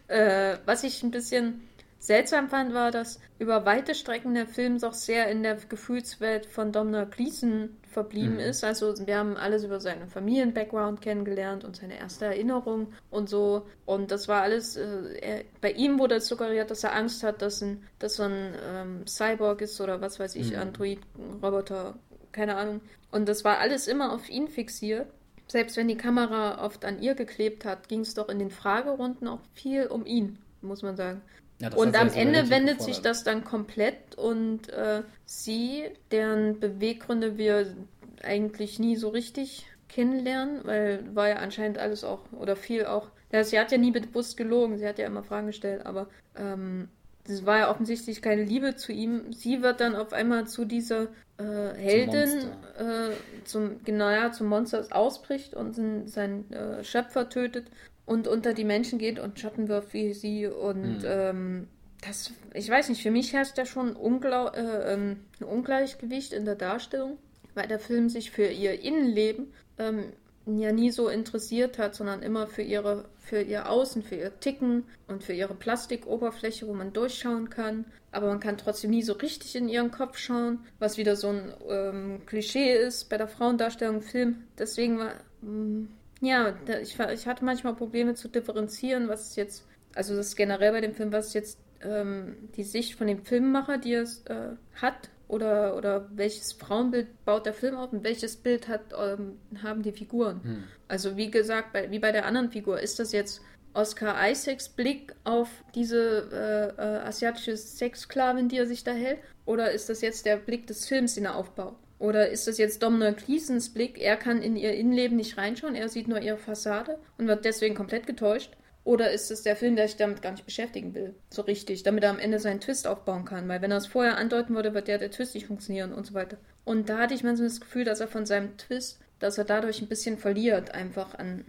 Äh, 0.09 0.57
was 0.65 0.85
ich 0.85 1.03
ein 1.03 1.11
bisschen 1.11 1.61
seltsam 2.09 2.49
fand, 2.49 2.73
war, 2.73 2.91
dass 2.91 3.21
über 3.39 3.67
weite 3.67 3.95
Strecken 3.95 4.35
der 4.35 4.47
Film 4.47 4.79
doch 4.79 4.95
sehr 4.95 5.29
in 5.29 5.43
der 5.43 5.57
Gefühlswelt 5.57 6.47
von 6.47 6.73
Domhnall 6.73 7.07
Gleeson 7.07 7.77
verblieben 7.87 8.39
ist. 8.39 8.65
Also 8.65 8.95
wir 9.07 9.19
haben 9.19 9.37
alles 9.37 9.63
über 9.63 9.79
seinen 9.79 10.09
Familien-Background 10.09 11.03
kennengelernt 11.03 11.65
und 11.65 11.77
seine 11.77 11.99
erste 11.99 12.25
Erinnerung 12.25 12.95
und 13.11 13.29
so. 13.29 13.67
Und 13.85 14.11
das 14.11 14.27
war 14.27 14.41
alles, 14.41 14.77
äh, 14.77 15.19
er, 15.21 15.45
bei 15.61 15.73
ihm 15.73 15.99
wurde 15.99 16.17
es 16.17 16.29
suggeriert, 16.29 16.71
dass 16.71 16.83
er 16.83 16.95
Angst 16.95 17.23
hat, 17.23 17.43
dass, 17.43 17.63
ein, 17.63 17.85
dass 17.99 18.19
ein 18.19 18.55
ähm, 18.67 19.07
Cyborg 19.07 19.61
ist 19.61 19.79
oder 19.81 20.01
was 20.01 20.19
weiß 20.19 20.35
ich, 20.37 20.57
Android, 20.57 21.01
Roboter, 21.43 21.99
keine 22.33 22.57
Ahnung. 22.57 22.81
Und 23.11 23.29
das 23.29 23.45
war 23.45 23.59
alles 23.59 23.87
immer 23.87 24.13
auf 24.15 24.31
ihn 24.31 24.49
fixiert. 24.49 25.09
Selbst 25.47 25.77
wenn 25.77 25.89
die 25.89 25.97
Kamera 25.97 26.65
oft 26.65 26.87
an 26.87 27.03
ihr 27.03 27.15
geklebt 27.15 27.67
hat, 27.67 27.89
ging 27.89 28.01
es 28.01 28.15
doch 28.15 28.31
in 28.31 28.39
den 28.39 28.51
Fragerunden 28.51 29.29
auch 29.29 29.41
viel 29.53 29.87
um 29.87 30.07
ihn, 30.07 30.39
muss 30.63 30.83
man 30.83 30.97
sagen. 30.97 31.21
Ja, 31.61 31.71
das 31.71 31.79
Und 31.79 31.97
am 31.97 32.13
Ende 32.13 32.51
wendet 32.51 32.83
sich 32.83 33.01
das 33.01 33.25
dann 33.25 33.45
komplett 33.45 34.15
und 34.17 34.69
äh, 34.69 35.03
sie, 35.25 35.85
deren 36.13 36.61
Beweggründe 36.61 37.37
wir 37.37 37.75
eigentlich 38.23 38.79
nie 38.79 38.97
so 38.97 39.09
richtig 39.09 39.67
kennenlernen, 39.89 40.61
weil 40.65 41.05
war 41.15 41.29
ja 41.29 41.37
anscheinend 41.37 41.79
alles 41.79 42.05
auch, 42.05 42.21
oder 42.33 42.55
viel 42.55 42.87
auch, 42.87 43.09
ja, 43.33 43.43
sie 43.43 43.59
hat 43.59 43.73
ja 43.73 43.79
nie 43.79 43.91
bewusst 43.91 44.37
gelogen, 44.37 44.79
sie 44.79 44.87
hat 44.87 44.99
ja 44.99 45.07
immer 45.07 45.25
Fragen 45.25 45.49
gestellt, 45.49 45.85
aber 45.85 46.09
ähm, 46.37 46.89
es 47.29 47.45
war 47.45 47.59
ja 47.59 47.71
offensichtlich 47.71 48.23
keine 48.23 48.45
Liebe 48.45 48.77
zu 48.77 48.93
ihm. 48.93 49.33
Sie 49.33 49.63
wird 49.63 49.81
dann 49.81 49.97
auf 49.97 50.13
einmal 50.13 50.47
zu 50.47 50.65
dieser 50.65 51.09
äh, 51.37 51.75
Heldin, 51.77 52.49
äh, 52.79 53.11
zum, 53.45 53.83
genau, 53.85 54.11
ja, 54.11 54.33
zum 54.33 54.47
Monster 54.47 54.79
das 54.79 54.93
ausbricht 54.93 55.55
und 55.55 55.75
seinen, 55.75 56.09
seinen 56.09 56.51
äh, 56.53 56.85
Schöpfer 56.85 57.29
tötet 57.29 57.67
und 58.09 58.27
unter 58.27 58.55
die 58.55 58.65
Menschen 58.65 58.99
geht 58.99 59.19
und 59.19 59.39
Schatten 59.39 59.69
wirft 59.69 59.93
wie 59.93 60.15
sie 60.15 60.47
und 60.47 61.03
ähm, 61.05 61.69
das, 62.01 62.33
ich 62.55 62.71
weiß 62.71 62.89
nicht, 62.89 63.03
für 63.03 63.11
mich 63.11 63.33
herrscht 63.33 63.59
da 63.59 63.67
schon 63.67 63.95
Unglau 63.95 64.49
äh, 64.49 64.95
ähm, 64.95 65.21
ein 65.41 65.45
Ungleichgewicht 65.45 66.33
in 66.33 66.45
der 66.45 66.55
Darstellung, 66.55 67.19
weil 67.55 67.69
der 67.69 67.79
Film 67.79 68.09
sich 68.09 68.31
für 68.31 68.47
ihr 68.47 68.83
Innenleben 68.83 69.53
ähm, 69.79 70.13
ja 70.47 70.73
nie 70.73 70.91
so 70.91 71.09
interessiert 71.09 71.77
hat, 71.79 71.95
sondern 71.95 72.23
immer 72.23 72.47
für 72.47 72.63
ihre, 72.63 73.05
für 73.19 73.43
ihr 73.43 73.69
Außen, 73.69 74.03
für 74.03 74.15
ihr 74.15 74.41
Ticken 74.41 74.85
und 75.07 75.23
für 75.23 75.35
ihre 75.35 75.55
Plastikoberfläche, 75.55 76.67
wo 76.67 76.73
man 76.73 76.95
durchschauen 76.95 77.51
kann. 77.51 77.85
Aber 78.11 78.29
man 78.29 78.41
kann 78.41 78.57
trotzdem 78.57 78.91
nie 78.91 79.03
so 79.03 79.13
richtig 79.13 79.55
in 79.55 79.69
ihren 79.69 79.91
Kopf 79.91 80.17
schauen, 80.17 80.61
was 80.79 80.97
wieder 80.97 81.17
so 81.17 81.29
ein 81.29 81.53
ähm, 81.69 82.23
Klischee 82.25 82.73
ist 82.73 83.11
bei 83.11 83.19
der 83.19 83.29
Frauendarstellung 83.29 83.97
im 83.97 84.03
Film. 84.03 84.45
Deswegen 84.59 84.99
war, 84.99 85.13
mh, 85.43 85.89
ja, 86.21 86.55
ich, 86.83 86.99
ich 86.99 87.27
hatte 87.27 87.45
manchmal 87.45 87.75
Probleme 87.75 88.15
zu 88.15 88.29
differenzieren, 88.29 89.09
was 89.09 89.31
ist 89.31 89.37
jetzt, 89.37 89.67
also 89.95 90.17
das 90.17 90.29
ist 90.29 90.37
generell 90.37 90.73
bei 90.73 90.81
dem 90.81 90.95
Film, 90.95 91.13
was 91.13 91.29
ist 91.29 91.35
jetzt 91.35 91.59
ähm, 91.83 92.37
die 92.57 92.65
Sicht 92.65 92.95
von 92.95 93.07
dem 93.07 93.25
Filmemacher, 93.25 93.79
die 93.79 93.95
es 93.95 94.25
äh, 94.27 94.51
hat, 94.75 95.11
oder, 95.29 95.77
oder 95.77 96.09
welches 96.15 96.55
Frauenbild 96.55 97.25
baut 97.25 97.47
der 97.47 97.53
Film 97.53 97.77
auf 97.77 97.93
und 97.93 98.03
welches 98.03 98.37
Bild 98.37 98.67
hat, 98.67 98.95
ähm, 98.99 99.39
haben 99.63 99.83
die 99.83 99.93
Figuren. 99.93 100.41
Also 100.89 101.17
wie 101.17 101.31
gesagt, 101.31 101.73
bei, 101.75 101.91
wie 101.91 101.99
bei 101.99 102.13
der 102.13 102.25
anderen 102.25 102.51
Figur, 102.51 102.81
ist 102.81 102.99
das 102.99 103.13
jetzt 103.13 103.43
Oscar 103.75 104.17
Isaacs 104.29 104.71
Blick 104.71 105.15
auf 105.25 105.51
diese 105.75 106.29
äh, 106.33 106.83
äh, 106.83 106.99
asiatische 107.07 107.57
Sexsklavin, 107.57 108.49
die 108.49 108.57
er 108.57 108.67
sich 108.67 108.85
da 108.85 108.93
hält? 108.93 109.19
Oder 109.45 109.71
ist 109.71 109.89
das 109.91 110.01
jetzt 110.01 110.25
der 110.25 110.37
Blick 110.37 110.67
des 110.67 110.87
Films, 110.89 111.15
den 111.15 111.27
er 111.27 111.37
aufbaut? 111.37 111.77
Oder 111.99 112.29
ist 112.31 112.47
das 112.47 112.59
jetzt 112.59 112.83
Domhnall 112.83 113.15
Gleesons 113.15 113.71
Blick? 113.71 114.01
Er 114.01 114.17
kann 114.17 114.41
in 114.43 114.57
ihr 114.57 114.75
Innenleben 114.75 115.17
nicht 115.17 115.37
reinschauen, 115.37 115.75
er 115.75 115.89
sieht 115.89 116.09
nur 116.09 116.21
ihre 116.21 116.39
Fassade 116.39 116.99
und 117.19 117.27
wird 117.27 117.45
deswegen 117.45 117.75
komplett 117.75 118.07
getäuscht. 118.07 118.53
Oder 118.85 119.11
ist 119.11 119.31
es 119.31 119.43
der 119.43 119.57
Film, 119.57 119.77
der 119.77 119.87
sich 119.87 119.99
damit 119.99 120.23
gar 120.23 120.33
nicht 120.33 120.47
beschäftigen 120.47 120.95
will? 120.95 121.15
So 121.29 121.43
richtig, 121.43 121.83
damit 121.83 122.05
er 122.05 122.11
am 122.11 122.19
Ende 122.19 122.39
seinen 122.39 122.61
Twist 122.61 122.87
aufbauen 122.87 123.27
kann. 123.27 123.47
Weil 123.47 123.61
wenn 123.61 123.71
er 123.71 123.77
es 123.77 123.87
vorher 123.87 124.17
andeuten 124.17 124.55
würde, 124.55 124.73
wird 124.73 124.89
der, 124.89 124.97
der 124.97 125.11
Twist 125.11 125.35
nicht 125.35 125.47
funktionieren 125.47 125.93
und 125.93 126.07
so 126.07 126.15
weiter. 126.15 126.39
Und 126.65 126.89
da 126.89 126.99
hatte 126.99 127.13
ich 127.13 127.23
manchmal 127.23 127.49
das 127.49 127.61
Gefühl, 127.61 127.85
dass 127.85 128.01
er 128.01 128.09
von 128.09 128.25
seinem 128.25 128.57
Twist, 128.57 129.01
dass 129.19 129.37
er 129.37 129.45
dadurch 129.45 129.83
ein 129.83 129.89
bisschen 129.89 130.17
verliert, 130.17 130.71
einfach 130.71 131.15
an 131.15 131.45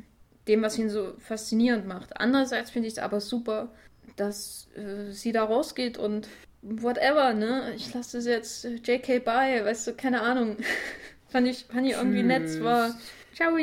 dem, 0.50 0.62
was 0.64 0.78
ihn 0.78 0.90
so 0.90 1.14
faszinierend 1.20 1.88
macht. 1.88 2.20
Andererseits 2.20 2.72
finde 2.72 2.88
ich 2.88 2.96
es 2.96 3.00
aber 3.00 3.22
super, 3.22 3.72
dass 4.18 4.68
äh, 4.76 5.12
sie 5.12 5.32
da 5.32 5.46
rausgeht 5.46 5.98
und 5.98 6.28
whatever, 6.62 7.34
ne? 7.34 7.74
Ich 7.76 7.94
lasse 7.94 8.18
das 8.18 8.26
jetzt 8.26 8.64
JK 8.66 9.24
bei, 9.24 9.64
weißt 9.64 9.88
du, 9.88 9.94
keine 9.94 10.22
Ahnung. 10.22 10.58
fand, 11.30 11.48
ich, 11.48 11.66
fand 11.66 11.86
ich 11.88 11.94
irgendwie 11.94 12.24
nett, 12.24 12.64
war. 12.64 12.96
Ciao. 13.36 13.56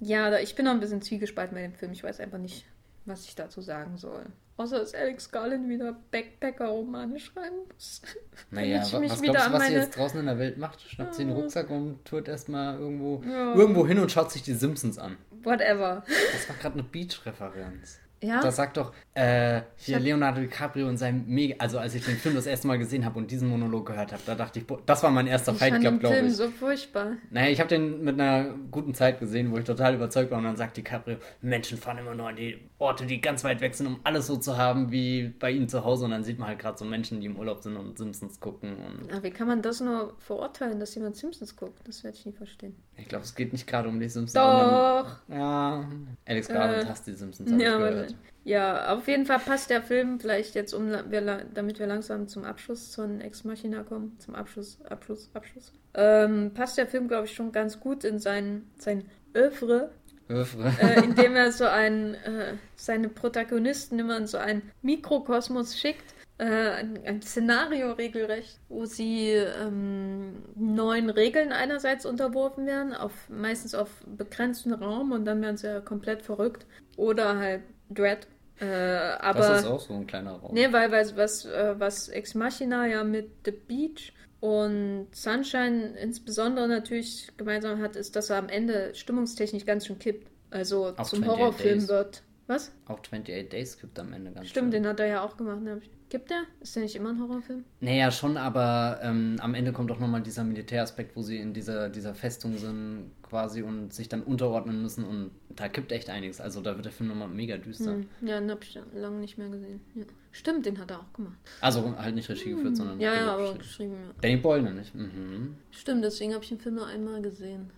Ja, 0.00 0.30
da, 0.30 0.38
ich 0.38 0.54
bin 0.54 0.64
noch 0.66 0.72
ein 0.72 0.80
bisschen 0.80 1.02
zwiegespalten 1.02 1.54
bei 1.56 1.62
dem 1.62 1.74
Film. 1.74 1.92
Ich 1.92 2.04
weiß 2.04 2.20
einfach 2.20 2.38
nicht, 2.38 2.66
was 3.04 3.24
ich 3.24 3.34
dazu 3.34 3.60
sagen 3.60 3.96
soll. 3.96 4.26
Außer 4.56 4.80
dass 4.80 4.92
Alex 4.92 5.30
Garland 5.30 5.68
wieder 5.68 5.96
Backpacker-Romane 6.10 7.20
schreiben 7.20 7.56
muss. 7.72 8.02
Naja, 8.50 8.80
was 8.80 8.90
glaubst 8.90 9.24
du, 9.24 9.32
was 9.32 9.42
sie 9.42 9.58
meine- 9.58 9.74
jetzt 9.76 9.96
draußen 9.96 10.18
in 10.20 10.26
der 10.26 10.38
Welt 10.38 10.58
macht? 10.58 10.80
Schnappt 10.80 11.14
sie 11.14 11.24
den 11.24 11.32
Rucksack 11.32 11.70
und 11.70 12.04
tourt 12.04 12.28
erstmal 12.28 12.78
irgendwo, 12.78 13.22
Ja. 13.28 13.54
irgendwo 13.54 13.86
hin 13.86 13.98
und 13.98 14.10
schaut 14.10 14.32
sich 14.32 14.42
die 14.42 14.54
Simpsons 14.54 14.98
an. 14.98 15.16
Whatever. 15.42 16.04
Das 16.32 16.48
war 16.48 16.56
gerade 16.56 16.74
eine 16.74 16.82
Beach-Referenz. 16.84 18.00
Ja? 18.22 18.40
Das 18.40 18.56
sagt 18.56 18.76
doch 18.76 18.92
äh, 19.14 19.62
hier 19.76 19.96
hab- 19.96 20.02
Leonardo 20.02 20.40
DiCaprio 20.40 20.88
und 20.88 20.96
sein 20.96 21.24
Mega. 21.26 21.56
Also, 21.58 21.78
als 21.78 21.94
ich 21.94 22.04
den 22.04 22.16
Film 22.16 22.34
das 22.34 22.46
erste 22.46 22.66
Mal 22.66 22.78
gesehen 22.78 23.04
habe 23.04 23.18
und 23.18 23.30
diesen 23.30 23.48
Monolog 23.48 23.86
gehört 23.86 24.12
habe, 24.12 24.22
da 24.26 24.34
dachte 24.34 24.58
ich, 24.58 24.66
boah, 24.66 24.78
das 24.86 25.02
war 25.02 25.10
mein 25.10 25.26
erster 25.26 25.52
Ich 25.52 25.58
Fight 25.58 25.80
Club, 25.80 26.00
glaube 26.00 26.14
Film 26.16 26.26
ich. 26.26 26.36
so 26.36 26.48
furchtbar. 26.50 27.12
Naja, 27.30 27.50
ich 27.50 27.60
habe 27.60 27.68
den 27.68 28.02
mit 28.02 28.20
einer 28.20 28.54
guten 28.70 28.94
Zeit 28.94 29.20
gesehen, 29.20 29.50
wo 29.52 29.58
ich 29.58 29.64
total 29.64 29.94
überzeugt 29.94 30.30
war. 30.30 30.38
Und 30.38 30.44
dann 30.44 30.56
sagt 30.56 30.76
DiCaprio, 30.76 31.18
Menschen 31.42 31.78
fahren 31.78 31.98
immer 31.98 32.14
nur 32.14 32.28
an 32.28 32.36
die 32.36 32.58
Orte, 32.78 33.06
die 33.06 33.20
ganz 33.20 33.44
weit 33.44 33.60
weg 33.60 33.74
sind, 33.74 33.86
um 33.86 34.00
alles 34.04 34.26
so 34.26 34.36
zu 34.36 34.56
haben 34.56 34.90
wie 34.90 35.28
bei 35.38 35.50
ihnen 35.50 35.68
zu 35.68 35.84
Hause. 35.84 36.04
Und 36.04 36.12
dann 36.12 36.24
sieht 36.24 36.38
man 36.38 36.48
halt 36.48 36.58
gerade 36.58 36.78
so 36.78 36.84
Menschen, 36.84 37.20
die 37.20 37.26
im 37.26 37.36
Urlaub 37.36 37.60
sind 37.62 37.76
und 37.76 37.98
Simpsons 37.98 38.40
gucken. 38.40 38.76
Und 38.76 39.12
Aber 39.12 39.22
wie 39.22 39.30
kann 39.30 39.48
man 39.48 39.62
das 39.62 39.80
nur 39.80 40.14
verurteilen, 40.18 40.78
dass 40.80 40.94
jemand 40.94 41.16
Simpsons 41.16 41.54
guckt? 41.56 41.80
Das 41.86 42.02
werde 42.04 42.16
ich 42.16 42.26
nie 42.26 42.32
verstehen. 42.32 42.76
ich 42.96 43.08
glaube, 43.08 43.24
es 43.24 43.34
geht 43.34 43.52
nicht 43.52 43.66
gerade 43.66 43.88
um 43.88 43.98
die 44.00 44.08
Simpsons. 44.08 44.32
Doch. 44.32 45.18
Ja, 45.28 45.84
Alex 46.28 46.48
Garland 46.48 46.84
Äh, 46.84 46.86
hasst 46.86 47.06
die 47.06 47.14
Simpsons, 47.14 47.50
hab 47.50 47.60
Ja, 47.60 47.78
gehört. 47.78 48.14
ja, 48.44 48.94
auf 48.94 49.08
jeden 49.08 49.26
Fall 49.26 49.38
passt 49.40 49.70
der 49.70 49.82
Film 49.82 50.20
vielleicht 50.20 50.54
jetzt, 50.54 50.74
um, 50.74 50.90
wir, 50.90 51.44
damit 51.54 51.78
wir 51.78 51.86
langsam 51.86 52.28
zum 52.28 52.44
Abschluss 52.44 52.94
von 52.94 53.20
Ex 53.20 53.44
Machina 53.44 53.82
kommen. 53.82 54.16
Zum 54.18 54.34
Abschluss, 54.34 54.78
Abschluss, 54.88 55.30
Abschluss. 55.34 55.72
Ähm, 55.94 56.52
passt 56.54 56.78
der 56.78 56.86
Film, 56.86 57.08
glaube 57.08 57.26
ich, 57.26 57.34
schon 57.34 57.50
ganz 57.52 57.80
gut 57.80 58.04
in 58.04 58.18
sein, 58.18 58.64
sein 58.78 59.04
Oeuvre, 59.34 59.90
Höfre. 60.28 60.72
äh, 60.80 61.00
indem 61.04 61.34
er 61.34 61.50
so 61.52 61.64
ein, 61.64 62.14
äh, 62.14 62.54
seine 62.76 63.08
Protagonisten 63.08 63.98
immer 63.98 64.16
in 64.18 64.26
so 64.26 64.36
einen 64.38 64.62
Mikrokosmos 64.82 65.78
schickt. 65.78 66.14
Äh, 66.38 66.44
ein, 66.44 67.00
ein 67.04 67.20
Szenario 67.20 67.92
regelrecht, 67.92 68.60
wo 68.68 68.84
sie 68.84 69.30
ähm, 69.30 70.44
neuen 70.54 71.10
Regeln 71.10 71.50
einerseits 71.50 72.06
unterworfen 72.06 72.64
werden, 72.64 72.94
auf, 72.94 73.12
meistens 73.28 73.74
auf 73.74 73.90
begrenzten 74.06 74.72
Raum 74.72 75.10
und 75.10 75.24
dann 75.24 75.42
werden 75.42 75.56
sie 75.56 75.66
ja 75.66 75.80
komplett 75.80 76.22
verrückt. 76.22 76.64
Oder 76.96 77.38
halt 77.38 77.62
Dread. 77.90 78.28
Äh, 78.60 78.66
aber 78.66 79.40
das 79.40 79.60
ist 79.62 79.66
auch 79.66 79.80
so 79.80 79.94
ein 79.94 80.06
kleiner 80.06 80.32
Raum. 80.32 80.54
Nee, 80.54 80.72
weil, 80.72 80.92
weil 80.92 81.16
was, 81.16 81.44
äh, 81.44 81.74
was 81.78 82.08
Ex 82.08 82.34
Machina 82.34 82.86
ja 82.86 83.02
mit 83.02 83.30
The 83.44 83.52
Beach 83.52 84.12
und 84.38 85.08
Sunshine 85.12 85.96
insbesondere 86.00 86.68
natürlich 86.68 87.32
gemeinsam 87.36 87.82
hat, 87.82 87.96
ist, 87.96 88.14
dass 88.14 88.30
er 88.30 88.36
am 88.38 88.48
Ende 88.48 88.94
stimmungstechnisch 88.94 89.66
ganz 89.66 89.86
schön 89.86 89.98
kippt. 89.98 90.30
Also 90.50 90.88
Auf 90.96 91.10
zum 91.10 91.22
28 91.24 91.28
Horrorfilm 91.28 91.78
Days. 91.80 91.88
wird. 91.88 92.22
Was? 92.46 92.72
Auch 92.86 93.00
28 93.00 93.48
Days 93.48 93.78
gibt 93.78 93.98
am 93.98 94.12
Ende 94.12 94.30
ganz 94.32 94.48
Stimmt, 94.48 94.72
schön. 94.72 94.82
den 94.82 94.86
hat 94.86 95.00
er 95.00 95.06
ja 95.06 95.22
auch 95.22 95.36
gemacht. 95.36 95.60
Ne? 95.60 95.80
Gibt 96.10 96.30
der? 96.30 96.44
Ist 96.60 96.74
der 96.74 96.84
nicht 96.84 96.96
immer 96.96 97.10
ein 97.10 97.20
Horrorfilm? 97.20 97.64
Naja, 97.80 98.10
schon, 98.10 98.38
aber 98.38 98.98
ähm, 99.02 99.36
am 99.40 99.54
Ende 99.54 99.72
kommt 99.72 99.90
doch 99.90 99.98
nochmal 99.98 100.22
dieser 100.22 100.42
Militäraspekt, 100.42 101.14
wo 101.16 101.22
sie 101.22 101.36
in 101.38 101.52
dieser, 101.52 101.90
dieser 101.90 102.14
Festung 102.14 102.56
sind 102.56 103.10
quasi 103.22 103.62
und 103.62 103.92
sich 103.92 104.08
dann 104.08 104.22
unterordnen 104.22 104.80
müssen 104.80 105.04
und 105.04 105.30
da 105.50 105.68
kippt 105.68 105.92
echt 105.92 106.08
einiges. 106.08 106.40
Also 106.40 106.62
da 106.62 106.76
wird 106.76 106.86
der 106.86 106.92
Film 106.92 107.10
nochmal 107.10 107.28
mega 107.28 107.58
düster. 107.58 107.92
Hm. 107.92 108.08
Ja, 108.22 108.40
den 108.40 108.50
hab 108.50 108.62
ich 108.64 108.78
lange 108.94 109.18
nicht 109.18 109.36
mehr 109.36 109.50
gesehen. 109.50 109.80
Ja. 109.94 110.04
Stimmt, 110.32 110.64
den 110.64 110.78
hat 110.78 110.90
er 110.90 111.00
auch 111.00 111.12
gemacht. 111.12 111.36
Also 111.60 111.94
halt 111.98 112.14
nicht 112.14 112.28
Regie 112.30 112.50
geführt, 112.50 112.76
sondern 112.76 112.96
Hm. 112.96 113.02
Ja, 113.02 113.14
ja, 113.14 113.32
aber 113.34 113.42
geschrieben. 113.54 113.58
geschrieben, 113.58 113.94
ja. 114.06 114.14
Danny 114.22 114.36
Boyle, 114.36 114.72
nicht? 114.72 114.94
Mhm. 114.94 115.56
Stimmt, 115.70 116.04
deswegen 116.04 116.32
habe 116.32 116.42
ich 116.42 116.48
den 116.48 116.58
Film 116.60 116.76
nur 116.76 116.86
einmal 116.86 117.20
gesehen. 117.20 117.70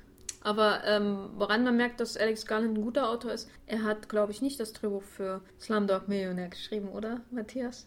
Aber 0.43 0.83
ähm, 0.87 1.31
woran 1.37 1.65
man 1.65 1.77
merkt, 1.77 2.01
dass 2.01 2.17
Alex 2.17 2.47
Garland 2.47 2.79
ein 2.79 2.83
guter 2.83 3.11
Autor 3.11 3.33
ist, 3.33 3.51
er 3.67 3.83
hat, 3.83 4.09
glaube 4.09 4.33
ich, 4.33 4.41
nicht 4.41 4.59
das 4.59 4.73
Drehbuch 4.73 5.03
für 5.03 5.43
Slumdog 5.61 6.09
Millionär 6.09 6.49
geschrieben, 6.49 6.89
oder, 6.89 7.21
Matthias? 7.31 7.87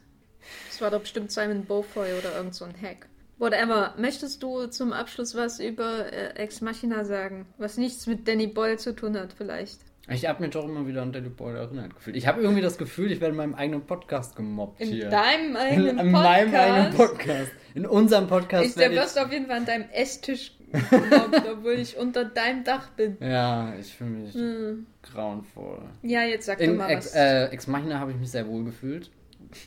Das 0.70 0.82
war 0.82 0.92
doch 0.92 1.02
bestimmt 1.02 1.32
Simon 1.32 1.66
Beaufoy 1.66 2.14
oder 2.18 2.36
irgend 2.36 2.56
so 2.56 2.66
ein 2.66 2.74
Hack. 2.82 3.08
Whatever. 3.40 3.94
Möchtest 3.98 4.42
du 4.44 4.68
zum 4.68 4.94
Abschluss 4.94 5.36
was 5.36 5.60
über 5.60 6.12
äh, 6.12 6.36
Ex 6.36 6.62
Machina 6.62 7.04
sagen? 7.04 7.46
Was 7.58 7.78
nichts 7.78 8.08
mit 8.08 8.28
Danny 8.28 8.48
Boyle 8.48 8.78
zu 8.78 8.96
tun 8.96 9.18
hat, 9.18 9.34
vielleicht? 9.34 9.80
Ich 10.10 10.28
habe 10.28 10.42
mich 10.44 10.52
doch 10.52 10.66
immer 10.66 10.86
wieder 10.86 11.02
an 11.02 11.14
Danny 11.14 11.30
Boyle 11.30 11.58
erinnert 11.60 11.96
gefühlt. 11.96 12.16
Ich 12.18 12.28
habe 12.28 12.42
irgendwie 12.42 12.62
das 12.62 12.78
Gefühl, 12.78 13.12
ich 13.12 13.22
werde 13.22 13.32
in 13.32 13.38
meinem 13.38 13.56
eigenen 13.56 13.86
Podcast 13.86 14.36
gemobbt 14.36 14.82
In 14.82 14.90
hier. 14.90 15.10
deinem 15.10 15.56
eigenen 15.56 15.98
in 15.98 16.12
Podcast? 16.12 16.12
meinem 16.14 16.56
eigenen 16.56 16.94
Podcast. 16.94 17.52
In 17.74 17.86
unserem 17.86 18.28
Podcast 18.28 18.66
Ich, 18.66 18.78
werde 18.78 18.96
wirst 18.96 19.16
du 19.18 19.22
auf 19.22 19.32
jeden 19.32 19.48
Fall 19.48 19.58
an 19.58 19.66
deinem 19.66 19.86
Esstisch 19.94 20.52
gemobbt, 20.90 21.44
obwohl 21.52 21.74
ich 21.74 21.98
unter 21.98 22.26
deinem 22.26 22.64
Dach 22.66 22.90
bin. 22.90 23.18
Ja, 23.22 23.74
ich 23.80 23.94
fühle 23.96 24.10
mich 24.10 24.34
Hm. 24.34 24.86
grauenvoll. 25.04 25.80
Ja, 26.02 26.24
jetzt 26.24 26.46
sag 26.48 26.58
doch 26.60 26.66
In 26.66 26.76
mal 26.78 26.90
Ex, 26.90 27.06
was. 27.08 27.16
äh, 27.16 27.46
Ex 27.48 27.68
Machina 27.68 28.00
habe 28.00 28.12
ich 28.12 28.18
mich 28.18 28.30
sehr 28.30 28.46
wohl 28.48 28.66
gefühlt. 28.66 29.10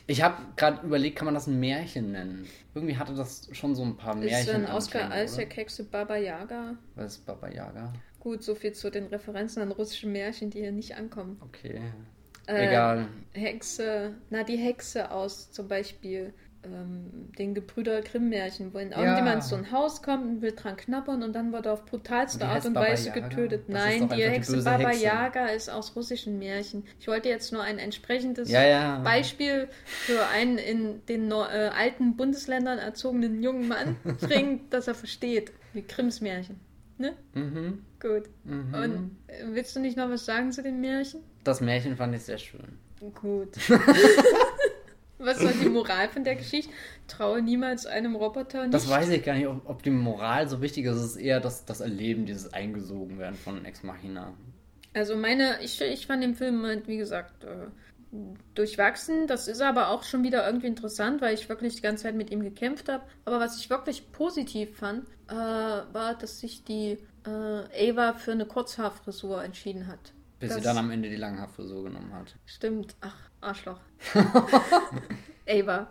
Ich 0.07 0.21
habe 0.21 0.37
gerade 0.55 0.85
überlegt, 0.85 1.17
kann 1.17 1.25
man 1.25 1.33
das 1.33 1.47
ein 1.47 1.59
Märchen 1.59 2.11
nennen? 2.11 2.47
Irgendwie 2.73 2.97
hatte 2.97 3.13
das 3.13 3.49
schon 3.51 3.75
so 3.75 3.83
ein 3.83 3.97
paar 3.97 4.15
Märchen. 4.15 4.39
ist 4.39 4.49
ein 4.49 4.65
Oscar 4.67 5.23
Isaac 5.23 5.55
Hexe 5.55 5.83
Baba 5.83 6.17
Yaga. 6.17 6.77
Was 6.95 7.13
ist 7.13 7.25
Baba 7.25 7.49
Yaga? 7.49 7.93
Gut, 8.19 8.43
so 8.43 8.55
viel 8.55 8.73
zu 8.73 8.89
den 8.89 9.07
Referenzen 9.07 9.61
an 9.61 9.71
russische 9.71 10.07
Märchen, 10.07 10.49
die 10.49 10.59
hier 10.59 10.71
nicht 10.71 10.95
ankommen. 10.95 11.39
Okay. 11.41 11.81
Äh, 12.47 12.67
Egal. 12.67 13.07
Hexe, 13.33 14.15
na 14.29 14.43
die 14.43 14.57
Hexe 14.57 15.11
aus 15.11 15.51
zum 15.51 15.67
Beispiel 15.67 16.33
ähm, 16.73 17.31
den 17.37 17.53
Gebrüder 17.55 18.01
Grimm-Märchen, 18.01 18.73
wo 18.73 18.77
in 18.79 18.91
Ja. 18.91 18.99
irgendjemand 19.01 19.43
so 19.43 19.55
ein 19.55 19.71
Haus 19.71 20.01
kommt 20.01 20.25
und 20.25 20.41
will 20.41 20.53
dran 20.53 20.75
knabbern 20.77 21.23
und 21.23 21.33
dann 21.33 21.51
wird 21.53 21.65
er 21.65 21.73
auf 21.73 21.85
brutalste 21.85 22.39
Die 22.39 22.45
Art 22.45 22.65
und 22.65 22.75
Weise 22.75 23.09
Yaga? 23.09 23.27
getötet. 23.27 23.63
Das 23.67 23.73
Nein, 23.83 24.09
die 24.09 24.15
die 24.15 24.23
Hexe 24.23 24.53
böse 24.53 24.65
Baba 24.65 24.89
Hexe. 24.89 25.03
Yaga 25.05 25.45
ist 25.47 25.69
aus 25.69 25.95
russischen 25.95 26.39
Märchen. 26.39 26.83
Ich 26.99 27.07
wollte 27.07 27.29
jetzt 27.29 27.51
nur 27.53 27.61
ein 27.63 27.79
entsprechendes 27.79 28.49
Ja, 28.49 28.63
ja. 28.65 28.99
Beispiel 28.99 29.67
für 29.85 30.25
einen 30.27 30.57
in 30.57 31.05
den 31.07 31.27
Nor 31.27 31.51
äh, 31.51 31.69
alten 31.69 32.15
Bundesländern 32.15 32.79
erzogenen 32.79 33.41
jungen 33.41 33.67
Mann 33.67 33.95
bringen, 34.21 34.61
dass 34.69 34.87
er 34.87 34.95
versteht, 34.95 35.51
wie 35.73 35.83
Grimms 35.83 36.21
Märchen. 36.21 36.59
Ne? 36.99 37.13
Mhm. 37.35 37.83
Gut. 37.99 38.23
Mhm. 38.43 38.73
Und 38.73 39.17
äh, 39.27 39.43
willst 39.51 39.75
du 39.75 39.79
nicht 39.79 39.97
noch 39.97 40.09
was 40.09 40.25
sagen 40.25 40.51
zu 40.51 40.63
den 40.63 40.81
Märchen? 40.81 41.19
Das 41.43 41.61
Märchen 41.61 41.95
fand 41.95 42.15
ich 42.15 42.23
sehr 42.23 42.39
schön. 42.39 42.79
Gut. 43.13 43.49
was 45.19 45.43
war 45.43 45.51
die 45.51 45.69
Moral 45.69 46.09
von 46.09 46.23
der 46.23 46.35
Geschichte? 46.35 46.71
Traue 47.07 47.41
niemals 47.41 47.85
einem 47.85 48.15
Roboter 48.15 48.63
nicht. 48.63 48.73
Das 48.73 48.89
weiß 48.89 49.09
ich 49.09 49.23
gar 49.23 49.35
nicht, 49.35 49.47
ob, 49.47 49.67
ob 49.69 49.83
die 49.83 49.89
Moral 49.91 50.47
so 50.47 50.61
wichtig 50.61 50.85
ist. 50.85 50.95
Es 50.97 51.05
ist 51.11 51.17
eher 51.17 51.39
das, 51.39 51.65
das 51.65 51.79
Erleben, 51.81 52.25
dieses 52.25 52.53
Eingesogenwerden 52.53 53.37
von 53.37 53.65
Ex 53.65 53.83
Machina. 53.83 54.33
Also 54.93 55.15
meine, 55.15 55.61
ich, 55.61 55.79
ich 55.81 56.07
fand 56.07 56.23
den 56.23 56.35
Film 56.35 56.63
halt, 56.65 56.87
wie 56.87 56.97
gesagt, 56.97 57.43
äh, 57.43 57.67
durchwachsen. 58.55 59.27
Das 59.27 59.47
ist 59.47 59.61
aber 59.61 59.89
auch 59.89 60.03
schon 60.03 60.23
wieder 60.23 60.45
irgendwie 60.45 60.67
interessant, 60.67 61.21
weil 61.21 61.33
ich 61.33 61.49
wirklich 61.49 61.75
die 61.75 61.81
ganze 61.81 62.03
Zeit 62.03 62.15
mit 62.15 62.31
ihm 62.31 62.41
gekämpft 62.41 62.89
habe. 62.89 63.03
Aber 63.25 63.39
was 63.39 63.59
ich 63.59 63.69
wirklich 63.69 64.11
positiv 64.11 64.77
fand, 64.77 65.05
äh, 65.29 65.33
war, 65.33 66.15
dass 66.19 66.39
sich 66.39 66.63
die 66.63 66.97
äh, 67.25 67.89
Ava 67.91 68.13
für 68.13 68.31
eine 68.31 68.45
Kurzhaarfrisur 68.45 69.43
entschieden 69.43 69.87
hat. 69.87 70.13
Bis 70.39 70.49
Das- 70.49 70.57
sie 70.59 70.63
dann 70.63 70.77
am 70.77 70.91
Ende 70.91 71.09
die 71.09 71.15
Langhaarfrisur 71.15 71.83
genommen 71.83 72.13
hat. 72.13 72.35
Stimmt. 72.45 72.95
Ach, 73.01 73.26
Arschloch. 73.41 73.79
Ava. 75.47 75.87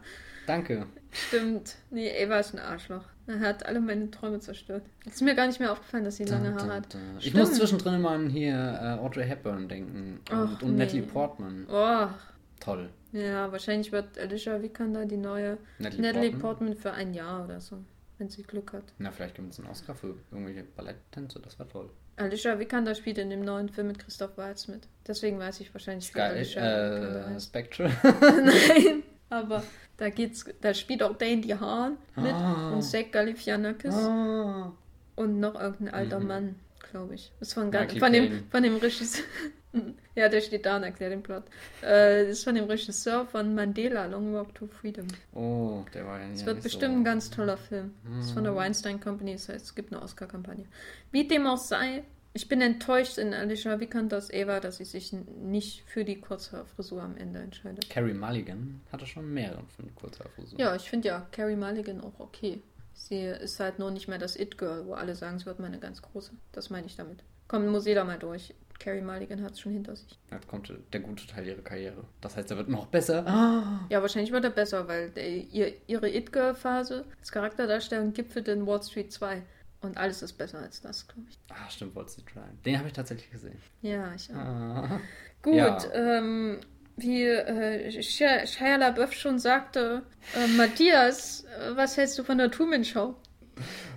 Danke. 0.47 0.87
Stimmt. 1.13 1.77
Nee, 1.91 2.11
Ava 2.25 2.39
ist 2.39 2.55
ein 2.55 2.61
Arschloch. 2.61 3.05
Er 3.27 3.41
hat 3.41 3.67
alle 3.67 3.81
meine 3.81 4.11
Träume 4.11 4.39
zerstört. 4.39 4.85
Es 5.05 5.15
ist 5.15 5.23
mir 5.23 5.35
gar 5.35 5.47
nicht 5.49 5.59
mehr 5.59 5.73
aufgefallen, 5.73 6.05
dass 6.05 6.17
sie 6.17 6.25
lange 6.25 6.55
Haare 6.55 6.75
hat. 6.75 6.97
Ich 7.19 7.27
Stimmt. 7.29 7.37
muss 7.39 7.55
zwischendrin 7.55 7.95
immer 7.95 8.11
an 8.11 8.29
hier 8.31 8.55
äh, 8.55 9.05
Audrey 9.05 9.27
Hepburn 9.27 9.69
denken. 9.69 10.21
Und, 10.31 10.37
Ach, 10.37 10.63
und 10.63 10.75
nee. 10.77 10.85
Natalie 10.85 11.03
Portman. 11.03 11.67
Oh, 11.69 12.07
Toll. 12.61 12.89
ja, 13.13 13.51
wahrscheinlich 13.51 13.91
wird 13.91 14.17
Alicia 14.19 14.63
Vikander 14.63 15.07
die 15.07 15.17
neue 15.17 15.59
Natalie, 15.79 16.03
Natalie 16.03 16.31
Portman. 16.31 16.41
Portman 16.41 16.77
für 16.77 16.93
ein 16.93 17.15
Jahr 17.15 17.45
oder 17.45 17.61
so, 17.61 17.79
wenn 18.19 18.29
sie 18.29 18.45
Glück 18.45 18.73
hat. 18.73 18.85
Na, 18.99 19.11
vielleicht 19.11 19.35
gibt 19.35 19.53
es 19.53 19.59
einen 19.59 19.69
Oscar 19.69 19.95
für 19.97 20.15
irgendwelche 20.31 20.63
Balletttänze. 20.63 21.41
Das 21.41 21.59
wäre 21.59 21.69
toll. 21.69 21.91
Alicia 22.17 22.59
Vikander 22.59 22.95
spielt 22.95 23.19
in 23.19 23.31
dem 23.31 23.43
neuen 23.43 23.69
Film 23.69 23.89
mit 23.89 23.99
Christoph 23.99 24.37
Waltz 24.39 24.69
mit. 24.69 24.89
Deswegen 25.07 25.39
weiß 25.39 25.61
ich 25.61 25.73
wahrscheinlich, 25.75 26.15
wie. 26.15 26.21
Alicia 26.21 26.63
Äh, 26.63 27.25
heißt. 27.35 27.49
Spectral. 27.49 27.91
Nein, 28.03 29.03
aber 29.29 29.63
da 29.99 30.09
geht's, 30.11 30.45
da 30.61 30.73
spielt 30.75 31.03
auch 31.03 31.17
Dandy 31.17 31.49
Hahn 31.49 31.99
mit 32.17 32.33
Ah. 32.33 32.71
und 32.73 32.83
Zach 32.83 33.11
Galifianakis 33.13 33.95
ah. 33.95 34.73
und 35.17 35.41
noch 35.41 35.55
irgendein 35.61 35.95
alter 35.95 36.21
Mhm. 36.21 36.27
Mann, 36.27 36.55
glaube 36.91 37.15
ich. 37.15 37.33
Ist 37.41 37.55
von, 37.55 37.71
Michael 37.71 37.99
von, 37.99 38.13
dem, 38.13 38.45
von 38.51 38.63
dem 38.63 38.77
Regisseur. 38.77 39.25
Ja, 40.15 40.29
der 40.29 40.41
steht 40.41 40.67
da 40.67 40.77
und 40.77 40.83
erklärt 40.85 41.13
den 41.13 41.23
Plot. 41.23 41.45
Äh, 41.83 42.23
das 42.27 42.39
ist 42.39 42.45
von 42.45 42.55
dem 42.55 42.65
Regisseur 42.65 43.27
von 43.27 43.55
Mandela, 43.55 44.07
Long 44.07 44.33
Walk 44.35 44.55
to 44.55 44.67
Freedom. 44.67 45.07
Oh, 45.35 45.85
der 45.95 46.07
war 46.07 46.21
ja 46.21 46.29
Es 46.33 46.41
ja 46.41 46.47
wird 46.47 46.57
nicht 46.57 46.65
bestimmt 46.65 46.95
so. 46.95 47.01
ein 47.01 47.05
ganz 47.05 47.31
toller 47.31 47.57
Film. 47.57 47.95
Das 48.17 48.27
ist 48.27 48.33
von 48.33 48.45
der 48.45 48.53
Mhm. 48.53 48.57
Weinstein 48.57 49.01
Company, 49.01 49.33
das 49.33 49.49
heißt, 49.49 49.65
es 49.65 49.75
gibt 49.75 49.93
eine 49.93 50.03
Oscar-Kampagne. 50.03 50.65
Wie 51.13 51.27
dem 51.29 51.47
auch 51.47 51.59
sei, 51.59 52.03
ich 52.33 52.49
bin 52.49 52.61
enttäuscht 52.61 53.17
in 53.19 53.33
Alicia 53.33 53.81
Vikanders 53.81 54.31
Eva, 54.31 54.61
dass 54.61 54.77
sie 54.77 54.85
sich 54.85 55.13
nicht 55.13 55.83
für 55.87 56.05
die 56.05 56.21
Kurzhaarfrisur 56.21 57.03
am 57.03 57.17
Ende 57.17 57.41
entscheidet. 57.41 57.89
Carrie 57.89 58.13
Mulligan 58.13 58.83
hatte 58.93 59.07
schon 59.07 59.33
mehrere 59.33 59.63
von 59.75 59.95
Kurzhaarfrisur. 59.95 60.59
Ja, 60.59 60.77
ich 60.77 60.89
finde 60.91 61.09
ja 61.09 61.27
Carrie 61.33 61.57
Mulligan 61.57 62.01
auch 62.03 62.19
okay. 62.21 62.63
Sie 62.93 63.25
ist 63.25 63.61
halt 63.61 63.79
nur 63.79 63.91
nicht 63.91 64.09
mehr 64.09 64.19
das 64.19 64.37
It-Girl, 64.37 64.87
wo 64.87 64.95
alle 64.95 65.15
sagen, 65.15 65.39
sie 65.39 65.47
wird 65.47 65.61
mal 65.61 65.67
eine 65.67 65.79
ganz 65.79 66.01
große. 66.03 66.33
Das 66.53 66.71
meine 66.71 66.87
ich 66.87 66.97
damit. 66.97 67.19
Komm, 67.49 67.67
muss 67.69 67.87
jeder 67.87 68.05
mal 68.05 68.19
durch. 68.19 68.55
Carrie 68.79 69.01
Mulligan 69.01 69.43
hat 69.43 69.53
es 69.53 69.61
schon 69.61 69.73
hinter 69.73 69.97
sich. 69.97 70.19
Jetzt 70.31 70.47
kommt 70.49 70.73
der 70.93 71.01
gute 71.01 71.27
Teil 71.27 71.47
ihrer 71.47 71.63
Karriere. 71.63 72.05
Das 72.21 72.37
heißt, 72.37 72.51
er 72.51 72.57
wird 72.57 72.69
noch 72.69 72.87
besser. 72.87 73.27
Ah. 73.27 73.87
Ja, 73.89 74.03
wahrscheinlich 74.03 74.33
wird 74.33 74.45
er 74.45 74.51
besser, 74.51 74.87
weil 74.89 75.11
der, 75.11 75.27
ihr, 75.29 75.73
ihre 75.87 76.09
It-Girl-Phase 76.11 77.05
als 77.19 77.33
Charakterdarstellung 77.33 78.13
gipfelt 78.13 78.49
in 78.49 78.67
Wall 78.67 78.83
Street 78.83 79.13
2. 79.13 79.43
Und 79.83 79.97
alles 79.99 80.23
ist 80.23 80.33
besser 80.35 80.59
als 80.59 80.81
das, 80.81 81.07
glaube 81.07 81.29
ich. 81.31 81.39
Ah, 81.51 81.69
stimmt, 81.71 81.95
Wall 81.95 82.09
Street 82.09 82.27
Crime. 82.27 82.47
Den 82.65 82.79
habe 82.79 82.89
ich 82.89 82.95
tatsächlich 82.95 83.31
gesehen. 83.31 83.59
Ja, 83.83 84.13
ich 84.15 84.31
auch. 84.31 84.37
Ah. 84.37 85.01
Gut, 85.43 85.55
Ja. 85.55 85.79
ähm, 85.93 86.61
wie 86.97 87.25
äh, 87.25 88.03
Shia 88.03 88.77
LaBeouf 88.77 89.13
schon 89.13 89.39
sagte, 89.39 90.03
äh, 90.35 90.47
Matthias, 90.57 91.45
äh, 91.45 91.77
was 91.77 91.97
hältst 91.97 92.19
du 92.19 92.25
von 92.25 92.39
der 92.39 92.51
Truman 92.51 92.85
Show? 92.85 93.15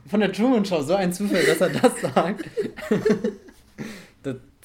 Von 0.08 0.20
der 0.20 0.32
Truman 0.34 0.66
Show, 0.66 0.82
so 0.82 0.96
ein 0.96 1.14
Zufall, 1.14 1.44
dass 1.46 1.62
er 1.62 1.70
das 1.70 2.02
sagt. 2.02 2.46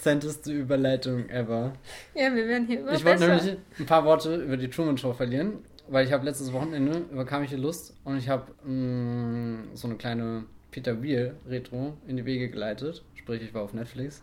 Dezenteste 0.05 0.53
Überleitung 0.53 1.31
ever. 1.31 1.73
Ja, 2.15 2.35
wir 2.35 2.47
werden 2.47 2.67
hier 2.67 2.81
immer 2.81 2.93
Ich 2.93 3.07
wollte 3.07 3.27
nämlich 3.27 3.57
ein 3.79 3.87
paar 3.87 4.05
Worte 4.05 4.37
über 4.37 4.59
die 4.59 4.69
Truman 4.69 4.99
Show 4.99 5.15
verlieren, 5.15 5.65
weil 5.89 6.05
ich 6.05 6.13
habe 6.13 6.27
letztes 6.27 6.53
Wochenende 6.53 7.07
überkam 7.11 7.43
ich 7.43 7.49
die 7.49 7.57
Lust 7.57 7.95
und 8.05 8.19
ich 8.19 8.29
habe 8.29 8.53
mm, 8.69 9.71
so 9.75 9.89
eine 9.89 9.97
kleine 9.97 10.45
Peter 10.71 11.03
Weir 11.03 11.37
Retro 11.49 11.95
in 12.07 12.19
die 12.19 12.27
Wege 12.27 12.51
geleitet. 12.51 13.03
Sprich, 13.15 13.43
ich 13.43 13.55
war 13.55 13.63
auf 13.63 13.73
Netflix. 13.73 14.23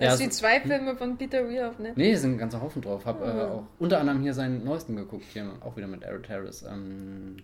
Hast 0.00 0.20
du 0.20 0.24
die 0.24 0.30
zwei 0.30 0.60
Filme 0.60 0.94
von 0.96 1.16
Peter 1.16 1.48
Weir 1.48 1.70
auf 1.70 1.78
Netflix? 1.78 1.96
Nee, 1.96 2.14
sind 2.14 2.32
ein 2.32 2.38
ganzer 2.38 2.60
Haufen 2.60 2.82
drauf. 2.82 3.04
Hab 3.04 3.20
oh. 3.20 3.24
äh, 3.24 3.28
auch 3.28 3.64
unter 3.78 4.00
anderem 4.00 4.20
hier 4.22 4.34
seinen 4.34 4.64
neuesten 4.64 4.96
geguckt, 4.96 5.24
hier 5.32 5.50
auch 5.60 5.76
wieder 5.76 5.88
mit 5.88 6.02
Eric 6.02 6.28
Harris. 6.28 6.62
Ähm, 6.62 7.36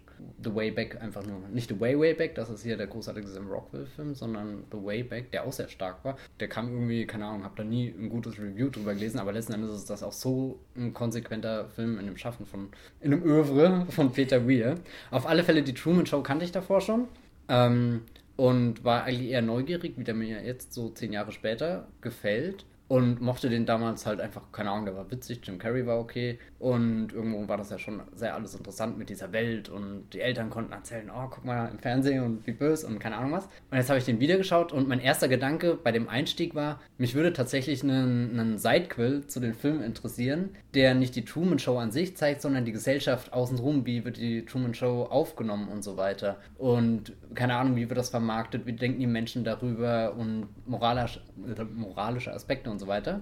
The 0.42 0.54
Way 0.54 0.70
Back 0.70 1.02
einfach 1.02 1.24
nur. 1.26 1.38
Nicht 1.52 1.68
The 1.68 1.80
Way 1.80 1.98
Way 1.98 2.14
Back, 2.14 2.34
das 2.34 2.50
ist 2.50 2.62
hier 2.62 2.76
der 2.76 2.86
großartige 2.86 3.26
Sam 3.26 3.48
Rockwell-Film, 3.48 4.14
sondern 4.14 4.64
The 4.70 4.78
Way 4.82 5.02
Back, 5.02 5.32
der 5.32 5.44
auch 5.44 5.52
sehr 5.52 5.68
stark 5.68 6.04
war. 6.04 6.16
Der 6.40 6.48
kam 6.48 6.72
irgendwie, 6.72 7.06
keine 7.06 7.26
Ahnung, 7.26 7.44
hab 7.44 7.56
da 7.56 7.64
nie 7.64 7.88
ein 7.88 8.08
gutes 8.08 8.38
Review 8.38 8.70
drüber 8.70 8.94
gelesen, 8.94 9.18
aber 9.18 9.32
letzten 9.32 9.54
Endes 9.54 9.74
ist 9.74 9.90
das 9.90 10.02
auch 10.02 10.12
so 10.12 10.60
ein 10.76 10.94
konsequenter 10.94 11.66
Film 11.70 11.98
in 11.98 12.06
dem 12.06 12.16
Schaffen 12.16 12.46
von, 12.46 12.68
in 13.00 13.12
einem 13.12 13.24
Övre 13.24 13.86
von 13.90 14.12
Peter 14.12 14.48
Weir. 14.48 14.76
Auf 15.10 15.26
alle 15.26 15.42
Fälle, 15.44 15.62
die 15.62 15.74
Truman 15.74 16.06
Show 16.06 16.22
kannte 16.22 16.44
ich 16.44 16.52
davor 16.52 16.80
schon. 16.80 17.08
Ähm, 17.48 18.02
und 18.36 18.84
war 18.84 19.04
eigentlich 19.04 19.30
eher 19.30 19.42
neugierig, 19.42 19.94
wie 19.96 20.04
der 20.04 20.14
mir 20.14 20.44
jetzt 20.44 20.72
so 20.72 20.90
zehn 20.90 21.12
Jahre 21.12 21.32
später 21.32 21.88
gefällt 22.00 22.64
und 22.88 23.20
mochte 23.20 23.48
den 23.48 23.66
damals 23.66 24.06
halt 24.06 24.20
einfach, 24.20 24.42
keine 24.52 24.70
Ahnung, 24.70 24.84
der 24.84 24.96
war 24.96 25.10
witzig, 25.10 25.40
Jim 25.42 25.58
Carrey 25.58 25.86
war 25.86 25.98
okay 25.98 26.38
und 26.58 27.12
irgendwo 27.12 27.48
war 27.48 27.56
das 27.56 27.70
ja 27.70 27.78
schon 27.78 28.02
sehr 28.14 28.34
alles 28.34 28.54
interessant 28.54 28.98
mit 28.98 29.08
dieser 29.08 29.32
Welt 29.32 29.68
und 29.68 30.04
die 30.12 30.20
Eltern 30.20 30.50
konnten 30.50 30.72
erzählen, 30.72 31.10
oh, 31.10 31.28
guck 31.30 31.44
mal 31.44 31.68
im 31.70 31.78
Fernsehen 31.78 32.22
und 32.22 32.46
wie 32.46 32.52
böse 32.52 32.86
und 32.86 32.98
keine 32.98 33.16
Ahnung 33.16 33.32
was. 33.32 33.48
Und 33.70 33.78
jetzt 33.78 33.88
habe 33.88 33.98
ich 33.98 34.04
den 34.04 34.20
wieder 34.20 34.36
geschaut 34.36 34.72
und 34.72 34.86
mein 34.86 35.00
erster 35.00 35.28
Gedanke 35.28 35.78
bei 35.82 35.92
dem 35.92 36.08
Einstieg 36.08 36.54
war, 36.54 36.80
mich 36.98 37.14
würde 37.14 37.32
tatsächlich 37.32 37.82
einen, 37.82 38.38
einen 38.38 38.58
Sidequill 38.58 39.26
zu 39.26 39.40
den 39.40 39.54
Filmen 39.54 39.82
interessieren, 39.82 40.50
der 40.74 40.94
nicht 40.94 41.16
die 41.16 41.24
Truman 41.24 41.58
Show 41.58 41.78
an 41.78 41.90
sich 41.90 42.16
zeigt, 42.16 42.42
sondern 42.42 42.64
die 42.64 42.72
Gesellschaft 42.72 43.32
außenrum, 43.32 43.86
wie 43.86 44.04
wird 44.04 44.18
die 44.18 44.44
Truman 44.44 44.74
Show 44.74 45.04
aufgenommen 45.04 45.68
und 45.68 45.82
so 45.82 45.96
weiter. 45.96 46.38
Und 46.58 47.12
keine 47.34 47.56
Ahnung, 47.56 47.76
wie 47.76 47.88
wird 47.88 47.98
das 47.98 48.10
vermarktet, 48.10 48.66
wie 48.66 48.72
denken 48.72 49.00
die 49.00 49.06
Menschen 49.06 49.44
darüber 49.44 50.14
und 50.16 50.48
moralisch, 50.66 51.20
äh, 51.46 51.64
moralische 51.64 52.32
Aspekte 52.32 52.70
und 52.70 52.78
so 52.78 52.83
weiter. 52.86 53.20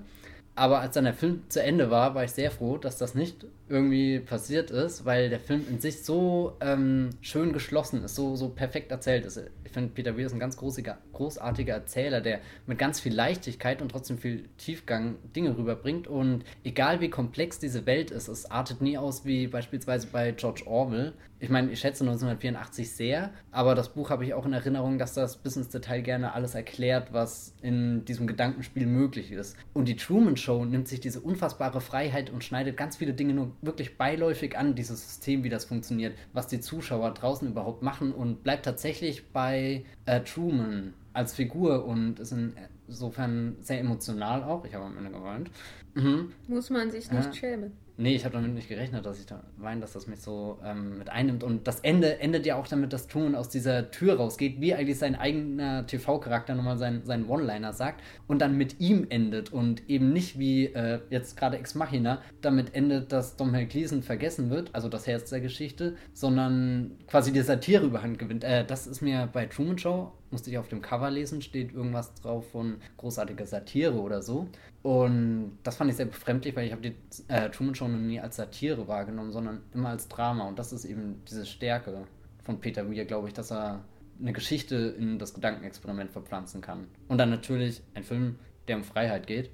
Aber 0.54 0.80
als 0.80 0.94
dann 0.94 1.04
der 1.04 1.14
Film 1.14 1.44
zu 1.48 1.62
Ende 1.62 1.90
war, 1.90 2.14
war 2.14 2.24
ich 2.24 2.32
sehr 2.32 2.50
froh, 2.50 2.76
dass 2.76 2.98
das 2.98 3.14
nicht 3.14 3.46
irgendwie 3.72 4.20
passiert 4.20 4.70
ist, 4.70 5.06
weil 5.06 5.30
der 5.30 5.40
Film 5.40 5.64
in 5.68 5.80
sich 5.80 6.02
so 6.02 6.56
ähm, 6.60 7.08
schön 7.22 7.54
geschlossen 7.54 8.04
ist, 8.04 8.14
so, 8.14 8.36
so 8.36 8.50
perfekt 8.50 8.92
erzählt 8.92 9.24
ist. 9.24 9.40
Ich 9.64 9.72
finde, 9.72 9.90
Peter 9.94 10.16
Weir 10.18 10.26
ist 10.26 10.34
ein 10.34 10.38
ganz 10.38 10.58
großiger, 10.58 10.98
großartiger 11.14 11.72
Erzähler, 11.72 12.20
der 12.20 12.40
mit 12.66 12.78
ganz 12.78 13.00
viel 13.00 13.14
Leichtigkeit 13.14 13.80
und 13.80 13.90
trotzdem 13.90 14.18
viel 14.18 14.50
Tiefgang 14.58 15.16
Dinge 15.34 15.56
rüberbringt. 15.56 16.06
Und 16.06 16.44
egal 16.64 17.00
wie 17.00 17.08
komplex 17.08 17.58
diese 17.58 17.86
Welt 17.86 18.10
ist, 18.10 18.28
es 18.28 18.50
artet 18.50 18.82
nie 18.82 18.98
aus 18.98 19.24
wie 19.24 19.46
beispielsweise 19.46 20.08
bei 20.12 20.32
George 20.32 20.64
Orwell. 20.66 21.14
Ich 21.42 21.48
meine, 21.48 21.72
ich 21.72 21.80
schätze 21.80 22.04
1984 22.04 22.88
sehr, 22.88 23.30
aber 23.50 23.74
das 23.74 23.88
Buch 23.88 24.10
habe 24.10 24.24
ich 24.24 24.32
auch 24.32 24.46
in 24.46 24.52
Erinnerung, 24.52 24.98
dass 24.98 25.14
das 25.14 25.38
bis 25.38 25.56
ins 25.56 25.70
Detail 25.70 26.00
gerne 26.00 26.34
alles 26.34 26.54
erklärt, 26.54 27.12
was 27.12 27.56
in 27.62 28.04
diesem 28.04 28.28
Gedankenspiel 28.28 28.86
möglich 28.86 29.32
ist. 29.32 29.56
Und 29.72 29.88
die 29.88 29.96
Truman 29.96 30.36
Show 30.36 30.64
nimmt 30.64 30.86
sich 30.86 31.00
diese 31.00 31.20
unfassbare 31.20 31.80
Freiheit 31.80 32.30
und 32.30 32.44
schneidet 32.44 32.76
ganz 32.76 32.96
viele 32.98 33.12
Dinge 33.12 33.34
nur 33.34 33.50
wirklich 33.62 33.96
beiläufig 33.96 34.58
an, 34.58 34.74
dieses 34.74 35.02
System, 35.02 35.44
wie 35.44 35.48
das 35.48 35.64
funktioniert, 35.64 36.14
was 36.32 36.48
die 36.48 36.60
Zuschauer 36.60 37.12
draußen 37.12 37.48
überhaupt 37.48 37.82
machen 37.82 38.12
und 38.12 38.42
bleibt 38.42 38.64
tatsächlich 38.64 39.28
bei 39.28 39.84
äh, 40.04 40.20
Truman 40.20 40.94
als 41.12 41.34
Figur 41.34 41.84
und 41.84 42.18
ist 42.18 42.34
insofern 42.88 43.56
sehr 43.60 43.80
emotional 43.80 44.42
auch. 44.42 44.64
Ich 44.64 44.74
habe 44.74 44.84
am 44.84 44.98
Ende 44.98 45.10
geweint. 45.10 45.50
Mhm. 45.94 46.32
Muss 46.48 46.70
man 46.70 46.90
sich 46.90 47.10
nicht 47.10 47.28
äh, 47.28 47.34
schämen. 47.34 47.72
Nee, 48.02 48.16
ich 48.16 48.24
habe 48.24 48.34
damit 48.34 48.52
nicht 48.52 48.68
gerechnet, 48.68 49.06
dass 49.06 49.20
ich 49.20 49.26
da 49.26 49.44
weine, 49.58 49.80
dass 49.80 49.92
das 49.92 50.08
mich 50.08 50.20
so 50.20 50.58
ähm, 50.64 50.98
mit 50.98 51.08
einnimmt. 51.08 51.44
Und 51.44 51.68
das 51.68 51.78
Ende 51.80 52.18
endet 52.18 52.44
ja 52.46 52.56
auch 52.56 52.66
damit, 52.66 52.92
dass 52.92 53.06
Truman 53.06 53.36
aus 53.36 53.48
dieser 53.48 53.92
Tür 53.92 54.16
rausgeht, 54.16 54.60
wie 54.60 54.74
eigentlich 54.74 54.98
sein 54.98 55.14
eigener 55.14 55.86
TV-Charakter 55.86 56.56
nochmal 56.56 56.78
seinen, 56.78 57.04
seinen 57.06 57.28
One-Liner 57.28 57.72
sagt 57.72 58.02
und 58.26 58.42
dann 58.42 58.58
mit 58.58 58.80
ihm 58.80 59.06
endet 59.08 59.52
und 59.52 59.88
eben 59.88 60.12
nicht 60.12 60.36
wie 60.36 60.66
äh, 60.66 60.98
jetzt 61.10 61.36
gerade 61.36 61.58
Ex 61.58 61.76
Machina 61.76 62.20
damit 62.40 62.74
endet, 62.74 63.12
dass 63.12 63.36
Dom 63.36 63.52
Gleason 63.52 64.02
vergessen 64.02 64.50
wird, 64.50 64.74
also 64.74 64.88
das 64.88 65.06
Herz 65.06 65.30
der 65.30 65.40
Geschichte, 65.40 65.94
sondern 66.12 66.98
quasi 67.06 67.32
die 67.32 67.42
Satire 67.42 67.86
überhand 67.86 68.18
gewinnt. 68.18 68.42
Äh, 68.42 68.64
das 68.64 68.88
ist 68.88 69.00
mir 69.00 69.28
bei 69.32 69.46
Truman 69.46 69.78
Show 69.78 70.10
musste 70.32 70.50
ich 70.50 70.58
auf 70.58 70.68
dem 70.68 70.82
Cover 70.82 71.10
lesen, 71.10 71.42
steht 71.42 71.72
irgendwas 71.72 72.14
drauf 72.14 72.50
von 72.50 72.78
großartiger 72.96 73.46
Satire 73.46 74.00
oder 74.00 74.22
so. 74.22 74.48
Und 74.82 75.58
das 75.62 75.76
fand 75.76 75.90
ich 75.90 75.96
sehr 75.96 76.06
befremdlich, 76.06 76.56
weil 76.56 76.66
ich 76.66 76.72
habe 76.72 76.82
die 76.82 76.94
äh, 77.28 77.50
Truman 77.50 77.74
Show 77.74 77.86
noch 77.86 77.98
nie 77.98 78.18
als 78.18 78.36
Satire 78.36 78.88
wahrgenommen, 78.88 79.30
sondern 79.30 79.62
immer 79.74 79.90
als 79.90 80.08
Drama. 80.08 80.48
Und 80.48 80.58
das 80.58 80.72
ist 80.72 80.84
eben 80.84 81.22
diese 81.28 81.46
Stärke 81.46 82.06
von 82.42 82.58
Peter 82.60 82.90
Weir, 82.90 83.04
glaube 83.04 83.28
ich, 83.28 83.34
dass 83.34 83.52
er 83.52 83.84
eine 84.20 84.32
Geschichte 84.32 84.76
in 84.76 85.18
das 85.18 85.34
Gedankenexperiment 85.34 86.10
verpflanzen 86.10 86.60
kann. 86.60 86.86
Und 87.08 87.18
dann 87.18 87.30
natürlich 87.30 87.82
ein 87.94 88.02
Film, 88.02 88.38
der 88.68 88.76
um 88.76 88.84
Freiheit 88.84 89.26
geht, 89.26 89.50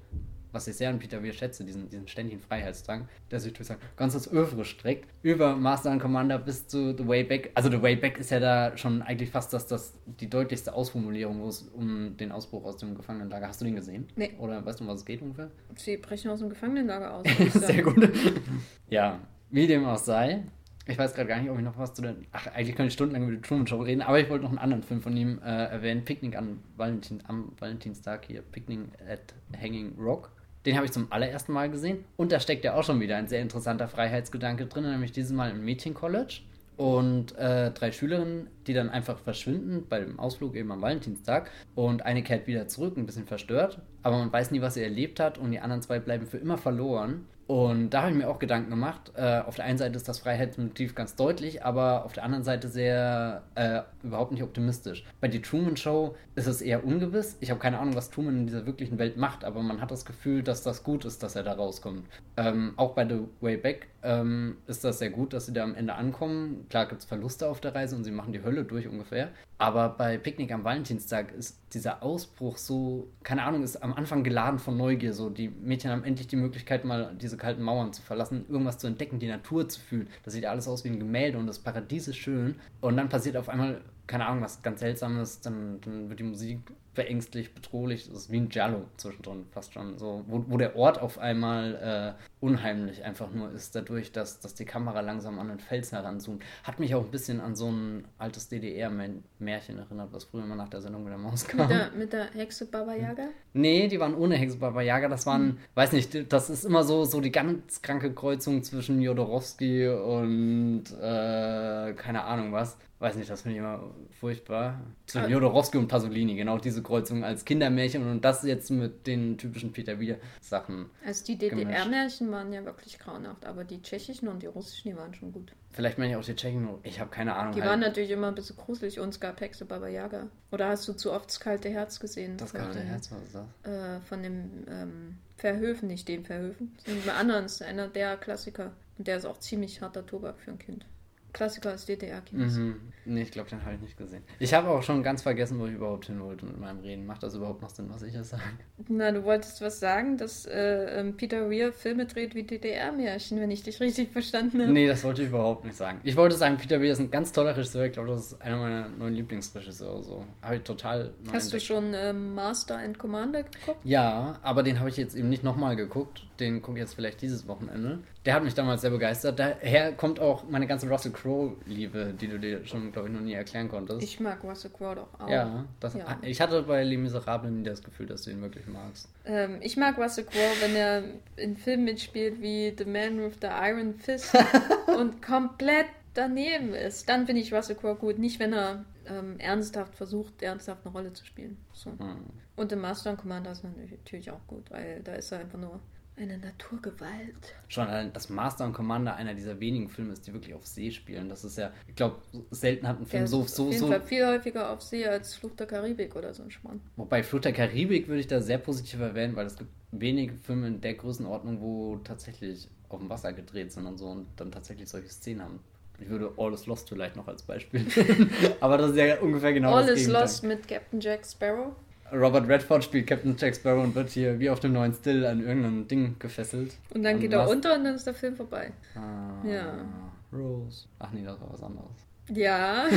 was 0.51 0.67
ich 0.67 0.75
sehr 0.75 0.89
an 0.89 0.99
Peter 0.99 1.23
Weir 1.23 1.33
schätze, 1.33 1.63
diesen, 1.63 1.89
diesen 1.89 2.07
ständigen 2.07 2.39
Freiheitsdrang, 2.39 3.07
der 3.31 3.39
sich 3.39 3.53
durch 3.53 3.67
sein 3.67 3.77
ganzes 3.97 4.31
Övre 4.31 4.65
streckt, 4.65 5.09
über 5.21 5.55
Master 5.55 5.91
and 5.91 6.01
Commander 6.01 6.39
bis 6.39 6.67
zu 6.67 6.95
The 6.97 7.07
Way 7.07 7.23
Back. 7.23 7.51
Also 7.53 7.69
The 7.69 7.81
Way 7.81 7.97
Back 7.97 8.17
ist 8.19 8.31
ja 8.31 8.39
da 8.39 8.77
schon 8.77 9.01
eigentlich 9.01 9.29
fast 9.29 9.53
das, 9.53 9.67
das 9.67 9.93
die 10.05 10.29
deutlichste 10.29 10.73
Ausformulierung, 10.73 11.41
wo 11.41 11.47
es 11.47 11.61
um 11.73 12.17
den 12.17 12.31
Ausbruch 12.31 12.65
aus 12.65 12.77
dem 12.77 12.95
Gefangenenlager. 12.95 13.47
Hast 13.47 13.61
du 13.61 13.65
den 13.65 13.75
gesehen? 13.75 14.07
Nee. 14.15 14.31
Oder 14.39 14.65
weißt 14.65 14.79
du, 14.79 14.83
um 14.83 14.89
was 14.89 14.99
es 14.99 15.05
geht 15.05 15.21
ungefähr? 15.21 15.51
Sie 15.75 15.97
brechen 15.97 16.31
aus 16.31 16.39
dem 16.39 16.49
Gefangenenlager 16.49 17.15
aus. 17.15 17.27
sehr 17.53 17.83
gut. 17.83 18.09
ja, 18.89 19.19
wie 19.49 19.67
dem 19.67 19.85
auch 19.85 19.97
sei. 19.97 20.43
Ich 20.89 20.97
weiß 20.97 21.13
gerade 21.13 21.29
gar 21.29 21.39
nicht, 21.39 21.51
ob 21.51 21.57
ich 21.57 21.63
noch 21.63 21.77
was 21.77 21.93
zu 21.93 22.01
den. 22.01 22.25
Ach, 22.31 22.47
eigentlich 22.47 22.75
könnte 22.75 22.87
ich 22.87 22.93
stundenlang 22.93 23.27
über 23.27 23.37
die 23.37 23.41
Truman 23.41 23.67
Show 23.67 23.79
reden, 23.79 24.01
aber 24.01 24.19
ich 24.19 24.27
wollte 24.27 24.43
noch 24.43 24.49
einen 24.49 24.57
anderen 24.57 24.81
Film 24.81 25.03
von 25.03 25.15
ihm 25.15 25.39
äh, 25.43 25.65
erwähnen: 25.65 26.03
Picknick 26.03 26.35
an 26.35 26.59
Valentin, 26.77 27.21
am 27.27 27.53
Valentinstag 27.59 28.25
hier. 28.25 28.41
Picknick 28.41 28.79
at 29.07 29.35
Hanging 29.61 29.95
Rock. 29.99 30.31
Den 30.65 30.75
habe 30.75 30.85
ich 30.85 30.91
zum 30.91 31.11
allerersten 31.11 31.53
Mal 31.53 31.69
gesehen. 31.69 32.03
Und 32.17 32.31
da 32.31 32.39
steckt 32.39 32.65
ja 32.65 32.73
auch 32.73 32.83
schon 32.83 32.99
wieder 32.99 33.17
ein 33.17 33.27
sehr 33.27 33.41
interessanter 33.41 33.87
Freiheitsgedanke 33.87 34.65
drin, 34.65 34.83
nämlich 34.83 35.11
dieses 35.11 35.31
Mal 35.31 35.51
im 35.51 35.63
Mädchencollege. 35.63 36.41
Und 36.75 37.37
äh, 37.37 37.71
drei 37.71 37.91
Schülerinnen, 37.91 38.47
die 38.65 38.73
dann 38.73 38.89
einfach 38.89 39.19
verschwinden 39.19 39.85
bei 39.89 39.99
dem 39.99 40.17
Ausflug 40.17 40.55
eben 40.55 40.71
am 40.71 40.81
Valentinstag. 40.81 41.51
Und 41.75 42.05
eine 42.05 42.23
kehrt 42.23 42.47
wieder 42.47 42.67
zurück, 42.67 42.95
ein 42.97 43.05
bisschen 43.05 43.25
verstört. 43.27 43.81
Aber 44.01 44.17
man 44.17 44.31
weiß 44.31 44.51
nie, 44.51 44.61
was 44.61 44.75
sie 44.75 44.83
erlebt 44.83 45.19
hat. 45.19 45.37
Und 45.37 45.51
die 45.51 45.59
anderen 45.59 45.81
zwei 45.81 45.99
bleiben 45.99 46.25
für 46.25 46.37
immer 46.37 46.57
verloren. 46.57 47.25
Und 47.49 47.89
da 47.89 48.03
habe 48.03 48.11
ich 48.11 48.17
mir 48.17 48.29
auch 48.29 48.37
Gedanken 48.37 48.69
gemacht. 48.69 49.11
Äh, 49.15 49.39
auf 49.39 49.55
der 49.55 49.65
einen 49.65 49.79
Seite 49.79 49.95
ist 49.95 50.07
das 50.07 50.19
Freiheitsmotiv 50.19 50.93
ganz 50.93 51.15
deutlich, 51.15 51.65
aber 51.65 52.05
auf 52.05 52.13
der 52.13 52.23
anderen 52.23 52.43
Seite 52.43 52.67
sehr 52.67 53.41
äh, 53.55 53.81
überhaupt 54.03 54.31
nicht 54.31 54.43
optimistisch. 54.43 55.03
Bei 55.19 55.27
die 55.27 55.41
Truman 55.41 55.75
Show 55.75 56.15
ist 56.35 56.45
es 56.45 56.61
eher 56.61 56.85
ungewiss. 56.85 57.37
Ich 57.39 57.49
habe 57.49 57.59
keine 57.59 57.79
Ahnung, 57.79 57.95
was 57.95 58.11
Truman 58.11 58.37
in 58.41 58.45
dieser 58.45 58.67
wirklichen 58.67 58.99
Welt 58.99 59.17
macht, 59.17 59.43
aber 59.43 59.63
man 59.63 59.81
hat 59.81 59.89
das 59.89 60.05
Gefühl, 60.05 60.43
dass 60.43 60.61
das 60.61 60.83
gut 60.83 61.05
ist, 61.05 61.23
dass 61.23 61.35
er 61.35 61.41
da 61.41 61.53
rauskommt. 61.53 62.05
Ähm, 62.37 62.73
auch 62.75 62.93
bei 62.93 63.09
The 63.09 63.21
Way 63.41 63.57
Back 63.57 63.87
ähm, 64.03 64.57
ist 64.67 64.83
das 64.83 64.99
sehr 64.99 65.09
gut, 65.09 65.33
dass 65.33 65.47
sie 65.47 65.53
da 65.53 65.63
am 65.63 65.73
Ende 65.73 65.95
ankommen. 65.95 66.67
Klar 66.69 66.85
gibt 66.85 67.01
es 67.01 67.07
Verluste 67.07 67.49
auf 67.49 67.61
der 67.61 67.73
Reise 67.73 67.95
und 67.95 68.03
sie 68.03 68.11
machen 68.11 68.31
die 68.31 68.43
Hölle 68.43 68.63
durch 68.63 68.87
ungefähr. 68.87 69.29
Aber 69.61 69.89
bei 69.89 70.17
Picknick 70.17 70.53
am 70.53 70.63
Valentinstag 70.63 71.33
ist 71.33 71.59
dieser 71.73 72.01
Ausbruch 72.01 72.57
so, 72.57 73.09
keine 73.23 73.43
Ahnung, 73.43 73.61
ist 73.61 73.83
am 73.83 73.93
Anfang 73.93 74.23
geladen 74.23 74.57
von 74.57 74.77
Neugier. 74.77 75.13
So, 75.13 75.29
die 75.29 75.49
Mädchen 75.49 75.91
haben 75.91 76.05
endlich 76.05 76.27
die 76.27 76.37
Möglichkeit, 76.37 76.85
mal 76.85 77.13
diese 77.19 77.35
kalten 77.35 77.61
Mauern 77.61 77.91
zu 77.91 78.01
verlassen, 78.01 78.45
irgendwas 78.47 78.77
zu 78.77 78.87
entdecken, 78.87 79.19
die 79.19 79.27
Natur 79.27 79.67
zu 79.67 79.81
fühlen. 79.81 80.07
Das 80.23 80.33
sieht 80.33 80.45
alles 80.45 80.69
aus 80.69 80.85
wie 80.85 80.87
ein 80.87 80.97
Gemälde 80.97 81.37
und 81.37 81.45
das 81.45 81.59
Paradies 81.59 82.07
ist 82.07 82.15
schön. 82.15 82.55
Und 82.79 82.95
dann 82.95 83.09
passiert 83.09 83.35
auf 83.35 83.49
einmal, 83.49 83.81
keine 84.07 84.27
Ahnung, 84.27 84.41
was 84.41 84.61
ganz 84.61 84.79
Seltsames, 84.79 85.41
dann, 85.41 85.81
dann 85.81 86.07
wird 86.07 86.19
die 86.19 86.23
Musik 86.23 86.59
verängstlich, 86.99 87.53
bedrohlich. 87.53 88.09
Das 88.09 88.23
ist 88.23 88.31
wie 88.31 88.41
ein 88.41 88.49
Giallo 88.49 88.81
zwischendrin 88.97 89.45
fast 89.51 89.73
schon. 89.73 89.97
So, 89.97 90.25
wo, 90.27 90.43
wo 90.49 90.57
der 90.57 90.75
Ort 90.75 91.01
auf 91.01 91.17
einmal 91.17 92.17
äh, 92.19 92.23
unheimlich 92.41 93.05
einfach 93.05 93.31
nur 93.31 93.51
ist, 93.53 93.73
dadurch, 93.73 94.11
dass, 94.11 94.41
dass 94.41 94.53
die 94.53 94.65
Kamera 94.65 94.99
langsam 94.99 95.39
an 95.39 95.47
den 95.47 95.59
Fels 95.59 95.93
heranzoomt. 95.93 96.43
Hat 96.63 96.77
mich 96.81 96.93
auch 96.95 97.05
ein 97.05 97.11
bisschen 97.11 97.39
an 97.39 97.55
so 97.55 97.71
ein 97.71 98.05
altes 98.17 98.49
DDR-Märchen 98.49 99.79
erinnert, 99.79 100.11
was 100.11 100.25
früher 100.25 100.43
immer 100.43 100.57
nach 100.57 100.67
der 100.67 100.81
Sendung 100.81 101.05
mit 101.05 101.11
der 101.11 101.19
Maus 101.19 101.47
kam. 101.47 101.61
Mit 101.61 101.69
der, 101.69 101.91
mit 101.91 102.11
der 102.11 102.25
Hexe 102.33 102.65
Baba 102.65 102.93
Yaga? 102.93 103.29
Nee, 103.53 103.87
die 103.87 103.99
waren 103.99 104.13
ohne 104.13 104.35
Hexe 104.35 104.57
Baba 104.57 104.81
Yaga. 104.81 105.07
Das 105.07 105.25
waren, 105.25 105.51
hm. 105.51 105.57
weiß 105.75 105.93
nicht, 105.93 106.33
das 106.33 106.49
ist 106.49 106.65
immer 106.65 106.83
so, 106.83 107.05
so 107.05 107.21
die 107.21 107.31
ganz 107.31 107.81
kranke 107.81 108.13
Kreuzung 108.13 108.61
zwischen 108.63 109.01
Jodorowski 109.01 109.87
und 109.87 110.83
äh, 111.01 111.93
keine 111.93 112.25
Ahnung 112.25 112.51
was 112.51 112.77
weiß 112.99 113.15
nicht, 113.15 113.29
das 113.29 113.41
finde 113.41 113.55
ich 113.55 113.59
immer 113.59 113.93
furchtbar. 114.19 114.81
Zwischen 115.07 115.25
ah. 115.25 115.29
Jodorowski 115.29 115.77
und 115.77 115.87
Pasolini, 115.87 116.35
genau 116.35 116.57
diese 116.57 116.83
Kreuzung 116.83 117.23
als 117.23 117.45
Kindermärchen 117.45 118.09
und 118.09 118.23
das 118.23 118.43
jetzt 118.43 118.69
mit 118.69 119.07
den 119.07 119.37
typischen 119.37 119.71
Peter 119.71 119.99
Weir-Sachen. 119.99 120.89
Also 121.05 121.25
die 121.25 121.37
DDR-Märchen 121.37 122.31
waren 122.31 122.51
ja 122.51 122.65
wirklich 122.65 122.99
grauenhaft, 122.99 123.45
aber 123.45 123.63
die 123.63 123.81
tschechischen 123.81 124.27
und 124.27 124.43
die 124.43 124.47
russischen, 124.47 124.91
die 124.91 124.97
waren 124.97 125.13
schon 125.13 125.31
gut. 125.31 125.53
Vielleicht 125.71 125.97
meine 125.97 126.11
ich 126.11 126.17
auch 126.17 126.25
die 126.25 126.35
Tschechen, 126.35 126.67
ich 126.83 126.99
habe 126.99 127.09
keine 127.09 127.35
Ahnung. 127.35 127.53
Die 127.53 127.61
halt. 127.61 127.69
waren 127.69 127.79
natürlich 127.79 128.11
immer 128.11 128.27
ein 128.27 128.35
bisschen 128.35 128.57
gruselig 128.57 128.99
und 128.99 129.09
es 129.09 129.19
gab 129.19 129.39
Hexe 129.39 129.65
Baba 129.65 129.87
Yaga. 129.87 130.27
Oder 130.51 130.67
hast 130.67 130.87
du 130.87 130.93
zu 130.93 131.13
oft 131.13 131.29
das 131.29 131.39
kalte 131.39 131.69
Herz 131.69 131.99
gesehen? 131.99 132.37
Das 132.37 132.53
kalte 132.53 132.79
Herz, 132.79 133.11
was 133.11 133.23
ist 133.23 133.35
das? 133.35 133.71
Äh, 133.71 134.01
von 134.01 134.23
dem 134.23 134.65
ähm, 134.67 135.17
Verhöfen, 135.37 135.87
nicht 135.87 136.07
dem 136.07 136.25
Verhöfen, 136.25 136.75
sondern 136.85 137.05
bei 137.05 137.13
anderen, 137.13 137.45
ist 137.45 137.61
einer 137.61 137.87
der 137.87 138.17
Klassiker. 138.17 138.73
Und 138.97 139.07
der 139.07 139.17
ist 139.17 139.25
auch 139.25 139.39
ziemlich 139.39 139.81
harter 139.81 140.05
Tobak 140.05 140.39
für 140.39 140.51
ein 140.51 140.59
Kind. 140.59 140.85
Klassiker 141.33 141.71
als 141.71 141.85
DDR-Kinos. 141.85 142.53
Mhm. 142.55 142.75
Nee, 143.05 143.23
ich 143.23 143.31
glaube, 143.31 143.49
den 143.49 143.63
habe 143.63 143.75
ich 143.75 143.81
nicht 143.81 143.97
gesehen. 143.97 144.23
Ich 144.39 144.53
habe 144.53 144.69
auch 144.69 144.83
schon 144.83 145.01
ganz 145.01 145.21
vergessen, 145.21 145.59
wo 145.59 145.65
ich 145.65 145.73
überhaupt 145.73 146.05
hin 146.05 146.19
wollte 146.21 146.45
mit 146.45 146.59
meinem 146.59 146.79
Reden. 146.79 147.05
Macht 147.05 147.23
das 147.23 147.33
überhaupt 147.33 147.61
noch 147.61 147.69
Sinn, 147.69 147.89
was 147.89 148.03
ich 148.03 148.13
jetzt 148.13 148.29
sage? 148.29 148.43
Na, 148.87 149.11
du 149.11 149.23
wolltest 149.23 149.61
was 149.61 149.79
sagen, 149.79 150.17
dass 150.17 150.45
äh, 150.45 150.99
ähm, 150.99 151.17
Peter 151.17 151.49
Weir 151.49 151.73
Filme 151.73 152.05
dreht 152.05 152.35
wie 152.35 152.43
DDR-Märchen, 152.43 153.39
wenn 153.39 153.51
ich 153.51 153.63
dich 153.63 153.79
richtig 153.79 154.11
verstanden 154.11 154.61
habe. 154.61 154.71
Nee, 154.71 154.87
das 154.87 155.03
wollte 155.03 155.23
ich 155.23 155.29
überhaupt 155.29 155.65
nicht 155.65 155.77
sagen. 155.77 155.99
Ich 156.03 156.15
wollte 156.15 156.35
sagen, 156.35 156.57
Peter 156.57 156.81
Weir 156.81 156.91
ist 156.91 156.99
ein 156.99 157.11
ganz 157.11 157.31
toller 157.31 157.55
Regisseur. 157.55 157.85
Ich 157.85 157.93
glaube, 157.93 158.09
das 158.09 158.27
ist 158.27 158.41
einer 158.41 158.57
meiner 158.57 158.89
neuen 158.89 159.13
Lieblingsregisseure. 159.13 160.03
So. 160.03 160.25
Habe 160.41 160.57
ich 160.57 160.63
total. 160.63 161.11
Hast 161.31 161.51
du 161.53 161.59
schon 161.59 161.93
äh, 161.93 162.13
Master 162.13 162.77
and 162.77 162.99
Commander 162.99 163.43
geguckt? 163.43 163.79
Ja, 163.83 164.37
aber 164.41 164.63
den 164.63 164.79
habe 164.79 164.89
ich 164.89 164.97
jetzt 164.97 165.15
eben 165.15 165.29
nicht 165.29 165.43
nochmal 165.43 165.75
geguckt. 165.75 166.25
Den 166.39 166.61
gucke 166.61 166.77
ich 166.77 166.81
jetzt 166.81 166.93
vielleicht 166.93 167.21
dieses 167.21 167.47
Wochenende. 167.47 167.99
Der 168.25 168.33
hat 168.33 168.43
mich 168.43 168.53
damals 168.53 168.81
sehr 168.81 168.91
begeistert. 168.91 169.39
Daher 169.39 169.93
kommt 169.93 170.19
auch 170.19 170.47
meine 170.49 170.67
ganze 170.67 170.87
Russell 170.87 171.11
Crowe-Liebe, 171.11 172.13
die 172.19 172.27
du 172.27 172.39
dir 172.39 172.65
schon, 172.65 172.91
glaube 172.91 173.09
ich, 173.09 173.13
noch 173.13 173.21
nie 173.21 173.33
erklären 173.33 173.67
konntest. 173.67 174.01
Ich 174.01 174.19
mag 174.19 174.43
Russell 174.43 174.71
Crowe 174.71 174.95
doch 174.95 175.19
auch. 175.19 175.29
Ja, 175.29 175.65
das, 175.79 175.95
ja. 175.95 176.17
ich 176.21 176.39
hatte 176.39 176.63
bei 176.63 176.83
Les 176.83 176.97
Miserables 176.97 177.51
nie 177.51 177.63
das 177.63 177.83
Gefühl, 177.83 178.05
dass 178.05 178.23
du 178.23 178.31
ihn 178.31 178.41
wirklich 178.41 178.67
magst. 178.67 179.09
Ähm, 179.25 179.57
ich 179.61 179.75
mag 179.77 179.97
Russell 179.97 180.25
Crowe, 180.25 180.61
wenn 180.61 180.75
er 180.75 181.03
in 181.35 181.57
Filmen 181.57 181.85
mitspielt 181.85 182.41
wie 182.41 182.73
The 182.77 182.85
Man 182.85 183.19
with 183.19 183.37
the 183.41 183.47
Iron 183.47 183.95
Fist 183.95 184.37
und 184.97 185.21
komplett 185.21 185.87
daneben 186.13 186.73
ist. 186.73 187.09
Dann 187.09 187.25
finde 187.25 187.41
ich 187.41 187.53
Russell 187.53 187.75
Crowe 187.75 187.95
gut. 187.95 188.17
Nicht, 188.17 188.39
wenn 188.39 188.53
er 188.53 188.85
ähm, 189.07 189.39
ernsthaft 189.39 189.95
versucht, 189.95 190.41
ernsthaft 190.41 190.85
eine 190.85 190.93
Rolle 190.93 191.13
zu 191.13 191.25
spielen. 191.25 191.57
So. 191.73 191.91
Hm. 191.91 192.25
Und 192.55 192.71
im 192.71 192.79
Master 192.79 193.11
and 193.11 193.19
Commander 193.19 193.51
ist 193.51 193.63
natürlich 193.63 194.31
auch 194.31 194.45
gut, 194.47 194.69
weil 194.71 195.01
da 195.03 195.13
ist 195.13 195.31
er 195.31 195.39
einfach 195.39 195.59
nur 195.59 195.79
eine 196.19 196.37
Naturgewalt. 196.37 197.55
Schon 197.67 197.87
das 198.13 198.29
Master 198.29 198.65
und 198.65 198.73
Commander 198.73 199.15
einer 199.15 199.33
dieser 199.33 199.59
wenigen 199.59 199.89
Filme 199.89 200.13
ist, 200.13 200.27
die 200.27 200.33
wirklich 200.33 200.53
auf 200.53 200.65
See 200.65 200.91
spielen. 200.91 201.29
Das 201.29 201.43
ist 201.43 201.57
ja, 201.57 201.71
ich 201.87 201.95
glaube, 201.95 202.17
selten 202.51 202.87
hat 202.87 202.99
ein 202.99 203.05
Film 203.05 203.23
ja, 203.23 203.27
so 203.27 203.43
so 203.43 203.63
auf 203.67 203.71
jeden 203.71 203.79
so. 203.79 203.87
Fall 203.87 204.01
viel 204.01 204.25
häufiger 204.25 204.69
auf 204.71 204.81
See 204.81 205.05
als 205.05 205.35
Fluch 205.35 205.55
der 205.55 205.67
Karibik 205.67 206.15
oder 206.15 206.33
so 206.33 206.43
ein 206.43 206.51
Schmarrn. 206.51 206.81
Wobei 206.95 207.23
Fluch 207.23 207.41
der 207.41 207.53
Karibik 207.53 208.07
würde 208.07 208.19
ich 208.19 208.27
da 208.27 208.41
sehr 208.41 208.57
positiv 208.57 208.99
erwähnen, 208.99 209.35
weil 209.35 209.47
es 209.47 209.57
gibt 209.57 209.69
wenige 209.91 210.33
Filme 210.35 210.67
in 210.67 210.81
der 210.81 210.93
Größenordnung, 210.93 211.61
wo 211.61 211.97
tatsächlich 212.03 212.67
auf 212.89 212.99
dem 212.99 213.09
Wasser 213.09 213.33
gedreht 213.33 213.71
sind 213.71 213.85
und 213.85 213.97
so 213.97 214.07
und 214.07 214.27
dann 214.37 214.51
tatsächlich 214.51 214.89
solche 214.89 215.09
Szenen 215.09 215.41
haben. 215.43 215.59
Ich 216.01 216.09
würde 216.09 216.31
All 216.37 216.53
is 216.53 216.65
Lost 216.65 216.87
vielleicht 216.87 217.15
noch 217.17 217.27
als 217.27 217.43
Beispiel 217.43 217.85
Aber 218.61 218.77
das 218.77 218.91
ist 218.91 218.97
ja 218.97 219.19
ungefähr 219.19 219.51
genau 219.51 219.73
All 219.73 219.81
das 219.81 219.91
is 219.91 219.99
Gegenteil. 220.05 220.21
Lost 220.21 220.43
mit 220.43 220.67
Captain 220.67 220.99
Jack 221.01 221.25
Sparrow. 221.25 221.75
Robert 222.13 222.47
Redford 222.47 222.83
spielt 222.83 223.07
Captain 223.07 223.35
Jack 223.37 223.55
Sparrow 223.55 223.83
und 223.83 223.95
wird 223.95 224.09
hier 224.09 224.39
wie 224.39 224.49
auf 224.49 224.59
dem 224.59 224.73
neuen 224.73 224.93
Still 224.93 225.25
an 225.25 225.39
irgendeinem 225.39 225.87
Ding 225.87 226.15
gefesselt. 226.19 226.77
Und 226.93 227.03
dann 227.03 227.19
geht 227.19 227.33
er 227.33 227.47
unter 227.47 227.75
und 227.75 227.83
dann 227.83 227.95
ist 227.95 228.07
der 228.07 228.13
Film 228.13 228.35
vorbei. 228.35 228.71
Ah, 228.95 229.45
ja. 229.47 229.85
Rose. 230.31 230.85
Ach 230.99 231.11
nee, 231.11 231.23
das 231.23 231.39
war 231.39 231.51
was 231.51 231.63
anderes. 231.63 231.91
Ja. 232.29 232.87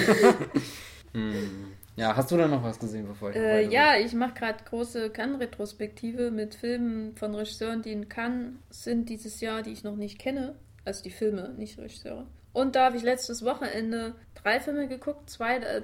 hm. 1.12 1.72
Ja, 1.96 2.16
hast 2.16 2.30
du 2.30 2.36
da 2.36 2.48
noch 2.48 2.62
was 2.62 2.78
gesehen, 2.78 3.06
bevor 3.06 3.30
ich 3.30 3.36
äh, 3.36 3.68
Ja, 3.68 3.96
ich 3.96 4.14
mache 4.14 4.34
gerade 4.34 4.64
große 4.64 5.10
Cannes-Retrospektive 5.10 6.30
mit 6.30 6.54
Filmen 6.54 7.14
von 7.16 7.34
Regisseuren, 7.34 7.82
die 7.82 7.92
in 7.92 8.08
Cannes 8.08 8.54
sind 8.70 9.08
dieses 9.08 9.40
Jahr, 9.40 9.62
die 9.62 9.72
ich 9.72 9.84
noch 9.84 9.96
nicht 9.96 10.18
kenne. 10.18 10.54
Also 10.84 11.02
die 11.02 11.10
Filme, 11.10 11.50
nicht 11.56 11.78
Regisseure. 11.78 12.26
Und 12.52 12.76
da 12.76 12.86
habe 12.86 12.96
ich 12.96 13.02
letztes 13.02 13.44
Wochenende 13.44 14.14
drei 14.34 14.60
Filme 14.60 14.88
geguckt, 14.88 15.28
zwei, 15.30 15.56
äh, 15.56 15.82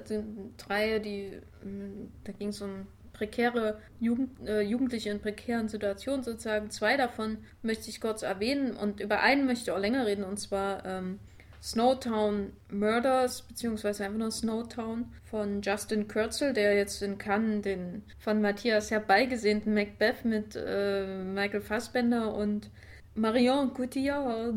drei, 0.57 0.99
die, 0.99 1.39
hm, 1.61 2.11
da 2.23 2.31
ging 2.31 2.49
es 2.49 2.61
um 2.61 2.87
prekäre 3.19 3.77
Jugend, 3.99 4.47
äh, 4.47 4.61
Jugendliche 4.61 5.09
in 5.09 5.19
prekären 5.19 5.67
Situationen 5.67 6.23
sozusagen. 6.23 6.71
Zwei 6.71 6.95
davon 6.95 7.37
möchte 7.61 7.89
ich 7.89 7.99
kurz 7.99 8.23
erwähnen 8.23 8.77
und 8.77 9.01
über 9.01 9.19
einen 9.19 9.45
möchte 9.45 9.63
ich 9.63 9.71
auch 9.71 9.79
länger 9.79 10.05
reden 10.05 10.23
und 10.23 10.39
zwar 10.39 10.85
ähm, 10.85 11.19
Snowtown 11.61 12.53
Murders, 12.71 13.41
beziehungsweise 13.41 14.05
einfach 14.05 14.17
nur 14.17 14.31
Snowtown 14.31 15.11
von 15.25 15.61
Justin 15.61 16.07
Kurzel, 16.07 16.53
der 16.53 16.75
jetzt 16.75 17.01
in 17.01 17.17
Cannes 17.17 17.63
den 17.63 18.03
von 18.19 18.41
Matthias 18.41 18.89
herbeigesehnten 18.89 19.73
Macbeth 19.73 20.23
mit 20.23 20.55
äh, 20.55 21.05
Michael 21.05 21.61
Fassbender 21.61 22.33
und 22.33 22.71
Marion 23.15 23.73
Cotillard 23.73 24.55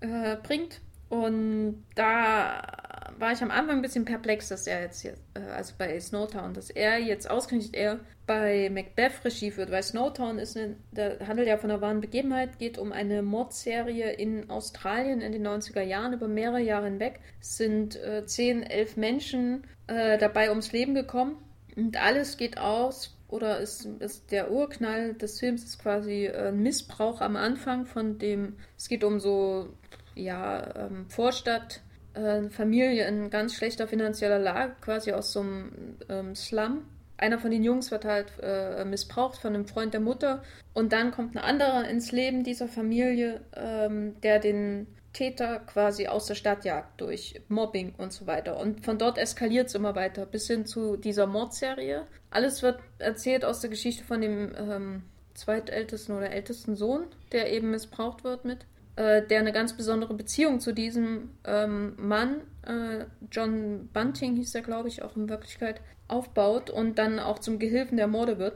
äh, 0.00 0.36
bringt. 0.42 0.82
Und 1.08 1.82
da 1.94 2.83
war 3.18 3.32
ich 3.32 3.42
am 3.42 3.50
Anfang 3.50 3.76
ein 3.76 3.82
bisschen 3.82 4.04
perplex, 4.04 4.48
dass 4.48 4.66
er 4.66 4.82
jetzt 4.82 5.02
hier, 5.02 5.14
äh, 5.34 5.40
also 5.40 5.74
bei 5.78 5.98
Snowtown, 5.98 6.54
dass 6.54 6.70
er 6.70 6.98
jetzt 6.98 7.30
ausgerechnet 7.30 7.74
er 7.74 8.00
bei 8.26 8.70
Macbeth 8.70 9.24
Regie 9.24 9.50
führt, 9.50 9.70
weil 9.70 9.82
Snowtown 9.82 10.38
ist 10.38 10.56
eine, 10.56 10.76
der 10.92 11.26
handelt 11.26 11.48
ja 11.48 11.56
von 11.56 11.70
einer 11.70 11.80
wahren 11.80 12.00
Begebenheit, 12.00 12.58
geht 12.58 12.78
um 12.78 12.92
eine 12.92 13.22
Mordserie 13.22 14.12
in 14.12 14.50
Australien 14.50 15.20
in 15.20 15.32
den 15.32 15.46
90er 15.46 15.82
Jahren 15.82 16.12
über 16.12 16.28
mehrere 16.28 16.60
Jahre 16.60 16.86
hinweg. 16.86 17.20
Sind 17.40 17.96
äh, 17.96 18.24
10, 18.24 18.62
11 18.62 18.96
Menschen 18.96 19.64
äh, 19.86 20.18
dabei 20.18 20.50
ums 20.50 20.72
Leben 20.72 20.94
gekommen 20.94 21.36
und 21.76 22.00
alles 22.00 22.36
geht 22.36 22.58
aus 22.58 23.16
oder 23.28 23.58
ist, 23.58 23.84
ist 23.98 24.30
der 24.30 24.50
Urknall 24.50 25.14
des 25.14 25.40
Films 25.40 25.64
ist 25.64 25.78
quasi 25.80 26.26
äh, 26.26 26.48
ein 26.48 26.62
Missbrauch 26.62 27.20
am 27.20 27.36
Anfang 27.36 27.84
von 27.84 28.18
dem, 28.18 28.56
es 28.76 28.88
geht 28.88 29.04
um 29.04 29.20
so 29.20 29.68
ja, 30.14 30.86
ähm, 30.86 31.06
Vorstadt 31.08 31.82
äh, 32.14 32.48
Familie 32.50 33.06
in 33.06 33.30
ganz 33.30 33.54
schlechter 33.54 33.86
finanzieller 33.86 34.38
Lage, 34.38 34.74
quasi 34.80 35.12
aus 35.12 35.32
so 35.32 35.40
einem 35.40 35.96
ähm, 36.08 36.34
Slum. 36.34 36.86
Einer 37.16 37.38
von 37.38 37.50
den 37.50 37.62
Jungs 37.62 37.90
wird 37.90 38.04
halt 38.04 38.32
äh, 38.42 38.84
missbraucht 38.84 39.38
von 39.38 39.54
einem 39.54 39.66
Freund 39.66 39.94
der 39.94 40.00
Mutter 40.00 40.42
und 40.72 40.92
dann 40.92 41.12
kommt 41.12 41.36
ein 41.36 41.42
anderer 41.42 41.88
ins 41.88 42.10
Leben 42.10 42.42
dieser 42.42 42.66
Familie, 42.66 43.40
ähm, 43.54 44.20
der 44.22 44.40
den 44.40 44.88
Täter 45.12 45.60
quasi 45.60 46.08
aus 46.08 46.26
der 46.26 46.34
Stadt 46.34 46.64
jagt 46.64 47.00
durch 47.00 47.40
Mobbing 47.48 47.94
und 47.96 48.12
so 48.12 48.26
weiter. 48.26 48.58
Und 48.58 48.84
von 48.84 48.98
dort 48.98 49.16
eskaliert 49.16 49.68
es 49.68 49.74
immer 49.74 49.94
weiter 49.94 50.26
bis 50.26 50.48
hin 50.48 50.66
zu 50.66 50.96
dieser 50.96 51.26
Mordserie. 51.26 52.06
Alles 52.30 52.62
wird 52.62 52.80
erzählt 52.98 53.44
aus 53.44 53.60
der 53.60 53.70
Geschichte 53.70 54.04
von 54.04 54.20
dem 54.20 54.52
ähm, 54.56 55.02
zweitältesten 55.34 56.16
oder 56.16 56.30
ältesten 56.30 56.74
Sohn, 56.74 57.06
der 57.32 57.52
eben 57.52 57.70
missbraucht 57.70 58.24
wird 58.24 58.44
mit 58.44 58.66
äh, 58.96 59.22
der 59.26 59.40
eine 59.40 59.52
ganz 59.52 59.76
besondere 59.76 60.14
Beziehung 60.14 60.60
zu 60.60 60.72
diesem 60.72 61.30
ähm, 61.44 61.94
Mann, 61.96 62.42
äh, 62.62 63.04
John 63.30 63.88
Bunting 63.92 64.36
hieß 64.36 64.54
er, 64.54 64.62
glaube 64.62 64.88
ich, 64.88 65.02
auch 65.02 65.16
in 65.16 65.28
Wirklichkeit, 65.28 65.80
aufbaut 66.06 66.70
und 66.70 66.98
dann 66.98 67.18
auch 67.18 67.38
zum 67.38 67.58
Gehilfen 67.58 67.96
der 67.96 68.06
Morde 68.06 68.38
wird, 68.38 68.54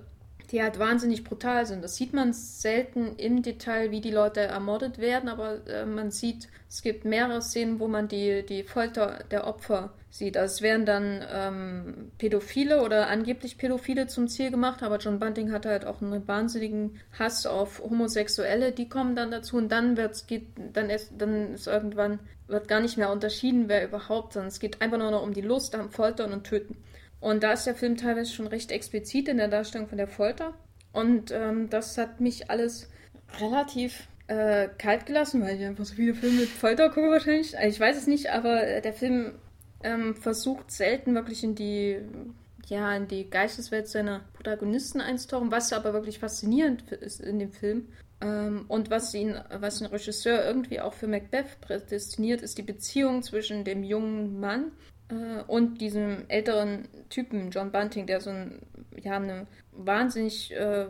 die 0.50 0.62
halt 0.62 0.78
wahnsinnig 0.78 1.24
brutal 1.24 1.66
sind. 1.66 1.82
Das 1.82 1.96
sieht 1.96 2.12
man 2.12 2.32
selten 2.32 3.16
im 3.16 3.42
Detail, 3.42 3.90
wie 3.90 4.00
die 4.00 4.10
Leute 4.10 4.40
ermordet 4.40 4.98
werden, 4.98 5.28
aber 5.28 5.66
äh, 5.66 5.84
man 5.84 6.10
sieht, 6.10 6.48
es 6.68 6.82
gibt 6.82 7.04
mehrere 7.04 7.42
Szenen, 7.42 7.80
wo 7.80 7.88
man 7.88 8.08
die, 8.08 8.44
die 8.46 8.62
Folter 8.62 9.24
der 9.30 9.46
Opfer 9.46 9.92
sieht. 10.10 10.36
Also 10.36 10.54
es 10.54 10.62
werden 10.62 10.86
dann 10.86 11.24
ähm, 11.30 12.12
Pädophile 12.18 12.82
oder 12.82 13.08
angeblich 13.08 13.58
Pädophile 13.58 14.06
zum 14.06 14.28
Ziel 14.28 14.50
gemacht, 14.50 14.82
aber 14.82 14.98
John 14.98 15.18
Bunting 15.18 15.52
hat 15.52 15.66
halt 15.66 15.84
auch 15.84 16.00
einen 16.00 16.26
wahnsinnigen 16.26 17.00
Hass 17.18 17.46
auf 17.46 17.80
Homosexuelle, 17.80 18.72
die 18.72 18.88
kommen 18.88 19.14
dann 19.14 19.30
dazu 19.30 19.56
und 19.56 19.70
dann 19.70 19.96
wird's, 19.96 20.26
geht, 20.26 20.46
dann 20.72 20.90
ist, 20.90 21.12
dann 21.18 21.54
ist 21.54 21.66
irgendwann, 21.66 22.20
wird 22.46 22.68
gar 22.68 22.80
nicht 22.80 22.96
mehr 22.96 23.12
unterschieden, 23.12 23.68
wer 23.68 23.84
überhaupt, 23.84 24.32
sondern 24.32 24.48
es 24.48 24.60
geht 24.60 24.80
einfach 24.80 24.98
nur 24.98 25.10
noch 25.10 25.22
um 25.22 25.34
die 25.34 25.42
Lust 25.42 25.74
am 25.74 25.90
Foltern 25.90 26.32
und 26.32 26.44
Töten. 26.44 26.76
Und 27.20 27.42
da 27.42 27.52
ist 27.52 27.66
der 27.66 27.74
Film 27.74 27.96
teilweise 27.96 28.32
schon 28.32 28.46
recht 28.46 28.70
explizit 28.70 29.28
in 29.28 29.38
der 29.38 29.48
Darstellung 29.48 29.88
von 29.88 29.98
der 29.98 30.08
Folter. 30.08 30.54
Und 30.92 31.32
ähm, 31.32 31.68
das 31.68 31.98
hat 31.98 32.20
mich 32.20 32.48
alles 32.48 32.88
relativ 33.40 34.08
äh, 34.28 34.68
kalt 34.78 35.06
gelassen, 35.06 35.42
weil 35.42 35.56
ich 35.56 35.66
einfach 35.66 35.84
so 35.84 35.94
viele 35.94 36.14
Filme 36.14 36.40
mit 36.40 36.48
Folter 36.48 36.90
gucke 36.90 37.10
wahrscheinlich. 37.10 37.54
Ich 37.66 37.80
weiß 37.80 37.96
es 37.96 38.06
nicht, 38.06 38.30
aber 38.30 38.80
der 38.80 38.92
Film 38.92 39.32
ähm, 39.82 40.14
versucht 40.14 40.70
selten 40.70 41.14
wirklich 41.14 41.44
in 41.44 41.54
die, 41.54 41.98
ja, 42.66 42.94
in 42.96 43.08
die 43.08 43.28
Geisteswelt 43.28 43.88
seiner 43.88 44.20
Protagonisten 44.34 45.00
einzutauchen, 45.00 45.50
was 45.50 45.72
aber 45.72 45.92
wirklich 45.92 46.18
faszinierend 46.18 46.90
ist 46.92 47.20
in 47.20 47.38
dem 47.38 47.52
Film. 47.52 47.88
Ähm, 48.20 48.64
und 48.68 48.90
was 48.90 49.14
ihn, 49.14 49.36
was 49.50 49.78
den 49.78 49.86
Regisseur 49.86 50.44
irgendwie 50.44 50.80
auch 50.80 50.94
für 50.94 51.06
Macbeth 51.06 51.60
prädestiniert, 51.60 52.42
ist 52.42 52.58
die 52.58 52.62
Beziehung 52.62 53.22
zwischen 53.22 53.64
dem 53.64 53.84
jungen 53.84 54.40
Mann 54.40 54.72
äh, 55.08 55.42
und 55.46 55.80
diesem 55.80 56.24
älteren 56.28 56.88
Typen, 57.10 57.50
John 57.50 57.70
Bunting, 57.70 58.06
der 58.06 58.20
so 58.20 58.30
ein, 58.30 58.60
ja, 59.00 59.16
eine 59.16 59.46
wahnsinnig, 59.78 60.52
äh, 60.52 60.82
äh, 60.82 60.88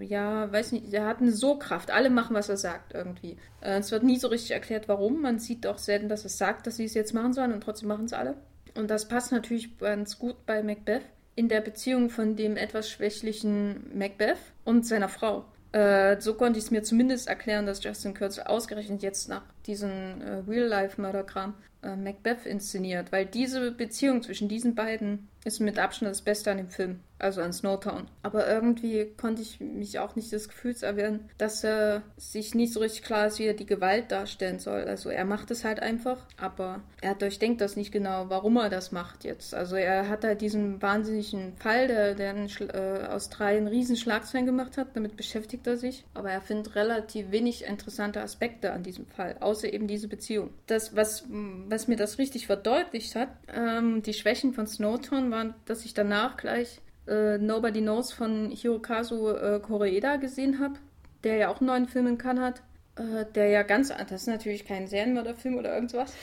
ja, 0.00 0.50
weiß 0.52 0.72
nicht, 0.72 0.92
der 0.92 1.06
hat 1.06 1.20
eine 1.20 1.32
So-Kraft. 1.32 1.90
Alle 1.90 2.10
machen, 2.10 2.34
was 2.34 2.48
er 2.48 2.56
sagt 2.56 2.94
irgendwie. 2.94 3.36
Äh, 3.60 3.78
es 3.78 3.90
wird 3.90 4.02
nie 4.02 4.18
so 4.18 4.28
richtig 4.28 4.52
erklärt, 4.52 4.88
warum. 4.88 5.20
Man 5.20 5.38
sieht 5.38 5.66
auch 5.66 5.78
selten, 5.78 6.08
dass 6.08 6.24
es 6.24 6.38
sagt, 6.38 6.66
dass 6.66 6.76
sie 6.76 6.84
es 6.84 6.94
jetzt 6.94 7.14
machen 7.14 7.32
sollen 7.32 7.52
und 7.52 7.62
trotzdem 7.62 7.88
machen 7.88 8.06
es 8.06 8.12
alle. 8.12 8.36
Und 8.74 8.90
das 8.90 9.08
passt 9.08 9.32
natürlich 9.32 9.78
ganz 9.78 10.18
gut 10.18 10.46
bei 10.46 10.62
Macbeth. 10.62 11.02
in 11.36 11.48
der 11.48 11.60
Beziehung 11.60 12.08
von 12.08 12.34
dem 12.34 12.56
etwas 12.56 12.90
schwächlichen 12.90 13.96
Macbeth 13.96 14.38
und 14.64 14.86
seiner 14.86 15.10
Frau. 15.10 15.44
Äh, 15.72 16.18
so 16.20 16.34
konnte 16.34 16.58
ich 16.58 16.64
es 16.64 16.70
mir 16.70 16.82
zumindest 16.82 17.28
erklären, 17.28 17.66
dass 17.66 17.84
Justin 17.84 18.14
Kurtz 18.14 18.38
ausgerechnet 18.38 19.02
jetzt 19.02 19.28
nach 19.28 19.42
diesem 19.66 20.22
äh, 20.22 20.42
Real-Life-Mörderkram 20.48 21.54
äh, 21.82 21.94
Macbeth 21.94 22.46
inszeniert, 22.46 23.12
weil 23.12 23.26
diese 23.26 23.70
Beziehung 23.70 24.22
zwischen 24.22 24.48
diesen 24.48 24.74
beiden 24.74 25.28
ist 25.46 25.60
mit 25.60 25.78
Abstand 25.78 26.10
das 26.10 26.22
Beste 26.22 26.50
an 26.50 26.56
dem 26.56 26.68
Film, 26.68 26.98
also 27.20 27.40
an 27.40 27.52
Snowtown. 27.52 28.08
Aber 28.24 28.48
irgendwie 28.48 29.12
konnte 29.16 29.42
ich 29.42 29.60
mich 29.60 30.00
auch 30.00 30.16
nicht 30.16 30.32
des 30.32 30.48
Gefühls 30.48 30.82
erwehren, 30.82 31.30
dass 31.38 31.62
er 31.62 32.02
sich 32.16 32.56
nicht 32.56 32.72
so 32.72 32.80
richtig 32.80 33.04
klar 33.04 33.28
ist, 33.28 33.38
wie 33.38 33.44
er 33.44 33.54
die 33.54 33.64
Gewalt 33.64 34.10
darstellen 34.10 34.58
soll. 34.58 34.82
Also 34.82 35.08
er 35.08 35.24
macht 35.24 35.52
es 35.52 35.62
halt 35.62 35.78
einfach, 35.78 36.18
aber 36.36 36.80
er 37.00 37.14
durchdenkt 37.14 37.60
das 37.60 37.76
nicht 37.76 37.92
genau, 37.92 38.26
warum 38.28 38.56
er 38.56 38.70
das 38.70 38.90
macht 38.90 39.22
jetzt. 39.22 39.54
Also 39.54 39.76
er 39.76 40.08
hat 40.08 40.24
halt 40.24 40.40
diesen 40.40 40.82
wahnsinnigen 40.82 41.56
Fall, 41.58 41.86
der, 41.86 42.16
der 42.16 42.34
in 42.34 42.50
äh, 42.68 43.06
Australien 43.06 43.68
riesen 43.68 43.96
Schlagzeilen 43.96 44.46
gemacht 44.46 44.76
hat, 44.76 44.96
damit 44.96 45.16
beschäftigt 45.16 45.64
er 45.68 45.76
sich. 45.76 46.04
Aber 46.12 46.32
er 46.32 46.40
findet 46.40 46.74
relativ 46.74 47.30
wenig 47.30 47.64
interessante 47.64 48.20
Aspekte 48.20 48.72
an 48.72 48.82
diesem 48.82 49.06
Fall, 49.06 49.36
außer 49.38 49.72
eben 49.72 49.86
diese 49.86 50.08
Beziehung. 50.08 50.50
Das, 50.66 50.96
was, 50.96 51.24
was 51.28 51.86
mir 51.86 51.96
das 51.96 52.18
richtig 52.18 52.48
verdeutlicht 52.48 53.14
hat, 53.14 53.28
ähm, 53.54 54.02
die 54.02 54.12
Schwächen 54.12 54.52
von 54.52 54.66
Snowtown 54.66 55.35
waren, 55.36 55.54
dass 55.66 55.84
ich 55.84 55.94
danach 55.94 56.36
gleich 56.36 56.80
äh, 57.06 57.38
Nobody 57.38 57.80
Knows 57.80 58.12
von 58.12 58.50
Hirokazu 58.50 59.28
äh, 59.28 59.60
Koreeda 59.60 60.16
gesehen 60.16 60.58
habe, 60.58 60.74
der 61.22 61.36
ja 61.36 61.48
auch 61.48 61.60
einen 61.60 61.68
neuen 61.68 61.86
Film 61.86 62.08
in 62.08 62.18
Cannes 62.18 62.42
hat. 62.42 62.62
Äh, 62.96 63.26
der 63.34 63.48
ja 63.48 63.62
ganz, 63.62 63.88
das 63.90 64.22
ist 64.22 64.26
natürlich 64.26 64.64
kein 64.64 64.86
Serienmörderfilm 64.86 65.58
oder 65.58 65.74
irgendwas, 65.74 66.14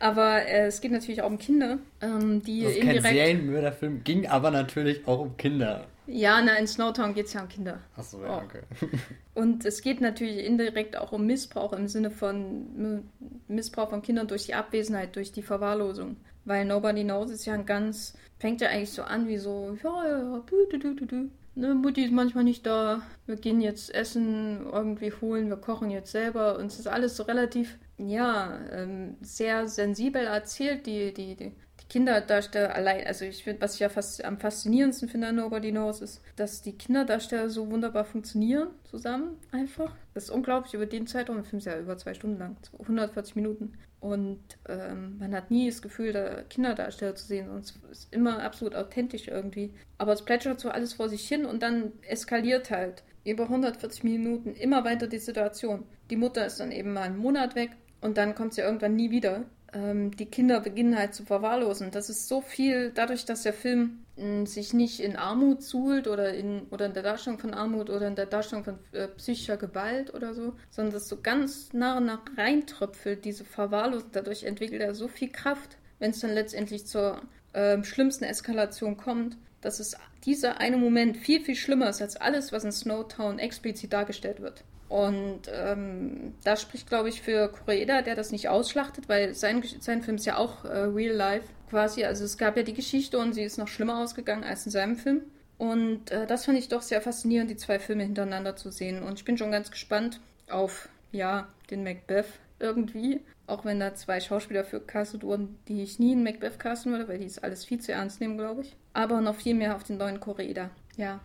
aber 0.00 0.46
äh, 0.46 0.66
es 0.66 0.80
geht 0.80 0.90
natürlich 0.90 1.20
auch 1.20 1.30
um 1.30 1.38
Kinder, 1.38 1.78
ähm, 2.00 2.42
die 2.42 2.62
das 2.62 2.72
ist 2.72 2.78
indirekt... 2.78 3.04
kein 3.04 3.14
Serienmörderfilm, 3.14 4.02
ging 4.02 4.26
aber 4.26 4.50
natürlich 4.50 5.06
auch 5.06 5.20
um 5.20 5.36
Kinder. 5.36 5.86
Ja, 6.06 6.42
na, 6.42 6.56
in 6.56 6.66
Snowtown 6.66 7.14
geht 7.14 7.26
es 7.26 7.34
ja 7.34 7.42
um 7.42 7.48
Kinder. 7.48 7.80
Achso, 7.96 8.22
ja, 8.22 8.38
oh. 8.38 8.42
okay. 8.44 8.62
Und 9.34 9.64
es 9.66 9.82
geht 9.82 10.00
natürlich 10.00 10.38
indirekt 10.38 10.96
auch 10.96 11.12
um 11.12 11.26
Missbrauch 11.26 11.74
im 11.74 11.86
Sinne 11.86 12.10
von 12.10 13.04
Missbrauch 13.46 13.90
von 13.90 14.02
Kindern 14.02 14.26
durch 14.26 14.46
die 14.46 14.54
Abwesenheit, 14.54 15.14
durch 15.16 15.32
die 15.32 15.42
Verwahrlosung. 15.42 16.16
Weil 16.44 16.64
Nobody 16.64 17.04
Knows 17.04 17.30
ist 17.30 17.44
ja 17.44 17.54
ein 17.54 17.66
ganz, 17.66 18.14
fängt 18.42 18.60
ja 18.60 18.70
eigentlich 18.70 18.90
so 18.90 19.02
an 19.02 19.28
wie 19.28 19.38
so, 19.38 19.78
ja, 19.84 20.08
ja, 20.08 20.42
du, 20.44 20.78
du, 20.78 20.94
du, 20.96 21.06
du. 21.06 21.30
Ne, 21.54 21.74
Mutti 21.74 22.04
ist 22.04 22.12
manchmal 22.12 22.42
nicht 22.42 22.66
da, 22.66 23.02
wir 23.24 23.36
gehen 23.36 23.60
jetzt 23.60 23.94
essen, 23.94 24.66
irgendwie 24.66 25.12
holen, 25.12 25.48
wir 25.48 25.58
kochen 25.58 25.90
jetzt 25.90 26.10
selber. 26.10 26.58
Und 26.58 26.66
es 26.66 26.80
ist 26.80 26.88
alles 26.88 27.16
so 27.16 27.22
relativ, 27.22 27.78
ja, 27.98 28.58
ähm, 28.72 29.16
sehr 29.20 29.68
sensibel 29.68 30.24
erzählt, 30.24 30.86
die, 30.86 31.14
die, 31.14 31.36
die, 31.36 31.50
die 31.50 31.88
Kinderdarsteller 31.88 32.74
allein, 32.74 33.06
also 33.06 33.24
ich 33.24 33.44
finde, 33.44 33.62
was 33.62 33.74
ich 33.74 33.80
ja 33.80 33.88
fast 33.88 34.24
am 34.24 34.40
faszinierendsten 34.40 35.08
finde 35.08 35.28
an 35.28 35.36
Nobody 35.36 35.70
Knows, 35.70 36.00
ist, 36.00 36.20
dass 36.34 36.62
die 36.62 36.76
Kinderdarsteller 36.76 37.48
so 37.48 37.70
wunderbar 37.70 38.04
funktionieren 38.04 38.70
zusammen 38.90 39.36
einfach. 39.52 39.94
Das 40.14 40.24
ist 40.24 40.30
unglaublich 40.30 40.74
über 40.74 40.86
den 40.86 41.06
Zeitraum. 41.06 41.36
Der 41.36 41.44
Film 41.44 41.58
ist 41.58 41.66
ja 41.66 41.78
über 41.78 41.96
zwei 41.96 42.14
Stunden 42.14 42.40
lang, 42.40 42.56
140 42.80 43.36
Minuten. 43.36 43.74
Und 44.02 44.42
ähm, 44.68 45.16
man 45.18 45.32
hat 45.32 45.52
nie 45.52 45.70
das 45.70 45.80
Gefühl, 45.80 46.12
da 46.12 46.42
Kinderdarsteller 46.42 47.14
zu 47.14 47.24
sehen. 47.24 47.48
Es 47.56 47.78
ist 47.90 48.12
immer 48.12 48.42
absolut 48.42 48.74
authentisch 48.74 49.28
irgendwie. 49.28 49.72
Aber 49.96 50.12
es 50.12 50.24
plätschert 50.24 50.58
so 50.58 50.70
alles 50.70 50.94
vor 50.94 51.08
sich 51.08 51.26
hin 51.26 51.46
und 51.46 51.62
dann 51.62 51.92
eskaliert 52.02 52.72
halt 52.72 53.04
über 53.24 53.44
140 53.44 54.02
Minuten 54.02 54.54
immer 54.54 54.84
weiter 54.84 55.06
die 55.06 55.18
Situation. 55.18 55.84
Die 56.10 56.16
Mutter 56.16 56.44
ist 56.44 56.58
dann 56.58 56.72
eben 56.72 56.92
mal 56.92 57.02
einen 57.02 57.16
Monat 57.16 57.54
weg 57.54 57.70
und 58.00 58.18
dann 58.18 58.34
kommt 58.34 58.54
sie 58.54 58.62
irgendwann 58.62 58.96
nie 58.96 59.12
wieder 59.12 59.44
ähm, 59.72 60.14
die 60.16 60.26
Kinder 60.26 60.60
beginnen 60.60 60.98
halt 60.98 61.14
zu 61.14 61.24
verwahrlosen. 61.24 61.90
Das 61.90 62.10
ist 62.10 62.28
so 62.28 62.40
viel, 62.40 62.90
dadurch, 62.94 63.24
dass 63.24 63.42
der 63.42 63.52
Film 63.52 64.01
sich 64.44 64.74
nicht 64.74 65.00
in 65.00 65.16
Armut 65.16 65.62
suhlt 65.62 66.06
oder 66.06 66.34
in, 66.34 66.66
oder 66.70 66.86
in 66.86 66.92
der 66.92 67.02
Darstellung 67.02 67.38
von 67.38 67.54
Armut 67.54 67.88
oder 67.88 68.06
in 68.06 68.14
der 68.14 68.26
Darstellung 68.26 68.64
von 68.64 68.78
äh, 68.92 69.08
psychischer 69.08 69.56
Gewalt 69.56 70.12
oder 70.12 70.34
so, 70.34 70.52
sondern 70.70 70.92
das 70.92 71.08
so 71.08 71.20
ganz 71.22 71.70
und 71.72 71.78
nach 71.80 72.20
reintröpfelt, 72.36 73.24
diese 73.24 73.44
Verwahrlosung. 73.44 74.10
Dadurch 74.12 74.44
entwickelt 74.44 74.82
er 74.82 74.94
so 74.94 75.08
viel 75.08 75.30
Kraft, 75.30 75.78
wenn 75.98 76.10
es 76.10 76.20
dann 76.20 76.34
letztendlich 76.34 76.86
zur 76.86 77.22
äh, 77.54 77.82
schlimmsten 77.84 78.24
Eskalation 78.24 78.98
kommt, 78.98 79.38
dass 79.62 79.80
es 79.80 79.96
dieser 80.24 80.58
eine 80.58 80.76
Moment 80.76 81.16
viel, 81.16 81.40
viel 81.40 81.56
schlimmer 81.56 81.88
ist 81.88 82.02
als 82.02 82.16
alles, 82.16 82.52
was 82.52 82.64
in 82.64 82.72
Snowtown 82.72 83.38
explizit 83.38 83.92
dargestellt 83.92 84.40
wird. 84.40 84.62
Und 84.92 85.50
ähm, 85.50 86.34
das 86.44 86.60
spricht, 86.60 86.86
glaube 86.86 87.08
ich, 87.08 87.22
für 87.22 87.48
Koreeda, 87.48 88.02
der 88.02 88.14
das 88.14 88.30
nicht 88.30 88.50
ausschlachtet, 88.50 89.08
weil 89.08 89.32
sein, 89.32 89.64
sein 89.80 90.02
Film 90.02 90.18
ist 90.18 90.26
ja 90.26 90.36
auch 90.36 90.66
äh, 90.66 90.80
real 90.80 91.16
life 91.16 91.46
quasi. 91.70 92.04
Also 92.04 92.24
es 92.24 92.36
gab 92.36 92.58
ja 92.58 92.62
die 92.62 92.74
Geschichte 92.74 93.18
und 93.18 93.32
sie 93.32 93.42
ist 93.42 93.56
noch 93.56 93.68
schlimmer 93.68 94.00
ausgegangen 94.00 94.44
als 94.44 94.66
in 94.66 94.70
seinem 94.70 94.96
Film. 94.96 95.22
Und 95.56 96.10
äh, 96.10 96.26
das 96.26 96.44
fand 96.44 96.58
ich 96.58 96.68
doch 96.68 96.82
sehr 96.82 97.00
faszinierend, 97.00 97.50
die 97.50 97.56
zwei 97.56 97.78
Filme 97.78 98.02
hintereinander 98.02 98.54
zu 98.54 98.70
sehen. 98.70 99.02
Und 99.02 99.14
ich 99.14 99.24
bin 99.24 99.38
schon 99.38 99.50
ganz 99.50 99.70
gespannt 99.70 100.20
auf, 100.50 100.90
ja, 101.10 101.48
den 101.70 101.84
Macbeth 101.84 102.26
irgendwie. 102.58 103.22
Auch 103.46 103.64
wenn 103.64 103.80
da 103.80 103.94
zwei 103.94 104.20
Schauspieler 104.20 104.62
für 104.62 104.80
castet 104.80 105.22
wurden, 105.22 105.58
die 105.68 105.82
ich 105.82 106.00
nie 106.00 106.12
in 106.12 106.22
Macbeth 106.22 106.58
casten 106.58 106.92
würde, 106.92 107.08
weil 107.08 107.18
die 107.18 107.24
ist 107.24 107.42
alles 107.42 107.64
viel 107.64 107.80
zu 107.80 107.92
ernst 107.92 108.20
nehmen, 108.20 108.36
glaube 108.36 108.60
ich. 108.60 108.76
Aber 108.92 109.22
noch 109.22 109.36
viel 109.36 109.54
mehr 109.54 109.74
auf 109.74 109.84
den 109.84 109.96
neuen 109.96 110.20
Koreeda. 110.20 110.68
Ja. 110.98 111.20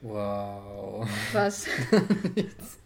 Wow. 0.00 1.08
Was? 1.32 1.68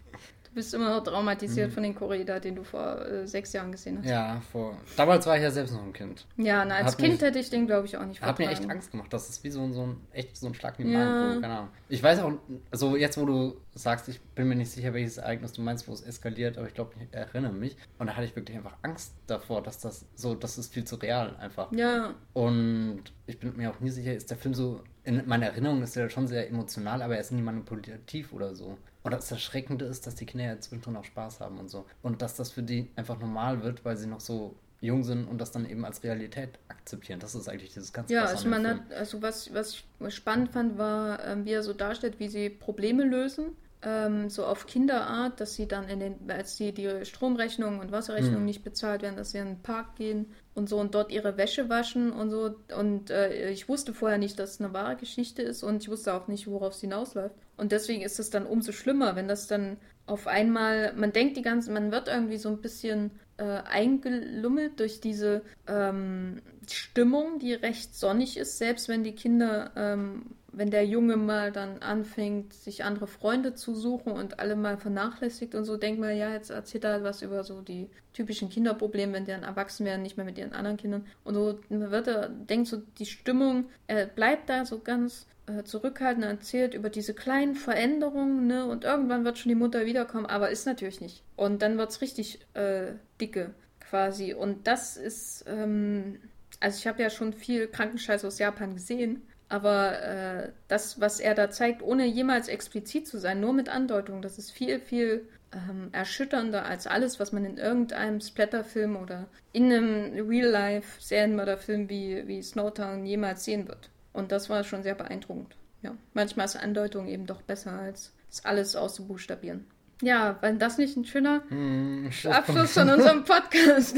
bist 0.57 0.73
immer 0.73 0.89
noch 0.89 1.03
traumatisiert 1.03 1.69
mhm. 1.69 1.73
von 1.73 1.83
den 1.83 1.95
Korea, 1.95 2.39
den 2.39 2.55
du 2.55 2.63
vor 2.63 3.05
äh, 3.05 3.27
sechs 3.27 3.53
Jahren 3.53 3.71
gesehen 3.71 3.99
hast. 3.99 4.09
Ja, 4.09 4.41
vor. 4.51 4.75
Damals 4.95 5.25
war 5.27 5.37
ich 5.37 5.43
ja 5.43 5.51
selbst 5.51 5.71
noch 5.71 5.83
ein 5.83 5.93
Kind. 5.93 6.25
Ja, 6.35 6.65
na, 6.65 6.77
als 6.77 6.93
hat 6.93 6.97
Kind 6.97 7.13
mich, 7.13 7.21
hätte 7.21 7.37
ich 7.37 7.49
den, 7.51 7.67
glaube 7.67 7.85
ich, 7.85 7.95
auch 7.95 8.05
nicht 8.05 8.19
vertragen. 8.19 8.49
Hat 8.49 8.59
mir 8.59 8.59
echt 8.63 8.69
Angst 8.69 8.91
gemacht. 8.91 9.13
Das 9.13 9.29
ist 9.29 9.43
wie 9.43 9.51
so, 9.51 9.71
so 9.71 9.83
ein 9.83 9.97
echt 10.11 10.35
so 10.35 10.47
ein 10.47 10.55
Schlag 10.55 10.79
in 10.79 10.87
den 10.87 10.99
ja. 10.99 11.05
Magen. 11.05 11.41
Keine 11.41 11.53
Ahnung. 11.53 11.69
Ich 11.89 12.01
weiß 12.01 12.19
auch, 12.19 12.33
also 12.71 12.97
jetzt, 12.97 13.19
wo 13.19 13.25
du 13.25 13.61
sagst, 13.75 14.09
ich 14.09 14.19
bin 14.19 14.47
mir 14.47 14.55
nicht 14.55 14.71
sicher, 14.71 14.93
welches 14.95 15.17
Ereignis 15.17 15.53
du 15.53 15.61
meinst, 15.61 15.87
wo 15.87 15.93
es 15.93 16.01
eskaliert, 16.01 16.57
aber 16.57 16.67
ich 16.67 16.73
glaube, 16.73 16.93
ich 16.99 17.15
erinnere 17.15 17.53
mich. 17.53 17.77
Und 17.99 18.07
da 18.07 18.15
hatte 18.15 18.25
ich 18.25 18.35
wirklich 18.35 18.57
einfach 18.57 18.77
Angst 18.81 19.13
davor, 19.27 19.61
dass 19.61 19.79
das 19.79 20.05
so, 20.15 20.33
das 20.33 20.57
ist 20.57 20.73
viel 20.73 20.85
zu 20.85 20.95
real 20.95 21.35
einfach. 21.37 21.71
Ja. 21.71 22.15
Und 22.33 23.03
ich 23.27 23.39
bin 23.39 23.55
mir 23.55 23.69
auch 23.69 23.79
nie 23.79 23.91
sicher, 23.91 24.13
ist 24.15 24.31
der 24.31 24.37
Film 24.37 24.55
so, 24.55 24.81
in 25.03 25.21
meiner 25.27 25.45
Erinnerung 25.45 25.83
ist 25.83 25.95
der 25.95 26.09
schon 26.09 26.27
sehr 26.27 26.49
emotional, 26.49 27.01
aber 27.01 27.15
er 27.15 27.21
ist 27.21 27.31
nie 27.31 27.41
manipulativ 27.41 28.33
oder 28.33 28.55
so. 28.55 28.77
Und 29.07 29.13
das 29.13 29.31
Erschreckende 29.31 29.85
ist, 29.85 30.07
dass 30.07 30.15
die 30.15 30.25
Kinder 30.25 30.45
ja 30.45 30.59
zwischendrin 30.59 30.95
auch 30.97 31.05
Spaß 31.05 31.39
haben 31.39 31.59
und 31.59 31.69
so. 31.69 31.85
Und 32.01 32.21
dass 32.21 32.35
das 32.35 32.51
für 32.51 32.63
die 32.63 32.89
einfach 32.95 33.19
normal 33.19 33.63
wird, 33.63 33.85
weil 33.85 33.97
sie 33.97 34.07
noch 34.07 34.19
so 34.19 34.55
jung 34.79 35.03
sind 35.03 35.27
und 35.27 35.39
das 35.39 35.51
dann 35.51 35.67
eben 35.67 35.85
als 35.85 36.03
Realität 36.03 36.59
akzeptieren. 36.67 37.19
Das 37.19 37.33
ist 37.33 37.49
eigentlich 37.49 37.73
dieses 37.73 37.91
ganze 37.91 38.13
Ja, 38.13 38.25
also, 38.25 38.47
man 38.47 38.67
hat, 38.67 38.91
also 38.91 39.21
was, 39.21 39.51
was 39.53 39.83
ich 39.99 40.15
spannend 40.15 40.51
fand, 40.51 40.77
war, 40.77 41.23
ähm, 41.25 41.45
wie 41.45 41.53
er 41.53 41.63
so 41.63 41.73
darstellt, 41.73 42.19
wie 42.19 42.27
sie 42.27 42.49
Probleme 42.49 43.03
lösen 43.03 43.55
ähm, 43.83 44.29
so 44.29 44.45
auf 44.45 44.65
Kinderart, 44.65 45.39
dass 45.39 45.55
sie 45.55 45.67
dann 45.67 45.87
in 45.87 45.99
den, 45.99 46.15
als 46.31 46.57
die, 46.57 46.73
die 46.73 47.05
Stromrechnung 47.05 47.79
und 47.79 47.91
Wasserrechnung 47.91 48.39
mhm. 48.39 48.45
nicht 48.45 48.63
bezahlt 48.63 49.01
werden, 49.01 49.15
dass 49.15 49.31
sie 49.31 49.37
in 49.37 49.45
den 49.45 49.61
Park 49.61 49.95
gehen 49.95 50.33
und 50.57 50.67
so 50.67 50.79
und 50.79 50.95
dort 50.95 51.11
ihre 51.11 51.37
Wäsche 51.37 51.69
waschen 51.69 52.11
und 52.11 52.31
so. 52.31 52.55
Und 52.75 53.11
äh, 53.11 53.51
ich 53.51 53.69
wusste 53.69 53.93
vorher 53.93 54.17
nicht, 54.17 54.39
dass 54.39 54.53
es 54.53 54.59
eine 54.59 54.73
wahre 54.73 54.95
Geschichte 54.95 55.43
ist 55.43 55.63
und 55.63 55.83
ich 55.83 55.89
wusste 55.89 56.13
auch 56.13 56.27
nicht, 56.27 56.47
worauf 56.47 56.73
es 56.73 56.81
hinausläuft. 56.81 57.35
Und 57.57 57.71
deswegen 57.71 58.01
ist 58.01 58.19
es 58.19 58.31
dann 58.31 58.47
umso 58.47 58.71
schlimmer, 58.71 59.15
wenn 59.15 59.27
das 59.27 59.47
dann 59.47 59.77
auf 60.07 60.25
einmal, 60.25 60.93
man 60.93 61.11
denkt 61.13 61.37
die 61.37 61.41
ganze, 61.43 61.71
man 61.71 61.91
wird 61.91 62.07
irgendwie 62.07 62.37
so 62.37 62.49
ein 62.49 62.61
bisschen 62.61 63.11
äh, 63.37 63.43
eingelummelt 63.43 64.79
durch 64.79 64.99
diese 64.99 65.43
ähm, 65.67 66.41
Stimmung, 66.69 67.39
die 67.39 67.53
recht 67.53 67.95
sonnig 67.95 68.37
ist, 68.37 68.57
selbst 68.57 68.89
wenn 68.89 69.03
die 69.03 69.15
Kinder 69.15 69.71
ähm, 69.75 70.36
wenn 70.57 70.71
der 70.71 70.85
Junge 70.85 71.17
mal 71.17 71.51
dann 71.51 71.79
anfängt, 71.83 72.51
sich 72.51 72.83
andere 72.83 73.05
Freunde 73.05 73.53
zu 73.53 73.75
suchen 73.75 74.11
und 74.11 74.39
alle 74.39 74.55
mal 74.55 74.77
vernachlässigt 74.77 75.53
und 75.53 75.65
so, 75.65 75.77
denkt 75.77 75.99
man, 75.99 76.17
ja, 76.17 76.33
jetzt 76.33 76.49
erzählt 76.49 76.83
er 76.83 77.03
was 77.03 77.21
über 77.21 77.43
so 77.43 77.61
die 77.61 77.89
typischen 78.13 78.49
Kinderprobleme, 78.49 79.13
wenn 79.13 79.25
die 79.25 79.31
dann 79.31 79.43
erwachsen 79.43 79.85
werden, 79.85 80.01
nicht 80.01 80.17
mehr 80.17 80.25
mit 80.25 80.37
ihren 80.37 80.53
anderen 80.53 80.77
Kindern. 80.77 81.05
Und 81.23 81.35
so 81.35 81.59
wird 81.69 82.07
er, 82.07 82.29
denkt 82.29 82.67
so, 82.67 82.81
die 82.97 83.05
Stimmung, 83.05 83.65
er 83.85 84.07
bleibt 84.07 84.49
da 84.49 84.65
so 84.65 84.79
ganz 84.79 85.27
äh, 85.45 85.63
zurückhaltend, 85.63 86.25
erzählt 86.25 86.73
über 86.73 86.89
diese 86.89 87.13
kleinen 87.13 87.53
Veränderungen, 87.53 88.47
ne, 88.47 88.65
und 88.65 88.83
irgendwann 88.83 89.25
wird 89.25 89.37
schon 89.37 89.49
die 89.49 89.55
Mutter 89.55 89.85
wiederkommen, 89.85 90.25
aber 90.25 90.49
ist 90.49 90.65
natürlich 90.65 91.01
nicht. 91.01 91.21
Und 91.35 91.61
dann 91.61 91.77
wird 91.77 91.91
es 91.91 92.01
richtig 92.01 92.39
äh, 92.55 92.93
dicke 93.21 93.53
quasi. 93.79 94.33
Und 94.33 94.65
das 94.65 94.97
ist, 94.97 95.45
ähm, 95.47 96.19
also 96.59 96.79
ich 96.79 96.87
habe 96.87 97.03
ja 97.03 97.11
schon 97.11 97.33
viel 97.33 97.67
Krankenscheiß 97.67 98.25
aus 98.25 98.39
Japan 98.39 98.73
gesehen 98.73 99.21
aber 99.49 100.01
äh, 100.01 100.51
das, 100.67 100.99
was 100.99 101.19
er 101.19 101.35
da 101.35 101.49
zeigt, 101.49 101.81
ohne 101.81 102.05
jemals 102.05 102.47
explizit 102.47 103.07
zu 103.07 103.17
sein, 103.17 103.39
nur 103.39 103.53
mit 103.53 103.69
Andeutung, 103.69 104.21
das 104.21 104.37
ist 104.37 104.51
viel, 104.51 104.79
viel 104.79 105.27
ähm, 105.53 105.89
erschütternder 105.93 106.65
als 106.65 106.87
alles, 106.87 107.19
was 107.19 107.31
man 107.31 107.45
in 107.45 107.57
irgendeinem 107.57 108.19
Splatterfilm 108.19 108.97
oder 108.97 109.27
in 109.53 109.71
einem 109.71 110.27
Real-Life-Serienmörderfilm 110.27 111.89
wie, 111.89 112.27
wie 112.27 112.41
Snowtown 112.41 113.05
jemals 113.05 113.45
sehen 113.45 113.67
wird. 113.67 113.89
Und 114.11 114.31
das 114.31 114.49
war 114.49 114.63
schon 114.63 114.83
sehr 114.83 114.95
beeindruckend. 114.95 115.55
Ja, 115.81 115.95
manchmal 116.13 116.45
ist 116.45 116.57
Andeutung 116.57 117.07
eben 117.07 117.25
doch 117.25 117.41
besser, 117.41 117.71
als 117.71 118.13
es 118.29 118.43
alles 118.43 118.75
auszubuchstabieren. 118.75 119.65
Ja, 120.01 120.37
wenn 120.41 120.59
das 120.59 120.77
nicht 120.77 120.97
ein 120.97 121.05
schöner 121.05 121.41
hm, 121.47 122.09
Abschluss 122.25 122.73
von 122.73 122.89
unserem 122.89 123.23
Podcast 123.25 123.97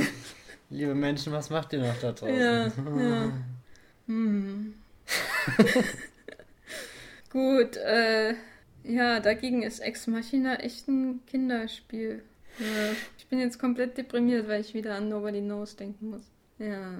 Liebe 0.69 0.93
Menschen, 0.93 1.33
was 1.33 1.49
macht 1.49 1.73
ihr 1.73 1.79
noch 1.79 1.97
da 1.99 2.11
draußen? 2.11 2.35
Ja, 2.35 2.67
ja. 2.67 3.31
Hm. 4.07 4.73
Gut, 7.31 7.77
äh, 7.77 8.33
ja, 8.83 9.19
dagegen 9.19 9.63
ist 9.63 9.79
Ex 9.79 10.07
Machina 10.07 10.55
echt 10.55 10.87
ein 10.87 11.21
Kinderspiel. 11.27 12.23
Ja, 12.59 12.91
ich 13.17 13.27
bin 13.27 13.39
jetzt 13.39 13.59
komplett 13.59 13.97
deprimiert, 13.97 14.47
weil 14.47 14.61
ich 14.61 14.73
wieder 14.73 14.95
an 14.95 15.09
Nobody 15.09 15.41
Knows 15.41 15.75
denken 15.75 16.09
muss. 16.09 16.23
Ja, 16.57 16.93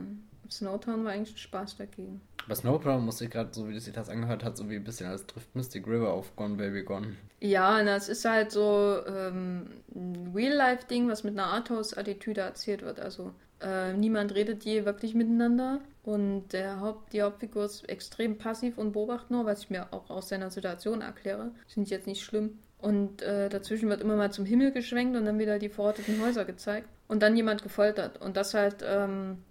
Snowtown 0.49 1.03
war 1.03 1.11
eigentlich 1.11 1.35
ein 1.35 1.37
Spaß 1.37 1.77
dagegen. 1.77 2.21
Bei 2.47 2.55
Snowtown 2.55 3.05
musste 3.05 3.25
ich 3.25 3.31
gerade, 3.31 3.53
so 3.53 3.67
wie 3.67 3.73
das 3.73 3.85
sich 3.85 3.93
das 3.93 4.09
angehört 4.09 4.43
hat, 4.43 4.57
so 4.57 4.69
wie 4.69 4.77
ein 4.77 4.83
bisschen 4.83 5.07
als 5.07 5.25
trifft 5.27 5.55
Mystic 5.55 5.85
River 5.85 6.13
auf 6.13 6.35
Gone 6.35 6.55
Baby 6.55 6.83
Gone. 6.83 7.15
Ja, 7.39 7.81
na, 7.83 7.95
es 7.95 8.09
ist 8.09 8.25
halt 8.25 8.51
so 8.51 8.97
ähm, 9.05 9.69
ein 9.93 10.31
Real-Life-Ding, 10.33 11.09
was 11.09 11.23
mit 11.23 11.33
einer 11.33 11.47
Arthouse-Attitüde 11.47 12.41
erzählt 12.41 12.81
wird. 12.81 12.99
Also 12.99 13.33
äh, 13.61 13.93
niemand 13.93 14.33
redet 14.35 14.63
je 14.63 14.85
wirklich 14.85 15.13
miteinander 15.13 15.79
und 16.03 16.49
der 16.53 16.79
Haupt, 16.79 17.13
die 17.13 17.21
Hauptfigur 17.21 17.65
ist 17.65 17.87
extrem 17.89 18.37
passiv 18.37 18.77
und 18.77 18.93
beobachtet 18.93 19.31
nur, 19.31 19.45
was 19.45 19.63
ich 19.63 19.69
mir 19.69 19.93
auch 19.93 20.09
aus 20.09 20.29
seiner 20.29 20.49
Situation 20.49 21.01
erkläre. 21.01 21.51
Finde 21.67 21.85
ich 21.85 21.91
jetzt 21.91 22.07
nicht 22.07 22.23
schlimm. 22.23 22.59
Und 22.79 23.21
äh, 23.21 23.49
dazwischen 23.49 23.89
wird 23.89 24.01
immer 24.01 24.15
mal 24.15 24.31
zum 24.31 24.45
Himmel 24.45 24.71
geschwenkt 24.71 25.17
und 25.17 25.25
dann 25.25 25.37
wieder 25.37 25.59
die 25.59 25.69
verrotteten 25.69 26.21
Häuser 26.21 26.45
gezeigt. 26.45 26.87
Und 27.07 27.21
dann 27.21 27.35
jemand 27.35 27.61
gefoltert. 27.61 28.21
Und 28.21 28.37
das 28.37 28.53
halt, 28.53 28.77
ähm, 28.87 29.43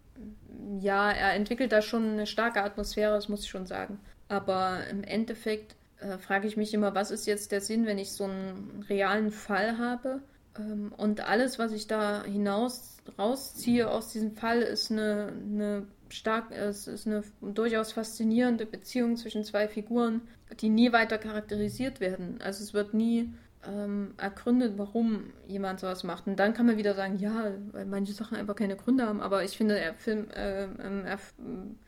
ja, 0.80 1.10
er 1.10 1.34
entwickelt 1.34 1.72
da 1.72 1.82
schon 1.82 2.12
eine 2.12 2.26
starke 2.26 2.62
Atmosphäre, 2.62 3.14
das 3.14 3.28
muss 3.28 3.42
ich 3.42 3.50
schon 3.50 3.66
sagen. 3.66 4.00
Aber 4.28 4.80
im 4.90 5.04
Endeffekt 5.04 5.76
äh, 6.00 6.16
frage 6.18 6.48
ich 6.48 6.56
mich 6.56 6.72
immer, 6.72 6.94
was 6.94 7.10
ist 7.10 7.26
jetzt 7.26 7.52
der 7.52 7.60
Sinn, 7.60 7.86
wenn 7.86 7.98
ich 7.98 8.12
so 8.12 8.24
einen 8.24 8.84
realen 8.88 9.30
Fall 9.30 9.78
habe? 9.78 10.22
Ähm, 10.58 10.92
und 10.96 11.20
alles, 11.20 11.58
was 11.58 11.72
ich 11.72 11.86
da 11.86 12.24
hinaus 12.24 12.98
rausziehe 13.18 13.90
aus 13.90 14.12
diesem 14.12 14.32
Fall, 14.32 14.60
ist 14.60 14.90
eine, 14.90 15.32
eine 15.42 15.86
stark, 16.08 16.50
es 16.50 16.86
ist 16.86 17.06
eine 17.06 17.22
durchaus 17.40 17.92
faszinierende 17.92 18.66
Beziehung 18.66 19.16
zwischen 19.16 19.44
zwei 19.44 19.68
Figuren, 19.68 20.22
die 20.60 20.68
nie 20.68 20.92
weiter 20.92 21.18
charakterisiert 21.18 22.00
werden. 22.00 22.40
Also 22.42 22.64
es 22.64 22.74
wird 22.74 22.94
nie 22.94 23.32
ähm, 23.66 24.14
ergründet, 24.16 24.74
warum 24.76 25.32
jemand 25.46 25.80
sowas 25.80 26.04
macht. 26.04 26.26
Und 26.26 26.36
dann 26.36 26.54
kann 26.54 26.66
man 26.66 26.76
wieder 26.76 26.94
sagen, 26.94 27.18
ja, 27.18 27.52
weil 27.72 27.86
manche 27.86 28.12
Sachen 28.12 28.36
einfach 28.36 28.56
keine 28.56 28.76
Gründe 28.76 29.06
haben. 29.06 29.20
Aber 29.20 29.44
ich 29.44 29.56
finde, 29.56 29.74
der 29.74 29.94
Film 29.94 30.28
äh, 30.30 30.64
ähm, 30.64 31.04
er 31.04 31.18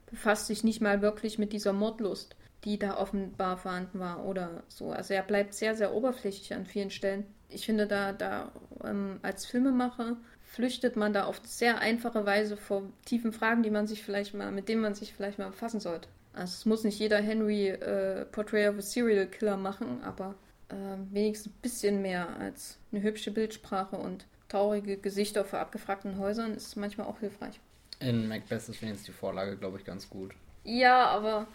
befasst 0.07 0.47
sich 0.47 0.65
nicht 0.65 0.81
mal 0.81 1.03
wirklich 1.03 1.39
mit 1.39 1.53
dieser 1.53 1.73
Mordlust, 1.73 2.37
die 2.65 2.79
da 2.79 2.99
offenbar 2.99 3.57
vorhanden 3.57 4.01
war 4.01 4.25
oder 4.25 4.65
so. 4.69 4.91
Also 4.91 5.15
er 5.15 5.23
bleibt 5.23 5.55
sehr, 5.55 5.75
sehr 5.75 5.95
oberflächlich 5.95 6.53
an 6.55 6.67
vielen 6.67 6.91
Stellen. 6.91 7.25
Ich 7.51 7.67
finde, 7.67 7.87
da, 7.87 8.13
da 8.13 8.53
ähm, 8.85 9.19
als 9.23 9.47
Filmemacher 9.47 10.17
flüchtet 10.45 10.97
man 10.97 11.13
da 11.13 11.25
auf 11.25 11.41
sehr 11.45 11.79
einfache 11.79 12.27
Weise 12.27 12.57
vor 12.57 12.83
tiefen 13.05 13.33
Fragen, 13.33 13.63
die 13.63 13.71
man 13.71 13.87
sich 13.87 14.03
vielleicht 14.03 14.35
mal, 14.35 14.51
mit 14.51 14.69
denen 14.69 14.83
man 14.83 14.95
sich 14.95 15.15
vielleicht 15.15 15.39
mal 15.39 15.51
befassen 15.51 15.81
sollte. 15.81 16.09
Also 16.33 16.55
es 16.55 16.67
muss 16.67 16.85
nicht 16.85 16.99
jeder 16.99 17.19
Henry 17.19 17.69
äh, 17.69 18.25
Portrait 18.27 18.69
of 18.69 18.79
a 18.79 18.83
Serial 18.83 19.27
Killer 19.27 19.57
machen, 19.57 20.03
aber 20.03 20.35
äh, 20.69 20.75
wenigstens 21.11 21.53
ein 21.53 21.59
bisschen 21.63 22.03
mehr 22.03 22.29
als 22.39 22.79
eine 22.93 23.03
hübsche 23.03 23.31
Bildsprache 23.31 23.97
und 23.97 24.27
traurige 24.49 24.97
Gesichter 24.97 25.45
vor 25.45 25.61
abgefragten 25.61 26.19
Häusern 26.19 26.55
ist 26.55 26.77
manchmal 26.77 27.07
auch 27.07 27.21
hilfreich. 27.21 27.61
In 28.01 28.29
Macbeth 28.29 28.69
ist 28.69 28.83
wenigstens 28.83 29.05
die 29.07 29.13
Vorlage, 29.13 29.57
glaube 29.57 29.79
ich, 29.79 29.85
ganz 29.85 30.09
gut. 30.09 30.33
Ja, 30.65 31.07
aber 31.07 31.47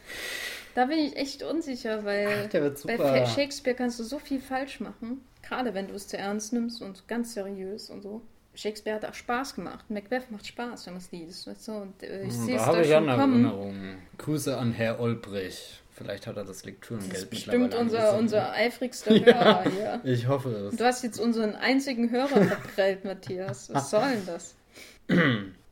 da 0.73 0.85
bin 0.85 0.99
ich 0.99 1.15
echt 1.15 1.43
unsicher, 1.43 2.05
weil 2.05 2.49
Ach, 2.53 2.97
bei 2.97 3.25
Shakespeare 3.25 3.75
kannst 3.75 3.99
du 3.99 4.03
so 4.03 4.19
viel 4.19 4.39
falsch 4.39 4.79
machen. 4.79 5.21
Gerade 5.47 5.73
wenn 5.73 5.87
du 5.87 5.93
es 5.93 6.07
zu 6.07 6.17
ernst 6.17 6.53
nimmst 6.53 6.81
und 6.81 7.07
ganz 7.07 7.33
seriös 7.33 7.89
und 7.89 8.01
so. 8.01 8.21
Shakespeare 8.55 8.95
hat 8.95 9.05
auch 9.05 9.13
Spaß 9.13 9.55
gemacht. 9.55 9.89
Macbeth 9.89 10.31
macht 10.31 10.47
Spaß, 10.47 10.85
wenn 10.85 10.93
man 10.93 11.01
es 11.01 11.11
liest. 11.11 11.47
Weißt 11.47 11.67
du? 11.67 11.71
Und 11.73 12.03
äh, 12.03 12.23
ich 12.23 12.33
hm, 12.33 12.45
sehe 12.45 12.55
es 12.55 12.65
da, 12.65 12.71
da 12.71 12.83
schon 12.83 13.07
kommen. 13.07 13.45
Erinnerungen. 13.45 13.97
Grüße 14.17 14.57
an 14.57 14.71
Herr 14.71 14.99
Olbrich. 14.99 15.81
Vielleicht 15.91 16.27
hat 16.27 16.35
er 16.35 16.43
das 16.43 16.65
Lekturengeld 16.65 17.29
Bestimmt 17.29 17.73
unser, 17.73 18.17
unser 18.17 18.51
eifrigster 18.53 19.11
Hörer 19.11 19.63
hier. 19.63 20.01
Ich 20.03 20.27
hoffe 20.27 20.49
es. 20.49 20.75
Du 20.75 20.83
hast 20.83 21.03
jetzt 21.03 21.19
unseren 21.19 21.55
einzigen 21.55 22.11
Hörer 22.11 22.43
verprellt, 22.43 23.05
Matthias. 23.05 23.73
Was 23.73 23.89
soll 23.91 24.09
denn 24.09 24.25
das? 24.25 24.55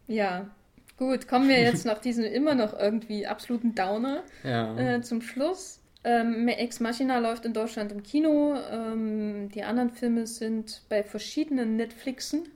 ja, 0.07 0.49
gut. 0.97 1.27
Kommen 1.27 1.49
wir 1.49 1.59
jetzt 1.59 1.85
nach 1.85 1.99
diesem 1.99 2.23
immer 2.23 2.55
noch 2.55 2.77
irgendwie 2.77 3.27
absoluten 3.27 3.75
Downer 3.75 4.23
ja. 4.43 4.77
äh, 4.77 5.01
zum 5.01 5.21
Schluss. 5.21 5.79
Ähm, 6.03 6.47
Ex 6.47 6.79
Machina 6.79 7.19
läuft 7.19 7.45
in 7.45 7.53
Deutschland 7.53 7.91
im 7.91 8.03
Kino. 8.03 8.55
Ähm, 8.71 9.49
die 9.49 9.63
anderen 9.63 9.89
Filme 9.89 10.27
sind 10.27 10.81
bei 10.89 11.03
verschiedenen 11.03 11.77
Netflixen 11.77 12.49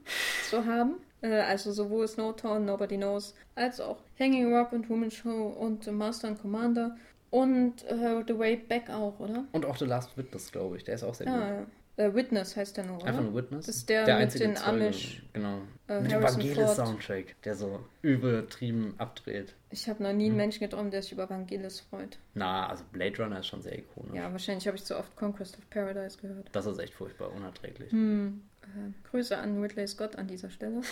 zu 0.50 0.66
haben. 0.66 0.94
Äh, 1.22 1.40
also 1.40 1.72
sowohl 1.72 2.06
Snowtown, 2.06 2.64
Nobody 2.64 2.96
Knows, 2.96 3.34
als 3.54 3.80
auch 3.80 3.98
Hanging 4.18 4.54
Rock 4.54 4.72
und 4.72 4.88
Woman 4.90 5.10
Show 5.10 5.48
und 5.58 5.90
Master 5.90 6.28
and 6.28 6.40
Commander. 6.40 6.96
Und 7.30 7.84
äh, 7.84 8.22
The 8.26 8.38
Way 8.38 8.56
Back 8.56 8.88
auch, 8.88 9.18
oder? 9.20 9.44
Und 9.52 9.66
auch 9.66 9.76
The 9.76 9.84
Last 9.84 10.16
Witness, 10.16 10.50
glaube 10.50 10.76
ich. 10.76 10.84
Der 10.84 10.94
ist 10.94 11.02
auch 11.02 11.14
sehr 11.14 11.26
ah, 11.28 11.58
gut. 11.58 11.66
Äh, 11.98 12.14
Witness 12.14 12.56
heißt 12.56 12.76
der 12.76 12.84
nur, 12.84 12.98
oder? 12.98 13.06
Einfach 13.06 13.22
nur 13.24 13.34
Witness. 13.34 13.66
Das 13.66 13.74
ist 13.74 13.88
der, 13.88 14.04
der 14.04 14.20
mit 14.20 14.38
den 14.38 14.56
Amish. 14.56 15.20
Genau. 15.32 15.62
Äh, 15.88 16.00
mit 16.00 16.12
dem 16.12 16.22
Vangelis-Soundtrack, 16.22 17.42
der 17.42 17.56
so 17.56 17.80
übertrieben 18.02 18.94
abdreht. 18.98 19.56
Ich 19.70 19.88
habe 19.88 20.04
noch 20.04 20.12
nie 20.12 20.26
einen 20.26 20.32
hm. 20.32 20.36
Menschen 20.36 20.60
getroffen, 20.60 20.92
der 20.92 21.02
sich 21.02 21.10
über 21.10 21.28
Vangelis 21.28 21.80
freut. 21.80 22.18
Na, 22.34 22.68
also 22.68 22.84
Blade 22.92 23.20
Runner 23.20 23.40
ist 23.40 23.48
schon 23.48 23.62
sehr 23.62 23.76
ikonisch. 23.76 24.14
Ja, 24.14 24.30
wahrscheinlich 24.30 24.68
habe 24.68 24.76
ich 24.76 24.84
zu 24.84 24.96
oft 24.96 25.16
Conquest 25.16 25.58
of 25.58 25.68
Paradise 25.70 26.18
gehört. 26.18 26.48
Das 26.52 26.66
ist 26.66 26.78
echt 26.78 26.94
furchtbar 26.94 27.32
unerträglich. 27.32 27.90
Hm. 27.90 28.42
Äh, 28.62 29.08
Grüße 29.10 29.36
an 29.36 29.60
Ridley 29.60 29.88
Scott 29.88 30.14
an 30.14 30.28
dieser 30.28 30.50
Stelle. 30.50 30.82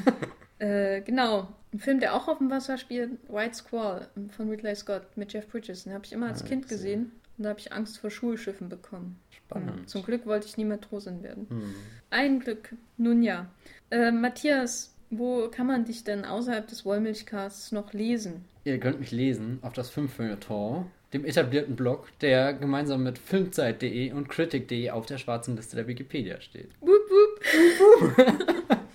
äh, 0.60 1.02
genau. 1.02 1.48
Ein 1.74 1.78
Film, 1.78 2.00
der 2.00 2.14
auch 2.14 2.26
auf 2.26 2.38
dem 2.38 2.48
Wasser 2.48 2.78
spielt, 2.78 3.18
White 3.28 3.54
Squall 3.54 4.08
von 4.30 4.48
Ridley 4.48 4.74
Scott 4.76 5.14
mit 5.16 5.30
Jeff 5.34 5.46
Bridges. 5.46 5.84
Den 5.84 5.92
habe 5.92 6.06
ich 6.06 6.12
immer 6.12 6.28
als 6.28 6.42
ah, 6.42 6.46
Kind 6.46 6.68
gesehen. 6.68 7.12
Und 7.36 7.44
da 7.44 7.50
habe 7.50 7.60
ich 7.60 7.72
Angst 7.72 7.98
vor 7.98 8.10
Schulschiffen 8.10 8.68
bekommen. 8.68 9.18
Spannend. 9.30 9.80
Ja, 9.80 9.86
zum 9.86 10.02
Glück 10.04 10.26
wollte 10.26 10.46
ich 10.46 10.56
nie 10.56 10.64
Matrosin 10.64 11.22
werden. 11.22 11.46
Hm. 11.48 11.74
Ein 12.10 12.40
Glück. 12.40 12.74
Nun 12.96 13.22
ja. 13.22 13.50
Äh, 13.90 14.12
Matthias, 14.12 14.94
wo 15.10 15.48
kann 15.48 15.66
man 15.66 15.84
dich 15.84 16.04
denn 16.04 16.24
außerhalb 16.24 16.66
des 16.66 16.84
Wollmilchcasts 16.84 17.72
noch 17.72 17.92
lesen? 17.92 18.44
Ihr 18.64 18.78
könnt 18.78 19.00
mich 19.00 19.10
lesen 19.10 19.58
auf 19.62 19.72
das 19.72 19.90
Filmfeuilleton, 19.90 20.86
dem 21.12 21.24
etablierten 21.24 21.76
Blog, 21.76 22.08
der 22.20 22.54
gemeinsam 22.54 23.02
mit 23.02 23.18
filmzeit.de 23.18 24.12
und 24.12 24.28
critic.de 24.28 24.90
auf 24.90 25.06
der 25.06 25.18
schwarzen 25.18 25.56
Liste 25.56 25.76
der 25.76 25.86
Wikipedia 25.86 26.40
steht. 26.40 26.70
Wup, 26.80 27.10
wup. 27.10 28.18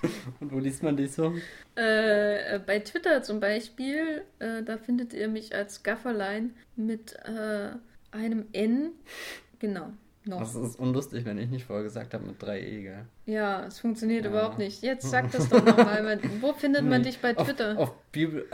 und 0.39 0.51
wo 0.51 0.59
liest 0.59 0.81
man 0.81 0.97
dich 0.97 1.11
so? 1.11 1.33
Äh, 1.75 2.59
bei 2.65 2.79
Twitter 2.79 3.21
zum 3.21 3.39
Beispiel, 3.39 4.23
äh, 4.39 4.63
da 4.63 4.77
findet 4.77 5.13
ihr 5.13 5.27
mich 5.27 5.53
als 5.53 5.83
Gafferlein 5.83 6.55
mit 6.75 7.13
äh, 7.25 7.69
einem 8.11 8.45
N. 8.53 8.91
Genau. 9.59 9.91
Noch. 10.25 10.39
Das 10.39 10.53
ist 10.53 10.77
unlustig, 10.77 11.25
wenn 11.25 11.37
ich 11.37 11.49
nicht 11.49 11.65
vorher 11.65 11.83
gesagt 11.83 12.13
habe 12.13 12.25
mit 12.25 12.41
3E, 12.41 12.81
gell? 12.81 13.05
Ja, 13.25 13.65
es 13.65 13.79
funktioniert 13.79 14.25
ja. 14.25 14.31
überhaupt 14.31 14.57
nicht. 14.57 14.83
Jetzt 14.83 15.09
sag 15.09 15.31
das 15.31 15.49
doch 15.49 15.63
nochmal. 15.63 16.19
Wo 16.41 16.53
findet 16.53 16.85
man 16.85 17.03
dich 17.03 17.19
bei 17.19 17.33
Twitter? 17.33 17.77
Auf, 17.77 17.89
auf, 17.89 17.95
Bibel, 18.11 18.45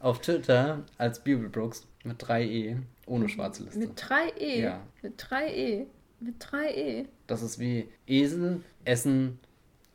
auf 0.00 0.20
Twitter 0.20 0.84
als 0.98 1.20
Bibelbrooks 1.20 1.86
mit 2.04 2.22
3E, 2.22 2.76
ohne 3.06 3.28
schwarze 3.28 3.64
Liste. 3.64 3.78
Mit 3.78 3.98
3E? 3.98 4.60
Ja. 4.60 4.80
Mit 5.02 5.20
3E? 5.20 5.86
Mit 6.20 6.42
3E? 6.42 7.06
Das 7.26 7.42
ist 7.42 7.58
wie 7.58 7.88
Esel, 8.06 8.60
Essen, 8.84 9.40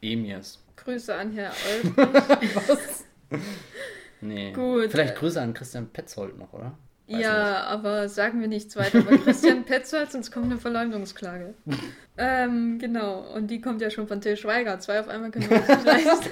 Emirs. 0.01 0.59
Grüße 0.75 1.15
an 1.15 1.31
Herr 1.33 1.51
Olbrich. 1.85 2.55
Was? 2.67 3.05
Nee. 4.21 4.51
Gut. 4.53 4.91
Vielleicht 4.91 5.15
Grüße 5.15 5.39
an 5.39 5.53
Christian 5.53 5.87
Petzold 5.87 6.37
noch, 6.37 6.51
oder? 6.53 6.77
Ja, 7.19 7.63
aber 7.63 8.09
sagen 8.09 8.41
wir 8.41 8.47
nichts 8.47 8.75
weiter 8.75 9.01
bei 9.01 9.17
Christian 9.17 9.63
Petzold, 9.65 10.11
sonst 10.11 10.31
kommt 10.31 10.45
eine 10.45 10.57
Verleumdungsklage. 10.57 11.53
ähm, 12.17 12.79
genau, 12.79 13.33
und 13.35 13.47
die 13.51 13.61
kommt 13.61 13.81
ja 13.81 13.89
schon 13.89 14.07
von 14.07 14.21
Till 14.21 14.37
Schweiger. 14.37 14.79
Zwei 14.79 14.99
auf 14.99 15.07
einmal 15.07 15.31
können 15.31 15.49
wir 15.49 15.57
uns 15.57 15.67
nicht 15.67 15.85
leisten. 15.85 16.29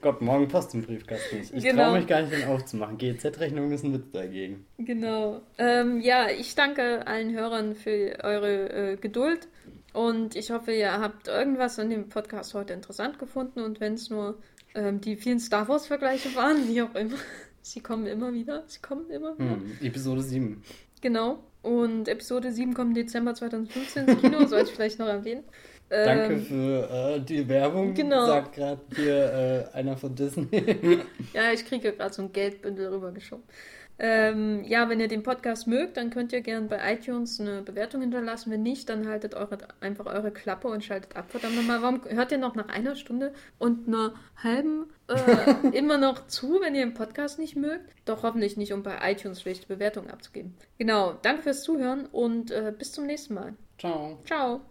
Gott, 0.00 0.20
morgen 0.20 0.48
Post 0.48 0.74
im 0.74 0.82
Briefkasten. 0.82 1.42
Ich 1.52 1.62
genau. 1.62 1.84
traue 1.84 1.98
mich 1.98 2.06
gar 2.06 2.22
nicht, 2.22 2.32
den 2.32 2.48
aufzumachen. 2.48 2.98
GZ-Rechnung 2.98 3.70
ist 3.72 3.84
ein 3.84 3.94
Witz 3.94 4.10
dagegen. 4.12 4.66
Genau. 4.78 5.42
Ähm, 5.58 6.00
ja, 6.00 6.28
ich 6.28 6.54
danke 6.54 7.06
allen 7.06 7.32
Hörern 7.32 7.76
für 7.76 8.18
eure 8.22 8.92
äh, 8.92 8.96
Geduld. 8.96 9.46
Und 9.92 10.36
ich 10.36 10.50
hoffe, 10.50 10.72
ihr 10.72 10.92
habt 10.92 11.28
irgendwas 11.28 11.78
an 11.78 11.90
dem 11.90 12.08
Podcast 12.08 12.54
heute 12.54 12.72
interessant 12.72 13.18
gefunden. 13.18 13.60
Und 13.60 13.78
wenn 13.78 13.94
es 13.94 14.10
nur 14.10 14.38
ähm, 14.74 15.00
die 15.00 15.16
vielen 15.16 15.38
Star 15.38 15.68
Wars-Vergleiche 15.68 16.34
waren, 16.34 16.68
wie 16.68 16.82
auch 16.82 16.94
immer. 16.94 17.16
Sie 17.62 17.80
kommen 17.80 18.06
immer 18.06 18.32
wieder. 18.32 18.64
Sie 18.66 18.80
kommen 18.80 19.08
immer 19.10 19.38
wieder. 19.38 19.50
Hm, 19.50 19.78
Episode 19.80 20.22
7. 20.22 20.62
Genau. 21.00 21.38
Und 21.62 22.08
Episode 22.08 22.52
7 22.52 22.74
kommt 22.74 22.90
im 22.90 22.94
Dezember 22.94 23.34
2015 23.34 24.08
ins 24.08 24.20
Kino, 24.20 24.46
sollte 24.46 24.70
ich 24.70 24.74
vielleicht 24.74 24.98
noch 24.98 25.06
erwähnen. 25.06 25.44
Danke 25.88 26.34
ähm, 26.34 26.42
für 26.42 26.90
äh, 26.90 27.20
die 27.20 27.46
Werbung, 27.48 27.92
genau. 27.92 28.26
sagt 28.26 28.54
gerade 28.54 28.80
hier 28.96 29.68
äh, 29.74 29.76
einer 29.76 29.96
von 29.96 30.14
Disney. 30.14 30.48
ja, 31.34 31.52
ich 31.52 31.66
kriege 31.66 31.92
gerade 31.92 32.14
so 32.14 32.22
ein 32.22 32.32
Geldbündel 32.32 32.88
rübergeschoben. 32.88 33.44
Ähm, 34.04 34.64
ja, 34.64 34.88
wenn 34.88 34.98
ihr 34.98 35.06
den 35.06 35.22
Podcast 35.22 35.68
mögt, 35.68 35.96
dann 35.96 36.10
könnt 36.10 36.32
ihr 36.32 36.40
gerne 36.40 36.66
bei 36.66 36.92
iTunes 36.92 37.38
eine 37.38 37.62
Bewertung 37.62 38.00
hinterlassen. 38.00 38.50
Wenn 38.50 38.64
nicht, 38.64 38.88
dann 38.88 39.06
haltet 39.06 39.36
eure, 39.36 39.58
einfach 39.80 40.06
eure 40.06 40.32
Klappe 40.32 40.66
und 40.66 40.84
schaltet 40.84 41.14
ab. 41.14 41.26
Verdammt 41.28 41.54
nochmal, 41.54 41.82
warum 41.82 42.00
hört 42.08 42.32
ihr 42.32 42.38
noch 42.38 42.56
nach 42.56 42.68
einer 42.68 42.96
Stunde 42.96 43.32
und 43.60 43.86
einer 43.86 44.14
halben 44.42 44.86
äh, 45.06 45.68
immer 45.72 45.98
noch 45.98 46.26
zu, 46.26 46.60
wenn 46.60 46.74
ihr 46.74 46.84
den 46.84 46.94
Podcast 46.94 47.38
nicht 47.38 47.54
mögt? 47.54 47.94
Doch 48.04 48.24
hoffentlich 48.24 48.56
nicht, 48.56 48.72
um 48.72 48.82
bei 48.82 48.98
iTunes 49.08 49.40
schlechte 49.40 49.68
Bewertungen 49.68 50.10
abzugeben. 50.10 50.56
Genau, 50.78 51.12
danke 51.22 51.42
fürs 51.42 51.62
Zuhören 51.62 52.06
und 52.06 52.50
äh, 52.50 52.74
bis 52.76 52.90
zum 52.90 53.06
nächsten 53.06 53.34
Mal. 53.34 53.54
Ciao. 53.78 54.18
Ciao. 54.24 54.62